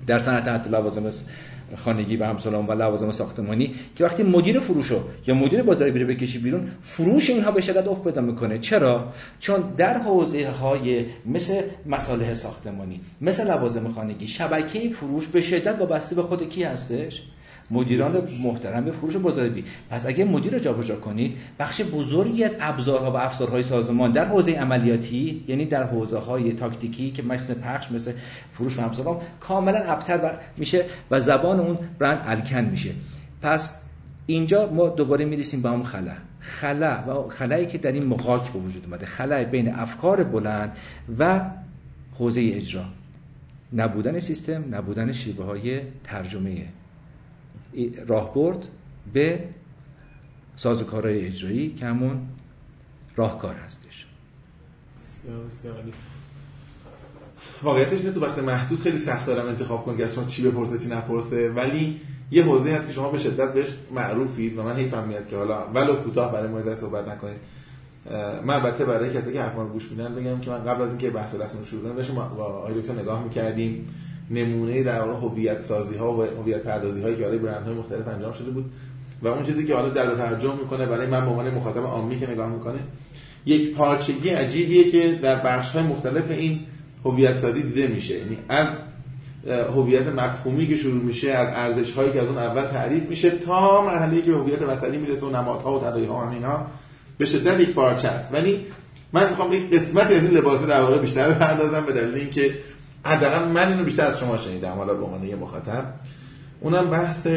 در 0.07 0.19
صنعت 0.19 0.47
حتی 0.47 0.69
لوازم 0.69 1.11
خانگی 1.75 2.17
و 2.17 2.25
همسالان 2.25 2.67
و 2.67 2.71
لوازم 2.71 3.11
ساختمانی 3.11 3.73
که 3.95 4.03
وقتی 4.03 4.23
مدیر 4.23 4.59
فروشو 4.59 5.03
یا 5.27 5.35
مدیر 5.35 5.63
بازاری 5.63 5.91
بره 5.91 6.05
بکشی 6.05 6.39
بیرون 6.39 6.71
فروش 6.81 7.29
اینها 7.29 7.51
به 7.51 7.61
شدت 7.61 7.87
افت 7.87 8.03
پیدا 8.03 8.21
می‌کنه. 8.21 8.59
چرا؟ 8.59 9.13
چون 9.39 9.63
در 9.77 9.97
حوزه 9.97 10.49
های 10.49 11.05
مثل 11.25 11.61
مصالح 11.85 12.33
ساختمانی 12.33 13.01
مثل 13.21 13.47
لوازم 13.47 13.91
خانگی 13.91 14.27
شبکه 14.27 14.89
فروش 14.89 15.27
به 15.27 15.41
شدت 15.41 15.79
وابسته 15.79 16.15
به 16.15 16.23
خود 16.23 16.49
کی 16.49 16.63
هستش؟ 16.63 17.23
مدیران 17.71 18.27
محترم 18.43 18.85
به 18.85 18.91
فروش 18.91 19.15
بازاریابی. 19.15 19.63
پس 19.89 20.05
اگه 20.05 20.25
مدیر 20.25 20.53
رو 20.53 20.59
جابجا 20.59 20.95
کنید 20.95 21.37
بخش 21.59 21.81
بزرگی 21.81 22.43
از 22.43 22.55
ابزارها 22.59 23.11
و 23.11 23.17
افزارهای 23.17 23.63
سازمان 23.63 24.11
در 24.11 24.25
حوزه 24.25 24.51
عملیاتی 24.51 25.43
یعنی 25.47 25.65
در 25.65 25.83
حوزه 25.83 26.17
های 26.17 26.53
تاکتیکی 26.53 27.11
که 27.11 27.23
مثل 27.23 27.53
پخش 27.53 27.91
مثل 27.91 28.13
فروش 28.51 28.79
و 28.79 28.81
همسالان 28.81 29.17
کاملا 29.39 29.79
ابتر 29.79 30.37
میشه 30.57 30.85
و 31.11 31.19
زبان 31.19 31.59
اون 31.59 31.77
برند 31.99 32.21
الکن 32.25 32.65
میشه. 32.65 32.91
پس 33.41 33.73
اینجا 34.25 34.69
ما 34.69 34.89
دوباره 34.89 35.25
می‌رسیم 35.25 35.61
به 35.61 35.69
اون 35.69 35.83
خلا 35.83 36.13
خلا 36.39 37.03
و 37.07 37.29
خلایی 37.29 37.65
که 37.65 37.77
در 37.77 37.91
این 37.91 38.05
مقاک 38.05 38.51
به 38.51 38.59
وجود 38.59 38.85
اومده. 38.85 39.05
خلا 39.05 39.43
بین 39.43 39.75
افکار 39.75 40.23
بلند 40.23 40.77
و 41.19 41.41
حوزه 42.19 42.41
اجرا. 42.53 42.83
نبودن 43.73 44.19
سیستم 44.19 44.75
نبودن 44.75 45.11
شیوه 45.11 45.45
های 45.45 45.81
ترجمه 46.03 46.65
راهبرد 48.07 48.67
به 49.13 49.43
سازوکارهای 50.55 51.25
اجرایی 51.25 51.69
که 51.69 51.85
همون 51.85 52.27
راهکار 53.15 53.55
هستش. 53.55 54.05
واقعیتش 57.63 57.99
اینه 57.99 58.11
تو 58.11 58.21
وقت 58.21 58.39
محدود 58.39 58.79
خیلی 58.79 58.97
سخت 58.97 59.25
دارم 59.25 59.47
انتخاب 59.47 59.85
کنم 59.85 59.97
که 59.97 60.07
شما 60.07 60.23
چی 60.23 60.43
بپرسه 60.43 60.79
چی 60.79 60.87
نپرسه. 60.87 61.49
ولی 61.49 62.01
یه 62.31 62.43
حوزه 62.43 62.71
هست 62.71 62.87
که 62.87 62.93
شما 62.93 63.11
به 63.11 63.17
شدت 63.17 63.53
بهش 63.53 63.67
معروفید 63.91 64.57
و 64.57 64.63
من 64.63 64.75
حیفم 64.75 65.07
میاد 65.07 65.27
که 65.27 65.37
حالا 65.37 65.67
ولو 65.67 65.95
کوتاه 65.95 66.31
برای 66.31 66.47
ما 66.47 66.75
صحبت 66.75 67.07
نکنید. 67.07 67.37
من 68.45 68.53
البته 68.53 68.85
برای 68.85 69.13
کسی 69.13 69.33
که 69.33 69.41
حرفمو 69.41 69.67
گوش 69.67 69.91
میدن 69.91 70.15
بگم 70.15 70.39
که 70.39 70.49
من 70.51 70.63
قبل 70.63 70.81
از 70.81 70.89
اینکه 70.89 71.09
بحث 71.09 71.35
رسم 71.35 71.63
شروع 71.63 71.83
کنم 71.83 71.95
داشتم 71.95 72.15
با 72.15 72.43
آقای 72.43 72.73
نگاه 72.99 73.23
می‌کردیم. 73.23 73.87
نمونه 74.31 74.83
در 74.83 75.01
واقع 75.01 75.27
هویت 75.27 75.61
سازی 75.61 75.95
ها 75.95 76.13
و 76.13 76.21
هویت 76.21 76.63
پردازی 76.63 77.01
هایی 77.01 77.15
که 77.15 77.21
برای 77.21 77.37
برند 77.37 77.65
های 77.65 77.73
مختلف 77.73 78.07
انجام 78.07 78.31
شده 78.31 78.51
بود 78.51 78.65
و 79.21 79.27
اون 79.27 79.43
چیزی 79.43 79.65
که 79.65 79.75
حالا 79.75 79.89
جلب 79.89 80.17
توجه 80.17 80.55
می‌کنه 80.55 80.85
برای 80.85 81.07
من 81.07 81.25
به 81.25 81.31
عنوان 81.31 81.49
مخاطب 81.49 81.83
عامی 81.83 82.19
که 82.19 82.29
نگاه 82.29 82.49
می‌کنه 82.49 82.79
یک 83.45 83.75
پارچگی 83.75 84.29
عجیبیه 84.29 84.91
که 84.91 85.19
در 85.21 85.35
بخش 85.35 85.71
های 85.71 85.83
مختلف 85.83 86.31
این 86.31 86.59
هویت 87.05 87.37
سازی 87.37 87.63
دیده 87.63 87.87
میشه. 87.87 88.17
یعنی 88.17 88.37
از 88.49 88.67
هویت 89.47 90.07
مفهومی 90.07 90.67
که 90.67 90.75
شروع 90.75 91.03
میشه 91.03 91.31
از 91.31 91.47
ارزش 91.53 91.93
هایی 91.93 92.11
که 92.11 92.21
از 92.21 92.27
اون 92.27 92.37
اول 92.37 92.65
تعریف 92.65 93.09
میشه 93.09 93.29
تا 93.29 93.81
مرحله 93.81 94.21
که 94.21 94.31
به 94.31 94.37
هویت 94.37 94.61
وسطی 94.61 94.97
می‌رسه 94.97 95.25
و 95.25 95.29
نمادها 95.29 95.75
و 95.75 95.79
تداعی 95.79 96.05
ها 96.05 96.31
اینا 96.31 96.65
به 97.17 97.25
شدت 97.25 97.59
یک 97.59 97.73
پارچه 97.73 98.07
است. 98.07 98.33
ولی 98.33 98.65
من 99.13 99.29
می‌خوام 99.29 99.53
یک 99.53 99.73
قسمت 99.73 100.11
از 100.11 100.23
این 100.23 100.37
لباس 100.37 100.65
در 100.65 100.81
واقع 100.81 100.97
بیشتر 100.97 101.29
بپردازم 101.29 101.85
به 101.85 101.93
دلیل 101.93 102.15
اینکه 102.15 102.53
حداقل 103.03 103.47
من 103.47 103.71
اینو 103.71 103.83
بیشتر 103.83 104.05
از 104.05 104.19
شما 104.19 104.37
شنیدم. 104.37 104.71
حالا 104.71 104.93
به 104.93 105.03
عنوان 105.03 105.23
یه 105.23 105.35
مخاطب. 105.35 105.93
اونم 106.59 106.89
بحث 106.89 107.27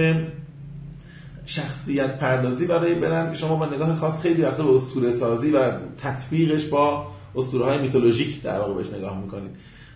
شخصیت 1.47 2.19
پردازی 2.19 2.67
برای 2.67 2.95
برند 2.95 3.33
که 3.33 3.39
شما 3.39 3.57
با 3.57 3.67
نگاه 3.67 3.97
خاص 3.97 4.21
خیلی 4.21 4.43
وقتا 4.43 4.63
به 4.63 4.75
اسطوره 4.75 5.13
سازی 5.13 5.51
و 5.51 5.73
تطبیقش 5.99 6.65
با 6.65 7.07
اسطوره 7.37 7.65
های 7.65 7.79
میتولوژیک 7.79 8.43
در 8.43 8.59
واقع 8.59 8.75
بهش 8.75 8.91
نگاه 8.93 9.21
می‌کنید. 9.21 9.51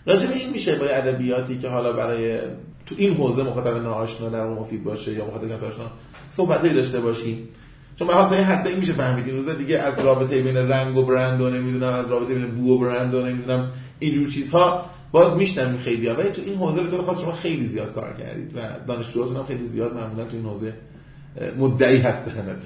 راجع 0.06 0.30
این 0.30 0.50
میشه 0.50 0.76
با 0.76 0.86
ادبیاتی 0.86 1.58
که 1.58 1.68
حالا 1.68 1.92
برای 1.92 2.38
تو 2.86 2.94
این 2.98 3.14
حوزه 3.14 3.42
مخاطب 3.42 3.76
ناآشنا 3.76 4.28
در 4.28 4.46
مفید 4.46 4.84
باشه 4.84 5.12
یا 5.12 5.26
مخاطب 5.26 5.64
آشنا 5.64 5.90
صحبتایی 6.28 6.74
داشته 6.74 7.00
باشیم 7.00 7.48
چون 7.98 8.08
به 8.08 8.14
تا 8.14 8.36
یه 8.36 8.44
حدی 8.44 8.74
میشه 8.74 8.92
فهمید 8.92 9.26
این 9.26 9.36
روزا 9.36 9.52
دیگه 9.52 9.78
از 9.78 9.98
رابطه 9.98 10.42
بین 10.42 10.56
رنگ 10.56 10.96
و 10.96 11.02
برند 11.02 11.40
و 11.40 11.50
نمی‌دونم 11.50 11.92
از 11.92 12.10
رابطه 12.10 12.34
بین 12.34 12.46
بو 12.46 12.74
و 12.74 12.78
برند 12.78 13.14
و 13.14 13.26
نمی‌دونم 13.26 13.70
اینجور 13.98 14.28
چیزها 14.28 14.90
باز 15.12 15.36
میشنم 15.36 15.76
خیلی 15.76 16.08
ها 16.08 16.14
ولی 16.14 16.28
تو 16.28 16.42
این 16.42 16.54
حوزه 16.54 16.82
به 16.82 16.90
طور 16.90 17.02
خاص 17.02 17.20
شما 17.20 17.32
خیلی 17.32 17.64
زیاد 17.64 17.94
کار 17.94 18.16
کردید 18.18 18.56
و 18.56 18.60
دانشجوهاتون 18.86 19.36
هم 19.36 19.46
خیلی 19.46 19.64
زیاد 19.64 19.94
معمولا 19.94 20.24
تو 20.24 20.36
این 20.36 20.46
حوزه 20.46 20.72
مدعی 21.58 21.96
هستن. 21.96 22.56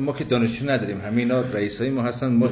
ما 0.00 0.12
که 0.12 0.24
دانشجو 0.24 0.70
نداریم 0.70 1.00
همینا 1.00 1.40
رئیس 1.40 1.80
های 1.80 1.90
ما 1.90 2.02
هستن. 2.02 2.32
ما 2.32 2.48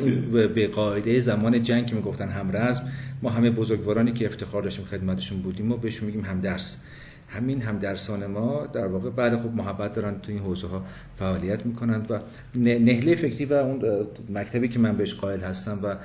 به 0.54 0.66
قاعده 0.66 1.20
زمان 1.20 1.62
جنگ 1.62 1.86
که 1.86 1.94
می‌گفتن 1.94 2.28
همرزم 2.28 2.82
ما 3.22 3.30
همه 3.30 3.50
بزرگوارانی 3.50 4.12
که 4.12 4.26
افتخار 4.26 4.62
داشتیم 4.62 4.84
خدمتشون 4.84 5.42
بودیم 5.42 5.66
ما 5.66 5.76
بهشون 5.76 6.06
میگیم 6.06 6.24
هم 6.24 6.40
درس 6.40 6.76
همین 7.34 7.62
هم 7.62 7.78
درسان 7.78 8.26
ما 8.26 8.66
در 8.66 8.86
واقع 8.86 9.10
بعد 9.10 9.36
خب 9.36 9.54
محبت 9.54 9.92
دارن 9.92 10.20
تو 10.20 10.32
این 10.32 10.40
حوزه 10.40 10.66
ها 10.66 10.84
فعالیت 11.16 11.66
می‌کنند 11.66 12.10
و 12.10 12.18
نهله 12.58 13.14
فکری 13.14 13.44
و 13.44 13.52
اون 13.52 14.06
مکتبی 14.28 14.68
که 14.68 14.78
من 14.78 14.96
بهش 14.96 15.14
قائل 15.14 15.40
هستم 15.40 15.78
و 15.82 15.96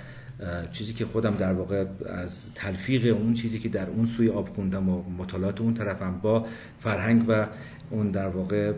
چیزی 0.72 0.94
که 0.94 1.06
خودم 1.06 1.36
در 1.36 1.54
واقع 1.54 1.86
از 2.06 2.54
تلفیق 2.56 3.16
اون 3.18 3.34
چیزی 3.34 3.60
که 3.60 3.70
در 3.70 3.90
اون 3.90 4.06
سوی 4.06 4.30
آب 4.30 4.50
خوندم 4.50 4.90
و 4.90 5.04
مطالعات 5.18 5.62
اون 5.62 5.74
طرفم 5.74 6.20
با 6.22 6.46
فرهنگ 6.80 7.26
و 7.28 7.48
اون 7.90 8.12
در 8.12 8.28
واقع 8.28 8.74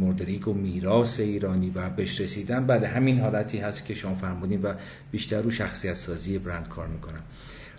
مردریک 0.00 0.48
و 0.48 0.52
میراث 0.52 1.20
ایرانی 1.20 1.72
و 1.74 1.90
بهش 1.90 2.20
رسیدن 2.20 2.66
بعد 2.66 2.84
همین 2.84 3.20
حالتی 3.20 3.58
هست 3.58 3.84
که 3.84 3.94
شما 3.94 4.14
فرمودین 4.14 4.62
و 4.62 4.74
بیشتر 5.10 5.40
رو 5.40 5.50
شخصیت 5.50 5.94
سازی 5.94 6.38
برند 6.38 6.68
کار 6.68 6.86
می‌کنم. 6.86 7.22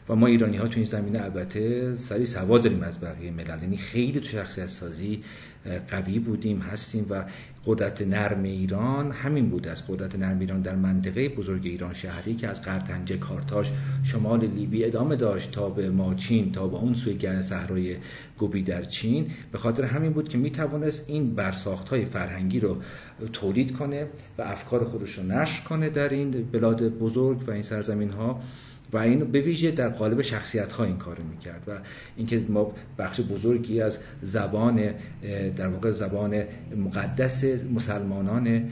و 0.09 0.15
ما 0.15 0.27
ایرانی 0.27 0.57
ها 0.57 0.67
تو 0.67 0.75
این 0.75 0.85
زمینه 0.85 1.23
البته 1.23 1.95
سری 1.95 2.25
سواد 2.25 2.63
داریم 2.63 2.83
از 2.83 3.01
بقیه 3.01 3.31
ملل. 3.31 3.61
یعنی 3.61 3.77
خیلی 3.77 4.19
تو 4.19 4.27
شخصیت 4.27 4.67
سازی 4.67 5.23
قوی 5.87 6.19
بودیم 6.19 6.59
هستیم 6.59 7.05
و 7.09 7.25
قدرت 7.65 8.01
نرم 8.01 8.43
ایران 8.43 9.11
همین 9.11 9.49
بود 9.49 9.67
از 9.67 9.87
قدرت 9.87 10.15
نرم 10.15 10.39
ایران 10.39 10.61
در 10.61 10.75
منطقه 10.75 11.29
بزرگ 11.29 11.61
ایران 11.65 11.93
شهری 11.93 12.35
که 12.35 12.47
از 12.47 12.61
قرتنجه 12.61 13.17
کارتاش 13.17 13.71
شمال 14.03 14.45
لیبی 14.45 14.85
ادامه 14.85 15.15
داشت 15.15 15.51
تا 15.51 15.69
به 15.69 15.89
ماچین 15.89 16.51
تا 16.51 16.67
به 16.67 16.77
اون 16.77 16.93
سوی 16.93 17.41
صحرای 17.41 17.95
گوبی 18.37 18.63
در 18.63 18.83
چین. 18.83 19.31
به 19.51 19.57
خاطر 19.57 19.83
همین 19.83 20.13
بود 20.13 20.29
که 20.29 20.37
می 20.37 20.51
توانست 20.51 21.05
این 21.07 21.35
برساخت 21.35 21.89
های 21.89 22.05
فرهنگی 22.05 22.59
رو 22.59 22.77
تولید 23.33 23.77
کنه 23.77 24.07
و 24.37 24.41
افکار 24.41 24.83
خودش 24.85 25.17
رو 25.17 25.23
نشر 25.23 25.63
کنه 25.63 25.89
در 25.89 26.09
این 26.09 26.31
بلاد 26.31 26.89
بزرگ 26.89 27.43
و 27.47 27.51
این 27.51 27.63
سرزمین 27.63 28.09
ها 28.09 28.41
و 28.93 28.97
اینو 28.97 29.25
به 29.25 29.41
ویژه 29.41 29.71
در 29.71 29.89
قالب 29.89 30.21
شخصیت 30.21 30.71
ها 30.71 30.83
این 30.83 30.97
کارو 30.97 31.23
می‌کرد 31.23 31.63
و 31.67 31.71
اینکه 32.15 32.41
ما 32.49 32.73
بخش 32.97 33.21
بزرگی 33.21 33.81
از 33.81 33.99
زبان 34.21 34.93
در 35.55 35.67
واقع 35.67 35.91
زبان 35.91 36.43
مقدس 36.77 37.43
مسلمانان 37.73 38.71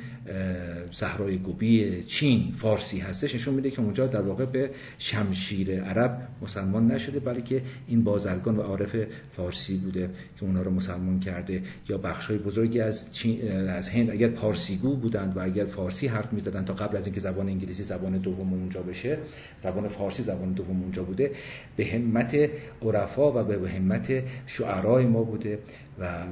صحرای 0.92 1.38
گوبی 1.38 2.04
چین 2.04 2.54
فارسی 2.56 3.00
هستش. 3.00 3.36
نشون 3.36 3.54
میده 3.54 3.72
که 3.72 3.82
اونجا 3.82 4.08
در 4.08 4.22
واقع 4.22 4.46
به 4.46 4.70
شمشیر 4.98 5.84
عرب 5.84 6.28
مسلمان 6.42 6.92
نشده 6.92 7.20
بلکه 7.20 7.62
این 7.88 8.04
بازرگان 8.04 8.58
و 8.58 8.62
عارف 8.62 8.96
فارسی 9.32 9.78
بوده 9.78 10.10
که 10.40 10.46
اونا 10.46 10.62
رو 10.62 10.72
مسلمان 10.72 11.20
کرده. 11.20 11.62
یا 11.90 11.98
بخش 11.98 12.26
های 12.26 12.38
بزرگی 12.38 12.80
از 12.80 13.14
چین 13.14 13.52
از 13.52 13.90
هند 13.90 14.10
اگر 14.10 14.28
پارسیگو 14.28 14.96
بودند 14.96 15.38
و 15.38 15.44
اگر 15.44 15.66
فارسی 15.66 16.08
حرف 16.08 16.34
می‌زدن 16.34 16.66
تا 16.66 16.74
قبل 16.74 16.98
از 16.98 17.06
اینکه 17.06 17.20
زبان 17.20 17.48
انگلیسی 17.48 17.84
زبان 17.84 18.18
دوم 18.18 18.54
اونجا 18.54 18.82
بشه 18.82 19.18
زبان 19.60 19.88
فارسی 19.88 20.24
زبان 20.24 20.54
دوم 20.54 20.82
اونجا 20.82 21.04
بوده 21.04 21.32
به 21.78 21.86
همت 21.86 22.50
عرفا 22.82 23.32
و 23.32 23.44
به 23.44 23.70
همت 23.70 24.24
شعرای 24.46 25.06
ما 25.06 25.24
بوده 25.24 25.60
و 26.00 26.24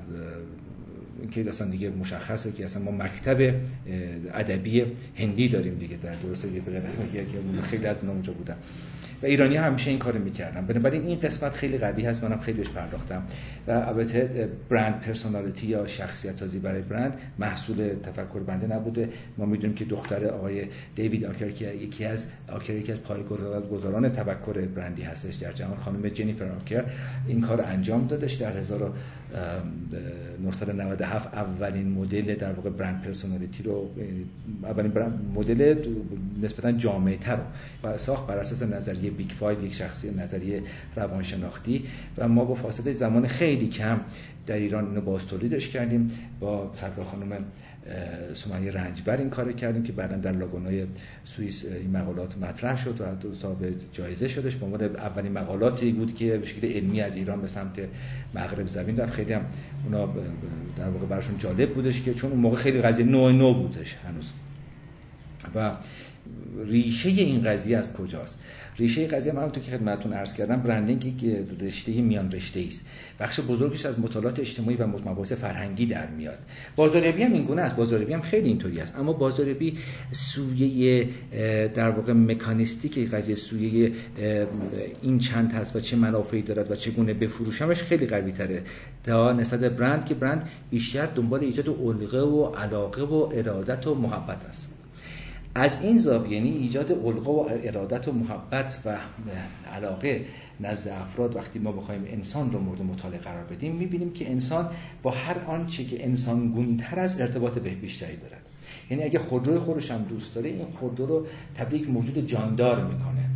که 1.32 1.50
اصلا 1.50 1.68
دیگه 1.68 1.90
مشخصه 1.90 2.52
که 2.52 2.66
اصلا 2.66 2.84
ما 2.84 2.92
مکتب 2.92 3.56
ادبی 4.34 4.86
هندی 5.16 5.50
داریم 5.50 5.76
دیگه 5.76 5.98
در 5.98 6.16
درسته 6.16 6.50
که 6.50 6.62
که 6.62 7.62
خیلی 7.62 7.86
از 7.86 7.98
اونجا 8.04 8.34
بودن. 8.34 8.56
و 9.22 9.26
ایرانی 9.26 9.56
همیشه 9.56 9.90
این 9.90 10.00
کارو 10.00 10.20
می‌کردن. 10.20 10.66
بنابراین 10.66 11.06
این 11.06 11.20
قسمت 11.20 11.54
خیلی 11.54 11.78
قوی 11.78 12.06
هست 12.06 12.24
منم 12.24 12.40
خیلی 12.40 12.58
بهش 12.58 12.70
پرداختم. 12.70 13.24
و 13.68 13.72
البته 13.72 14.50
برند 14.70 15.00
پرسونالیتی 15.00 15.68
یا 15.68 15.88
شخصیت 15.88 16.36
سازی 16.36 16.60
برای 16.60 16.82
برند 16.82 17.14
محصول 17.40 17.96
تفکر 18.04 18.40
بنده 18.40 18.68
نبوده. 18.68 19.10
ما 19.38 19.46
می‌دونیم 19.46 19.76
که 19.76 19.86
دختر 19.86 20.26
آقای 20.26 20.64
دیوید 20.96 21.26
آکر 21.26 21.50
که 21.50 21.74
یکی 21.74 22.06
از 22.06 22.26
آکر 22.48 22.74
یکی 22.74 22.92
از 22.92 23.02
پایه‌گذاران 23.04 24.10
تفکر 24.10 24.54
برندی 24.62 25.02
هستش 25.02 25.36
در 25.36 25.52
جهان. 25.52 25.78
خانم 25.78 26.10
جنیفر 26.10 26.46
آکر 26.46 26.84
این 27.28 27.42
کار 27.42 27.62
انجام 27.62 28.08
دادش 28.08 28.34
در 28.34 28.52
1997 29.36 31.34
اولین 31.34 31.90
مدل 31.90 32.36
در 32.36 32.52
واقع 32.54 32.70
brand 32.70 33.02
personality 33.02 33.64
رو 33.64 33.90
اولین 34.64 34.92
مدل 35.36 35.76
نسبتا 36.42 36.72
جامع‌تر 36.72 37.36
رو 37.84 37.98
ساخت 37.98 38.28
بر 38.28 38.38
اساس 38.38 38.64
نظریه 38.64 39.12
Big 39.12 39.30
Five 39.30 39.64
یک 39.64 39.74
شخصی 39.74 40.12
نظریه 40.12 40.62
روانشناختی. 40.96 41.84
و 42.18 42.28
ما 42.28 42.46
با 42.46 42.56
فاصله 42.56 42.92
زمان 42.92 43.28
خیلی 43.28 43.68
کم 43.68 44.00
در 44.48 44.56
ایران 44.56 44.88
اینو 44.88 45.02
باز 45.02 45.28
تولیدش 45.28 45.70
کردیم 45.70 46.08
با 46.40 46.72
سرکار 46.76 47.06
خانم 47.06 47.46
سمیه 48.34 48.72
رنجبر 48.72 49.18
این 49.18 49.30
کار 49.30 49.52
کردیم 49.52 49.84
که 49.84 49.92
بعدا 49.92 50.18
در 50.18 50.32
لوگانوی 50.32 50.86
سوئیس 51.24 51.66
این 51.66 51.92
مقالات 51.92 52.38
مطرح 52.38 52.78
شد 52.78 53.02
و 53.02 53.34
صاحب 53.34 53.58
جایزه 53.92 54.28
شدش. 54.28 54.56
به 54.56 54.66
عنوان 54.66 54.84
اولین 54.84 55.32
مقالاتی 55.32 55.92
بود 55.92 56.16
که 56.16 56.38
به 56.38 56.46
شکل 56.46 56.68
علمی 56.68 57.02
از 57.02 57.16
ایران 57.16 57.42
به 57.42 57.48
سمت 57.48 57.80
مغرب 58.36 58.68
زمین 58.68 58.98
رفت. 58.98 59.14
خیلی 59.14 59.34
هم 59.34 59.46
اونا 59.86 60.14
در 60.78 60.90
واقع 60.90 61.06
براشون 61.06 61.38
جالب 61.38 61.74
بودش 61.74 62.02
که 62.02 62.14
چون 62.14 62.32
اون 62.32 62.40
موقع 62.40 62.56
خیلی 62.56 62.82
قضیه 62.82 63.06
نو 63.06 63.32
نو 63.32 63.54
بودش 63.54 63.96
هنوز. 63.96 64.32
و 65.56 65.72
ریشه 66.66 67.10
این 67.10 67.44
قضیه 67.44 67.78
از 67.78 67.94
کجاست؟ 67.94 68.40
ریشه 68.78 69.08
قضیه 69.08 69.32
من 69.32 69.52
تو 69.52 69.62
که 69.62 69.72
خدمتتون 69.72 70.14
عرض 70.14 70.34
کردم 70.34 70.62
برندینگ 70.62 71.06
یک 71.06 71.48
رشته 71.62 71.92
میان 71.92 72.32
رشته 72.32 72.64
است 72.68 72.86
بخش 73.20 73.40
بزرگش 73.40 73.86
از 73.86 74.00
مطالعات 74.00 74.40
اجتماعی 74.40 74.78
و 74.78 74.88
مباحث 74.88 75.34
فرهنگی 75.34 75.86
در 75.86 76.08
میاد. 76.08 76.38
بازاریابی 76.76 77.24
هم 77.24 77.34
این 77.34 77.46
گونه 77.46 77.62
است. 77.62 77.76
بازاریابی 77.76 78.14
هم 78.14 78.22
خیلی 78.22 78.48
اینطوری 78.48 78.80
است. 78.80 78.96
اما 78.96 79.14
بازاریابی 79.14 79.78
سویه 80.12 81.10
در 81.74 81.90
واقع 81.90 82.14
مکانیستیک 82.14 83.12
قضیه 83.12 83.36
سویه 83.36 83.92
این 85.02 85.20
چند 85.20 85.54
هست 85.54 85.76
و 85.76 85.80
چه 85.80 85.96
منافعی 85.96 86.42
دارد 86.42 86.72
و 86.72 86.76
چگونه 86.76 87.14
بفروشمش 87.14 87.84
خیلی 87.84 88.06
قوی 88.06 88.32
تره 88.32 88.64
تا 89.04 89.34
نسبت 89.34 89.60
برند 89.60 90.06
که 90.06 90.14
برند 90.14 90.50
بیشتر 90.70 91.06
دنبال 91.06 91.40
ایجاد 91.40 91.68
علقه 91.68 92.20
و 92.20 92.46
علاقه 92.46 93.04
و 93.04 93.30
ارادت 93.34 93.88
و 93.88 93.96
محبت 93.96 94.46
است. 94.46 94.75
از 95.58 95.78
این 95.82 95.98
زاویه 95.98 96.34
یعنی 96.34 96.50
ایجاد 96.50 96.92
القا 96.92 97.32
و 97.32 97.50
ارادت 97.64 98.08
و 98.08 98.12
محبت 98.12 98.80
و 98.86 98.98
علاقه 99.74 100.26
نزد 100.60 100.90
افراد 100.90 101.36
وقتی 101.36 101.60
ما 101.60 101.72
بخوایم 101.72 102.04
انسان 102.08 102.52
رو 102.52 102.60
مورد 102.60 102.82
مطالعه 102.82 103.20
قرار 103.20 103.44
بدیم 103.44 103.76
می‌بینیم 103.76 104.14
که 104.14 104.32
انسان 104.32 104.70
با 105.04 105.12
هر 105.12 105.36
آنچه 105.48 105.84
که 105.86 106.06
انسان 106.06 106.48
گونتر 106.48 107.00
از 107.00 107.22
ارتباط 107.22 107.60
به 107.60 107.70
بیشتری 107.70 108.18
دارد. 108.18 108.42
یعنی 108.90 109.04
اگه 109.04 109.20
خودروی 109.20 109.60
خودش 109.60 109.92
هم 109.92 110.04
دوست 110.04 110.36
داره 110.36 110.50
این 110.50 110.66
خودرو 110.80 111.06
رو 111.06 111.26
تبریک 111.56 111.90
موجود 111.90 112.28
جاندار 112.28 112.86
می‌کنه. 112.86 113.30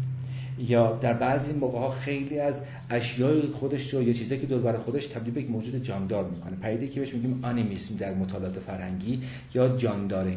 یا 0.60 0.92
در 0.92 1.14
بعضی 1.14 1.54
موقع 1.54 1.80
ها 1.80 1.90
خیلی 1.90 2.40
از 2.40 2.62
اشیای 2.90 3.42
خودش 3.42 3.94
رو 3.94 4.04
یا 4.04 4.14
چیزایی 4.14 4.42
که 4.42 4.48
دور 4.48 4.78
خودش 4.78 5.08
تبدیل 5.08 5.34
به 5.34 5.52
موجود 5.52 5.84
جاندار 5.84 6.30
می‌کنه. 6.30 6.56
پیدی 6.62 6.88
که 6.88 7.00
بهش 7.00 7.14
میگیم 7.14 7.40
آنیمیسم 7.44 7.96
در 7.96 8.14
مطالعات 8.14 8.60
فرهنگی 8.60 9.22
یا 9.54 9.78
جاندار 9.78 10.28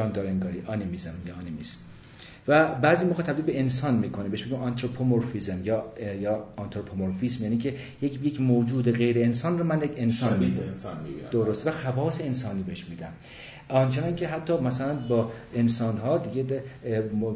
انگاری 0.00 0.12
جاندار 0.12 0.26
انگاری 0.26 0.62
آنیمیزم 0.66 1.14
یا 1.26 1.34
آنیمیسم 1.34 1.78
و 2.48 2.74
بعضی 2.74 3.04
موقع 3.04 3.22
تبدیل 3.22 3.44
به 3.44 3.58
انسان 3.58 3.94
می‌کنه 3.94 4.28
بهش 4.28 4.46
میگم 4.46 4.62
آنتروپومورفیزم 4.62 5.64
یا 5.64 5.84
یا 6.20 6.44
آنتروپومورفیسم 6.56 7.42
یعنی 7.44 7.58
که 7.58 7.74
یک 8.02 8.24
یک 8.24 8.40
موجود 8.40 8.92
غیر 8.92 9.18
انسان 9.18 9.58
رو 9.58 9.64
من 9.64 9.84
یک 9.84 9.92
انسان 9.96 10.38
می‌بینم 10.38 10.74
درست. 11.30 11.66
و 11.66 11.70
خواص 11.70 12.20
انسانی 12.20 12.62
بهش 12.62 12.84
میدم 12.88 13.12
آنچنان 13.72 14.14
که 14.14 14.28
حتی 14.28 14.56
مثلا 14.58 14.94
با 14.94 15.30
انسان 15.54 15.98
ها 15.98 16.18
دیگه 16.18 16.62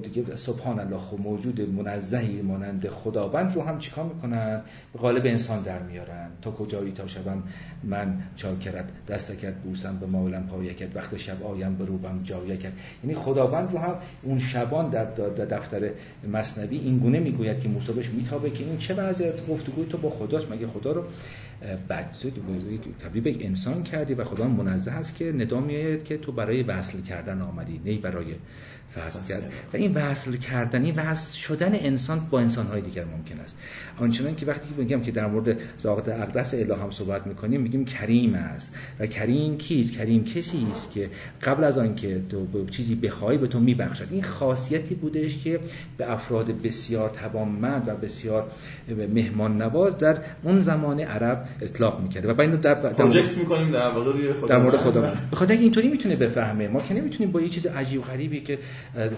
دیگه 0.02 0.36
سبحان 0.36 0.80
الله 0.80 0.98
خب 0.98 1.20
موجود 1.20 1.60
منزهی 1.60 2.42
مانند 2.42 2.88
خداوند 2.88 3.54
رو 3.54 3.62
هم 3.62 3.78
چیکار 3.78 4.04
می‌کنن؟ 4.04 4.62
غالب 4.98 5.26
انسان 5.26 5.62
در 5.62 5.78
میارن. 5.78 6.30
تا 6.42 6.50
کجایی 6.50 6.92
تا 6.92 7.06
شبم 7.06 7.42
من 7.84 8.22
چاکرت 8.36 8.84
دستکت 9.08 9.54
بوسم 9.54 9.96
به 9.98 10.06
مولم 10.06 10.46
پایکت 10.46 10.96
وقت 10.96 11.16
شب 11.16 11.42
آیم 11.42 11.74
به 11.74 11.84
روبم 11.84 12.20
جایکت. 12.22 12.72
یعنی 13.04 13.14
خداوند 13.16 13.72
رو 13.72 13.78
هم 13.78 13.94
اون 14.22 14.38
شبان 14.38 14.90
در 14.90 15.04
دفتر 15.44 15.90
مصنوی 16.32 16.78
این 16.78 16.98
گونه 16.98 17.18
می‌گوید 17.18 17.60
که 17.60 17.68
موسی 17.68 17.92
بهش 17.92 18.08
میتابه 18.10 18.50
که 18.50 18.64
این 18.64 18.78
چه 18.78 18.94
وضعیت 18.94 19.46
گفتگوی 19.46 19.86
تو 19.86 19.98
با 19.98 20.10
خداست؟ 20.10 20.50
مگه 20.50 20.66
خدا 20.66 20.92
رو 20.92 21.04
بعد 21.88 22.16
تبدیل 22.98 23.22
به 23.22 23.46
انسان 23.46 23.82
کردی 23.82 24.14
و 24.14 24.24
خدا 24.24 24.48
منزه 24.48 24.90
است 24.90 25.14
که 25.14 25.32
ندا 25.32 25.60
میآید 25.60 26.04
که 26.04 26.18
تو 26.18 26.32
برای 26.32 26.62
وصل 26.62 27.02
کردن 27.02 27.42
آمدی 27.42 27.80
نه 27.84 27.98
برای 27.98 28.34
فصل 28.94 29.18
کرد. 29.28 29.52
و 29.72 29.76
این 29.76 29.94
وصل 29.94 30.36
کردن 30.36 30.84
این 30.84 30.94
وصل 30.94 31.36
شدن 31.36 31.74
انسان 31.74 32.26
با 32.30 32.40
انسانهای 32.40 32.80
دیگر 32.80 33.04
ممکن 33.04 33.40
است. 33.40 33.56
آنچنان 33.98 34.34
که 34.34 34.46
وقتی 34.46 34.74
میگم 34.76 35.00
که 35.00 35.10
در 35.10 35.26
مورد 35.26 35.56
ذات 35.82 36.08
اقدس 36.08 36.54
اله 36.54 36.76
هم 36.76 36.90
صحبت 36.90 37.26
می‌کنیم 37.26 37.60
میگیم 37.60 37.84
کریم 37.84 38.34
است. 38.34 38.70
و 39.00 39.06
کریم 39.06 39.58
کیست؟ 39.58 39.92
کریم 39.92 40.24
کسی 40.24 40.66
است 40.70 40.92
که 40.92 41.10
قبل 41.42 41.64
از 41.64 41.78
آنکه 41.78 42.20
تو 42.28 42.66
چیزی 42.66 42.94
بخوای 42.94 43.38
به 43.38 43.46
تو 43.46 43.60
میبخشد. 43.60 44.06
این 44.10 44.22
خاصیتی 44.22 44.94
بودش 44.94 45.38
که 45.38 45.60
به 45.98 46.12
افراد 46.12 46.62
بسیار 46.62 47.10
توانمند 47.10 47.88
و 47.88 47.94
بسیار 47.94 48.50
مهمان 49.14 49.62
نواز 49.62 49.98
در 49.98 50.18
اون 50.42 50.60
زمان 50.60 51.00
عرب 51.00 51.48
اطلاق 51.60 52.00
می‌کرده 52.00 52.32
و 52.32 52.40
اینو 52.40 52.56
در 52.56 52.74
پروژکت 52.74 53.38
می‌کنیم 53.38 53.72
در 53.72 53.88
واقع 53.88 54.12
در 54.48 54.58
مورد 54.58 54.76
خدا 54.76 55.14
بخاطر 55.32 55.52
اینطوری 55.52 55.88
می‌تونه 55.88 56.16
بفهمه. 56.16 56.68
ما 56.68 56.80
که 56.80 56.94
نمی‌تونیم 56.94 57.32
با 57.32 57.40
یه 57.40 57.48
چیز 57.48 57.66
عجیب 57.66 58.02
غریبی 58.02 58.40
که 58.40 58.58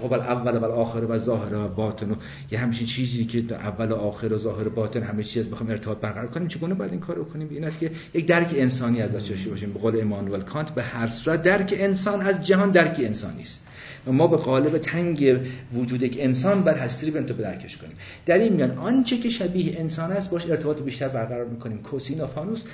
خب 0.03 0.13
اول 0.13 0.57
و 0.57 0.65
آخر 0.65 1.05
و 1.09 1.19
ظاهر 1.19 1.55
و 1.55 1.69
باطن 1.69 2.11
و 2.11 2.15
یه 2.51 2.59
همچین 2.59 2.87
چیزی 2.87 3.25
که 3.25 3.55
اول 3.55 3.93
و 3.93 3.95
آخر 3.95 4.33
و 4.33 4.39
ظاهر 4.39 4.67
و 4.67 4.71
باطن 4.71 5.03
همه 5.03 5.25
چیز 5.25 5.49
بخوام 5.49 5.71
ارتباط 5.71 5.99
برقرار 5.99 6.27
کنیم. 6.27 6.49
چگونه 6.49 6.75
باید 6.75 6.91
این 6.91 7.01
کارو 7.01 7.25
کنیم؟ 7.25 7.49
این 7.51 7.65
است 7.65 7.79
که 7.79 7.91
یک 8.15 8.27
درک 8.27 8.55
انسانی 8.57 9.03
ازش 9.03 9.29
داشته 9.29 9.51
باشیم. 9.51 9.73
به 9.73 9.79
قول 9.79 10.01
امانوئل 10.01 10.41
کانت 10.41 10.71
به 10.71 10.83
هر 10.83 11.09
صورت 11.09 11.43
درک 11.43 11.75
انسان 11.77 12.21
از 12.21 12.47
جهان 12.47 12.71
درک 12.71 13.01
انسانی 13.05 13.43
است. 13.43 13.61
ما 14.07 14.27
به 14.27 14.37
قالب 14.37 14.79
تنگ 14.79 15.41
وجود 15.73 16.03
یک 16.03 16.17
انسان 16.21 16.63
بر 16.63 16.79
هستی 16.79 17.11
رو 17.11 17.13
به 17.13 17.43
درکش 17.43 17.77
کنیم. 17.77 17.97
در 18.27 18.39
این 18.39 18.53
میان 18.53 18.79
آنچه 18.79 19.19
که 19.19 19.29
شبیه 19.29 19.81
انسان 19.81 20.13
است 20.13 20.31
باش 20.31 20.51
ارتباط 20.51 20.83
بیشتر 20.83 21.09
برقرار 21.09 21.47
می‌کنیم. 21.47 21.79
کوسینوفانوس 21.79 22.65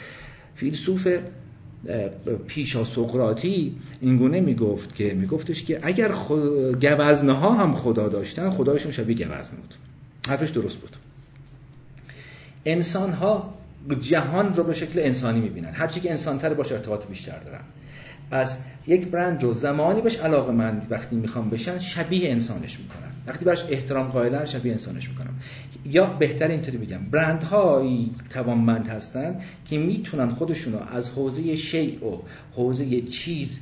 فیلسوف 0.54 1.08
پیشا 2.46 2.84
سقراطی 2.84 3.76
اینگونه 4.00 4.40
می‌گفت 4.40 4.94
که 4.94 5.14
میگفتش 5.14 5.64
که 5.64 5.80
اگر 5.82 6.12
گوزنه 6.80 7.32
ها 7.32 7.52
هم 7.54 7.74
خدا 7.74 8.08
داشتن 8.08 8.50
خدایشون 8.50 8.92
شبیه 8.92 9.26
گوزنه 9.26 9.56
بود. 9.56 9.74
حرفش 10.28 10.50
درست 10.50 10.76
بود. 10.76 10.96
انسان 12.66 13.12
ها 13.12 13.54
جهان 14.00 14.54
رو 14.54 14.64
به 14.64 14.74
شکل 14.74 15.00
انسانی 15.00 15.40
می‌بینن. 15.40 15.70
هرچی 15.72 16.00
که 16.00 16.10
انسان 16.10 16.38
تر 16.38 16.54
باش 16.54 16.72
ارتباط 16.72 17.06
بیشتر 17.06 17.38
دارن. 17.38 17.60
پس 18.30 18.58
یک 18.86 19.06
برند 19.06 19.42
رو 19.42 19.52
زمانی 19.52 20.00
بهش 20.00 20.16
علاقه 20.16 20.52
من 20.52 20.82
وقتی 20.90 21.16
می‌خوام 21.16 21.50
بشن 21.50 21.78
شبیه 21.78 22.30
انسانش 22.30 22.78
می‌کنن 22.78 23.10
وقتی 23.26 23.44
براش 23.44 23.64
احترام 23.68 24.08
قائلن 24.08 24.44
شبیه 24.44 24.72
انسانش 24.72 25.08
می‌کنم. 25.08 25.34
یا 25.84 26.06
بهتر 26.06 26.48
اینطوری 26.48 26.78
بگم 26.78 26.98
برندهایی 27.10 28.10
توانمند 28.30 28.88
هستن 28.88 29.40
که 29.64 29.78
می‌تونن 29.78 30.28
خودشونو 30.28 30.78
از 30.78 31.08
حوزه 31.08 31.56
شیء 31.56 32.04
و 32.04 32.22
حوزه 32.52 33.00
چیز 33.00 33.60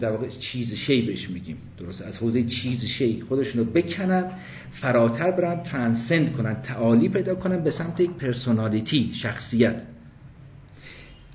در 0.00 0.10
واقع 0.10 0.28
چیز 0.28 0.74
شی 0.74 1.02
بهش 1.02 1.30
میگیم. 1.30 1.56
درست؟ 1.78 2.02
از 2.02 2.18
حوزه 2.18 2.42
چیز 2.42 2.84
شی 2.84 3.22
خودشونو 3.28 3.64
بکنن 3.64 4.30
فراتر 4.70 5.30
برن 5.30 5.62
ترانسند 5.62 6.32
کنن 6.32 6.62
تعالی 6.62 7.08
پیدا 7.08 7.34
کنن 7.34 7.60
به 7.60 7.70
سمت 7.70 8.00
یک 8.00 8.10
پرسونالیتی 8.10 9.10
شخصیت. 9.12 9.82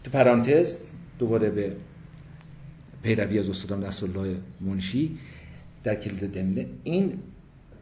تو 0.03 0.11
پرانتز 0.11 0.75
دوباره 1.19 1.49
به 1.49 1.75
پیروی 3.03 3.39
از 3.39 3.49
استادم 3.49 3.83
نصرالله 3.83 4.35
منشی 4.61 5.17
در 5.83 5.95
کلیله 5.95 6.26
و 6.26 6.31
دمنه. 6.33 6.65
این 6.83 7.13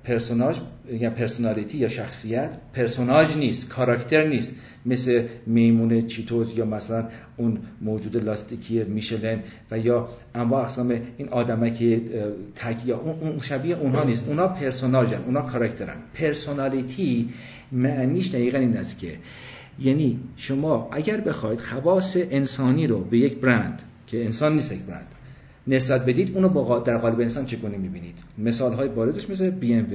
پرسوناژ 0.04 0.60
یا 0.92 1.10
personality 1.10 1.78
یا 1.78 1.88
شخصیت 1.88 2.58
پرسوناژ 2.74 3.38
نیست 3.38 3.70
کاراکتر 3.70 4.28
نیست. 4.28 4.54
مثل 4.86 5.28
میمون 5.46 6.08
چیتوز 6.08 6.58
یا 6.58 6.66
مثلا 6.66 7.10
اون 7.38 7.58
موجود 7.82 8.18
لاستیکی 8.18 8.84
میشلن 8.84 9.40
و 9.72 9.80
یا 9.80 10.10
انواع 10.36 10.62
اقسام 10.62 11.02
این 11.18 11.30
آدمک 11.30 11.84
تک 12.56 12.86
یا 12.86 12.98
اون 12.98 13.40
شبیه 13.40 13.78
اونها 13.78 14.04
نیست. 14.04 14.24
اونا 14.28 14.48
پرسوناژن 14.48 15.24
اونا 15.26 15.42
کاراکترن. 15.42 15.98
personality 16.14 17.30
معنیش 17.72 18.30
دقیقا 18.30 18.58
این 18.58 18.78
است 18.78 19.00
که 19.00 19.18
یعنی 19.80 20.20
شما 20.38 20.90
اگر 20.92 21.22
بخواید 21.22 21.60
خواص 21.60 22.18
انسانی 22.18 22.88
رو 22.88 23.00
به 23.00 23.18
یک 23.18 23.38
برند 23.38 23.82
که 24.08 24.26
انسان 24.26 24.56
نیست 24.56 24.72
یک 24.72 24.80
برند 24.80 25.08
نسبت 25.68 26.06
بدید 26.06 26.36
اونو 26.36 26.50
با 26.50 26.80
در 26.80 26.98
قالب 26.98 27.20
انسان 27.20 27.46
چگونه 27.46 27.78
می‌بینید؟ 27.78 28.16
مثال 28.38 28.74
های 28.74 28.90
بارزش 28.90 29.30
مثل 29.30 29.50
بی 29.50 29.74
ام 29.74 29.88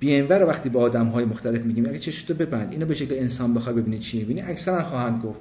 بی 0.00 0.14
ام 0.14 0.28
رو 0.28 0.46
وقتی 0.46 0.68
با 0.68 0.80
آدم 0.80 1.06
های 1.06 1.24
مختلف 1.24 1.62
میگیم 1.62 1.86
اگه 1.86 1.98
چشتو 1.98 2.34
ببند 2.34 2.72
اینو 2.72 2.86
به 2.86 2.94
شکل 2.94 3.14
انسان 3.14 3.54
بخوای 3.54 3.74
ببینید 3.74 4.00
چی 4.00 4.18
می‌بینی؟ 4.18 4.40
اکثرا 4.40 4.84
خواهند 4.84 5.22
گفت 5.22 5.40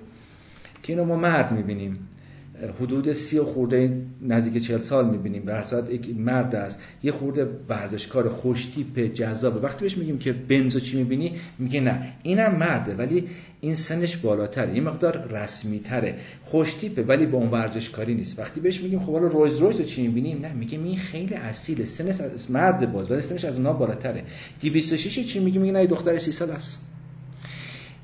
که 0.84 0.94
اینو 0.94 1.06
ما 1.06 1.16
مرد 1.16 1.52
می‌بینیم. 1.52 2.08
حدود 2.72 3.14
سی 3.14 3.38
و 3.38 3.46
خورده 3.46 4.02
نزدیک 4.22 4.64
چهل 4.64 4.82
سال 4.82 5.10
می‌بینیم. 5.10 5.46
به 5.46 5.64
صورت 5.64 5.90
یک 5.90 6.10
مرد 6.18 6.56
است. 6.56 6.80
یه 7.04 7.12
خورده 7.12 7.48
ورزشکار 7.70 8.30
خوشتیپ 8.30 9.14
جذابه. 9.14 9.60
وقتی 9.60 9.84
بهش 9.84 9.98
میگیم 9.98 10.18
که 10.18 10.34
بنزو 10.34 10.80
چی 10.80 10.98
می‌بینی؟ 10.98 11.34
میگه 11.60 11.82
نه. 11.82 12.14
اینم 12.24 12.56
مرده 12.56 12.96
ولی 12.96 13.28
این 13.62 13.76
سنش 13.76 14.18
بالاتره. 14.18 14.72
این 14.72 14.84
مقدار 14.84 15.28
رسمی 15.32 15.80
تره 15.80 16.16
خوشتیپه 16.44 17.04
ولی 17.04 17.26
با 17.26 17.38
اون 17.38 17.52
ورزشکاری 17.52 18.14
نیست. 18.14 18.40
وقتی 18.40 18.62
بهش 18.62 18.82
میگیم 18.82 19.00
خب 19.00 19.12
حالا 19.12 19.28
روز 19.28 19.58
روز 19.58 19.82
چی 19.82 20.08
می‌بینیم 20.08 20.40
نه. 20.42 20.54
میگه 20.54 20.80
این 20.80 20.98
خیلی 20.98 21.36
اصیله. 21.36 21.86
سنش 21.86 22.22
مرد 22.50 22.92
باز 22.92 23.12
ولی 23.12 23.22
سنش 23.22 23.46
از 23.46 23.56
اونها 23.56 23.74
بالاتره. 23.74 24.24
206 24.62 25.26
چی 25.26 25.40
میگه 25.40 25.60
میگه 25.60 25.74
نه 25.74 25.86
دختر 25.86 26.18
سی 26.18 26.32
سال 26.32 26.52
است. 26.52 26.80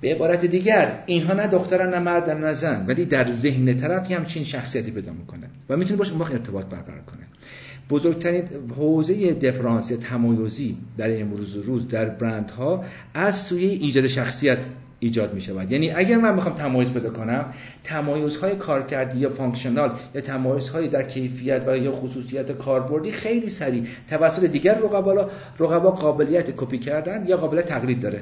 به 0.01 0.11
عبارت 0.15 0.45
دیگر 0.45 1.03
اینها 1.05 1.33
نه 1.33 1.47
دخترن 1.47 1.89
نه 1.89 1.99
مردن 1.99 2.37
نه 2.37 2.53
زن 2.53 2.85
ولی 2.87 3.05
در 3.05 3.31
ذهن 3.31 3.73
طرف 3.73 4.11
همچین 4.11 4.43
شخصیتی 4.43 4.91
پیدا 4.91 5.11
می‌کنه 5.11 5.49
و 5.69 5.77
می‌تونه 5.77 5.97
باشه 5.97 6.13
اون 6.13 6.21
ارتباط 6.21 6.65
برقرار 6.65 7.01
کنه. 7.01 7.27
بزرگترین 7.89 8.43
حوزه 8.77 9.33
difference 9.33 9.87
تمایزی 9.87 10.77
در 10.97 11.21
امروز 11.21 11.57
روز 11.57 11.87
در 11.87 12.05
برندها 12.05 12.85
از 13.13 13.41
سوی 13.41 13.65
ایجاد 13.65 14.07
شخصیت 14.07 14.57
ایجاد 14.99 15.33
می 15.33 15.41
شود 15.41 15.71
یعنی 15.71 15.91
اگر 15.91 16.17
من 16.17 16.35
بخوام 16.35 16.55
تمایز 16.55 16.91
پیدا 16.91 17.09
کنم 17.09 17.45
تمایزهای 17.83 18.55
کارکردی 18.55 19.19
یا 19.19 19.29
functional 19.29 19.91
یا 20.15 20.21
تمایزهای 20.21 20.87
در 20.87 21.03
کیفیت 21.03 21.63
و 21.67 21.77
یا 21.77 21.91
خصوصیت 21.91 22.51
کاربردی 22.51 23.11
خیلی 23.11 23.49
سریع 23.49 23.83
توسط 24.09 24.45
دیگر 24.45 24.75
رقبا 24.75 25.29
رقبا 25.59 25.91
قابلیت 25.91 26.51
کپی 26.57 26.77
کردن 26.77 27.27
یا 27.27 27.37
قابلیت 27.37 27.65
تقلید 27.65 27.99
داره. 27.99 28.21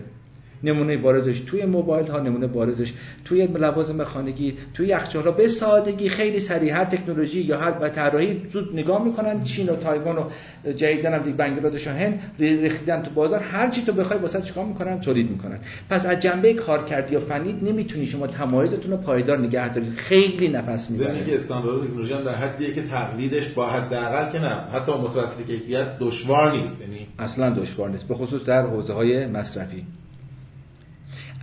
نمونه 0.63 0.97
بارزش 0.97 1.39
توی 1.39 1.65
موبایل 1.65 2.07
ها 2.07 2.19
نمونه 2.19 2.47
بارزش 2.47 2.93
توی 3.25 3.47
لوازم 3.47 4.01
مکانیکی 4.01 4.57
توی 4.73 4.87
یخچال 4.87 5.31
به 5.31 5.47
سادگی 5.47 6.09
خیلی 6.09 6.39
سریع 6.39 6.73
هر 6.73 6.85
تکنولوژی 6.85 7.41
یا 7.41 7.59
هر 7.59 7.89
طراحی 7.89 8.41
زود 8.49 8.69
نگاه 8.73 9.03
می‌کنن. 9.03 9.43
چین 9.43 9.69
و 9.69 9.75
تایوان 9.75 10.17
و 10.17 10.23
جدیدن 10.71 11.13
هم 11.13 11.31
بنگلادش 11.37 11.87
و 11.87 11.91
هند 11.91 12.19
ریختن 12.39 13.01
تو 13.01 13.11
بازار. 13.11 13.39
هر 13.39 13.69
چی 13.69 13.81
تو 13.81 13.93
بخوای 13.93 14.19
واسه 14.19 14.41
چیکار 14.41 14.65
می‌کنن؟ 14.65 15.01
تولید 15.01 15.31
می‌کنن. 15.31 15.59
پس 15.89 16.05
از 16.05 16.19
جنبه 16.19 16.53
کارکردی 16.53 17.15
و 17.15 17.19
فنی 17.19 17.53
نمی‌تونی 17.61 18.05
شما 18.05 18.27
تمایزتون 18.27 18.91
رو 18.91 18.97
پایدار 18.97 19.39
نگه 19.39 19.69
دارید. 19.69 19.93
خیلی 19.93 20.47
نفس 20.47 20.91
می‌بره. 20.91 21.25
که 21.25 21.35
استاندارد 21.35 21.87
تکنولوژی 21.87 22.13
هم 22.13 22.23
در 22.23 22.35
حدیه 22.35 22.73
که 22.73 22.81
تقلیدش 22.81 23.47
با 23.47 23.69
حداقل 23.69 24.31
که 24.31 24.39
نه 24.39 24.55
حتی 24.73 24.91
متوسط 24.91 25.45
کیفیت 25.47 25.99
دشوار 25.99 26.51
نیست. 26.51 26.81
یعنی 26.81 27.07
اصلا 27.19 27.49
دشوار 27.49 27.89
نیست. 27.89 28.07
به 28.07 28.13
خصوص 28.13 28.45
در 28.45 28.61
حوزه 28.61 28.93
های 28.93 29.27
مصرفی. 29.27 29.83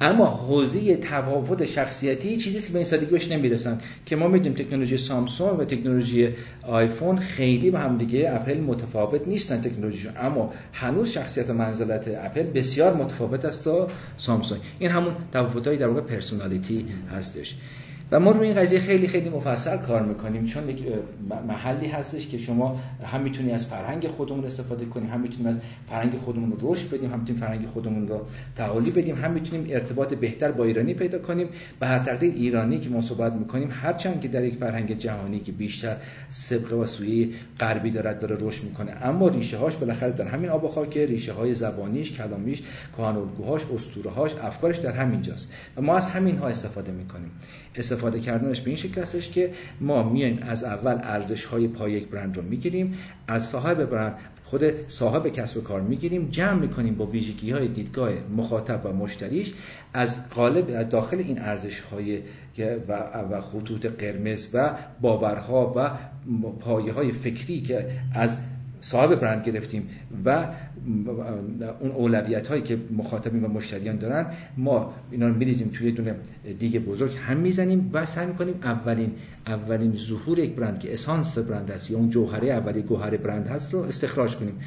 اما 0.00 0.26
حوزه 0.26 0.96
تفاوت 0.96 1.64
شخصیتی 1.64 2.36
چیزی 2.36 2.60
که 2.60 2.72
به 2.72 2.78
این 2.78 2.84
سادگی 2.84 3.06
بهش 3.06 3.30
نمی‌رسن. 3.30 3.78
که 4.06 4.16
ما 4.16 4.28
می‌دونیم 4.28 4.58
تکنولوژی 4.58 4.96
سامسونگ 4.96 5.58
و 5.58 5.64
تکنولوژی 5.64 6.28
آیفون 6.62 7.18
خیلی 7.18 7.70
با 7.70 7.78
هم 7.78 7.98
دیگه 7.98 8.30
اپل 8.34 8.60
متفاوت 8.60 9.28
نیستن 9.28 9.60
تکنولوژی 9.60 10.08
اما 10.08 10.52
هنوز 10.72 11.08
شخصیت 11.08 11.50
و 11.50 11.52
منزلت 11.52 12.08
اپل 12.08 12.42
بسیار 12.42 12.94
متفاوت 12.94 13.44
است 13.44 13.64
تا 13.64 13.88
سامسونگ. 14.16 14.60
این 14.78 14.90
همون 14.90 15.14
تفاوت‌های 15.32 15.76
در 15.76 15.88
واقع 15.88 16.00
personality 16.00 16.86
هستش. 17.16 17.56
و 18.14 18.20
ما 18.20 18.30
روی 18.30 18.48
این 18.48 18.56
قضیه 18.56 18.80
خیلی 18.80 19.08
خیلی 19.08 19.28
مفصل 19.28 19.76
کار 19.76 20.02
می‌کنیم 20.02 20.44
چون 20.44 20.68
یک 20.68 20.82
محلی 21.48 21.86
هستش 21.86 22.28
که 22.28 22.38
شما 22.38 22.80
هم 23.04 23.20
می‌تونی 23.20 23.52
از 23.52 23.66
فرهنگ 23.66 24.08
خودمون 24.08 24.44
استفاده 24.44 24.84
کنیم 24.84 25.10
هم 25.10 25.20
می‌تونیم 25.20 25.46
از 25.46 25.56
فرهنگ 25.88 26.18
خودمون 26.18 26.52
رو 26.52 26.72
رشد 26.72 26.90
بدیم 26.90 27.12
هم 27.12 27.18
می‌تونیم 27.18 27.40
فرهنگ 27.40 27.66
خودمون 27.66 28.08
رو 28.08 28.26
تعالی 28.56 28.90
بدیم 28.90 29.16
هم 29.16 29.30
می‌تونیم 29.30 29.66
ارتباط 29.70 30.14
بهتر 30.14 30.52
با 30.52 30.64
ایرانی 30.64 30.94
پیدا 30.94 31.18
کنیم. 31.18 31.48
به 31.80 31.86
هر 31.86 31.98
تقدیر 31.98 32.34
ایرانی 32.34 32.78
که 32.78 32.90
ما 32.90 33.00
صحبت 33.00 33.32
می‌کنیم 33.32 33.68
هرچند 33.72 34.20
که 34.20 34.28
در 34.28 34.44
یک 34.44 34.54
فرهنگ 34.54 34.98
جهانی 34.98 35.40
که 35.40 35.52
بیشتر 35.52 35.96
سبقه 36.30 36.76
و 36.76 36.86
سویه 36.86 37.28
غربی 37.60 37.90
دارد 37.90 38.18
داره 38.18 38.36
رشد 38.40 38.64
می‌کنه. 38.64 38.92
اما 39.02 39.28
ریشه 39.28 39.56
هاش 39.58 39.76
بالاخره 39.76 40.12
در 40.12 40.26
همین 40.26 40.50
آب 40.50 40.64
و 40.64 40.68
خاک 40.68 40.96
ریشه 40.96 41.32
های 41.32 41.54
زبانیش 41.54 42.12
کلامیش 42.12 42.62
کهن 42.96 43.16
الگوهاش 43.16 43.62
اسطوره 43.74 44.10
هاش 44.10 44.34
افکارش 44.42 44.76
در 44.76 44.92
همینجاست. 44.92 45.52
و 45.76 45.82
ما 45.82 45.96
از 45.96 46.06
همین 46.06 46.38
ها 46.38 46.48
استفاده 46.48 46.92
می‌کنیم. 46.92 47.30
استفاده 47.76 48.20
کردنش 48.20 48.60
به 48.60 48.66
این 48.66 48.76
شکل 48.76 49.02
هستش 49.02 49.30
که 49.30 49.50
ما 49.80 50.02
میایم 50.02 50.38
از 50.42 50.64
اول 50.64 50.98
ارزش 51.02 51.44
های 51.44 51.68
پای 51.68 51.92
یک 51.92 52.08
برند 52.08 52.36
رو 52.36 52.42
می‌گیریم 52.42 52.98
از 53.28 53.44
صاحب 53.44 53.84
برند 53.84 54.14
خود 54.44 54.88
صاحب 54.88 55.28
کسب 55.28 55.62
کار 55.62 55.80
می‌گیریم 55.80 56.28
جمع 56.30 56.60
می‌کنیم 56.60 56.94
با 56.94 57.06
ویژگی 57.06 57.50
های 57.50 57.68
دیدگاه 57.68 58.10
مخاطب 58.36 58.80
و 58.86 58.92
مشتریش 58.92 59.52
از 59.94 60.28
قالب 60.28 60.70
از 60.76 60.88
داخل 60.88 61.18
این 61.18 61.38
ارزش 61.38 61.80
های 61.80 62.20
و 63.30 63.40
خطوط 63.40 63.86
قرمز 63.86 64.48
و 64.52 64.70
باورها 65.00 65.72
و 65.76 65.90
پایه 66.60 66.92
های 66.92 67.12
فکری 67.12 67.60
که 67.60 67.86
از 68.14 68.36
صاحب 68.80 69.14
برند 69.14 69.46
گرفتیم 69.46 69.88
و 70.24 70.48
اون 71.80 71.90
اولویت 71.90 72.48
هایی 72.48 72.62
که 72.62 72.78
مخاطبین 72.96 73.44
و 73.44 73.48
مشتریان 73.48 73.96
دارن 73.96 74.26
ما 74.56 74.94
اینا 75.10 75.28
رو 75.28 75.34
میریزیم 75.34 75.70
توی 75.74 75.92
دونه 75.92 76.16
دیگه 76.58 76.80
بزرگ 76.80 77.12
هم 77.26 77.36
می‌زنیم 77.36 77.90
و 77.92 78.06
سعی 78.06 78.26
می‌کنیم 78.26 78.54
اولین 78.62 79.12
اولین 79.46 79.94
ظهور 79.96 80.38
یک 80.38 80.54
برند 80.54 80.80
که 80.80 80.92
اسانس 80.92 81.38
برند 81.38 81.70
است 81.70 81.90
یا 81.90 81.98
اون 81.98 82.08
جوهره 82.08 82.48
اولی 82.48 82.82
گوهر 82.82 83.16
برند 83.16 83.48
هست 83.48 83.74
رو 83.74 83.80
استخراج 83.80 84.36
کنیم. 84.36 84.60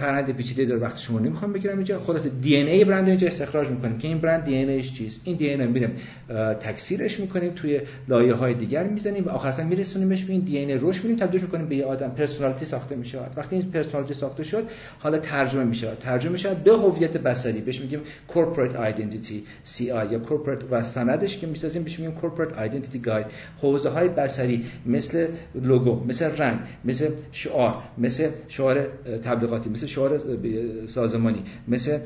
فرآیند 0.00 0.30
پیچیده 0.30 0.64
داره 0.64 0.80
وقت 0.80 0.98
شما 0.98 1.18
نمی‌خوام 1.18 1.52
بگیرم 1.52 1.76
اینجا. 1.76 2.00
خلاص 2.00 2.26
DNA 2.42 2.84
برند 2.84 3.08
اینجا 3.08 3.26
استخراج 3.26 3.68
می‌کنیم 3.68 3.98
که 3.98 4.08
این 4.08 4.18
برند 4.18 4.44
DNA 4.44 4.68
ش 4.68 4.92
چیه؟ 4.92 5.16
این 5.24 5.36
DNA 5.36 5.66
میریم 5.66 5.90
تکثیرش 6.60 7.20
می‌کنیم 7.20 7.52
توی 7.56 7.80
لایه 8.08 8.34
های 8.34 8.54
دیگر 8.54 8.84
می‌زنیم 8.86 9.24
و 9.24 9.28
آخر 9.28 9.48
اصلا 9.48 9.66
میرسونیمش 9.66 10.24
به 10.24 10.32
این 10.32 10.40
DNA 10.40 10.68
روح 10.68 11.04
میدیم 11.04 11.16
تبدیلش 11.16 11.42
می‌کنیم 11.42 11.68
به 11.68 11.76
یه 11.76 11.84
آدم. 11.84 12.08
personality 12.08 12.64
ساخته 12.64 12.96
میشه 12.96 13.18
وقتی 13.36 13.56
این 13.56 13.70
personality 13.70 14.14
ساخته 14.14 14.44
شد 14.44 14.64
حالا 14.98 15.18
ترجمه 15.18 15.64
میشه 15.64 15.88
ترجمه 16.00 16.32
میشه 16.32 16.54
به 16.54 16.72
هویت 16.72 17.16
بصری. 17.16 17.60
بهش 17.60 17.80
میگیم 17.80 18.00
identity 18.78 19.44
CI 19.64 20.08
یا 20.08 20.18
corporate 20.18 20.60
و 20.70 20.82
سندش 20.82 21.38
که 21.38 21.46
می‌سازیم 21.46 21.82
بهش 21.82 21.98
میگیم 21.98 22.14
corporate 22.14 22.52
identity 22.58 22.98
guide 22.98 23.26
حوزه 23.62 23.88
های 23.88 24.08
بصری 24.08 24.64
مثل 24.86 25.26
لوگو 25.54 26.04
مثل 26.04 26.36
رنگ 26.36 26.58
مثل 26.84 27.08
شعار 27.32 27.82
مثل 27.98 28.28
شعار 28.48 28.88
تبلیغاتی. 29.24 29.65
مثل 29.68 29.86
شعار 29.86 30.20
سازمانی 30.86 31.42
مثل 31.68 31.98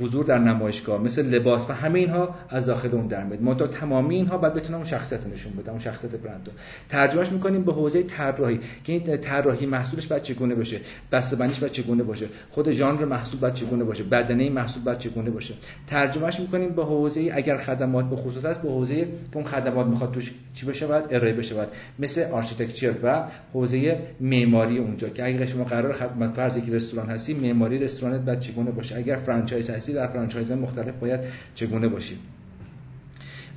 حضور 0.00 0.24
در 0.24 0.38
نمایشگاه 0.38 1.02
مثل 1.02 1.26
لباس 1.26 1.70
و 1.70 1.72
همه 1.72 1.98
اینها 1.98 2.34
از 2.48 2.66
داخل 2.66 2.88
اون 2.92 3.06
در 3.06 3.24
میاد. 3.24 3.42
منتها 3.42 3.66
تمامی 3.66 4.14
اینها 4.16 4.38
بعد 4.38 4.54
بتونن 4.54 4.74
اون 4.74 4.84
شخصیت 4.84 5.26
نشون 5.26 5.52
بده 5.52 5.70
اون 5.70 5.78
شخصیت 5.78 6.10
برند 6.10 6.50
ترجمهش 6.88 7.32
می‌کنیم 7.32 7.62
به 7.62 7.72
حوزه 7.72 8.02
طراحی 8.02 8.60
که 8.84 8.92
این 8.92 9.16
طراحی 9.16 9.66
محصولش 9.66 10.06
بعد 10.06 10.22
چگونه 10.22 10.54
باشه 10.54 10.80
بسته‌بندیش 11.12 11.58
بعد 11.58 11.72
چگونه 11.72 12.02
باشه 12.02 12.26
خود 12.50 12.70
ژانر 12.70 13.04
محصول 13.04 13.40
بعد 13.40 13.54
چگونه 13.54 13.84
باشه 13.84 14.04
بدنه 14.04 14.50
محصول 14.50 14.82
بعد 14.82 14.98
چگونه 14.98 15.30
باشه. 15.30 15.54
ترجمهش 15.86 16.40
می‌کنیم 16.40 16.68
به 16.68 16.84
حوزه 16.84 17.30
اگر 17.34 17.56
خدمات 17.56 18.10
به 18.10 18.16
خصوص 18.16 18.44
است 18.44 18.62
به 18.62 18.68
حوزه 18.68 19.00
که 19.00 19.08
اون 19.34 19.44
خدمات 19.44 19.86
می‌خواد 19.86 20.12
توش 20.12 20.32
چی 20.54 20.66
بشه 20.66 20.86
بعد 20.86 21.06
ارائه 21.10 21.32
بشه 21.32 21.54
بعد 21.54 21.68
مثل 21.98 22.30
architecture 22.32 22.94
و 23.02 23.22
حوزه 23.52 23.98
معماری 24.20 24.78
اونجا 24.78 25.08
که 25.08 25.26
اگر 25.26 25.46
شما 25.46 25.64
قرار 25.64 25.92
خدمت 26.00 26.36
فرضی 26.36 26.60
که 26.60 26.72
رستوران 26.72 27.10
هستی 27.10 27.34
معماری 27.34 27.78
رستورانت 27.78 28.20
باید 28.20 28.40
چگونه 28.40 28.70
باشه؟ 28.70 28.96
اگر 28.96 29.16
franchise 29.16 29.70
هستی 29.70 29.92
در 29.92 30.06
franchise 30.06 30.52
مختلف 30.52 30.94
باید 30.94 31.20
چگونه 31.54 31.88
باشی 31.88 32.18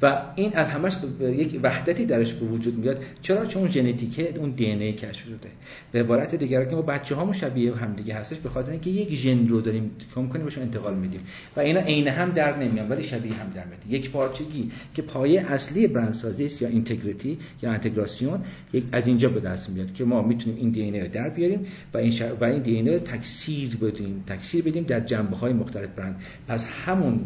و 0.01 0.21
این 0.35 0.53
از 0.53 0.67
همش 0.67 0.93
یک 1.21 1.59
وحدتی 1.63 2.05
درش 2.05 2.33
به 2.33 2.45
وجود 2.45 2.77
میاد. 2.77 3.03
چرا؟ 3.21 3.45
چون 3.45 3.67
ژنتیک 3.67 4.37
اون 4.37 4.49
DNA 4.49 4.93
کشف 4.93 5.23
شده. 5.25 5.49
به 5.91 5.99
عبارت 5.99 6.35
دیگر 6.35 6.65
که 6.65 6.75
ما 6.75 6.81
بچه 6.81 7.15
ها 7.15 7.33
شبیه 7.33 7.75
هم 7.75 7.93
دیگه 7.93 8.13
هستش 8.13 8.37
به 8.37 8.49
خاطر 8.49 8.71
اینکه 8.71 8.89
یک 8.89 9.15
ژن 9.15 9.47
رو 9.47 9.61
داریم 9.61 9.91
کم 10.15 10.27
کنیم 10.27 10.45
بهش 10.45 10.57
انتقال 10.57 10.95
میدیم. 10.95 11.21
و 11.55 11.59
اینا 11.59 11.79
عین 11.79 12.07
هم 12.07 12.31
در 12.31 12.57
نمیان 12.57 12.89
ولی 12.89 13.03
شبیه 13.03 13.33
هم 13.33 13.49
در 13.49 13.65
میاد 13.65 13.79
یک 13.89 14.11
پارچگی 14.11 14.71
که 14.93 15.01
پایه 15.01 15.41
اصلی 15.41 15.87
برندسازی 15.87 16.45
است 16.45 16.61
یا 16.61 16.67
اینتگریتی 16.67 17.37
یا 17.61 17.71
انتگراسیون 17.71 18.39
یک 18.73 18.83
از 18.91 19.07
اینجا 19.07 19.29
به 19.29 19.39
دست 19.39 19.69
میاد 19.69 19.93
که 19.93 20.03
ما 20.03 20.21
می‌تونیم 20.21 20.59
این 20.59 20.69
دی 20.69 20.87
ان 20.87 20.95
رو 20.95 21.07
در 21.07 21.29
بیاریم 21.29 21.65
و 21.93 21.97
این 21.97 22.13
و 22.41 22.43
این 22.43 22.61
دی 22.61 22.79
ان 22.79 22.87
رو 22.87 22.99
تکثیر 22.99 23.75
بدیم. 23.75 24.23
تکثیر 24.27 24.63
بدیم 24.63 24.83
در 24.83 24.99
جنبه 24.99 25.37
های 25.37 25.53
مختلف 25.53 25.89
برند. 25.95 26.21
پس 26.47 26.65
همون 26.85 27.19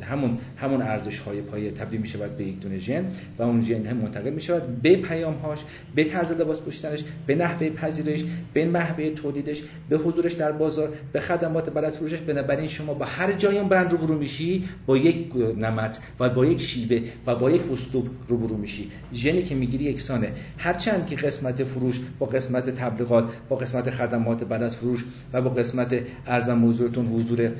همون 0.00 0.38
همون 0.56 0.82
ارزش 0.82 1.18
های 1.18 1.40
پایه 1.40 1.70
تبدیل 1.70 2.00
میشه 2.00 2.13
به 2.18 2.44
یک 2.44 2.60
دونه 2.60 2.78
ژن 2.78 3.04
و 3.38 3.42
اون 3.42 3.60
ژن 3.60 3.86
هم 3.86 3.96
منتقل 3.96 4.30
می 4.30 4.40
شود 4.40 4.82
به 4.82 4.96
پیامهاش 4.96 5.58
به 5.94 6.04
طرز 6.04 6.32
لباس 6.32 6.60
پوشیدنش 6.60 7.04
به 7.26 7.34
نحوه 7.34 7.70
پذیرش 7.70 8.24
به 8.52 8.64
نحوه 8.64 9.10
تولیدش 9.10 9.62
به 9.88 9.96
حضورش 9.96 10.32
در 10.32 10.52
بازار 10.52 10.92
به 11.12 11.20
خدمات 11.20 11.70
بعد 11.70 11.84
از 11.84 11.96
فروشش. 11.96 12.18
بنابراین 12.18 12.66
شما 12.66 12.94
با 12.94 13.04
هر 13.04 13.32
جای 13.32 13.58
اون 13.58 13.68
برند 13.68 13.92
روبرو 13.92 14.18
میشی 14.18 14.64
با 14.86 14.96
یک 14.96 15.36
نمط 15.36 15.98
و 16.20 16.28
با 16.28 16.46
یک 16.46 16.60
شیوه 16.60 17.00
و 17.26 17.34
با 17.34 17.50
یک 17.50 17.62
اسلوب 17.72 18.08
روبرو 18.28 18.56
میشی. 18.56 18.90
ژنی 19.14 19.42
که 19.42 19.54
می‌گیری 19.54 19.84
یکسانه. 19.84 20.32
هرچند 20.58 21.06
که 21.06 21.16
قسمت 21.16 21.64
فروش 21.64 22.00
با 22.18 22.26
قسمت 22.26 22.70
تبلیغات 22.70 23.24
با 23.48 23.56
قسمت 23.56 23.90
خدمات 23.90 24.44
بعد 24.44 24.62
از 24.62 24.76
فروش 24.76 25.04
و 25.32 25.42
با 25.42 25.50
قسمت 25.50 25.94
ارزم 26.26 26.54
موضوعتون 26.54 27.06
حضور 27.06 27.50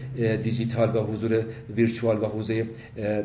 دیجیتال 0.43 0.97
و 0.97 1.01
حضور 1.01 1.45
ویرچوال 1.77 2.23
و 2.23 2.27
حوزه 2.27 2.67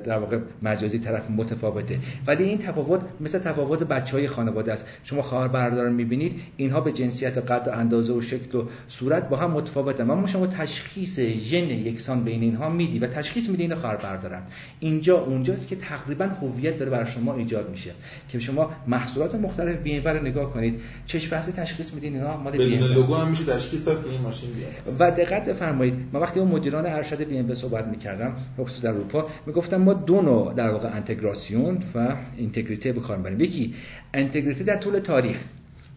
در 0.03 0.19
واقع 0.19 0.39
مجازی 0.61 0.99
طرف 0.99 1.18
متفاوته. 1.31 1.99
ولی 2.27 2.43
این 2.43 2.57
تفاوت 2.57 3.01
مثل 3.21 3.39
تفاوت 3.39 3.83
بچه 3.83 4.17
های 4.17 4.27
خانواده 4.27 4.73
است. 4.73 4.85
شما 5.03 5.21
خواهر 5.21 5.47
برادر 5.47 5.83
رو 5.83 5.91
می‌بینید 5.91 6.41
اینها 6.57 6.81
به 6.81 6.91
جنسیت 6.91 7.37
قد 7.37 7.67
و 7.67 7.71
اندازه 7.71 8.13
و 8.13 8.21
شکل 8.21 8.57
و 8.57 8.63
صورت 8.87 9.29
با 9.29 9.37
هم 9.37 9.51
متفاوتن. 9.51 10.09
اما 10.09 10.27
شما 10.27 10.47
تشخیص 10.47 11.19
ژن 11.19 11.69
یکسان 11.69 12.23
بین 12.23 12.41
اینها 12.41 12.69
میدی 12.69 12.99
و 12.99 13.07
تشخیص 13.07 13.49
میدی 13.49 13.63
این 13.63 13.75
خواهر 13.75 13.95
برادرن 13.95 14.41
اینجا 14.79 15.17
اونجاست 15.17 15.67
که 15.67 15.75
تقریبا 15.75 16.25
هویت 16.25 16.77
داره 16.77 16.91
بر 16.91 17.05
شما 17.05 17.35
ایجاد 17.35 17.69
میشه 17.69 17.91
که 18.29 18.39
شما 18.39 18.71
محصولات 18.87 19.35
مختلف 19.35 19.77
بی 19.77 19.99
رو 19.99 20.21
نگاه 20.21 20.53
کنید. 20.53 20.81
چش 21.05 21.27
فصل 21.27 21.51
تشخیص 21.51 21.93
میدین 21.93 22.15
اینا 22.15 22.37
مال 22.37 22.57
بی 22.57 22.75
لوگو 22.75 23.15
هم 23.15 23.29
میشه 23.29 23.43
تشخیص 23.45 23.87
داد 23.87 24.05
این 24.05 24.21
ماشین 24.21 24.49
بیاد 24.51 24.95
و 24.99 25.11
دقت 25.11 25.45
بفرمایید. 25.45 25.93
ما 26.13 26.19
وقتی 26.19 26.39
اون 26.39 26.51
مدیران 26.51 26.85
ارشد 26.85 27.23
بی 27.23 27.37
ام 27.37 27.53
صحبت 27.53 27.87
می‌کردم 27.87 28.35
خصوصا 28.59 28.87
در 28.87 28.93
اروپا 28.93 29.27
می‌گفتم 29.45 29.77
ما 29.77 29.93
دو 29.93 30.21
نوع 30.21 30.53
در 30.53 30.69
واقع 30.69 30.89
اینتگراسیون 31.09 31.77
و 31.95 32.15
اینتگریته 32.37 32.91
به 32.91 33.01
کار 33.01 33.17
می‌بریم. 33.17 33.39
یکی 33.39 33.73
اینتگریته 34.13 34.63
در 34.63 34.75
طول 34.75 34.99
تاریخ. 34.99 35.43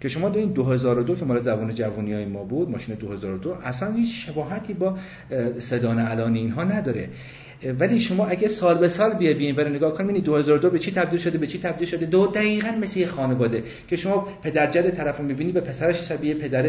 که 0.01 0.09
شما 0.09 0.29
دو 0.29 0.39
این 0.39 0.53
2002 0.53 1.17
که 1.17 1.25
مال 1.25 1.43
زبان 1.43 1.75
جوانی 1.75 2.13
های 2.13 2.25
ما 2.25 2.45
بود 2.45 2.71
ماشین 2.71 2.95
2002 2.95 3.57
اصلا 3.65 3.93
هیچ 3.93 4.27
شباهتی 4.27 4.73
با 4.73 4.99
سدان 5.59 5.99
الان 5.99 6.35
اینها 6.35 6.65
نداره. 6.65 7.09
ولی 7.79 8.01
شما 8.01 8.27
اگه 8.27 8.49
سال 8.49 8.79
به 8.79 8.89
سال 8.89 9.15
بیاین 9.15 9.57
برای 9.57 9.73
نگاه 9.73 9.95
کنید 9.95 10.25
2002 10.25 10.71
به 10.71 10.79
چی 10.79 10.93
تبدیل 10.93 11.19
شده 11.19 11.39
به 11.39 11.47
چی 11.47 11.59
تبدیل 11.59 11.89
شده؟ 11.89 12.07
دو 12.07 12.27
دقیقا 12.27 12.71
مثل 12.83 13.01
یه 13.01 13.07
خانواده 13.07 13.63
که 13.89 13.97
شما 13.97 14.29
پدر 14.43 14.71
جد 14.71 14.91
طرف 14.91 15.19
رو 15.19 15.25
می‌بینی 15.25 15.53
به 15.53 15.61
پسرش 15.61 16.09
شبیه 16.09 16.35
پدر 16.35 16.63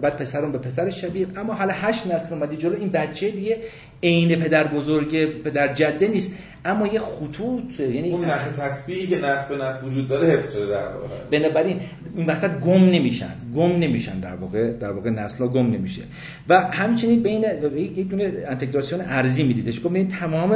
بعد 0.00 0.16
پسرم 0.16 0.52
به 0.52 0.58
پسرش 0.58 1.00
شبیه 1.00 1.26
اما 1.36 1.54
حالا 1.54 1.72
هشت 1.76 2.06
نسل 2.06 2.34
اومدی 2.34 2.56
جلو 2.56 2.76
این 2.80 2.88
بچه 2.88 3.30
دیگه 3.30 3.58
عین 4.02 4.40
پدر 4.40 4.66
بزرگ 4.66 5.42
پدر 5.42 5.74
جده 5.74 6.08
نیست. 6.08 6.32
اما 6.64 6.86
یه 6.86 7.00
خطوط 7.00 7.80
یعنی 7.80 8.10
اون 8.10 8.24
نخ 8.24 8.48
تسبیحی 8.58 9.06
که 9.06 9.18
نسل 9.18 9.48
به 9.48 9.64
نسل 9.64 9.86
وجود 9.86 10.08
داره 10.08 10.28
حفظ 10.28 10.52
شده 10.52 10.66
در 10.66 10.88
واقع. 10.88 11.16
بنابراین 11.30 11.80
این 12.16 12.26
وسط 12.26 12.50
گم 12.60 12.84
نمیشن 12.84 13.34
گم 13.56 13.72
نمیشن 13.72 14.20
در 14.20 14.36
واقع 14.36 14.72
در 14.72 14.92
واقع 14.92 15.10
نسل 15.10 15.46
گم 15.46 15.66
نمیشه. 15.66 16.02
و 16.48 16.60
همچنین 16.60 17.22
بین 17.22 17.44
یک 17.76 18.08
دونه 18.08 18.32
انتگراسیون 18.46 19.00
ارزی 19.00 19.42
میدیدش. 19.42 19.80
گفت 19.80 19.92
ببین 20.04 20.16
تمام 20.16 20.50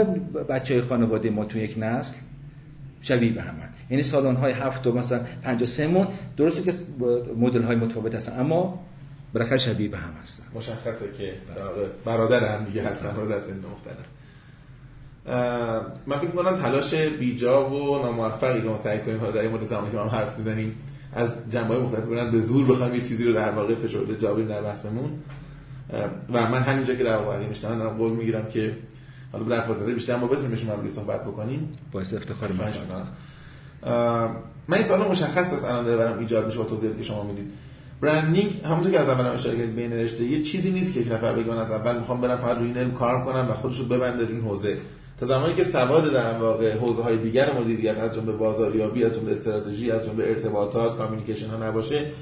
بچه 0.48 0.74
های 0.74 0.82
خانواده 0.82 1.30
ما 1.30 1.44
تو 1.44 1.58
یک 1.58 1.74
نسل 1.78 2.16
شبیه 3.00 3.32
به 3.32 3.42
هم 3.42 3.54
یعنی 3.90 4.02
سالن 4.02 4.36
های 4.36 4.52
هفت 4.52 4.86
و 4.86 4.92
مثلا 4.92 5.20
53 5.42 5.86
مون 5.86 6.06
درسته 6.36 6.62
که 6.62 6.78
مدل 7.36 7.62
های 7.62 7.76
متفاوت 7.76 8.14
هستن 8.14 8.40
اما 8.40 8.84
بالاخره 9.34 9.58
شبیه 9.58 9.88
به 9.88 9.98
هم 9.98 10.12
هستن. 10.22 10.44
مشخصه 10.54 11.12
که 11.18 11.32
برادر 12.04 12.56
هم 12.56 12.64
دیگه 12.64 12.88
هستن 12.88 13.08
برادر 13.08 13.36
از 13.36 13.46
این 13.46 13.56
مختلف 13.56 14.06
من 16.06 16.18
فکر 16.18 16.30
کنم 16.30 16.56
تلاش 16.56 16.94
بیجا 16.94 17.70
و 17.70 18.02
ناموفقی 18.02 18.60
که 18.60 18.68
ما 18.68 18.76
سعی 18.76 18.98
کنیم 18.98 19.18
در 19.18 19.38
این 19.38 19.50
مدت 19.50 19.68
زمانی 19.68 19.90
که 19.90 19.96
ما 19.96 20.08
حرف 20.08 20.40
بزنیم 20.40 20.74
از 21.14 21.34
جنبه 21.50 21.74
های 21.74 21.82
مختلف 21.82 22.04
بودن 22.04 22.30
به 22.30 22.40
زور 22.40 22.66
بخوایم 22.66 22.94
یه 22.94 23.00
چیزی 23.00 23.24
رو 23.24 23.32
در 23.32 23.50
واقع 23.50 23.74
فشرده 23.74 24.16
جابیم 24.16 24.48
در 24.48 24.62
بحثمون. 24.62 25.10
و 26.32 26.50
من 26.50 26.62
همینجا 26.62 26.94
که 26.94 27.04
در 27.04 27.16
واقع 27.16 27.46
میشتم 27.46 27.78
دارم 27.78 27.96
قول 27.96 28.12
می‌گیرم 28.12 28.48
که 28.48 28.76
حالا 29.38 29.56
در 29.56 29.60
فاصله 29.60 29.94
بیشتر 29.94 30.16
ما 30.16 30.26
بتونیم 30.26 30.50
بشیم 30.50 30.88
صحبت 30.88 31.24
بکنیم. 31.24 31.72
باعث 31.92 32.14
افتخار 32.14 32.52
من 32.52 32.72
من 34.68 34.76
این 34.76 34.86
سوال 34.86 35.08
مشخص 35.08 35.52
بس 35.52 35.64
الان 35.64 35.84
داره 35.84 35.96
برام 35.96 36.18
ایجاد 36.18 36.46
میشه 36.46 36.58
با 36.58 36.64
توضیحاتی 36.64 36.98
که 36.98 37.04
شما 37.04 37.22
می‌دید. 37.22 37.50
برندینگ 38.00 38.60
همونطور 38.64 38.92
که 38.92 39.00
از 39.00 39.08
اول 39.08 39.26
اشاره 39.26 39.56
کردید 39.56 39.76
بین 39.76 39.92
رشته 39.92 40.24
یه 40.24 40.42
چیزی 40.42 40.70
نیست 40.70 40.94
که 40.94 41.00
یک 41.00 41.12
نفر 41.12 41.32
بگه 41.32 41.48
من 41.48 41.58
از 41.58 41.70
اول 41.70 41.98
می‌خوام 41.98 42.20
برم 42.20 42.36
فقط 42.36 42.58
روی 42.58 42.78
این 42.78 42.90
کار 42.90 43.24
کنم 43.24 43.48
و 43.50 43.52
خودش 43.52 43.78
رو 43.78 43.84
ببنده 43.84 44.26
این 44.26 44.40
حوزه. 44.40 44.78
تا 45.20 45.26
زمانی 45.26 45.54
که 45.54 45.64
سواد 45.64 46.12
در 46.12 46.38
واقع 46.38 46.76
حوزه 46.76 47.02
های 47.02 47.16
دیگر 47.16 47.60
مدیریت 47.60 47.98
از 47.98 48.14
جمله 48.14 48.32
بازاریابی 48.32 49.04
از 49.04 49.14
جمله 49.14 49.32
استراتژی 49.32 49.90
از 49.90 50.04
جمله 50.04 50.24
ارتباطات 50.24 50.98
کامیونیکیشن 50.98 51.46
ها 51.46 51.68
نباشه 51.68 52.12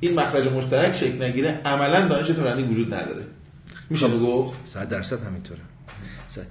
این 0.00 0.14
مخرج 0.14 0.46
مشترک 0.48 0.94
شکل 0.94 1.22
نگیره. 1.22 1.60
عملا 1.64 2.08
دانش 2.08 2.30
برندینگ 2.30 2.70
وجود 2.70 2.94
نداره. 2.94 3.24
میشه 3.90 4.18
گفت؟ 4.18 4.54
100 4.64 4.88
درصد 4.88 5.22
همینطوره. 5.22 5.60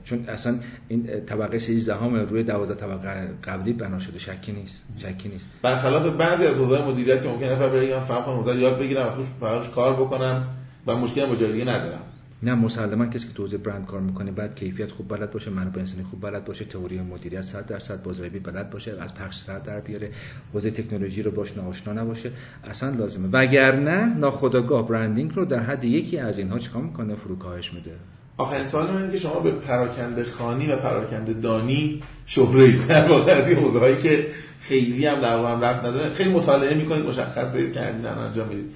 چون 0.03 0.26
اصلا 0.28 0.60
این 0.88 1.26
طبقه 1.26 1.60
13 1.60 1.95
هم 1.95 2.16
روی 2.16 2.44
12 2.44 2.76
طبقه 2.76 3.30
قبلی 3.44 3.74
بنا 3.74 3.99
شده. 3.99 4.20
شکی 4.20 4.52
نیست. 4.52 4.84
شکی 4.98 5.30
نیست. 5.30 5.49
برخلاف 5.62 6.06
بعضی 6.06 6.45
از 6.45 6.56
حوزه‌های 6.56 6.91
مدیریت 6.91 7.24
که 7.24 7.30
ممکنه 7.30 7.52
نفر 7.52 7.70
بره 7.70 7.99
فقط 7.99 8.24
حوزه 8.24 8.56
یاد 8.56 8.80
بگیرم 8.80 9.07
و 9.07 9.12
توش 9.12 9.70
کار 9.70 9.94
بکنم 9.94 10.48
و 10.88 10.95
مشکل 10.95 11.26
با 11.26 11.36
جای 11.36 11.62
ندارم 11.62 12.02
نه 12.44 12.56
مسلما 12.56 13.06
کسی 13.06 13.28
که 13.28 13.34
تو 13.34 13.57
برند 13.57 13.86
کار 13.86 14.02
می‌کنه 14.02 14.32
بعد 14.32 14.56
کیفیت 14.56 14.91
خوب 14.91 15.18
بلد 15.18 15.32
باشه 15.32 15.52
منابع 15.52 15.80
انسانی 15.80 16.03
خوب 16.03 16.22
بلد 16.22 16.45
باشه 16.45 16.66
تئوری 16.66 16.99
مدیریت 16.99 17.41
100 17.41 17.66
درصد 17.66 18.03
بازاریابی 18.03 18.40
بلد 18.40 18.70
باشه 18.70 18.98
از 19.02 19.16
پخش 19.16 19.38
سر 19.40 19.60
در 19.60 19.80
بیاره 19.80 20.12
حوزه 20.53 20.72
تکنولوژی 20.72 21.24
رو 21.24 21.32
باش 21.32 21.57
آشنا 21.57 21.94
نباشه 21.94 22.32
اصلا 22.64 22.90
لازمه. 22.90 23.30
وگرنه 23.32 24.18
ناخودآگاه 24.18 24.88
برندینگ 24.88 25.36
رو 25.36 25.45
در 25.45 25.60
حد 25.60 25.84
یکی 25.84 26.18
از 26.18 26.38
اینها 26.38 26.60
چیکار 26.60 26.82
می‌کنه؟ 26.82 27.16
فروکاهش 27.16 27.74
میده. 27.74 27.91
آخرین 28.38 28.66
سوال 28.66 28.91
من 28.91 29.12
که 29.12 29.18
شما 29.18 29.40
به 29.40 29.52
پراکنده 29.52 30.24
خانی 30.24 30.68
و 30.68 30.76
پراکنده 30.76 31.34
دانی 31.34 32.03
شهره 32.26 32.78
در 32.88 33.07
واقع 33.07 33.32
از 33.32 33.48
این 33.48 33.98
که 33.98 34.28
خیلی 34.62 35.06
هم 35.06 35.20
در 35.20 35.38
هم 35.38 35.62
رفت 35.62 35.86
نداره 35.86 36.14
خیلی 36.14 36.30
مطالعه 36.30 36.74
می‌کنید 36.76 37.06
مشخصه 37.06 37.72
کردین 37.72 38.06
انجام 38.06 38.48
می‌دید. 38.48 38.72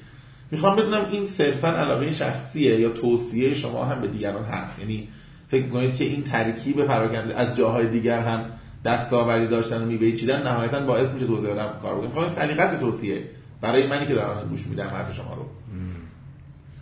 می‌خوام 0.51 0.75
بدونم 0.75 1.05
این 1.11 1.25
صرفا 1.25 1.67
علاقه 1.67 2.11
شخصیه 2.11 2.79
یا 2.79 2.89
توصیه 2.89 3.53
شما 3.53 3.85
هم 3.85 4.01
به 4.01 4.07
دیگران 4.07 4.43
هست؟ 4.43 4.79
یعنی 4.79 5.07
فکر 5.47 5.67
کنید 5.67 5.95
که 5.95 6.03
این 6.03 6.23
ترکیب 6.23 6.85
پراکنده 6.85 7.35
از 7.35 7.57
جاهای 7.57 7.87
دیگر 7.87 8.19
هم 8.19 8.45
دستاوردی 8.85 9.47
داشتن 9.47 9.81
و 9.81 9.85
میوه 9.85 10.11
چیدن 10.11 10.43
نهایتا 10.43 10.79
باعث 10.79 11.09
میشه 11.09 11.25
دادن 11.25 11.69
کار 11.81 11.93
بکنیم 11.93 12.09
می‌خوام 12.09 12.29
سلیقه 12.29 12.79
توصیه 12.79 13.23
برای 13.61 13.87
منی 13.87 14.05
که 14.05 14.13
دارم 14.13 14.49
گوش 14.49 14.67
میدم 14.67 14.87
حرف 14.87 15.15
شما 15.15 15.33
رو. 15.33 15.45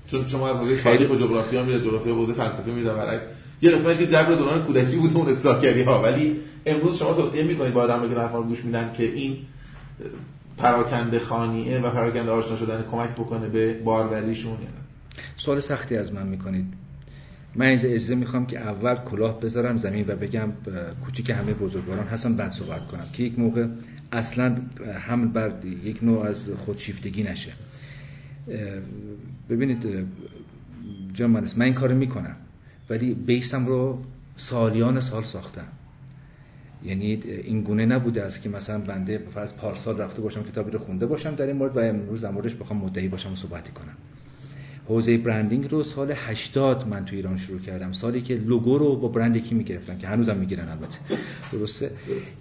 چون 0.08 0.26
شما 0.26 0.50
از 0.50 0.58
حوزه 0.58 0.84
تاریخ 0.84 1.12
و 1.12 1.16
جغرافیا 1.16 1.64
میره 1.64 1.80
جغرافیا 1.80 2.16
حوزه 2.16 2.34
فلسفه 2.34 2.72
میره 2.72 2.94
برعکس 2.94 3.24
یه 3.62 3.72
قسمتش 3.72 3.98
که 3.98 4.08
جبر 4.08 4.34
دوران 4.36 4.64
کودکی 4.64 4.96
بود 4.96 5.18
اون 5.18 5.30
اصلاحگری 5.30 5.84
ها 5.84 6.02
ولی 6.02 6.40
امروز 6.66 6.98
شما 6.98 7.14
توصیه 7.14 7.44
می‌کنید 7.44 7.74
با 7.74 7.82
آدم 7.82 8.10
که 8.10 8.16
حرفا 8.16 8.42
گوش 8.42 8.66
میدن 8.66 8.94
که 8.94 9.04
این 9.04 9.38
پراکنده 10.58 11.20
خانیه 11.20 11.80
و 11.80 11.92
پراکنده 11.92 12.32
آشنا 12.32 12.58
شدن 12.58 12.86
کمک 12.92 13.10
بکنه 13.10 13.50
به 13.50 13.74
باروریشون 13.74 14.54
یعنی 14.54 14.68
سوال 15.38 15.60
سختی 15.60 15.98
از 15.98 16.14
من 16.14 16.28
می‌کنید. 16.28 16.66
من 17.56 17.66
از 17.66 17.86
اجازه 17.86 18.16
می‌خوام 18.16 18.46
که 18.46 18.60
اول 18.60 18.96
کلاه 18.96 19.40
بذارم 19.40 19.78
زمین 19.78 20.06
و 20.08 20.16
بگم 20.16 20.50
کوچیک 21.06 21.30
همه 21.30 21.54
بزرگواران 21.54 22.08
هستم 22.08 22.36
بعد 22.36 22.52
صحبت 22.52 22.88
کنم 22.88 23.06
که 23.14 23.24
یک 23.24 23.40
موقع 23.40 23.68
اصلا 24.12 24.56
هم 25.08 25.32
بر 25.32 25.52
یک 25.84 26.04
نوع 26.04 26.26
از 26.26 26.50
خودشیفتگی 26.58 27.24
نشه. 27.24 27.52
ببینید 29.50 30.08
جان 31.14 31.30
من 31.30 31.66
این 31.66 31.74
کارو 31.74 31.96
می‌کنم 31.96 32.36
ولی 32.90 33.14
بیسم 33.14 33.66
رو 33.66 34.04
سالیان 34.36 35.00
سال 35.00 35.24
ساختم. 35.24 35.68
یعنی 36.84 37.06
این 37.44 37.62
گونه 37.62 37.86
نبوده 37.86 38.24
است 38.24 38.42
که 38.42 38.50
مثلا 38.50 38.80
بنده 38.80 39.18
فرض 39.18 39.54
پارسال 39.54 39.98
رفته 39.98 40.22
باشم 40.22 40.44
کتابی 40.44 40.72
رو 40.72 40.80
خونده 40.80 41.06
باشم 41.06 41.36
در 41.36 41.46
این 41.46 41.56
مورد 41.56 41.78
و 41.78 41.80
امروز 41.80 42.26
موردش 42.26 42.56
بخوام 42.56 42.80
مدعی 42.80 43.08
باشم 43.08 43.34
و 43.34 43.36
صحبتی 43.36 43.72
کنم. 43.72 43.98
حوزه 44.88 45.18
branding 45.18 45.72
رو 45.72 45.84
سال 45.84 46.12
80 46.16 46.88
من 46.88 47.06
تو 47.06 47.16
ایران 47.16 47.38
شروع 47.38 47.60
کردم. 47.60 47.92
سالی 47.92 48.22
که 48.22 48.36
لوگو 48.36 48.78
رو 48.78 48.96
با 48.96 49.08
برند 49.08 49.36
یکی 49.36 49.56
می‌گرفتن 49.56 49.98
که 49.98 50.08
هنوزم 50.08 50.38
می‌گیرن 50.38 50.70
البته. 50.70 50.98
درسته؟ 51.52 51.92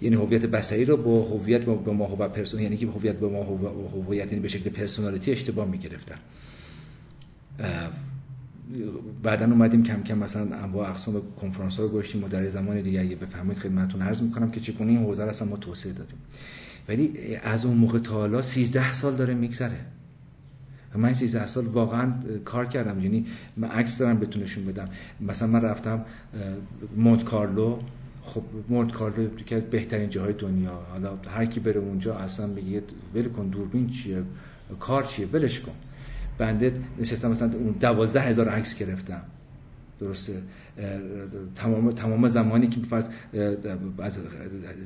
یعنی 0.01 0.15
هویت 0.15 0.45
بصری 0.45 0.85
رو 0.85 0.97
با 0.97 1.23
هویت 1.23 1.65
با 1.65 1.93
ما 1.93 2.15
و 2.19 2.29
person 2.29 2.61
یعنی 2.61 2.77
که 2.77 2.87
هویت 2.87 3.15
به 3.15 3.27
ما 3.27 3.43
هویت 3.43 4.27
یعنی 4.27 4.39
به 4.39 4.47
شکل 4.47 4.69
personality 4.69 5.31
اشتباه 5.31 5.67
می‌گرفتن. 5.67 6.15
بعدا 9.23 9.45
اومدیم 9.45 9.83
کم 9.83 10.03
کم 10.03 10.17
مثلا 10.17 10.57
انواع 10.57 10.89
اقسام 10.89 11.21
کنفرانس 11.41 11.77
ها 11.77 11.83
رو 11.83 11.89
گشتیم 11.89 12.23
و 12.23 12.27
در 12.27 12.49
زمان 12.49 12.81
دیگه 12.81 13.01
اگه 13.01 13.15
بفهمید 13.15 13.57
خدمتتون 13.57 14.01
عرض 14.01 14.21
می‌کنم 14.21 14.51
که 14.51 14.59
چگونه 14.59 14.91
این 14.91 15.03
حوزه 15.03 15.23
اصلا 15.23 15.47
ما 15.47 15.57
توسعه 15.57 15.93
دادیم. 15.93 16.17
ولی 16.89 17.35
از 17.43 17.65
اون 17.65 17.77
موقع 17.77 17.99
تا 17.99 18.13
حالا 18.13 18.41
13 18.41 18.93
سال 18.93 19.15
داره 19.15 19.33
میگذره. 19.33 19.85
و 20.95 20.97
من 20.97 21.13
13 21.13 21.45
سال 21.45 21.65
واقعا 21.65 22.13
کار 22.45 22.65
کردم. 22.65 22.99
یعنی 22.99 23.25
من 23.57 23.67
عکس 23.67 23.97
دارم 23.97 24.19
بتونشون 24.19 24.65
بدم. 24.65 24.85
مثلا 25.21 25.47
من 25.47 25.61
رفتم 25.61 26.05
مونت 26.95 27.23
کارلو. 27.23 27.79
خب 28.23 28.43
مونت 28.69 28.91
کارلو 28.91 29.29
که 29.45 29.59
بهترین 29.59 30.09
جاهای 30.09 30.33
دنیا. 30.33 30.79
حالا 30.91 31.17
هر 31.27 31.45
کی 31.45 31.59
بره 31.59 31.79
اونجا 31.79 32.15
اصلا 32.15 32.47
بگه 32.47 32.83
ول 33.15 33.27
کن 33.27 33.47
دوربین 33.47 33.87
چیه؟ 33.87 34.23
کار 34.79 35.03
چیه؟ 35.03 35.27
ولش 35.27 35.59
کن. 35.59 35.71
بنده 36.37 36.73
نشستم 36.99 37.31
مثلا 37.31 37.51
اون 37.53 37.75
دوازده 37.79 38.21
هزار 38.21 38.49
عکس 38.49 38.75
گرفتم. 38.75 39.21
درسته. 39.99 40.41
تمام 41.55 41.91
تمام 41.91 42.27
زمانی 42.27 42.67
که 42.67 42.79
فرض 42.79 43.05
از 43.99 44.19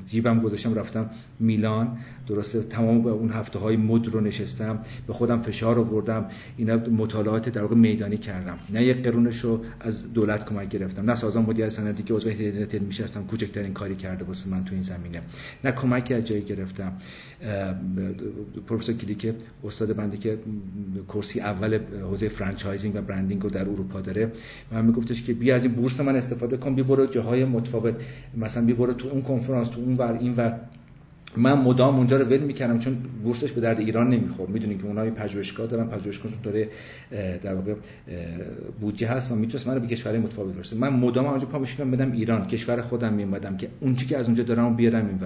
جیبم 0.06 0.40
گذاشتم 0.40 0.74
رفتم 0.74 1.10
میلان. 1.40 1.98
درسته. 2.26 2.62
تمام 2.62 3.06
اون 3.06 3.30
هفته 3.30 3.58
های 3.58 3.76
مد 3.76 4.06
رو 4.06 4.20
نشستم. 4.20 4.78
به 5.06 5.12
خودم 5.12 5.42
فشار 5.42 5.78
آوردم. 5.78 6.30
اینا 6.56 6.76
مطالعات 6.76 7.48
در 7.48 7.62
واقع 7.62 7.74
میدانی 7.74 8.16
کردم. 8.16 8.58
نه 8.70 8.84
یک 8.84 9.02
قرونش 9.02 9.40
رو 9.40 9.60
از 9.80 10.12
دولت 10.12 10.44
کمک 10.44 10.68
گرفتم. 10.68 11.10
نه 11.10 11.14
سازمان 11.14 11.46
مدیریت 11.46 11.68
صنعتی 11.68 12.02
که 12.02 12.14
عضو 12.14 12.28
هیئت 12.28 12.74
علمی 12.74 12.94
هستم 12.94 13.24
کوچکترین 13.24 13.72
کاری 13.72 13.96
کرده 13.96 14.24
واسه 14.24 14.48
من 14.48 14.64
تو 14.64 14.74
این 14.74 14.82
زمینه. 14.82 15.22
نه 15.64 15.72
کمکی 15.72 16.14
از 16.14 16.24
جایی 16.24 16.42
گرفتم. 16.42 16.92
پروفسور 18.66 18.94
کلیک 18.94 19.34
استاد 19.64 19.96
بنده 19.96 20.16
که 20.16 20.38
کرسی 21.08 21.40
اول 21.40 21.78
حوزه 22.02 22.28
franchising 22.28 22.96
و 22.96 23.00
branding 23.00 23.42
رو 23.42 23.50
در 23.50 23.68
اروپا 23.68 24.00
داره. 24.00 24.32
من 24.72 24.86
میگفتش 25.02 25.22
که 25.22 25.32
بیا 25.32 25.54
از 25.56 25.64
این 25.64 25.72
بورس 25.74 26.00
من 26.00 26.16
استفاده 26.16 26.56
کن 26.56 26.74
بی 26.74 26.82
برو 26.82 27.06
جاهای 27.06 27.44
متفاوت. 27.44 27.94
مثلا 28.36 28.66
بی 28.66 28.72
برو 28.72 28.92
تو 28.92 29.08
اون 29.08 29.22
کنفرانس 29.22 29.68
تو 29.68 29.80
اون 29.80 29.94
ور 29.94 30.18
این 30.20 30.34
ور. 30.34 30.60
من 31.36 31.52
مدام 31.52 31.96
اونجا 31.96 32.16
رو 32.16 32.24
ول 32.24 32.38
می‌کردم 32.38 32.78
چون 32.78 32.96
بورسش 33.24 33.52
به 33.52 33.60
درد 33.60 33.80
ایران 33.80 34.08
نمی‌خورد. 34.08 34.50
می‌دونین 34.50 34.78
که 34.78 34.86
اونها 34.86 35.10
پژوهشگاه 35.10 35.66
دارن 35.66 35.86
پژوهشگاه 35.86 36.32
داره 36.42 36.68
در 37.42 37.54
واقع 37.54 37.74
بودجه 38.80 39.08
هست 39.08 39.32
و 39.32 39.34
می‌تونست 39.34 39.66
من 39.66 39.74
رو 39.74 39.80
به 39.80 39.86
کشورهای 39.86 40.20
متفاوت 40.20 40.54
برسه. 40.54 40.76
من 40.76 40.88
مدام 40.88 41.26
اونجا 41.26 41.46
پا 41.46 41.58
می‌شدم 41.58 41.90
بدم 41.90 42.12
ایران. 42.12 42.46
کشور 42.46 42.82
خودم 42.82 43.12
میومدم 43.12 43.56
که 43.56 43.68
اون 43.80 43.94
چیزی 43.94 44.06
که 44.06 44.18
از 44.18 44.26
اونجا 44.26 44.42
دارم 44.42 44.76
بیارم 44.76 45.06
این 45.06 45.18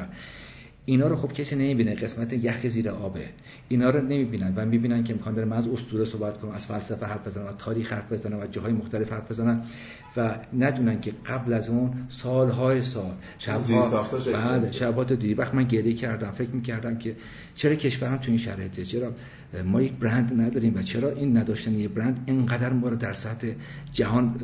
اینا 0.88 1.06
رو 1.06 1.16
خب 1.16 1.32
کسی 1.32 1.56
نمی‌بینه 1.56 1.94
قسمت 1.94 2.32
یخ 2.32 2.66
زیر 2.66 2.88
آبه. 2.90 3.28
اینا 3.68 3.90
رو 3.90 4.02
نمی‌بینن 4.02 4.52
و 4.56 4.66
می‌بینن 4.66 5.04
که 5.04 5.12
امکان 5.12 5.34
داره 5.34 5.48
من 5.48 5.56
از 5.56 5.68
اسطوره 5.68 6.04
صحبت 6.04 6.38
کنم 6.38 6.50
از 6.50 6.66
فلسفه 6.66 7.06
حرف 7.06 7.26
بزنم 7.26 7.46
از 7.46 7.56
تاریخ 7.56 7.92
حرف 7.92 8.12
بزنم 8.12 8.40
از 8.40 8.52
جاهای 8.52 8.72
مختلف 8.72 9.12
حرف 9.12 9.30
بزنم 9.30 9.62
و 10.16 10.38
ندونن 10.58 11.00
که 11.00 11.12
قبل 11.26 11.52
از 11.52 11.68
اون 11.68 11.90
سالهای 12.08 12.82
سال 12.82 13.12
شبها 13.38 14.08
بعد 14.32 14.72
شبات 14.72 15.12
دیگه. 15.12 15.34
وقت 15.34 15.54
من 15.54 15.64
گریه 15.64 15.94
کردم 15.94 16.30
فکر 16.30 16.50
می‌کردم 16.50 16.98
که 16.98 17.16
چرا 17.54 17.74
کشورم 17.74 18.16
تو 18.16 18.28
این 18.28 18.38
شرایطه؟ 18.38 18.84
چرا 18.84 19.12
ما 19.64 19.82
یک 19.82 19.92
برند 19.92 20.40
نداریم 20.40 20.76
و 20.76 20.82
چرا 20.82 21.10
این 21.10 21.36
نداشتن 21.36 21.74
یه 21.74 21.88
برند؟ 21.88 22.24
اینقدر 22.26 22.72
ما 22.72 22.88
رو 22.88 22.96
در 22.96 23.12
سطح 23.12 23.52
جهان 23.92 24.34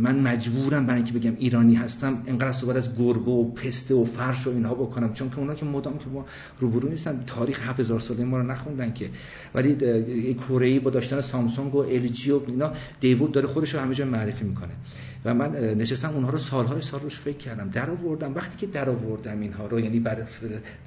من 0.00 0.20
مجبورم 0.20 0.86
برای 0.86 0.96
اینکه 0.96 1.18
بگم 1.18 1.34
ایرانی 1.38 1.74
هستم 1.74 2.22
اینقدر 2.26 2.52
صحبت 2.52 2.76
از 2.76 2.96
گربه 2.96 3.30
و 3.30 3.44
پسته 3.44 3.94
و 3.94 4.04
فرش 4.04 4.46
و 4.46 4.50
اینها 4.50 4.74
بکنم. 4.74 5.12
چون 5.12 5.30
که 5.30 5.38
اونا 5.38 5.54
که 5.54 5.66
مدام 5.66 5.98
که 5.98 6.04
ما 6.12 6.26
روبرو 6.58 6.88
نیستن. 6.88 7.22
تاریخ 7.26 7.68
7000 7.68 8.00
ساله 8.00 8.24
ما 8.24 8.38
رو 8.38 8.42
نخوندن 8.42 8.92
که. 8.92 9.10
ولی 9.54 9.76
کره 10.34 10.66
ای 10.66 10.78
با 10.78 10.90
داشتن 10.90 11.20
سامسونگ 11.20 11.74
و 11.74 11.78
ال 11.78 12.08
جی 12.08 12.30
و 12.30 12.40
اینا 12.46 12.72
دوو 13.00 13.32
داره 13.32 13.46
خودش 13.46 13.74
رو 13.74 13.80
همه 13.80 13.94
جا 13.94 14.04
معرفی 14.04 14.44
می‌کنه. 14.44 14.72
و 15.24 15.34
من 15.34 15.50
نشستم 15.74 16.10
اونها 16.14 16.30
رو 16.30 16.38
سالهای 16.38 16.82
سال 16.82 17.00
روش 17.00 17.18
فکر 17.18 17.36
کردم. 17.36 17.68
در 17.68 17.90
آوردم. 17.90 18.34
وقتی 18.34 18.58
که 18.58 18.66
در 18.66 18.90
آوردم 18.90 19.40
اینها 19.40 19.66
رو 19.66 19.80
یعنی 19.80 20.00
بر 20.00 20.26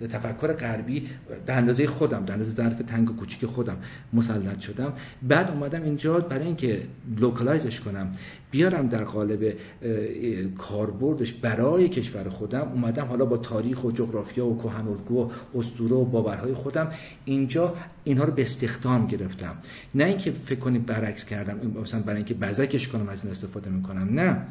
تفکر 0.10 0.54
غربی 0.54 1.08
در 1.46 1.58
اندازه 1.58 1.88
خودم 1.88 2.26
در 2.26 2.34
اندازه 2.34 2.54
ظرف 2.54 2.82
تنگ 2.88 3.12
و 3.12 3.16
کوچیک 3.16 3.46
خودم 3.46 3.78
مسلط 4.14 4.60
شدم. 4.60 4.94
بعد 5.22 5.50
اومدم 5.50 5.84
اینجا 5.84 6.20
برای 6.20 6.46
اینکه 6.46 6.82
localize 7.18 7.68
ش 7.68 7.80
کنم. 7.80 8.12
بیارم 8.54 8.88
در 8.88 9.04
قالب 9.04 9.54
کاربردش 10.58 11.34
برای 11.34 11.90
کشور 11.90 12.30
خودم. 12.30 12.72
اومدم 12.74 13.06
حالا 13.06 13.26
با 13.26 13.38
تاریخ 13.38 13.84
و 13.84 13.92
جغرافیا 13.92 14.46
و 14.46 14.58
کهنالگو 14.58 15.24
و 15.24 15.30
اسطوره 15.56 15.96
و 15.96 16.06
باورهای 16.06 16.54
خودم 16.54 16.92
اینجا 17.26 17.74
اینها 18.04 18.24
رو 18.24 18.34
به 18.34 18.42
استخدام 18.42 19.08
گرفتم. 19.08 19.58
نه 19.96 20.04
اینکه 20.04 20.32
فکر 20.32 20.60
کنید 20.60 20.86
برعکس 20.86 21.26
کردم 21.26 21.82
مثلا 21.82 22.00
برای 22.00 22.16
اینکه 22.16 22.34
بزکش 22.34 22.88
کنم 22.88 23.10
از 23.10 23.24
این 23.24 23.32
استفاده 23.32 23.70
می‌کنم 23.70 24.10
نه. 24.12 24.42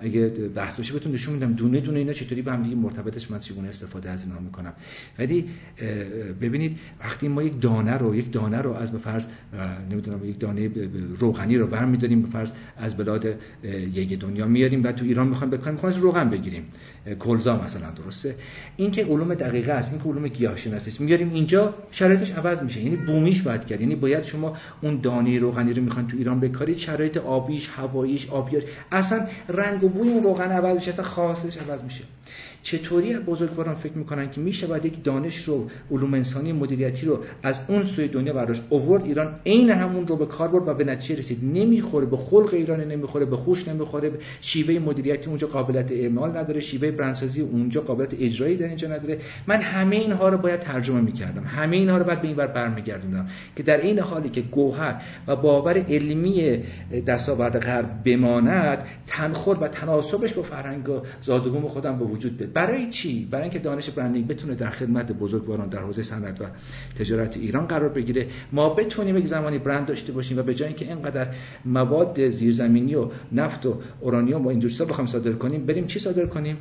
اگه 0.00 0.28
بحث 0.28 0.80
بشه 0.80 0.92
بهتون 0.92 1.12
نشون 1.12 1.34
میدم. 1.34 1.52
دونه 1.52 1.80
دونه 1.80 1.98
اینا 1.98 2.12
چطوری 2.12 2.42
به 2.42 2.52
هم 2.52 2.62
دیگه 2.62 2.76
مرتبطش 2.76 3.30
من 3.30 3.38
چگونه 3.38 3.68
استفاده 3.68 4.10
از 4.10 4.24
اینا 4.24 4.38
می‌کنم. 4.40 4.72
ولی 5.18 5.44
ببینید 6.40 6.78
وقتی 7.00 7.28
ما 7.28 7.42
یک 7.42 7.60
دانه 7.60 7.96
رو 7.96 8.14
یک 8.14 8.32
دانه 8.32 8.58
رو 8.58 8.72
از 8.72 8.92
به 8.92 8.98
فرض 8.98 9.26
نمی‌دونم 9.90 10.24
یک 10.24 10.38
دانه 10.38 10.70
روغنی 11.18 11.56
رو 11.56 11.66
برمیداریم 11.66 12.22
به 12.22 12.28
فرض 12.28 12.50
از 12.76 12.96
بلاد 12.96 13.26
یک 13.94 14.18
دنیا 14.18 14.46
میاریم 14.46 14.84
و 14.84 14.92
تو 14.92 15.04
ایران 15.04 15.28
می‌خوایم 15.28 15.50
بکنیم 15.50 15.74
می‌خوایم 15.74 16.00
روغن 16.00 16.30
بگیریم. 16.30 16.64
کلزا 17.18 17.62
مثلا 17.62 17.90
درسته؟ 17.90 18.34
این 18.76 18.90
که 18.90 19.04
علوم 19.04 19.34
دقیقه 19.34 19.72
است 19.72 19.90
این 19.92 20.02
که 20.02 20.08
علوم 20.08 20.28
گیاهشناسی 20.28 20.90
است 20.90 21.00
میاریم 21.00 21.32
اینجا 21.32 21.74
شرایطش 21.90 22.30
عوض 22.30 22.62
میشه. 22.62 22.80
یعنی 22.80 22.96
بومیش 22.96 23.42
باید 23.42 23.64
کرد. 23.64 23.80
یعنی 23.80 23.94
باید 23.96 24.24
شما 24.24 24.56
اون 24.80 25.00
دانه 25.00 25.38
روغنی 25.38 25.72
رو 25.72 25.82
می‌خواین 25.82 26.08
تو 26.08 26.16
ایران 26.16 26.40
بکارید 26.40 26.76
شرایط 26.76 27.16
آبیش 27.16 27.68
هواییش 27.68 28.28
آبیار 28.28 28.62
اصلا 28.92 29.26
رنگ 29.48 29.84
بوی 29.88 30.08
اون 30.08 30.22
روغن 30.22 30.50
عوض 30.50 30.74
میشه 30.74 30.90
اصلا 30.90 31.04
خاصش 31.04 31.56
عوض 31.56 31.82
میشه. 31.82 32.04
چطوری 32.68 33.18
بزرگواران 33.18 33.74
فکر 33.74 33.92
می‌کنن 33.92 34.30
که 34.30 34.40
میشه 34.40 34.66
باید 34.66 34.84
یک 34.84 35.04
دانش 35.04 35.44
رو 35.44 35.70
علوم 35.90 36.14
انسانی 36.14 36.52
مدیریتی 36.52 37.06
رو 37.06 37.18
از 37.42 37.60
اون 37.68 37.82
سوی 37.82 38.08
دنیا 38.08 38.32
براش 38.32 38.60
اوورد 38.68 39.04
ایران 39.04 39.34
عین 39.46 39.70
همون 39.70 40.06
رو 40.06 40.16
به 40.16 40.26
کار 40.26 40.48
برد 40.48 40.68
و 40.68 40.74
به 40.74 40.84
نتیجه 40.84 41.20
رسید. 41.20 41.38
نمی‌خوره 41.44 42.06
به 42.06 42.16
خلق 42.16 42.54
ایران 42.54 42.80
نمی‌خوره 42.80 43.24
به 43.24 43.36
خوش 43.36 43.68
نمی‌خوره. 43.68 44.10
شیوه 44.40 44.78
مدیریتی 44.78 45.28
اونجا 45.28 45.46
قابلیت 45.46 45.92
اعمال 45.92 46.36
نداره 46.36 46.60
شیوه 46.60 46.90
برندسازی 46.90 47.40
اونجا 47.40 47.80
قابلیت 47.80 48.14
اجرایی 48.20 48.56
در 48.56 48.66
اینجا 48.66 48.88
نداره. 48.88 49.18
من 49.46 49.60
همه 49.60 49.96
اینها 49.96 50.28
رو 50.28 50.38
باید 50.38 50.60
ترجمه 50.60 51.00
می‌کردم. 51.00 51.44
همه 51.44 51.76
اینها 51.76 51.98
رو 51.98 52.04
باید 52.04 52.22
به 52.22 52.28
این 52.28 52.36
ور 52.36 52.46
برمیگردوندم 52.46 53.26
که 53.56 53.62
در 53.62 53.80
این 53.80 53.98
حالی 53.98 54.28
که 54.28 54.40
گوهر 54.40 55.02
و 55.26 55.36
باور 55.36 55.84
علمی 55.88 56.62
دستاورد 57.06 57.58
غرب 57.58 58.04
بماند 58.04 58.86
تنخور 59.06 59.58
و 59.60 59.68
تناسبش 59.68 60.32
با 60.32 60.42
فرهنگ 60.42 60.84
زادگوم 61.22 61.68
خودم 61.68 61.98
به 61.98 62.04
وجود 62.04 62.36
بیاد 62.36 62.57
برای 62.58 62.90
چی؟ 62.90 63.24
برای 63.30 63.42
اینکه 63.42 63.58
دانش 63.58 63.90
برندینگ 63.90 64.26
بتونه 64.26 64.54
در 64.54 64.70
خدمت 64.70 65.12
بزرگواران 65.12 65.68
در 65.68 65.78
حوزه 65.78 66.02
صنعت 66.02 66.40
و 66.40 66.44
تجارت 66.98 67.36
ایران 67.36 67.66
قرار 67.66 67.88
بگیره. 67.88 68.26
ما 68.52 68.74
بتونیم 68.74 69.16
یک 69.16 69.26
زمانی 69.26 69.58
برند 69.58 69.86
داشته 69.86 70.12
باشیم 70.12 70.38
و 70.38 70.42
به 70.42 70.54
جای 70.54 70.68
اینکه 70.68 70.84
اینقدر 70.84 71.26
مواد 71.64 72.30
زیرزمینی 72.30 72.94
و 72.94 73.10
نفت 73.32 73.66
و 73.66 73.80
اورانیوم 74.00 74.44
و 74.44 74.48
اینجور 74.48 74.86
بخوام 74.86 75.06
صادر 75.06 75.32
کنیم 75.32 75.66
بریم 75.66 75.86
چی 75.86 75.98
صادر 75.98 76.26
کنیم؟ 76.26 76.56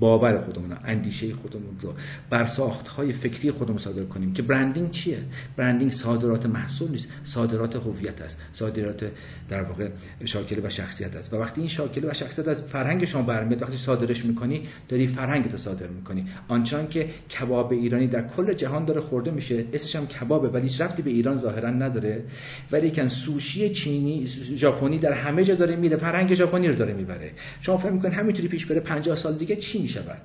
باور 0.00 0.40
خودمون 0.40 0.76
اندیشه 0.84 1.34
خودمون 1.34 1.76
رو 1.80 1.94
بر 2.30 2.46
ساخت 2.46 2.88
های 2.88 3.12
فکری 3.12 3.50
خودمون 3.50 3.78
صادر 3.78 4.04
کنیم 4.04 4.32
که 4.32 4.42
برندینگ 4.42 4.90
چیه؟ 4.90 5.18
برندینگ 5.56 5.92
صادرات 5.92 6.46
محصول 6.46 6.90
نیست 6.90 7.08
صادرات 7.24 7.76
هویت 7.76 8.20
است 8.20 8.38
صادرات 8.52 9.10
در 9.48 9.62
واقع 9.62 9.88
شاکله 10.24 10.66
و 10.66 10.70
شخصیت 10.70 11.16
است. 11.16 11.32
و 11.32 11.36
وقتی 11.36 11.60
این 11.60 11.68
شاکله 11.68 12.10
و 12.10 12.14
شخصیت 12.14 12.48
از 12.48 12.62
فرهنگ 12.62 13.04
شما 13.04 13.22
برمیاد 13.22 13.62
وقتی 13.62 13.76
صادرش 13.76 14.24
می‌کنی 14.24 14.62
داری 14.88 15.06
فرهنگت 15.06 15.52
رو 15.52 15.58
صادر 15.58 15.86
می‌کنی. 15.86 16.26
آنچان 16.48 16.88
که 16.88 17.08
کباب 17.38 17.72
ایرانی 17.72 18.06
در 18.06 18.22
کل 18.22 18.52
جهان 18.52 18.84
داره 18.84 19.00
خورده 19.00 19.30
میشه 19.30 19.64
اسمش 19.72 19.96
هم 19.96 20.06
کبابه 20.06 20.48
ولی 20.48 20.62
هیچ 20.62 20.80
رفتی 20.80 21.02
به 21.02 21.10
ایران 21.10 21.36
ظاهرا 21.36 21.70
نداره. 21.70 22.24
ولی 22.72 22.90
کن 22.90 23.08
سوشی 23.08 23.68
چینی 23.68 24.26
ژاپنی 24.56 24.98
در 24.98 25.12
همه 25.12 25.44
جا 25.44 25.54
داره 25.54 25.76
میره 25.76 25.96
فرهنگ 25.96 26.34
ژاپنی 26.34 26.68
رو 26.68 26.74
داره 26.74 26.92
می‌بره. 26.92 27.32
شما 27.60 27.76
فکر 27.76 27.90
می‌کنید 27.90 28.14
همینطوری 28.14 28.48
پیش 28.48 28.66
بره 28.66 28.80
50 28.80 29.16
سال 29.16 29.34
دیگه 29.34 29.56
چی 29.56 29.85
می 29.86 29.92
شود 29.92 30.22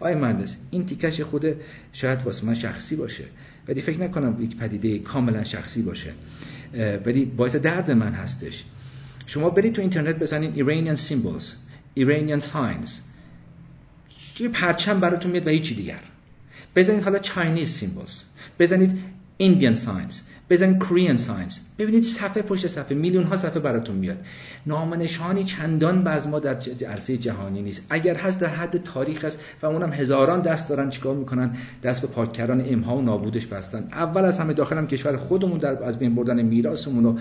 آقای 0.00 0.14
مهندس 0.14 0.56
این 0.70 0.86
تیکش 0.86 1.20
خود 1.20 1.46
شاید 1.92 2.22
واسه 2.22 2.46
من 2.46 2.54
شخصی 2.54 2.96
باشه 2.96 3.24
ولی 3.68 3.80
فکر 3.80 4.00
نکنم 4.00 4.42
یک 4.42 4.56
پدیده 4.56 4.98
کاملا 4.98 5.44
شخصی 5.44 5.82
باشه. 5.82 6.12
ولی 7.06 7.24
باعث 7.24 7.56
درد 7.56 7.90
من 7.90 8.12
هستش. 8.12 8.64
شما 9.26 9.50
برید 9.50 9.72
تو 9.72 9.80
اینترنت 9.80 10.16
بزنید 10.18 10.54
Iranian 10.56 10.98
symbols 10.98 11.44
Iranian 11.98 12.42
signs. 12.52 12.90
یه 14.40 14.48
پرچم 14.48 15.00
براتون 15.00 15.30
میاد 15.30 15.46
و 15.46 15.50
هیچی 15.50 15.74
دیگر. 15.74 16.00
بزنید 16.76 17.02
حالا 17.02 17.18
Chinese 17.18 17.80
symbols. 17.80 18.12
بزنید 18.58 18.98
Indian 19.42 19.76
signs. 19.76 20.14
بزنید 20.50 20.82
Korean 20.82 21.18
signs. 21.18 21.54
ببینید 21.78 22.02
صفحه 22.02 22.42
پشت 22.42 22.66
صفحه 22.66 22.96
میلیون 22.96 23.24
ها 23.24 23.36
صفحه 23.36 23.60
براتون 23.60 23.96
میاد. 23.96 24.16
نام 24.66 24.94
نشانی 24.94 25.44
چندان 25.44 26.06
از 26.06 26.28
ما 26.28 26.38
در 26.38 26.56
عرصه 26.88 27.16
جهانی 27.16 27.62
نیست. 27.62 27.82
اگر 27.90 28.14
هست 28.14 28.40
در 28.40 28.46
حد 28.46 28.82
تاریخ 28.82 29.24
است 29.24 29.38
و 29.62 29.66
اونم 29.66 29.92
هزاران 29.92 30.40
دست 30.40 30.68
دارن 30.68 30.90
چیکار 30.90 31.14
می‌کنن؟ 31.14 31.56
دست 31.82 32.02
به 32.02 32.06
پاک 32.06 32.32
کردن 32.32 32.64
امها 32.66 32.96
و 32.96 33.02
نابودش 33.02 33.46
بستن. 33.46 33.88
اول 33.92 34.24
از 34.24 34.38
همه 34.38 34.52
داخلم 34.52 34.86
کشور 34.86 35.16
خودمون 35.16 35.58
در 35.58 35.84
از 35.84 35.98
بین 35.98 36.14
بردن 36.14 36.42
میراثمون 36.42 37.04
و 37.04 37.16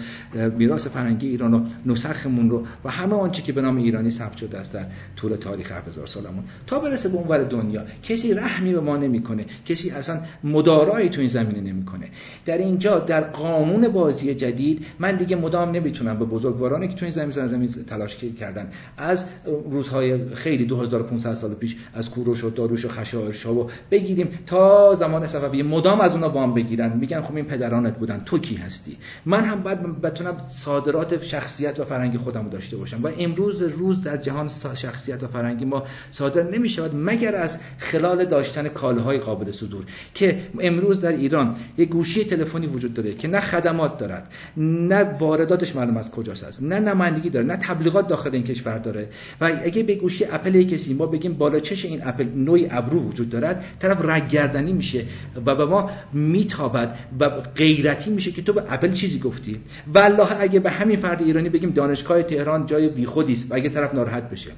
میراث 0.57 0.87
فرهنگی 0.87 1.27
ایران 1.27 1.53
و 1.53 1.65
نسخمون 1.85 2.49
رو 2.49 2.65
و 2.85 2.89
همه 2.89 3.15
آنچه 3.15 3.41
که 3.41 3.53
به 3.53 3.61
نام 3.61 3.77
ایرانی 3.77 4.09
ثبت 4.09 4.37
شده 4.37 4.57
است 4.57 4.73
در 4.73 4.85
طول 5.15 5.35
تاریخ 5.35 5.71
7000 5.71 6.07
سالمون. 6.07 6.43
تا 6.67 6.79
برسه 6.79 7.09
به 7.09 7.15
اونور 7.15 7.43
دنیا 7.43 7.83
کسی 8.03 8.33
رحمی 8.33 8.73
به 8.73 8.79
ما 8.79 8.97
نمی‌کنه. 8.97 9.45
کسی 9.65 9.89
اصلا 9.89 10.19
مدارایی 10.43 11.09
تو 11.09 11.19
این 11.21 11.29
زمینه 11.29 11.61
نمی‌کنه. 11.61 12.07
در 12.45 12.57
اینجا 12.57 12.99
در 12.99 13.21
قانون 13.21 13.87
بازی 13.87 14.33
جدید 14.43 14.85
من 14.99 15.15
دیگه 15.15 15.35
مدام 15.35 15.71
نمی‌تونم 15.71 16.19
به 16.19 16.25
بزرگوارانی 16.25 16.87
که 16.87 16.95
تو 16.95 17.05
این 17.05 17.11
زمین 17.11 17.31
زمین 17.31 17.67
تلاش 17.67 18.17
کردن. 18.39 18.71
از 18.97 19.25
روزهای 19.71 20.35
خیلی 20.35 20.65
2500 20.65 21.33
سال 21.33 21.53
پیش 21.53 21.75
از 21.93 22.09
کوروش 22.09 22.43
و 22.43 22.49
داروش 22.49 22.85
و 22.85 22.89
خشایارشا 22.89 23.53
و 23.53 23.69
بگیریم 23.91 24.29
تا 24.45 24.95
زمان 24.95 25.27
صفوی. 25.27 25.63
مدام 25.63 26.01
از 26.01 26.11
اونا 26.11 26.29
وام 26.29 26.53
بگیرن. 26.53 26.97
میگن 26.97 27.21
خب 27.21 27.35
این 27.35 27.45
پدرانت 27.45 27.97
بودن. 27.97 28.21
تو 28.25 28.39
کی 28.39 28.55
هستی؟ 28.55 28.97
من 29.25 29.43
هم 29.43 29.63
باید 29.63 30.01
بتونم 30.01 30.37
صادرات 30.49 31.23
شخصیت 31.23 31.79
و 31.79 31.85
فرنگی 31.85 32.17
خودم 32.17 32.49
داشته 32.49 32.77
باشم 32.77 33.03
و 33.03 33.09
امروز 33.19 33.61
روز 33.61 34.01
در 34.01 34.17
جهان 34.17 34.49
شخصیت 34.75 35.23
و 35.23 35.27
فرنگی 35.27 35.65
ما 35.65 35.83
صادر 36.11 36.43
نمی‌شود 36.43 36.91
مگر 36.95 37.35
از 37.35 37.59
خلال 37.77 38.25
داشتن 38.25 38.67
کالاهای 38.67 39.17
قابل 39.17 39.51
صدور 39.51 39.85
که 40.13 40.39
امروز 40.59 40.99
در 40.99 41.11
ایران 41.11 41.55
یک 41.77 41.89
گوشی 41.89 42.23
تلفنی 42.23 42.67
وجود 42.67 42.93
داره 42.93 43.13
که 43.13 43.27
نه 43.27 43.41
خدمات 43.41 43.97
دارد 43.97 44.32
نه 44.57 45.03
وارداتش 45.03 45.75
معلوم 45.75 45.97
از 45.97 46.11
کجاست. 46.11 46.43
است 46.43 46.63
نه 46.63 46.79
نمایندگی 46.79 47.29
داره 47.29 47.45
نه 47.45 47.57
تبلیغات 47.57 48.07
داخل 48.07 48.29
این 48.33 48.43
کشور 48.43 48.77
داره. 48.77 49.09
و 49.41 49.51
اگه 49.65 49.83
به 49.83 49.95
گوشی 49.95 50.25
اپل 50.25 50.63
کسی 50.63 50.93
ما 50.93 51.05
بگیم 51.05 51.33
بالا 51.33 51.59
چش 51.59 51.85
این 51.85 52.01
اپل 52.05 52.25
نوعی 52.35 52.67
ابرو 52.71 52.99
وجود 52.99 53.29
دارد 53.29 53.65
طرف 53.79 53.97
رگگردنی 54.01 54.73
میشه 54.73 55.05
و 55.45 55.55
به 55.55 55.65
ما 55.65 55.89
میتابد 56.13 56.97
و 57.19 57.29
غیرتی 57.29 58.11
میشه 58.11 58.31
که 58.31 58.41
تو 58.41 58.53
به 58.53 58.63
اپل 58.69 58.91
چیزی 58.91 59.19
گفتی. 59.19 59.59
والله 59.93 60.41
اگه 60.41 60.59
به 60.59 60.69
همین 60.69 60.97
فرد 60.97 61.21
ایرانی 61.21 61.49
بگیم 61.49 61.69
دانشگاه 61.69 62.23
تهران 62.23 62.65
جای 62.65 62.87
بیخودی 62.87 63.33
است 63.33 63.51
و 63.51 63.55
اگه 63.55 63.69
طرف 63.69 63.93
ناراحت 63.93 64.29
بشه. 64.29 64.51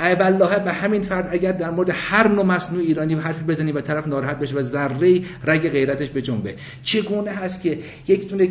ای 0.00 0.14
والله 0.14 0.58
به 0.58 0.72
همین 0.72 1.02
فرد 1.02 1.28
اگر 1.30 1.52
در 1.52 1.70
مورد 1.70 1.90
هر 1.92 2.28
نوع 2.28 2.44
مصنوع 2.44 2.82
ایرانی 2.82 3.14
حرفی 3.14 3.44
بزنی 3.44 3.72
و 3.72 3.80
طرف 3.80 4.06
ناراحت 4.06 4.38
بشه 4.38 4.56
و 4.56 4.62
ذره 4.62 5.20
رگ 5.44 5.70
غیرتش 5.70 6.08
به 6.08 6.22
جنبه. 6.22 6.54
چگونه 6.82 7.30
هست 7.30 7.62
که 7.62 7.78
یک 8.08 8.28
دونه 8.28 8.46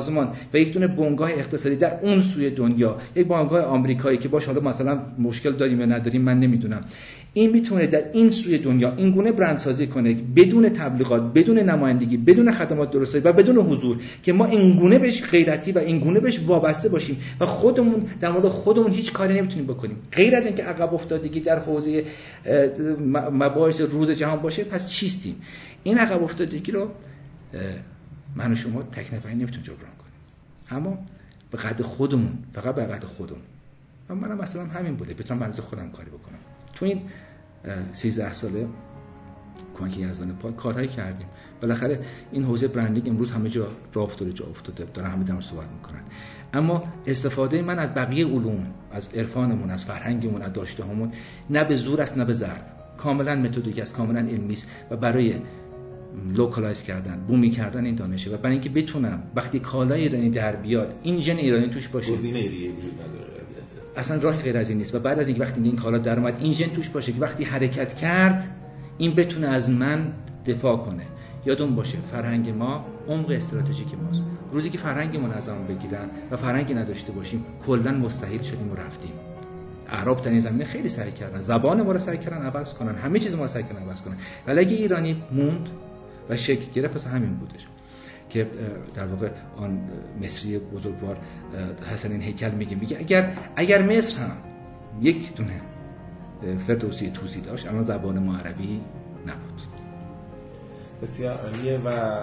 سازمان 0.00 0.28
و 0.54 0.56
یک 0.58 0.72
دونه 0.72 0.86
بنگاه 0.86 1.30
اقتصادی 1.30 1.76
در 1.76 1.98
اون 2.02 2.20
سوی 2.20 2.50
دنیا 2.50 2.96
یک 3.16 3.26
بنگاه 3.26 3.64
آمریکایی 3.64 4.18
که 4.18 4.28
باش 4.28 4.46
حالا 4.46 4.60
مثلا 4.60 4.98
مشکل 5.18 5.52
داریم 5.52 5.80
یا 5.80 5.86
نداریم 5.86 6.22
من 6.22 6.40
نمی‌دونم. 6.40 6.84
این 7.32 7.50
می‌تونه 7.50 7.86
در 7.86 8.02
این 8.12 8.30
سوی 8.30 8.58
دنیا 8.58 8.94
این 8.96 9.10
گونه 9.10 9.32
برندسازی 9.32 9.86
کنه 9.86 10.14
بدون 10.36 10.68
تبلیغات 10.68 11.22
بدون 11.34 11.58
نمایندگی 11.58 12.16
بدون 12.16 12.52
خدمات 12.52 12.90
درستی 12.90 13.18
و 13.18 13.32
بدون 13.32 13.56
حضور 13.56 13.96
که 14.22 14.32
ما 14.32 14.46
این 14.46 14.78
گونه 14.78 14.98
بهش 14.98 15.22
غیرتی 15.22 15.72
و 15.72 15.78
این 15.78 15.98
گونه 15.98 16.20
بهش 16.20 16.40
وابسته 16.46 16.88
باشیم 16.88 17.20
و 17.40 17.46
خودمون 17.46 18.02
در 18.20 18.30
مورد 18.30 18.48
خودمون 18.48 18.92
هیچ 18.92 19.12
کاری 19.12 19.34
نمی‌تونیم 19.34 19.66
بکنیم. 19.66 19.96
غیر 20.12 20.36
از 20.36 20.46
اینکه 20.46 20.62
عقب 20.62 20.94
افتادگی 20.94 21.40
در 21.40 21.58
حوزه 21.58 22.04
مباحث 23.32 23.80
روز 23.80 24.10
جهان 24.10 24.38
باشه 24.38 24.64
پس 24.64 24.88
چیستیم؟ 24.88 25.36
این 25.82 25.98
عقب 25.98 26.22
افتادگی 26.22 26.72
رو 26.72 26.88
من 28.36 28.52
و 28.52 28.54
شما 28.54 28.82
تک 28.82 29.14
نفری 29.14 29.34
نمی‌تونیم 29.34 29.62
جبران 29.62 29.92
کنیم. 29.98 30.12
اما 30.70 30.98
به 31.50 31.58
قد 31.58 31.82
خودمون 31.82 32.38
فقط 32.52 32.74
به 32.74 32.84
قد 32.84 33.04
خودمون. 33.04 33.42
و 34.08 34.14
منم 34.14 34.38
مثلا 34.38 34.64
همین 34.66 34.96
بوده. 34.96 35.14
بتونم 35.14 35.40
بنز 35.40 35.60
خودم 35.60 35.90
کاری 35.90 36.10
بکنم. 36.10 36.38
تو 36.74 36.84
این 36.84 37.02
13 37.92 38.32
ساله 38.32 38.66
کمک 39.74 39.98
یزدان 39.98 40.32
پاک 40.32 40.56
کارهایی 40.56 40.88
کردیم. 40.88 41.26
بالاخره 41.60 42.00
این 42.32 42.44
حوزه 42.44 42.68
برندینگ 42.68 43.08
امروز 43.08 43.30
همه 43.30 43.48
جا 43.48 43.68
راه 43.94 44.04
افتاده 44.04 44.32
جا 44.32 44.46
افتاده. 44.46 44.84
دارن 44.94 45.10
همه 45.10 45.24
در 45.24 45.40
صحبت 45.40 45.68
می‌کنن. 45.68 46.00
اما 46.54 46.84
استفاده 47.06 47.62
من 47.62 47.78
از 47.78 47.94
بقیه 47.94 48.26
علوم 48.26 48.66
از 48.92 49.08
عرفانمون 49.14 49.70
از 49.70 49.84
فرهنگمون 49.84 50.42
از 50.42 50.52
داشته 50.52 50.84
هامون 50.84 51.12
نه 51.50 51.64
به 51.64 51.74
زور 51.74 52.02
است 52.02 52.18
نه 52.18 52.24
به 52.24 52.32
ضرب. 52.32 52.66
کاملا 52.96 53.36
methodic 53.36 53.78
است 53.78 53.94
کاملا 53.94 54.20
علمی 54.20 54.52
است. 54.52 54.66
و 54.90 54.96
برای 54.96 55.34
localize 56.34 56.82
کردن 56.82 57.24
بومی 57.28 57.50
کردن 57.50 57.84
این 57.84 57.94
دانشه 57.94 58.30
و 58.30 58.36
برای 58.36 58.52
اینکه 58.52 58.68
بتونم 58.68 59.22
وقتی 59.34 59.58
کالای 59.58 60.00
ایرانی 60.00 60.30
در 60.30 60.56
بیاد 60.56 60.94
این 61.02 61.20
ژن 61.20 61.36
ایرانی 61.36 61.68
توش 61.68 61.88
باشه. 61.88 62.12
گزینه 62.12 62.48
دیگه 62.48 62.70
وجود 62.70 62.92
نداره 62.94 63.38
اصلا 63.98 64.20
راهی 64.20 64.42
غیر 64.42 64.56
از 64.58 64.68
این 64.68 64.78
نیست. 64.78 64.94
و 64.94 64.98
بعد 64.98 65.18
از 65.18 65.28
اینکه 65.28 65.42
وقتی 65.42 65.60
این 65.62 65.76
کالا 65.76 65.98
در 65.98 66.18
اومد 66.18 66.36
این 66.40 66.52
ژن 66.52 66.68
توش 66.68 66.88
باشه 66.88 67.12
که 67.12 67.20
وقتی 67.20 67.44
حرکت 67.44 67.94
کرد 67.94 68.50
این 68.98 69.14
بتونه 69.14 69.46
از 69.46 69.70
من 69.70 70.12
دفاع 70.46 70.76
کنه. 70.76 71.06
یادتون 71.46 71.74
باشه 71.74 71.98
فرهنگ 72.12 72.50
ما 72.50 72.84
عمق 73.08 73.30
استراتژیک 73.30 73.94
ماست. 74.04 74.22
روزی 74.52 74.70
که 74.70 74.78
فرهنگمون 74.78 75.30
از 75.30 75.48
اون 75.48 75.66
بگیرن 75.66 76.10
و 76.30 76.36
فرهنگی 76.36 76.74
نداشته 76.74 77.12
باشیم 77.12 77.44
کلا 77.66 77.92
مستحیل 77.92 78.42
شدیم 78.42 78.72
و 78.72 78.74
رفتیم. 78.74 79.12
عرب 79.88 80.22
در 80.22 80.30
این 80.30 80.40
زمینه 80.40 80.64
خیلی 80.64 80.88
سعی 80.88 81.12
کردن. 81.12 81.40
زبان 81.40 81.82
ما 81.82 81.92
رو 81.92 81.98
سعی 81.98 82.18
کردن 82.18 82.42
عوض 82.42 82.74
کنن. 82.74 82.94
همه 82.94 83.18
چیز 83.18 83.34
ما 83.34 83.42
رو 83.42 83.48
سعی 83.48 83.62
کردن 83.62 83.82
عوض 83.82 84.02
کنن. 84.02 84.16
ولی 84.46 84.60
اگه 84.60 84.76
ایرانی 84.76 85.22
موند 85.32 85.68
و 86.28 86.36
شکل 86.36 86.72
گرفت. 86.72 86.94
پس 86.94 87.06
همین 87.06 87.34
بودش 87.34 87.66
که 88.30 88.46
در 88.94 89.06
واقع 89.06 89.30
آن 89.56 89.80
مصری 90.22 90.58
بزرگوار 90.58 91.16
حسن 91.92 92.12
این 92.12 92.22
هیکل 92.22 92.50
میگه 92.50 92.76
میگه 92.76 92.98
اگر 92.98 93.32
اگر 93.56 93.82
مصر 93.82 94.18
هم 94.18 94.36
یک 95.00 95.34
دونه 95.34 95.60
فردوسی 96.66 97.10
توسی 97.10 97.40
داشت 97.40 97.68
الان 97.68 97.82
زبان 97.82 98.18
ما 98.18 98.36
عربی 98.36 98.80
نبود. 99.26 99.62
بسیار 101.02 101.34
عالیه 101.34 101.78
و 101.84 102.22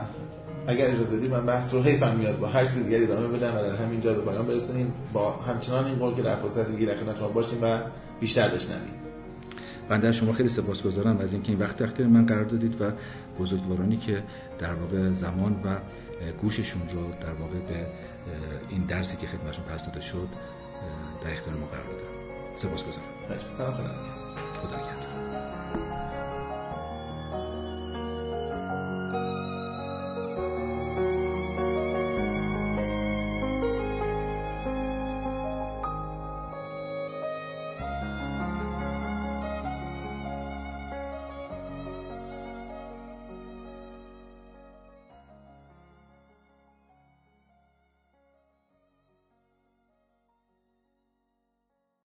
اگر 0.67 0.91
اجازه 0.91 1.17
بدید 1.17 1.31
من 1.31 1.45
بحث 1.45 1.73
رو 1.73 1.83
حیفم 1.83 2.15
میاد 2.15 2.39
با 2.39 2.47
هر 2.47 2.65
چیز 2.65 2.83
دیگری 2.83 3.03
ادامه 3.03 3.27
بدم 3.27 3.55
و 3.55 3.61
در 3.61 3.75
همین 3.75 3.99
جا 3.99 4.13
به 4.13 4.21
پایان 4.21 4.47
برسونیم. 4.47 4.93
با 5.13 5.31
همچنان 5.31 5.85
این 5.85 5.95
قول 5.95 6.15
که 6.15 6.21
در 6.21 6.35
فرصت 6.35 6.71
دیگه 6.71 6.85
در 6.85 7.15
شما 7.15 7.27
باشیم 7.27 7.59
و 7.61 7.79
بیشتر 8.19 8.47
بشنویم. 8.47 8.93
بنده 9.89 10.11
شما 10.11 10.31
خیلی 10.31 10.49
سپاسگزارم 10.49 11.17
از 11.17 11.33
اینکه 11.33 11.51
این 11.51 11.61
وقت 11.61 11.83
تختیر 11.83 12.07
من 12.07 12.25
قرار 12.25 12.43
دادید 12.43 12.81
و 12.81 12.91
بزرگوارانی 13.39 13.97
که 13.97 14.23
در 14.59 14.73
واقع 14.73 15.13
زمان 15.13 15.61
و 15.63 15.77
گوششون 16.41 16.81
رو 16.89 17.11
در 17.21 17.33
واقع 17.33 17.59
به 17.59 17.87
این 18.69 18.81
درسی 18.85 19.17
که 19.17 19.27
خدمتشون 19.27 19.65
پس 19.65 19.85
داده 19.85 20.01
شد 20.01 20.27
در 21.23 21.31
اختیار 21.31 21.55
ما 21.55 21.65
قرار 21.65 21.83
دادن. 21.83 22.55
سپاسگزارم. 22.55 23.07
خدا 24.61 24.75
نگهدار. 24.75 25.34